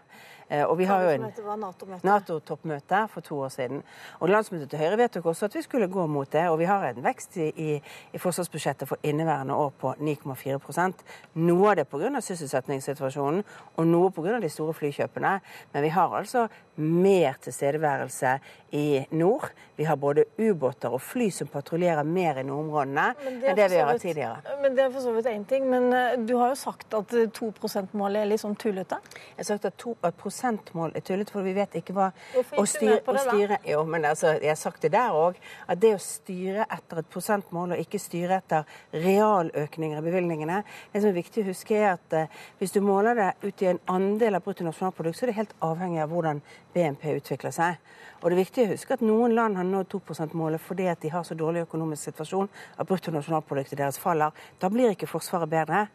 Eh, 0.49 0.63
og 0.65 0.77
vi 0.77 0.87
har 0.89 1.03
jo 1.03 1.09
en 1.09 1.25
Nato-toppmøte 2.03 3.03
for 3.13 3.21
to 3.21 3.39
år 3.45 3.49
siden. 3.53 3.83
Og 4.19 4.29
Landsmøtet 4.29 4.69
til 4.69 4.79
Høyre 4.79 4.97
vedtok 4.97 5.25
også 5.29 5.45
at 5.45 5.55
vi 5.55 5.61
skulle 5.61 5.87
gå 5.87 6.05
mot 6.07 6.31
det. 6.31 6.47
Og 6.49 6.59
vi 6.59 6.65
har 6.65 6.87
en 6.89 7.03
vekst 7.03 7.37
i, 7.37 7.49
i, 7.55 7.81
i 8.13 8.17
forsvarsbudsjettet 8.17 8.89
for 8.89 8.97
inneværende 9.03 9.53
år 9.53 9.69
på 9.79 9.93
9,4% 9.99 11.05
Noe 11.33 11.69
av 11.69 11.75
det 11.77 11.85
pga. 11.89 12.09
sysselsettingssituasjonen, 12.21 13.43
og 13.77 13.87
noe 13.87 14.09
pga. 14.11 14.39
de 14.39 14.49
store 14.49 14.73
flykjøpene. 14.73 15.39
Men 15.73 15.83
vi 15.83 15.93
har 15.93 16.17
altså 16.17 16.47
mer 16.79 17.37
tilstedeværelse 17.41 18.39
i 18.71 19.05
nord. 19.11 19.49
Vi 19.75 19.83
har 19.83 19.95
både 19.95 20.23
ubåter 20.37 20.89
og 20.89 21.01
fly 21.01 21.29
som 21.31 21.47
patruljerer 21.47 22.03
mer 22.03 22.39
i 22.39 22.43
nordområdene 22.43 23.05
enn 23.27 23.39
det 23.57 23.69
vi 23.71 23.77
har 23.77 23.91
hatt 23.91 24.01
tidligere. 24.01 24.57
Men 24.61 24.75
Det 24.75 24.85
er 24.85 24.91
for 24.93 25.01
så 25.01 25.13
vidt 25.13 25.27
én 25.27 25.45
ting, 25.45 25.69
men 25.69 25.93
eh, 25.93 26.17
du 26.17 26.35
har 26.37 26.53
jo 26.53 26.55
sagt 26.55 26.93
at 26.93 27.13
2 27.33 27.51
%-målet 27.59 28.21
er 28.21 28.29
litt 28.31 28.41
sånn 28.41 28.55
tullete? 28.55 28.99
Jeg 29.35 29.37
har 29.37 29.49
sagt 29.51 29.65
at, 29.65 29.77
to, 29.77 29.95
at 30.03 30.15
prosentmål 30.39 30.93
er 30.95 31.03
tullete, 31.03 31.33
for 31.33 31.43
vi 31.43 31.53
vet 31.53 31.75
ikke 31.79 31.93
hva 31.95 32.09
å 32.39 32.65
styre, 32.67 32.99
da? 33.05 33.23
Styre, 33.25 33.57
jo, 33.67 33.83
men 33.89 34.05
altså, 34.07 34.33
jeg 34.39 34.51
har 34.51 34.59
sagt 34.59 34.85
det 34.85 34.93
der 34.93 35.15
òg, 35.15 35.39
at 35.67 35.81
det 35.81 35.93
å 35.97 36.01
styre 36.01 36.65
etter 36.71 37.01
et 37.01 37.09
prosentmål 37.11 37.75
og 37.75 37.83
ikke 37.83 37.99
styre 37.99 38.39
etter 38.39 38.63
realøkninger 38.93 39.99
i 39.99 40.05
bevilgningene 40.05 40.61
Det 40.93 41.01
som 41.01 41.09
er 41.09 41.17
viktig 41.17 41.43
å 41.43 41.49
huske, 41.49 41.75
er 41.75 41.97
at 41.97 42.15
uh, 42.15 42.43
hvis 42.59 42.73
du 42.75 42.79
måler 42.81 43.17
det 43.19 43.29
ut 43.43 43.63
i 43.63 43.71
en 43.73 43.81
andel 43.91 44.39
av 44.39 44.45
bruttonasjonalprodukt, 44.45 45.17
så 45.17 45.25
er 45.25 45.33
det 45.33 45.39
helt 45.41 45.55
avhengig 45.65 46.03
av 46.03 46.13
hvordan 46.13 46.41
BNP 46.73 47.17
utvikler 47.17 47.55
seg. 47.55 47.79
Og 48.19 48.29
det 48.29 48.35
er 48.35 48.43
viktig 48.43 48.65
å 48.65 48.71
huske 48.73 48.95
at 48.95 49.03
noen 49.05 49.35
land 49.35 49.55
har 49.55 49.67
nådd 49.67 49.91
2 49.93 50.01
%-målet 50.11 50.61
fordi 50.61 50.89
at 50.91 50.99
de 51.03 51.11
har 51.13 51.23
så 51.23 51.37
dårlig 51.39 51.63
økonomisk 51.67 52.09
situasjon 52.09 52.49
at 52.77 52.87
bruttonasjonalproduktet 52.87 53.79
deres 53.79 53.99
faller. 53.99 54.35
Da 54.59 54.69
blir 54.71 54.91
ikke 54.91 55.07
Forsvaret 55.09 55.49
bedre. 55.49 55.87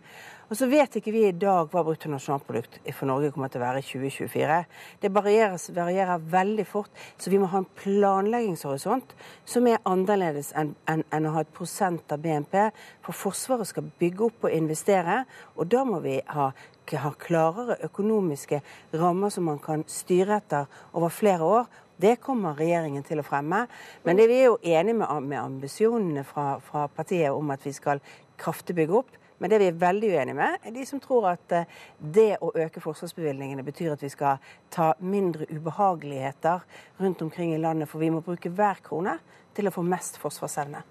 Og 0.50 0.58
så 0.58 0.68
vet 0.68 0.98
ikke 0.98 1.14
vi 1.14 1.22
i 1.28 1.36
dag 1.36 1.70
hva 1.72 1.82
bruttonasjonalprodukt 1.86 2.80
for 2.92 3.08
Norge 3.08 3.30
kommer 3.32 3.52
til 3.52 3.62
å 3.62 3.64
være 3.64 3.80
i 3.80 3.86
2024. 3.86 4.58
Det 5.00 5.10
varierer, 5.14 5.56
varierer, 5.76 6.26
veldig 6.34 6.66
fort, 6.68 6.92
så 7.18 7.32
vi 7.32 7.40
må 7.40 7.48
ha 7.52 7.62
en 7.62 7.70
planleggingshorisont 7.80 9.16
som 9.48 9.70
er 9.70 9.80
annerledes 9.88 10.52
enn 10.58 10.74
en, 10.90 11.06
en 11.08 11.30
å 11.30 11.34
ha 11.38 11.44
et 11.44 11.54
prosent 11.56 12.12
av 12.12 12.20
BNP. 12.24 12.58
For 13.06 13.16
Forsvaret 13.16 13.70
skal 13.70 13.88
bygge 14.00 14.28
opp 14.28 14.48
og 14.48 14.54
investere, 14.54 15.22
og 15.56 15.70
da 15.72 15.84
må 15.88 16.02
vi 16.04 16.20
ha 16.34 16.52
har 16.92 17.14
klarere 17.16 17.78
økonomiske 17.86 18.58
rammer 19.00 19.32
som 19.32 19.46
man 19.48 19.58
kan 19.62 19.86
styre 19.88 20.36
etter 20.36 20.66
over 20.92 21.08
flere 21.08 21.46
år. 21.48 21.66
Det 21.96 22.18
kommer 22.20 22.58
regjeringen 22.58 23.06
til 23.06 23.22
å 23.22 23.26
fremme. 23.26 23.64
Men 24.04 24.18
det, 24.18 24.28
vi 24.28 24.40
er 24.42 24.48
jo 24.50 24.58
enige 24.60 24.98
med, 24.98 25.28
med 25.30 25.40
ambisjonene 25.40 26.24
fra, 26.28 26.58
fra 26.60 26.84
partiet 26.92 27.32
om 27.32 27.52
at 27.54 27.64
vi 27.64 27.72
skal 27.72 28.02
kraftig 28.40 28.76
bygge 28.76 29.00
opp. 29.00 29.20
Men 29.38 29.50
det 29.50 29.58
vi 29.60 29.68
er 29.68 29.78
veldig 29.78 30.10
uenige 30.14 30.36
med, 30.38 30.58
er 30.62 30.74
de 30.74 30.84
som 30.86 31.00
tror 31.02 31.26
at 31.32 31.54
eh, 31.56 31.70
det 31.98 32.36
å 32.44 32.52
øke 32.54 32.82
forsvarsbevilgningene 32.82 33.64
betyr 33.66 33.94
at 33.94 34.04
vi 34.04 34.12
skal 34.12 34.42
ta 34.72 34.92
mindre 35.02 35.48
ubehageligheter 35.50 36.62
rundt 37.00 37.24
omkring 37.26 37.54
i 37.54 37.60
landet, 37.60 37.90
for 37.90 38.02
vi 38.02 38.12
må 38.14 38.22
bruke 38.24 38.52
hver 38.54 38.82
krone 38.84 39.18
til 39.54 39.68
å 39.68 39.74
få 39.74 39.82
mest 39.86 40.20
forsvarsevne. 40.22 40.84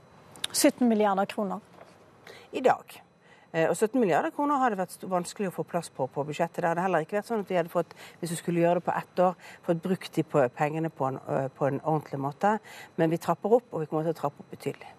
17 0.52 0.86
milliarder 0.88 1.30
kroner? 1.32 1.64
I 2.54 2.62
dag. 2.62 3.00
Eh, 3.54 3.70
og 3.70 3.78
17 3.78 3.96
milliarder 4.02 4.36
kroner 4.36 4.60
har 4.60 4.74
det 4.74 4.82
vært 4.84 5.08
vanskelig 5.10 5.50
å 5.50 5.56
få 5.56 5.68
plass 5.70 5.90
på 5.94 6.10
på 6.12 6.28
budsjettet. 6.28 6.62
Det 6.62 6.74
hadde 6.74 6.84
heller 6.84 7.08
ikke 7.08 7.22
vært 7.22 7.32
sånn 7.32 7.48
at 7.48 7.50
vi 7.50 7.62
hadde 7.62 7.74
fått, 7.74 7.96
hvis 8.20 8.36
vi 8.36 8.42
skulle 8.44 8.66
gjøre 8.66 8.82
det 8.82 8.88
på 8.90 8.98
ett 9.00 9.26
år, 9.26 9.36
fått 9.64 9.84
brukt 9.88 10.14
de 10.20 10.28
på 10.28 10.48
pengene 10.58 10.92
på 10.92 11.10
en, 11.14 11.20
på 11.56 11.72
en 11.72 11.82
ordentlig 11.82 12.20
måte. 12.20 12.58
Men 13.00 13.14
vi 13.14 13.24
trapper 13.24 13.62
opp, 13.62 13.72
og 13.72 13.86
vi 13.86 13.90
kommer 13.92 14.10
til 14.10 14.18
å 14.18 14.22
trappe 14.26 14.44
opp 14.44 14.52
betydelig. 14.52 14.98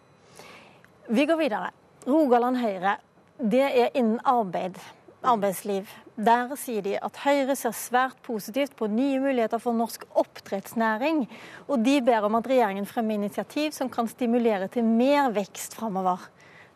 Vi 1.13 1.27
går 1.29 1.37
videre. 1.37 1.75
Rogaland 2.09 2.59
Høyre 2.61 2.99
det 3.39 3.65
er 3.67 3.89
innen 3.99 4.21
arbeid, 4.25 4.79
arbeidsliv. 5.27 5.89
Der 6.15 6.53
sier 6.61 6.85
de 6.85 6.95
at 7.03 7.19
Høyre 7.25 7.57
ser 7.59 7.75
svært 7.75 8.21
positivt 8.23 8.77
på 8.79 8.87
nye 8.87 9.19
muligheter 9.19 9.59
for 9.59 9.75
norsk 9.75 10.05
oppdrettsnæring. 10.15 11.25
Og 11.67 11.83
de 11.83 11.99
ber 12.07 12.29
om 12.29 12.39
at 12.39 12.47
regjeringen 12.47 12.87
fremmer 12.87 13.19
initiativ 13.19 13.73
som 13.75 13.91
kan 13.91 14.07
stimulere 14.11 14.69
til 14.71 14.87
mer 14.87 15.33
vekst 15.35 15.75
framover. 15.75 16.29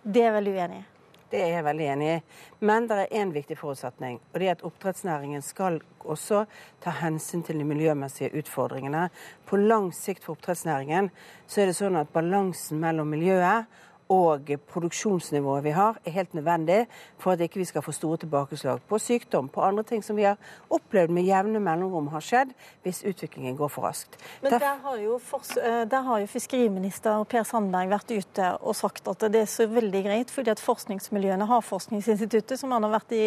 Det 0.02 0.26
er 0.26 0.34
vel 0.34 0.50
uenig 0.56 0.82
i? 0.82 0.86
Det 1.28 1.42
er 1.44 1.50
jeg 1.58 1.64
veldig 1.66 1.86
enig 1.92 2.06
i. 2.08 2.20
Men 2.64 2.86
det 2.88 3.02
er 3.02 3.18
én 3.20 3.32
viktig 3.34 3.58
forutsetning. 3.60 4.16
Og 4.32 4.40
det 4.40 4.46
er 4.48 4.54
at 4.56 4.64
oppdrettsnæringen 4.64 5.42
skal 5.44 5.76
også 6.00 6.46
ta 6.80 6.94
hensyn 7.02 7.42
til 7.44 7.60
de 7.60 7.66
miljømessige 7.68 8.32
utfordringene. 8.40 9.10
På 9.46 9.60
lang 9.60 9.92
sikt 9.94 10.24
for 10.24 10.38
oppdrettsnæringen 10.38 11.10
så 11.46 11.60
er 11.60 11.68
det 11.68 11.76
sånn 11.76 12.00
at 12.00 12.10
balansen 12.14 12.80
mellom 12.80 13.12
miljøet 13.12 13.68
og 14.08 14.50
produksjonsnivået 14.72 15.64
vi 15.64 15.72
har, 15.76 15.98
er 16.04 16.10
helt 16.10 16.34
nødvendig 16.34 16.86
for 17.18 17.32
at 17.32 17.40
ikke 17.44 17.60
vi 17.60 17.66
skal 17.68 17.82
få 17.84 17.92
store 17.92 18.16
tilbakeslag 18.16 18.80
på 18.88 18.98
sykdom, 18.98 19.48
på 19.48 19.60
andre 19.60 19.82
ting 19.82 20.04
som 20.04 20.16
vi 20.16 20.24
har 20.24 20.36
opplevd 20.70 21.12
med 21.12 21.28
jevne 21.28 21.60
mellomrom 21.60 22.08
har 22.14 22.24
skjedd 22.24 22.54
hvis 22.82 23.02
utviklingen 23.04 23.56
går 23.56 23.68
for 23.68 23.84
raskt. 23.88 24.16
Men 24.42 24.56
der 24.56 24.80
har, 24.82 24.96
jo, 24.96 25.20
eh, 25.62 25.84
der 25.90 26.00
har 26.08 26.20
jo 26.24 26.26
fiskeriminister 26.26 27.24
Per 27.28 27.44
Sandberg 27.44 27.92
vært 27.92 28.12
ute 28.16 28.52
og 28.60 28.76
sagt 28.76 29.08
at 29.08 29.28
det 29.32 29.44
er 29.44 29.50
så 29.50 29.68
veldig 29.68 30.04
greit, 30.04 30.30
fordi 30.30 30.50
at 30.50 30.62
forskningsmiljøene, 30.62 31.48
Havforskningsinstituttet, 31.48 32.58
som 32.58 32.72
han 32.72 32.84
har 32.84 32.98
vært 32.98 33.12
i 33.12 33.24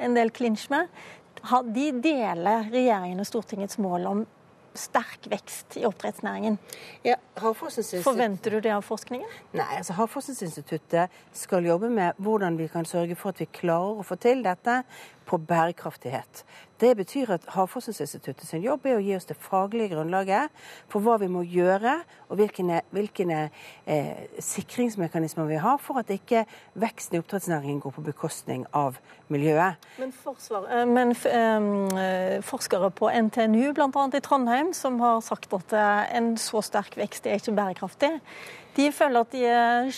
en 0.00 0.16
del 0.16 0.32
klinsj 0.32 0.70
med, 0.72 0.88
de 1.74 1.90
deler 2.04 2.70
regjeringen 2.72 3.20
og 3.20 3.26
Stortingets 3.26 3.78
mål 3.82 4.06
om 4.06 4.24
sterk 4.78 5.26
vekst 5.30 5.76
i 5.80 5.84
oppdrettsnæringen. 5.88 6.58
Ja, 7.06 7.16
Forventer 7.36 8.56
du 8.56 8.60
det 8.60 8.72
av 8.74 8.84
forskningen? 8.86 9.28
Nei, 9.56 9.68
altså 9.78 9.96
Havforskningsinstituttet 9.98 11.12
skal 11.36 11.66
jobbe 11.68 11.90
med 11.92 12.18
hvordan 12.22 12.56
vi 12.60 12.68
kan 12.72 12.88
sørge 12.88 13.16
for 13.18 13.32
at 13.32 13.42
vi 13.42 13.48
klarer 13.52 14.00
å 14.00 14.06
få 14.06 14.18
til 14.20 14.44
dette 14.44 14.82
på 15.28 15.38
bærekraftighet. 15.38 16.44
Det 16.82 16.96
betyr 16.98 17.30
at 17.30 17.44
Havforskningsinstituttet 17.54 18.48
sin 18.48 18.62
jobb 18.64 18.88
er 18.90 18.96
å 18.98 19.02
gi 19.02 19.12
oss 19.14 19.28
det 19.28 19.36
faglige 19.38 19.92
grunnlaget 19.92 20.50
for 20.90 21.04
hva 21.04 21.14
vi 21.22 21.28
må 21.30 21.44
gjøre, 21.46 22.00
og 22.26 22.40
hvilke, 22.40 22.80
hvilke 22.90 23.26
eh, 23.86 24.24
sikringsmekanismer 24.42 25.46
vi 25.46 25.60
har 25.62 25.78
for 25.78 26.00
at 26.02 26.10
ikke 26.10 26.42
veksten 26.82 27.16
i 27.16 27.22
oppdrettsnæringen 27.22 27.78
går 27.84 27.94
på 27.94 28.06
bekostning 28.08 28.66
av 28.74 28.98
miljøet. 29.30 29.78
Men, 30.02 30.10
forsvar, 30.24 30.66
eh, 30.74 30.82
men 30.90 31.14
eh, 31.14 32.42
forskere 32.42 32.90
på 32.98 33.12
NTNU, 33.28 33.70
bl.a. 33.78 34.06
i 34.18 34.24
Trondheim, 34.26 34.74
som 34.74 34.98
har 35.04 35.22
sagt 35.22 35.54
at 35.54 35.78
en 36.18 36.34
så 36.40 36.64
sterk 36.66 36.98
vekst 36.98 37.30
er 37.30 37.38
ikke 37.38 37.54
bærekraftig. 37.62 38.16
De 38.74 38.90
føler 38.90 39.22
at 39.22 39.34
de 39.36 39.46
er 39.46 39.90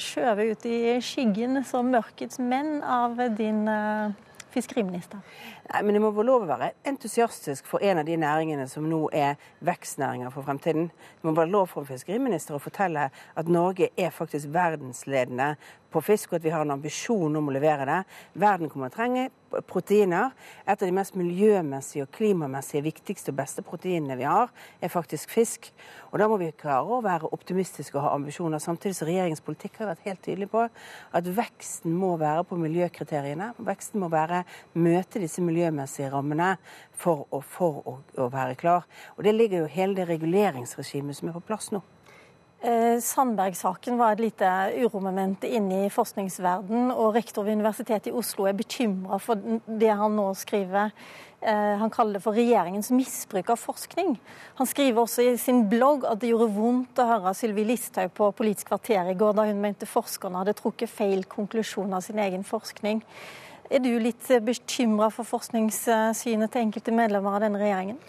skjøvet 0.00 0.52
ut 0.54 0.68
i 0.70 1.00
skyggen 1.04 1.64
som 1.68 1.92
mørkets 1.92 2.40
menn 2.40 2.78
av 2.80 3.18
din 3.36 3.66
fiskeriminister. 4.54 5.18
Nei, 5.64 5.80
men 5.82 5.96
det 5.96 6.00
må 6.04 6.10
få 6.12 6.24
lov 6.26 6.42
å 6.44 6.48
være 6.50 6.74
entusiastisk 6.90 7.64
for 7.68 7.82
en 7.84 8.02
av 8.02 8.04
de 8.04 8.18
næringene 8.20 8.66
som 8.68 8.84
nå 8.88 9.06
er 9.16 9.38
vekstnæringer 9.64 10.32
for 10.34 10.44
fremtiden. 10.44 10.90
Det 10.92 11.24
må 11.24 11.32
være 11.38 11.52
lov 11.54 11.70
for 11.72 11.80
en 11.80 11.88
fiskeriminister 11.88 12.58
å 12.58 12.60
fortelle 12.60 13.06
at 13.08 13.48
Norge 13.48 13.88
er 13.96 14.12
faktisk 14.12 14.52
verdensledende 14.52 15.54
på 15.94 16.02
fisk, 16.02 16.32
og 16.32 16.40
at 16.40 16.44
vi 16.44 16.52
har 16.52 16.64
en 16.64 16.74
ambisjon 16.74 17.38
om 17.38 17.48
å 17.48 17.54
levere 17.54 17.86
det. 17.88 18.00
Verden 18.42 18.70
kommer 18.70 18.90
til 18.90 18.96
å 18.96 19.00
trenge 19.00 19.24
proteiner. 19.70 20.32
Et 20.66 20.74
av 20.74 20.88
de 20.88 20.94
mest 20.94 21.14
miljømessige 21.18 22.06
og 22.06 22.12
klimamessige 22.16 22.82
viktigste 22.84 23.30
og 23.30 23.38
beste 23.38 23.62
proteinene 23.66 24.16
vi 24.18 24.26
har, 24.26 24.50
er 24.82 24.92
faktisk 24.92 25.30
fisk. 25.30 25.70
Og 26.10 26.18
da 26.20 26.28
må 26.30 26.38
vi 26.40 26.50
klare 26.58 26.90
å 26.90 27.02
være 27.04 27.30
optimistiske 27.34 27.98
og 27.98 28.08
ha 28.08 28.14
ambisjoner. 28.18 28.62
Samtidig 28.62 28.98
som 28.98 29.08
regjeringens 29.08 29.44
politikk 29.44 29.80
har 29.80 29.92
vært 29.92 30.08
helt 30.08 30.22
tydelig 30.26 30.50
på 30.52 30.64
at 30.66 31.30
veksten 31.38 31.94
må 31.94 32.14
være 32.20 32.42
på 32.48 32.58
miljøkriteriene. 32.58 33.52
Veksten 33.64 34.02
må 34.02 34.10
være 34.12 34.42
møte 34.74 35.22
disse 35.22 35.44
miljømessige 35.54 36.10
rammene 36.12 36.54
for 36.92 37.28
å, 37.30 37.40
for 37.40 37.82
å, 37.86 37.98
å 38.18 38.30
være 38.32 38.58
klar. 38.60 38.88
Og 39.16 39.24
det 39.26 39.36
ligger 39.36 39.64
jo 39.64 39.72
hele 39.72 40.00
det 40.00 40.08
reguleringsregimet 40.10 41.20
som 41.20 41.30
er 41.30 41.38
på 41.38 41.46
plass 41.48 41.70
nå. 41.74 41.82
Eh, 42.64 42.96
Sandberg-saken 43.00 43.98
var 44.00 44.14
et 44.14 44.22
lite 44.24 44.48
uromoment 44.80 45.42
inne 45.44 45.82
i 45.84 45.92
forskningsverden, 45.92 46.88
og 46.94 47.12
rektor 47.12 47.44
ved 47.44 47.58
Universitetet 47.58 48.08
i 48.08 48.14
Oslo 48.16 48.46
er 48.48 48.56
bekymra 48.56 49.18
for 49.20 49.36
det 49.66 49.90
han 49.92 50.16
nå 50.16 50.30
skriver. 50.40 50.94
Eh, 51.44 51.74
han 51.76 51.92
kaller 51.92 52.16
det 52.16 52.22
for 52.24 52.32
regjeringens 52.32 52.88
misbruk 52.94 53.50
av 53.52 53.60
forskning. 53.60 54.14
Han 54.56 54.70
skriver 54.70 55.02
også 55.02 55.26
i 55.26 55.36
sin 55.36 55.66
blogg 55.68 56.06
at 56.08 56.22
det 56.22 56.30
gjorde 56.30 56.54
vondt 56.56 57.02
å 57.04 57.08
høre 57.10 57.34
Sylvi 57.36 57.66
Listhaug 57.68 58.14
på 58.16 58.30
Politisk 58.38 58.72
kvarter 58.72 59.12
i 59.12 59.18
går, 59.20 59.36
da 59.36 59.44
hun 59.50 59.60
mente 59.60 59.84
forskerne 59.84 60.40
hadde 60.40 60.56
trukket 60.56 60.88
feil 60.88 61.28
konklusjon 61.28 61.92
av 61.92 62.00
sin 62.06 62.22
egen 62.24 62.48
forskning. 62.48 63.04
Er 63.72 63.80
du 63.80 63.94
litt 63.96 64.28
bekymra 64.44 65.08
for 65.08 65.24
forskningssynet 65.24 66.52
til 66.52 66.66
enkelte 66.66 66.92
medlemmer 66.92 67.38
av 67.38 67.46
denne 67.46 67.60
regjeringen? 67.62 68.00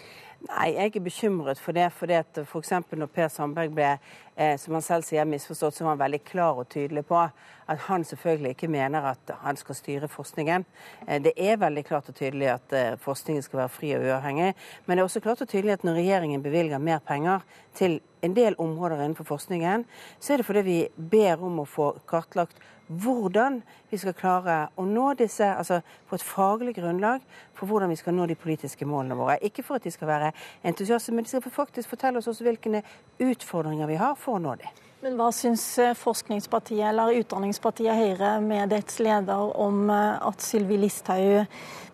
Nei, 0.46 0.66
jeg 0.76 0.92
er 0.98 1.02
bekymret 1.02 1.58
for 1.58 1.72
det. 1.72 1.86
fordi 1.96 2.12
at 2.12 2.38
F.eks. 2.38 2.72
når 2.92 3.08
Per 3.10 3.28
Sandberg 3.32 3.72
ble 3.74 3.88
eh, 4.36 4.54
som 4.60 4.76
han 4.76 4.84
selv 4.84 5.06
sier, 5.06 5.24
misforstått, 5.24 5.74
så 5.74 5.84
var 5.84 5.94
han 5.94 6.02
veldig 6.04 6.20
klar 6.28 6.60
og 6.60 6.68
tydelig 6.68 7.06
på 7.08 7.16
at 7.16 7.80
han 7.88 8.04
selvfølgelig 8.04 8.52
ikke 8.52 8.68
mener 8.70 9.08
at 9.10 9.32
han 9.42 9.56
skal 9.56 9.74
styre 9.74 10.08
forskningen. 10.12 10.66
Eh, 11.06 11.22
det 11.24 11.32
er 11.40 11.56
veldig 11.56 11.84
klart 11.88 12.12
og 12.12 12.18
tydelig 12.20 12.52
at 12.52 12.76
eh, 12.76 12.98
forskningen 13.00 13.42
skal 13.42 13.62
være 13.64 13.74
fri 13.78 13.94
og 13.96 14.04
uavhengig. 14.04 14.52
Men 14.86 14.96
det 14.96 15.02
er 15.02 15.08
også 15.08 15.24
klart 15.24 15.42
og 15.42 15.48
tydelig 15.48 15.78
at 15.78 15.88
når 15.88 15.98
regjeringen 16.02 16.44
bevilger 16.44 16.78
mer 16.78 17.00
penger 17.00 17.40
til 17.74 18.00
en 18.22 18.36
del 18.36 18.54
områder 18.58 19.02
innenfor 19.02 19.24
forskningen, 19.24 19.88
så 20.20 20.34
er 20.34 20.42
det 20.42 20.46
fordi 20.46 20.66
vi 20.68 20.80
ber 20.96 21.42
om 21.42 21.62
å 21.64 21.68
få 21.68 21.94
kartlagt 22.06 22.60
hvordan 22.86 23.60
vi 23.90 23.98
skal 23.98 24.14
klare 24.14 24.56
å 24.78 24.84
nå 24.86 25.10
disse, 25.18 25.46
altså 25.46 25.80
på 26.08 26.16
et 26.16 26.24
faglig 26.24 26.76
grunnlag 26.78 27.22
for 27.56 27.66
hvordan 27.66 27.90
vi 27.90 27.98
skal 27.98 28.14
nå 28.14 28.26
de 28.30 28.38
politiske 28.38 28.86
målene 28.86 29.18
våre. 29.18 29.38
Ikke 29.42 29.64
for 29.66 29.80
at 29.80 29.86
de 29.86 29.92
skal 29.94 30.10
være 30.10 30.32
entusiaster, 30.66 31.14
men 31.14 31.26
de 31.26 31.34
skal 31.34 31.46
faktisk 31.50 31.94
fortelle 31.94 32.22
oss 32.22 32.30
også 32.30 32.46
hvilke 32.46 32.82
utfordringer 33.18 33.90
vi 33.90 34.00
har 34.00 34.14
for 34.20 34.38
å 34.38 34.42
nå 34.42 34.56
dem. 34.62 34.82
Men 35.04 35.18
hva 35.18 35.28
syns 35.34 35.62
eh, 35.78 35.92
Forskningspartiet 35.94 36.88
eller 36.88 37.18
Utdanningspartiet 37.20 37.94
Høyre 37.94 38.30
med 38.40 38.72
dets 38.72 38.96
leder 38.98 39.52
om 39.60 39.90
eh, 39.92 40.16
at 40.24 40.42
Sylvi 40.42 40.78
Listhaug 40.80 41.44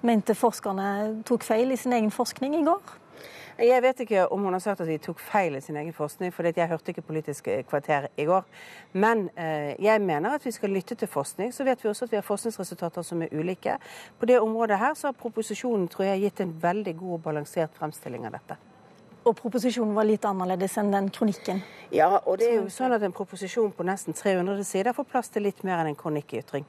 mente 0.07 0.37
forskerne 0.39 0.87
tok 1.27 1.45
feil 1.45 1.75
i 1.75 1.81
sin 1.81 1.93
egen 1.97 2.15
forskning 2.15 2.55
i 2.61 2.63
går? 2.65 3.02
Jeg 3.59 3.83
vet 3.85 4.01
ikke 4.01 4.25
om 4.33 4.47
hun 4.47 4.55
har 4.57 4.63
sagt 4.65 4.81
at 4.81 4.89
de 4.89 4.97
tok 5.03 5.21
feil 5.21 5.57
i 5.59 5.61
sin 5.61 5.77
egen 5.77 5.93
forskning, 5.93 6.33
for 6.33 6.49
jeg 6.49 6.69
hørte 6.69 6.91
ikke 6.91 7.03
Politisk 7.03 7.49
kvarter 7.69 8.09
i 8.17 8.25
går. 8.25 8.45
Men 8.93 9.29
eh, 9.37 9.75
jeg 9.83 10.01
mener 10.01 10.35
at 10.35 10.47
vi 10.47 10.51
skal 10.51 10.71
lytte 10.71 10.95
til 10.95 11.09
forskning. 11.09 11.53
Så 11.55 11.65
vet 11.65 11.85
vi 11.85 11.89
også 11.89 12.05
at 12.05 12.13
vi 12.13 12.17
har 12.17 12.27
forskningsresultater 12.27 13.03
som 13.03 13.23
er 13.23 13.33
ulike. 13.33 13.77
På 14.19 14.27
det 14.27 14.41
området 14.41 14.79
her 14.79 14.95
så 14.95 15.11
har 15.11 15.13
proposisjonen 15.13 15.89
tror 15.89 16.05
jeg, 16.05 16.21
gitt 16.21 16.41
en 16.41 16.55
veldig 16.63 16.97
god 16.97 17.13
og 17.19 17.23
balansert 17.23 17.77
fremstilling 17.77 18.27
av 18.27 18.39
dette. 18.39 18.57
Og 19.25 19.37
proposisjonen 19.39 19.95
var 19.95 20.09
litt 20.09 20.25
annerledes 20.27 20.79
enn 20.81 20.91
den 20.91 21.11
kronikken? 21.15 21.61
Ja, 21.95 22.09
og 22.27 22.41
det 22.41 22.49
er 22.51 22.57
jo 22.63 22.71
sånn 22.73 22.95
at 22.97 23.05
en 23.07 23.15
proposisjon 23.15 23.71
på 23.77 23.87
nesten 23.87 24.17
300 24.19 24.65
sider 24.67 24.97
får 24.97 25.07
plass 25.13 25.31
til 25.31 25.47
litt 25.47 25.63
mer 25.67 25.83
enn 25.83 25.93
en 25.93 25.99
kronikkytring. 25.99 26.67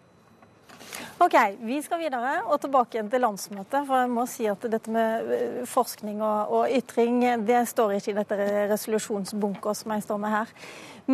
Ok, 1.24 1.36
Vi 1.64 1.78
skal 1.80 2.02
videre 2.02 2.32
og 2.52 2.58
tilbake 2.60 2.98
igjen 2.98 3.08
til 3.08 3.22
landsmøtet. 3.24 3.86
For 3.88 4.02
jeg 4.02 4.10
må 4.12 4.26
si 4.28 4.44
at 4.52 4.66
dette 4.68 4.92
med 4.92 5.30
eh, 5.32 5.62
forskning 5.70 6.20
og, 6.20 6.52
og 6.52 6.74
ytring 6.76 7.22
det 7.48 7.62
står 7.70 7.94
ikke 7.96 8.12
i 8.12 8.18
dette 8.18 8.48
resolusjonsbunker 8.74 9.78
som 9.78 9.94
jeg 9.96 10.04
står 10.04 10.20
med 10.20 10.34
her. 10.34 10.52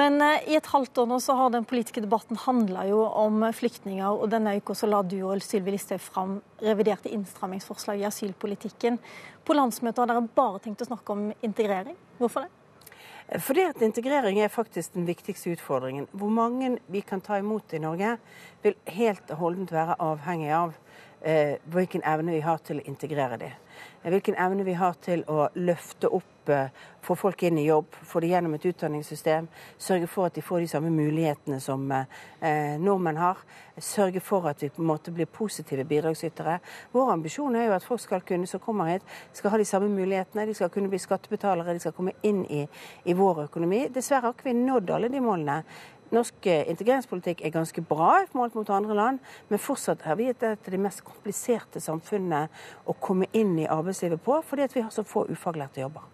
Men 0.02 0.18
eh, 0.26 0.50
i 0.50 0.58
et 0.58 0.72
halvt 0.74 1.04
år 1.04 1.12
nå 1.12 1.20
så 1.22 1.38
har 1.38 1.54
den 1.54 1.68
politiske 1.70 2.02
debatten 2.02 2.42
handla 2.42 2.88
jo 2.90 3.04
om 3.06 3.46
flyktninger. 3.54 4.10
Og 4.10 4.32
denne 4.34 4.56
uka 4.58 4.74
så 4.74 4.90
la 4.90 5.04
du 5.06 5.20
og 5.20 5.46
Sylvi 5.46 5.76
Listhaug 5.76 6.02
fram 6.02 6.40
reviderte 6.66 7.14
innstrammingsforslag 7.14 8.02
i 8.02 8.10
asylpolitikken. 8.10 8.98
På 9.46 9.58
landsmøtet 9.62 10.02
har 10.02 10.10
dere 10.10 10.26
bare 10.42 10.64
tenkt 10.64 10.82
å 10.82 10.90
snakke 10.90 11.14
om 11.14 11.30
integrering. 11.46 12.00
Hvorfor 12.18 12.48
det? 12.48 12.59
Fordi 13.38 13.62
at 13.62 13.82
integrering 13.86 14.40
er 14.42 14.50
faktisk 14.50 14.94
den 14.94 15.06
viktigste 15.06 15.52
utfordringen. 15.54 16.08
Hvor 16.12 16.30
mange 16.34 16.80
vi 16.88 17.04
kan 17.06 17.22
ta 17.22 17.38
imot 17.38 17.74
i 17.74 17.82
Norge, 17.82 18.16
vil 18.64 18.76
helt 18.90 19.32
holdent 19.38 19.72
være 19.72 20.00
avhengig 20.02 20.50
av 20.56 20.74
eh, 21.22 21.60
hvilken 21.70 22.02
evne 22.10 22.34
vi 22.34 22.42
har 22.42 22.58
til 22.66 22.82
å 22.82 22.88
integrere 22.90 23.38
dem. 23.38 23.54
Hvilken 24.04 24.38
evne 24.40 24.64
vi 24.68 24.78
har 24.80 24.96
til 25.04 25.26
å 25.28 25.50
løfte 25.60 26.08
opp 26.08 26.40
få 27.02 27.16
folk 27.16 27.44
inn 27.44 27.58
i 27.58 27.66
jobb, 27.66 27.96
få 28.06 28.20
det 28.20 28.32
gjennom 28.32 28.54
et 28.56 28.66
utdanningssystem, 28.66 29.48
sørge 29.78 30.08
for 30.08 30.30
at 30.30 30.36
de 30.36 30.44
får 30.44 30.64
de 30.64 30.70
samme 30.72 30.92
mulighetene 30.94 31.60
som 31.64 31.86
eh, 31.92 32.76
nordmenn 32.82 33.20
har. 33.22 33.42
Sørge 33.80 34.20
for 34.24 34.50
at 34.50 34.64
vi 34.64 34.72
på 34.74 34.82
en 34.84 34.90
måte 34.90 35.14
blir 35.16 35.30
positive 35.32 35.86
bidragsytere. 35.88 36.58
Vår 36.92 37.14
ambisjon 37.14 37.56
er 37.56 37.70
jo 37.70 37.76
at 37.78 37.86
folk 37.86 38.04
skal 38.04 38.26
kunne, 38.28 38.50
som 38.50 38.62
kommer 38.64 38.92
hit, 38.92 39.06
skal 39.34 39.54
ha 39.54 39.62
de 39.62 39.68
samme 39.68 39.92
mulighetene. 39.94 40.48
De 40.50 40.58
skal 40.58 40.72
kunne 40.74 40.92
bli 40.92 41.00
skattebetalere, 41.00 41.78
de 41.78 41.86
skal 41.86 41.96
komme 41.96 42.18
inn 42.28 42.44
i, 42.46 42.66
i 43.06 43.16
vår 43.16 43.46
økonomi. 43.48 43.86
Dessverre 43.94 44.28
har 44.28 44.36
ikke 44.36 44.50
vi 44.50 44.58
nådd 44.60 44.92
alle 44.96 45.12
de 45.14 45.24
målene. 45.24 45.62
Norsk 46.16 46.48
eh, 46.50 46.66
integreringspolitikk 46.72 47.44
er 47.46 47.54
ganske 47.54 47.84
bra 47.86 48.24
målt 48.34 48.56
mot 48.58 48.70
andre 48.74 48.96
land, 48.98 49.20
men 49.50 49.62
fortsatt 49.62 50.06
er 50.10 50.18
vi 50.18 50.30
et 50.32 50.46
av 50.46 50.58
de 50.66 50.80
mest 50.82 51.04
kompliserte 51.06 51.82
samfunnene 51.84 52.48
å 52.90 52.96
komme 52.98 53.30
inn 53.38 53.58
i 53.62 53.68
arbeidslivet 53.70 54.24
på, 54.26 54.40
fordi 54.46 54.70
vi 54.74 54.86
har 54.86 54.94
så 54.94 55.06
få 55.06 55.28
ufaglærte 55.30 55.84
jobber. 55.84 56.08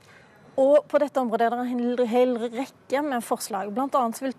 Og 0.55 0.85
på 0.87 0.99
dette 1.03 1.19
området 1.19 1.49
er 1.49 1.51
det 1.51 1.63
en 1.67 2.07
hel 2.07 2.37
rekke 2.39 3.01
med 3.03 3.23
forslag. 3.27 3.73
Bl.a. 3.75 4.03
vil 4.23 4.35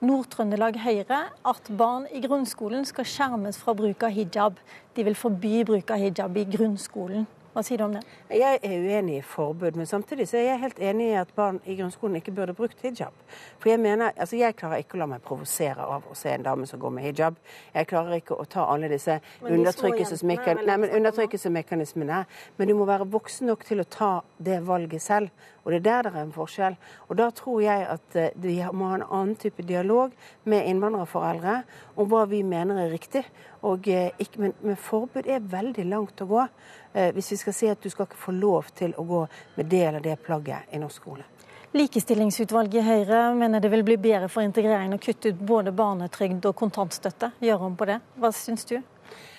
Nord-Trøndelag 0.00 0.78
Høyre 0.80 1.18
at 1.44 1.68
barn 1.76 2.06
i 2.08 2.22
grunnskolen 2.24 2.86
skal 2.88 3.04
skjermes 3.04 3.60
fra 3.60 3.74
bruk 3.76 4.06
av 4.08 4.16
hijab. 4.16 4.56
De 4.96 5.04
vil 5.04 5.18
forby 5.18 5.60
bruk 5.68 5.92
av 5.92 6.00
hijab 6.00 6.40
i 6.40 6.46
grunnskolen. 6.56 7.28
Hva 7.52 7.60
sier 7.60 7.76
du 7.76 7.84
om 7.84 7.92
det? 7.92 8.00
Jeg 8.32 8.64
er 8.64 8.80
uenig 8.80 9.18
i 9.18 9.22
forbud, 9.28 9.76
men 9.76 9.84
samtidig 9.88 10.24
så 10.30 10.38
er 10.40 10.46
jeg 10.46 10.60
helt 10.62 10.78
enig 10.80 11.10
i 11.10 11.18
at 11.20 11.34
barn 11.36 11.58
i 11.68 11.74
grunnskolen 11.76 12.16
ikke 12.16 12.32
burde 12.32 12.54
brukt 12.56 12.80
hijab. 12.80 13.12
For 13.60 13.68
jeg 13.68 13.76
mener, 13.82 14.08
altså 14.16 14.40
jeg 14.40 14.56
klarer 14.56 14.80
ikke 14.80 14.96
å 14.96 15.02
la 15.02 15.08
meg 15.10 15.20
provosere 15.26 15.84
av 15.84 16.06
å 16.08 16.16
se 16.16 16.32
en 16.32 16.46
dame 16.46 16.64
som 16.70 16.80
går 16.80 16.92
med 16.96 17.04
hijab. 17.10 17.36
Jeg 17.74 17.90
klarer 17.92 18.16
ikke 18.16 18.40
å 18.40 18.48
ta 18.48 18.64
alle 18.72 18.88
disse 18.88 19.20
undertrykkelsesmekanismene. 19.44 22.24
Men 22.56 22.72
du 22.72 22.74
må 22.78 22.88
være 22.88 23.12
voksen 23.12 23.52
nok 23.52 23.68
til 23.68 23.84
å 23.84 23.90
ta 23.98 24.12
det 24.40 24.64
valget 24.64 25.04
selv. 25.04 25.28
Og 25.62 25.70
det 25.70 25.78
er 25.78 25.86
der 25.86 26.08
det 26.08 26.16
er 26.16 26.24
en 26.24 26.34
forskjell. 26.34 26.76
Og 27.08 27.18
da 27.20 27.28
tror 27.36 27.60
jeg 27.62 27.86
at 27.86 28.16
eh, 28.18 28.34
vi 28.42 28.56
må 28.72 28.88
ha 28.90 28.98
en 28.98 29.06
annen 29.06 29.36
type 29.38 29.62
dialog 29.62 30.10
med 30.48 30.66
innvandrerforeldre 30.66 31.60
om 31.94 32.08
hva 32.10 32.24
vi 32.30 32.42
mener 32.42 32.80
er 32.82 32.90
riktig. 32.90 33.22
Og, 33.62 33.86
eh, 33.86 34.10
ikke, 34.18 34.40
men, 34.42 34.56
men 34.64 34.80
forbud 34.80 35.28
er 35.30 35.44
veldig 35.52 35.84
langt 35.86 36.24
å 36.24 36.30
gå. 36.32 36.46
Eh, 36.92 37.12
hvis 37.12 37.32
vi 37.32 37.36
skal 37.36 37.56
si 37.56 37.68
at 37.72 37.80
du 37.80 37.90
skal 37.90 38.06
ikke 38.06 38.20
få 38.20 38.34
lov 38.36 38.68
til 38.76 38.92
å 38.98 39.04
gå 39.08 39.22
med 39.56 39.66
det 39.66 39.84
eller 39.88 40.04
det 40.04 40.18
plagget 40.24 40.74
i 40.74 40.80
norsk 40.80 41.02
skole. 41.02 41.24
Likestillingsutvalget 41.72 42.82
i 42.82 42.84
Høyre 42.84 43.20
mener 43.34 43.60
det 43.60 43.70
vil 43.72 43.84
bli 43.86 43.96
bedre 43.96 44.28
for 44.28 44.44
integreringen 44.44 44.98
å 44.98 45.00
kutte 45.00 45.32
ut 45.32 45.38
både 45.40 45.72
barnetrygd 45.72 46.44
og 46.50 46.56
kontantstøtte. 46.58 47.30
Gjøre 47.40 47.70
om 47.70 47.78
på 47.80 47.88
det. 47.88 47.96
Hva 48.20 48.28
syns 48.36 48.68
du? 48.68 48.76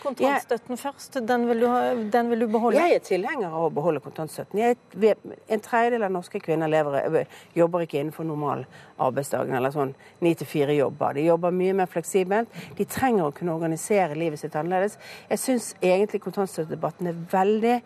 Kontantstøtten 0.03 0.77
først, 0.77 1.17
den 1.27 1.45
vil, 1.47 1.63
du, 1.63 1.67
den 2.11 2.29
vil, 2.31 2.43
du, 2.43 2.47
beholde? 2.51 2.81
Jeg 2.81 2.97
er 2.97 3.03
tilhenger 3.07 3.53
av 3.53 3.69
å 3.69 3.71
beholde 3.73 4.01
kontantstøtten. 4.03 4.59
Jeg, 4.59 5.15
en 5.47 5.63
tredjedel 5.63 6.03
av 6.03 6.11
norske 6.11 6.41
kvinner 6.43 6.71
lever, 6.71 7.29
jobber 7.55 7.85
ikke 7.85 8.01
innenfor 8.01 8.27
normal 8.27 8.65
arbeidsdagen, 9.03 9.55
eller 9.55 9.71
sånn 9.71 9.93
ni 10.25 10.33
til 10.39 10.49
fire-jobber. 10.49 11.15
De 11.15 11.27
jobber 11.29 11.55
mye 11.55 11.77
mer 11.79 11.91
fleksibelt. 11.91 12.51
De 12.77 12.87
trenger 12.89 13.29
å 13.29 13.35
kunne 13.35 13.55
organisere 13.55 14.19
livet 14.19 14.43
sitt 14.43 14.57
annerledes. 14.59 14.99
Jeg 15.31 15.43
syns 15.45 15.71
egentlig 15.79 16.23
kontantstøttedebatten 16.25 17.13
er 17.13 17.23
veldig 17.31 17.77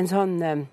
en 0.00 0.10
sånn 0.10 0.36
eh, 0.40 0.64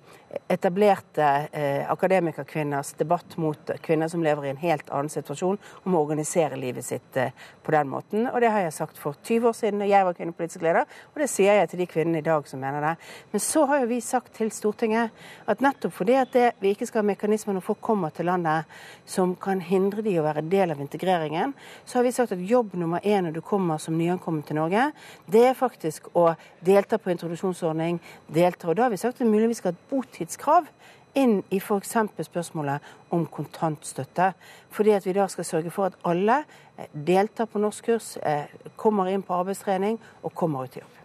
etablerte 0.48 1.48
eh, 1.52 1.92
akademikerkvinners 1.92 2.94
debatt 2.98 3.38
mot 3.38 3.72
kvinner 3.82 4.08
som 4.08 4.24
lever 4.24 4.46
i 4.46 4.52
en 4.54 4.62
helt 4.62 4.90
annen 4.90 5.12
situasjon, 5.12 5.58
om 5.84 5.96
å 5.96 6.02
organisere 6.04 6.58
livet 6.60 6.86
sitt 6.86 7.18
eh, 7.20 7.34
på 7.64 7.74
den 7.76 7.90
måten. 7.90 8.28
Og 8.30 8.40
det 8.42 8.52
har 8.54 8.66
jeg 8.66 8.76
sagt 8.76 9.00
for 9.02 9.18
20 9.24 9.50
år 9.50 9.58
siden 9.58 9.84
da 9.84 9.90
jeg 9.90 10.08
var 10.08 10.18
kvinnepolitisk 10.18 10.66
leder, 10.66 10.90
og 11.14 11.22
det 11.22 11.30
sier 11.32 11.60
jeg 11.60 11.72
til 11.72 11.84
de 11.84 11.88
kvinnene 11.90 12.22
i 12.22 12.26
dag 12.26 12.48
som 12.50 12.62
mener 12.64 12.86
det. 12.86 12.94
Men 13.34 13.44
så 13.44 13.66
har 13.70 13.84
jo 13.84 13.90
vi 13.92 14.00
sagt 14.04 14.34
til 14.38 14.52
Stortinget 14.54 15.14
at 15.50 15.64
nettopp 15.64 15.96
fordi 15.96 16.18
at 16.20 16.34
det, 16.34 16.48
vi 16.64 16.74
ikke 16.74 16.88
skal 16.90 17.04
ha 17.04 17.12
mekanismer 17.12 17.58
når 17.58 17.66
folk 17.68 17.82
kommer 17.84 18.14
til 18.14 18.30
landet 18.30 18.70
som 19.10 19.36
kan 19.40 19.62
hindre 19.64 20.04
de 20.06 20.16
å 20.20 20.26
være 20.26 20.46
del 20.50 20.74
av 20.74 20.82
integreringen, 20.84 21.54
så 21.86 22.00
har 22.00 22.08
vi 22.08 22.16
sagt 22.16 22.36
at 22.36 22.46
jobb 22.50 22.76
nummer 22.80 23.04
én 23.04 23.28
når 23.28 23.38
du 23.38 23.42
kommer 23.46 23.82
som 23.82 23.98
nyankommet 23.98 24.48
til 24.50 24.60
Norge, 24.60 24.90
det 25.30 25.46
er 25.50 25.58
faktisk 25.58 26.10
å 26.18 26.32
delta 26.64 26.98
på 27.00 27.12
introduksjonsordning, 27.14 28.00
delta. 28.34 28.70
Og 28.70 28.78
da 28.78 28.88
har 28.88 28.94
vi 28.94 29.00
sagt 29.02 29.16
at 29.16 29.24
det 29.24 29.28
er 29.28 29.34
mulig 29.34 29.52
vi 29.54 29.60
skal 29.60 29.74
ha 29.74 29.78
et 29.78 29.90
botid 29.92 30.23
botidskrav 30.24 30.68
inn 31.14 31.44
i 31.50 31.60
f.eks. 31.60 31.94
spørsmålet 32.26 32.82
om 33.14 33.26
kontantstøtte. 33.26 34.34
Fordi 34.72 34.96
at 34.96 35.06
vi 35.06 35.14
da 35.14 35.28
skal 35.28 35.46
sørge 35.46 35.72
for 35.72 35.86
at 35.86 35.98
alle 36.04 36.44
eh, 36.78 36.88
deltar 36.94 37.46
på 37.46 37.60
norskkurs, 37.62 38.18
eh, 38.24 38.50
kommer 38.76 39.12
inn 39.12 39.22
på 39.22 39.34
arbeidstrening 39.34 40.00
og 40.24 40.34
kommer 40.34 40.64
ut 40.64 40.78
i 40.78 40.82
jobb. 40.82 40.98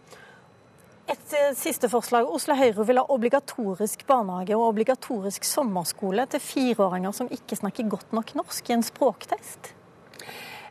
Et 1.09 1.35
eh, 1.37 1.53
siste 1.53 1.89
forslag. 1.89 2.25
Oslo 2.25 2.55
Høyre 2.57 2.87
vil 2.87 2.97
ha 2.97 3.05
obligatorisk 3.09 4.07
barnehage 4.07 4.57
og 4.57 4.71
obligatorisk 4.71 5.45
sommerskole 5.45 6.25
til 6.25 6.41
fireåringer 6.41 7.13
som 7.13 7.29
ikke 7.29 7.59
snakker 7.61 7.89
godt 7.89 8.13
nok 8.13 8.33
norsk, 8.41 8.69
i 8.69 8.77
en 8.79 8.85
språktest. 8.85 9.73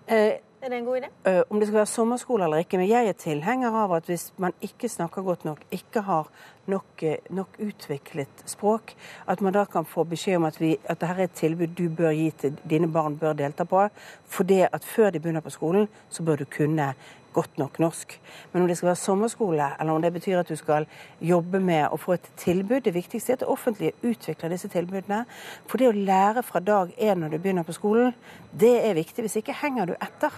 Eh, 0.09 0.39
er 0.59 0.73
det 0.73 0.81
en 0.81 0.87
god 0.89 0.99
idé? 0.99 1.09
Om 1.47 1.61
det 1.61 1.69
skal 1.69 1.79
være 1.85 1.87
sommerskole 1.87 2.49
eller 2.49 2.65
ikke. 2.65 2.81
Men 2.81 2.89
jeg 2.91 3.07
er 3.07 3.15
tilhenger 3.15 3.77
av 3.85 3.93
at 4.01 4.09
hvis 4.11 4.33
man 4.43 4.57
ikke 4.59 4.91
snakker 4.91 5.23
godt 5.23 5.45
nok, 5.47 5.63
ikke 5.71 6.03
har 6.03 6.27
nok, 6.69 7.03
eh, 7.03 7.19
nok, 7.31 7.59
utviklet 7.59 8.43
språk, 8.47 8.95
at 9.27 9.41
man 9.41 9.53
da 9.53 9.65
kan 9.65 9.85
få 9.85 10.05
beskjed 10.05 10.37
om 10.37 10.49
at, 10.49 10.61
vi, 10.61 10.77
at 10.85 11.01
dette 11.01 11.15
er 11.15 11.25
et 11.25 11.37
tilbud 11.37 11.75
du 11.77 11.89
bør 11.89 12.13
gi 12.13 12.31
til 12.31 12.59
dine 12.69 12.89
barn 12.93 13.19
bør 13.19 13.33
delta 13.33 13.65
på. 13.65 13.89
For 14.27 14.45
det 14.45 14.69
at 14.73 14.85
før 14.85 15.11
de 15.11 15.21
begynner 15.21 15.45
på 15.45 15.55
skolen, 15.55 15.89
så 16.11 16.23
bør 16.23 16.37
du 16.37 16.45
kunne 16.45 16.95
godt 17.39 17.59
nok 17.59 17.79
norsk. 17.79 18.21
Men 18.53 18.63
om 18.63 18.69
det 18.69 18.77
skal 18.77 18.91
være 18.91 18.97
sommerskole, 18.97 19.71
eller 19.81 19.93
om 19.93 20.03
det 20.03 20.13
betyr 20.13 20.41
at 20.41 20.49
du 20.49 20.57
skal 20.57 20.87
jobbe 21.21 21.61
med 21.61 21.87
å 21.93 21.99
få 22.01 22.17
et 22.17 22.31
tilbud 22.41 22.81
Det 22.85 22.95
viktigste 22.95 23.33
er 23.33 23.39
at 23.39 23.45
det 23.45 23.53
offentlige 23.53 23.93
utvikler 24.03 24.55
disse 24.55 24.71
tilbudene. 24.73 25.25
For 25.69 25.79
det 25.79 25.91
å 25.91 25.97
lære 25.97 26.43
fra 26.43 26.61
dag 26.61 26.93
én 26.99 27.23
når 27.23 27.35
du 27.35 27.39
begynner 27.39 27.67
på 27.69 27.77
skolen, 27.77 28.15
det 28.53 28.75
er 28.87 28.99
viktig. 28.99 29.23
Hvis 29.23 29.39
ikke 29.43 29.57
henger 29.63 29.87
du 29.87 29.95
etter. 30.01 30.35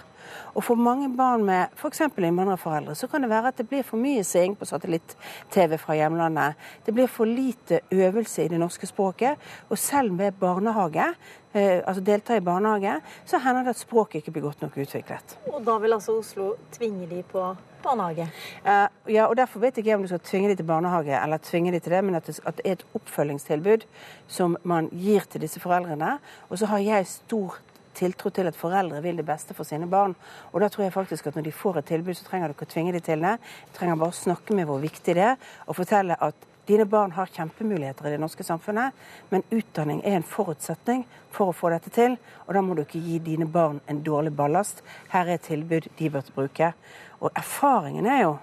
Og 0.54 0.64
for 0.64 0.80
mange 0.80 1.10
barn 1.16 1.44
med 1.46 1.76
f.eks. 1.76 2.02
innvandrerforeldre 2.16 2.94
så 2.98 3.08
kan 3.10 3.24
det 3.24 3.30
være 3.30 3.52
at 3.52 3.60
det 3.60 3.68
blir 3.70 3.86
for 3.86 4.00
mye 4.00 4.24
seing 4.26 4.56
på 4.58 4.68
satellitt-TV 4.68 5.76
fra 5.80 5.96
hjemlandet. 5.98 6.58
Det 6.86 6.94
blir 6.94 7.10
for 7.10 7.28
lite 7.28 7.80
øvelse 7.90 8.44
i 8.44 8.50
det 8.52 8.60
norske 8.60 8.86
språket. 8.86 9.40
Og 9.68 9.78
selv 9.78 10.12
med 10.12 10.38
barnehage, 10.40 11.14
eh, 11.52 11.80
altså 11.86 12.04
delta 12.04 12.36
i 12.36 12.44
barnehage, 12.44 13.00
så 13.24 13.38
hender 13.38 13.62
det 13.62 13.76
at 13.76 13.82
språket 13.82 14.22
ikke 14.22 14.36
blir 14.36 14.48
godt 14.48 14.62
nok 14.62 14.78
utviklet. 14.78 15.38
Og 15.52 15.64
da 15.66 15.78
vil 15.78 15.92
altså 15.92 16.18
Oslo 16.18 16.54
tvinge 16.72 17.10
de 17.10 17.22
på 17.22 17.54
barnehage? 17.82 18.28
Uh, 18.64 19.12
ja, 19.12 19.26
og 19.26 19.36
derfor 19.36 19.60
vet 19.60 19.78
ikke 19.78 19.90
jeg 19.90 19.98
om 19.98 20.04
du 20.04 20.10
skal 20.10 20.22
tvinge 20.24 20.50
de 20.50 20.58
til 20.58 20.68
barnehage 20.68 21.16
eller 21.22 21.38
tvinge 21.44 21.72
de 21.72 21.78
til 21.78 21.92
det, 21.92 22.04
men 22.04 22.14
at 22.14 22.26
det, 22.26 22.40
at 22.46 22.56
det 22.56 22.66
er 22.66 22.78
et 22.78 22.86
oppfølgingstilbud 22.94 23.86
som 24.28 24.56
man 24.62 24.90
gir 24.92 25.26
til 25.30 25.40
disse 25.40 25.60
foreldrene. 25.60 26.18
Og 26.48 26.58
så 26.58 26.66
har 26.66 26.78
jeg 26.84 27.06
stor 27.06 27.58
tiltro 28.00 28.32
til 28.34 28.48
at 28.50 28.58
foreldre 28.58 29.02
vil 29.04 29.20
det 29.20 29.26
beste 29.28 29.54
for 29.56 29.68
sine 29.68 29.88
barn. 29.90 30.16
Og 30.50 30.60
da 30.62 30.68
tror 30.72 30.86
jeg 30.86 30.96
faktisk 30.96 31.28
at 31.30 31.38
når 31.38 31.48
de 31.48 31.54
får 31.54 31.80
et 31.80 31.90
tilbud, 31.92 32.16
så 32.16 32.26
trenger 32.26 32.54
ikke 32.54 32.68
å 32.68 32.74
tvinge 32.74 32.94
dem 32.96 33.04
til 33.06 33.26
det. 33.26 33.36
Du 33.70 33.78
trenger 33.78 34.00
bare 34.00 34.14
å 34.14 34.20
snakke 34.20 34.56
med 34.56 34.68
hvor 34.68 34.82
viktig 34.82 35.16
det 35.16 35.26
er, 35.32 35.50
og 35.66 35.78
fortelle 35.78 36.18
at 36.28 36.48
dine 36.70 36.84
barn 36.86 37.12
har 37.16 37.26
kjempemuligheter 37.26 38.06
i 38.06 38.12
det 38.14 38.20
norske 38.22 38.44
samfunnet, 38.46 38.94
men 39.32 39.42
utdanning 39.50 40.04
er 40.06 40.18
en 40.18 40.26
forutsetning 40.26 41.02
for 41.34 41.50
å 41.50 41.56
få 41.56 41.72
dette 41.72 41.90
til. 41.94 42.14
Og 42.46 42.54
da 42.54 42.62
må 42.62 42.76
du 42.76 42.84
ikke 42.84 43.00
gi 43.02 43.18
dine 43.24 43.48
barn 43.50 43.80
en 43.90 44.04
dårlig 44.06 44.30
ballast. 44.38 44.84
Her 45.10 45.26
er 45.26 45.38
et 45.38 45.48
tilbud 45.48 45.88
de 45.98 46.12
bør 46.14 46.30
bruke. 46.36 46.72
Og 47.20 47.34
erfaringen 47.34 48.06
er 48.06 48.22
jo 48.26 48.38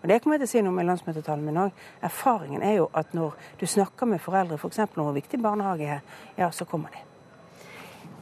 og 0.00 0.08
det 0.08 0.22
kommer 0.22 0.38
jeg 0.38 0.46
til 0.46 0.48
å 0.48 0.52
si 0.54 0.60
noe 0.64 0.76
med 0.78 0.86
landsmøtetalen 0.88 1.44
min 1.44 1.60
òg. 1.60 1.82
Erfaringen 2.08 2.64
er 2.64 2.78
jo 2.78 2.88
at 2.96 3.12
når 3.12 3.36
du 3.60 3.66
snakker 3.68 4.08
med 4.08 4.24
foreldre 4.24 4.56
f.eks. 4.56 4.80
For 4.86 5.04
om 5.04 5.10
hvor 5.10 5.20
viktig 5.20 5.42
barnehage 5.44 5.92
er, 5.98 6.02
ja, 6.40 6.48
så 6.48 6.64
kommer 6.64 6.88
de. 6.94 7.09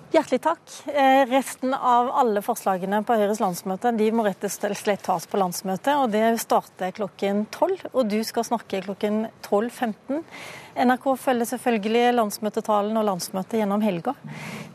Hjertelig 0.09 0.41
takk. 0.41 0.71
Eh, 0.87 1.27
resten 1.29 1.75
av 1.75 2.07
alle 2.17 2.41
forslagene 2.41 3.03
på 3.05 3.13
Høyres 3.21 3.43
landsmøte 3.43 3.91
de 3.93 4.07
må 4.09 4.23
rett 4.25 4.47
og 4.47 4.53
slett 4.57 5.03
tas 5.05 5.27
på 5.29 5.37
landsmøtet. 5.37 5.91
og 6.01 6.09
Det 6.15 6.41
starter 6.41 6.95
klokken 6.97 7.43
12, 7.53 7.91
og 7.93 8.09
du 8.09 8.23
skal 8.25 8.47
snakke 8.49 8.81
klokken 8.87 9.27
12.15. 9.45 10.23
NRK 10.81 11.05
følger 11.21 11.51
selvfølgelig 11.51 12.15
landsmøtetalen 12.17 12.97
og 12.97 13.05
landsmøtet 13.05 13.59
gjennom 13.61 13.85
helga. 13.85 14.15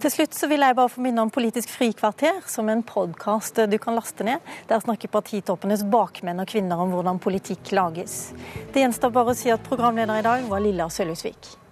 Til 0.03 0.13
slutt 0.13 0.37
så 0.37 0.51
vil 0.51 0.67
jeg 0.67 0.77
bare 0.77 0.93
få 0.93 1.01
minne 1.01 1.25
om 1.25 1.33
Politisk 1.33 1.73
frikvarter, 1.79 2.43
som 2.45 2.69
en 2.69 2.85
podkast 2.85 3.63
du 3.65 3.77
kan 3.81 3.97
laste 3.97 4.27
ned. 4.27 4.53
Der 4.69 4.85
snakker 4.85 5.09
partitoppenes 5.09 5.81
bakmenn 5.81 6.45
og 6.45 6.45
-kvinner 6.45 6.77
om 6.77 6.93
hvordan 6.93 7.17
politikk 7.17 7.71
lages. 7.71 8.33
Det 8.71 8.85
gjenstår 8.85 9.09
bare 9.09 9.33
å 9.33 9.35
si 9.35 9.49
at 9.49 9.63
programleder 9.63 10.19
i 10.19 10.21
dag 10.21 10.43
var 10.43 10.59
Lilla 10.59 10.89
Sølhusvik. 10.89 11.62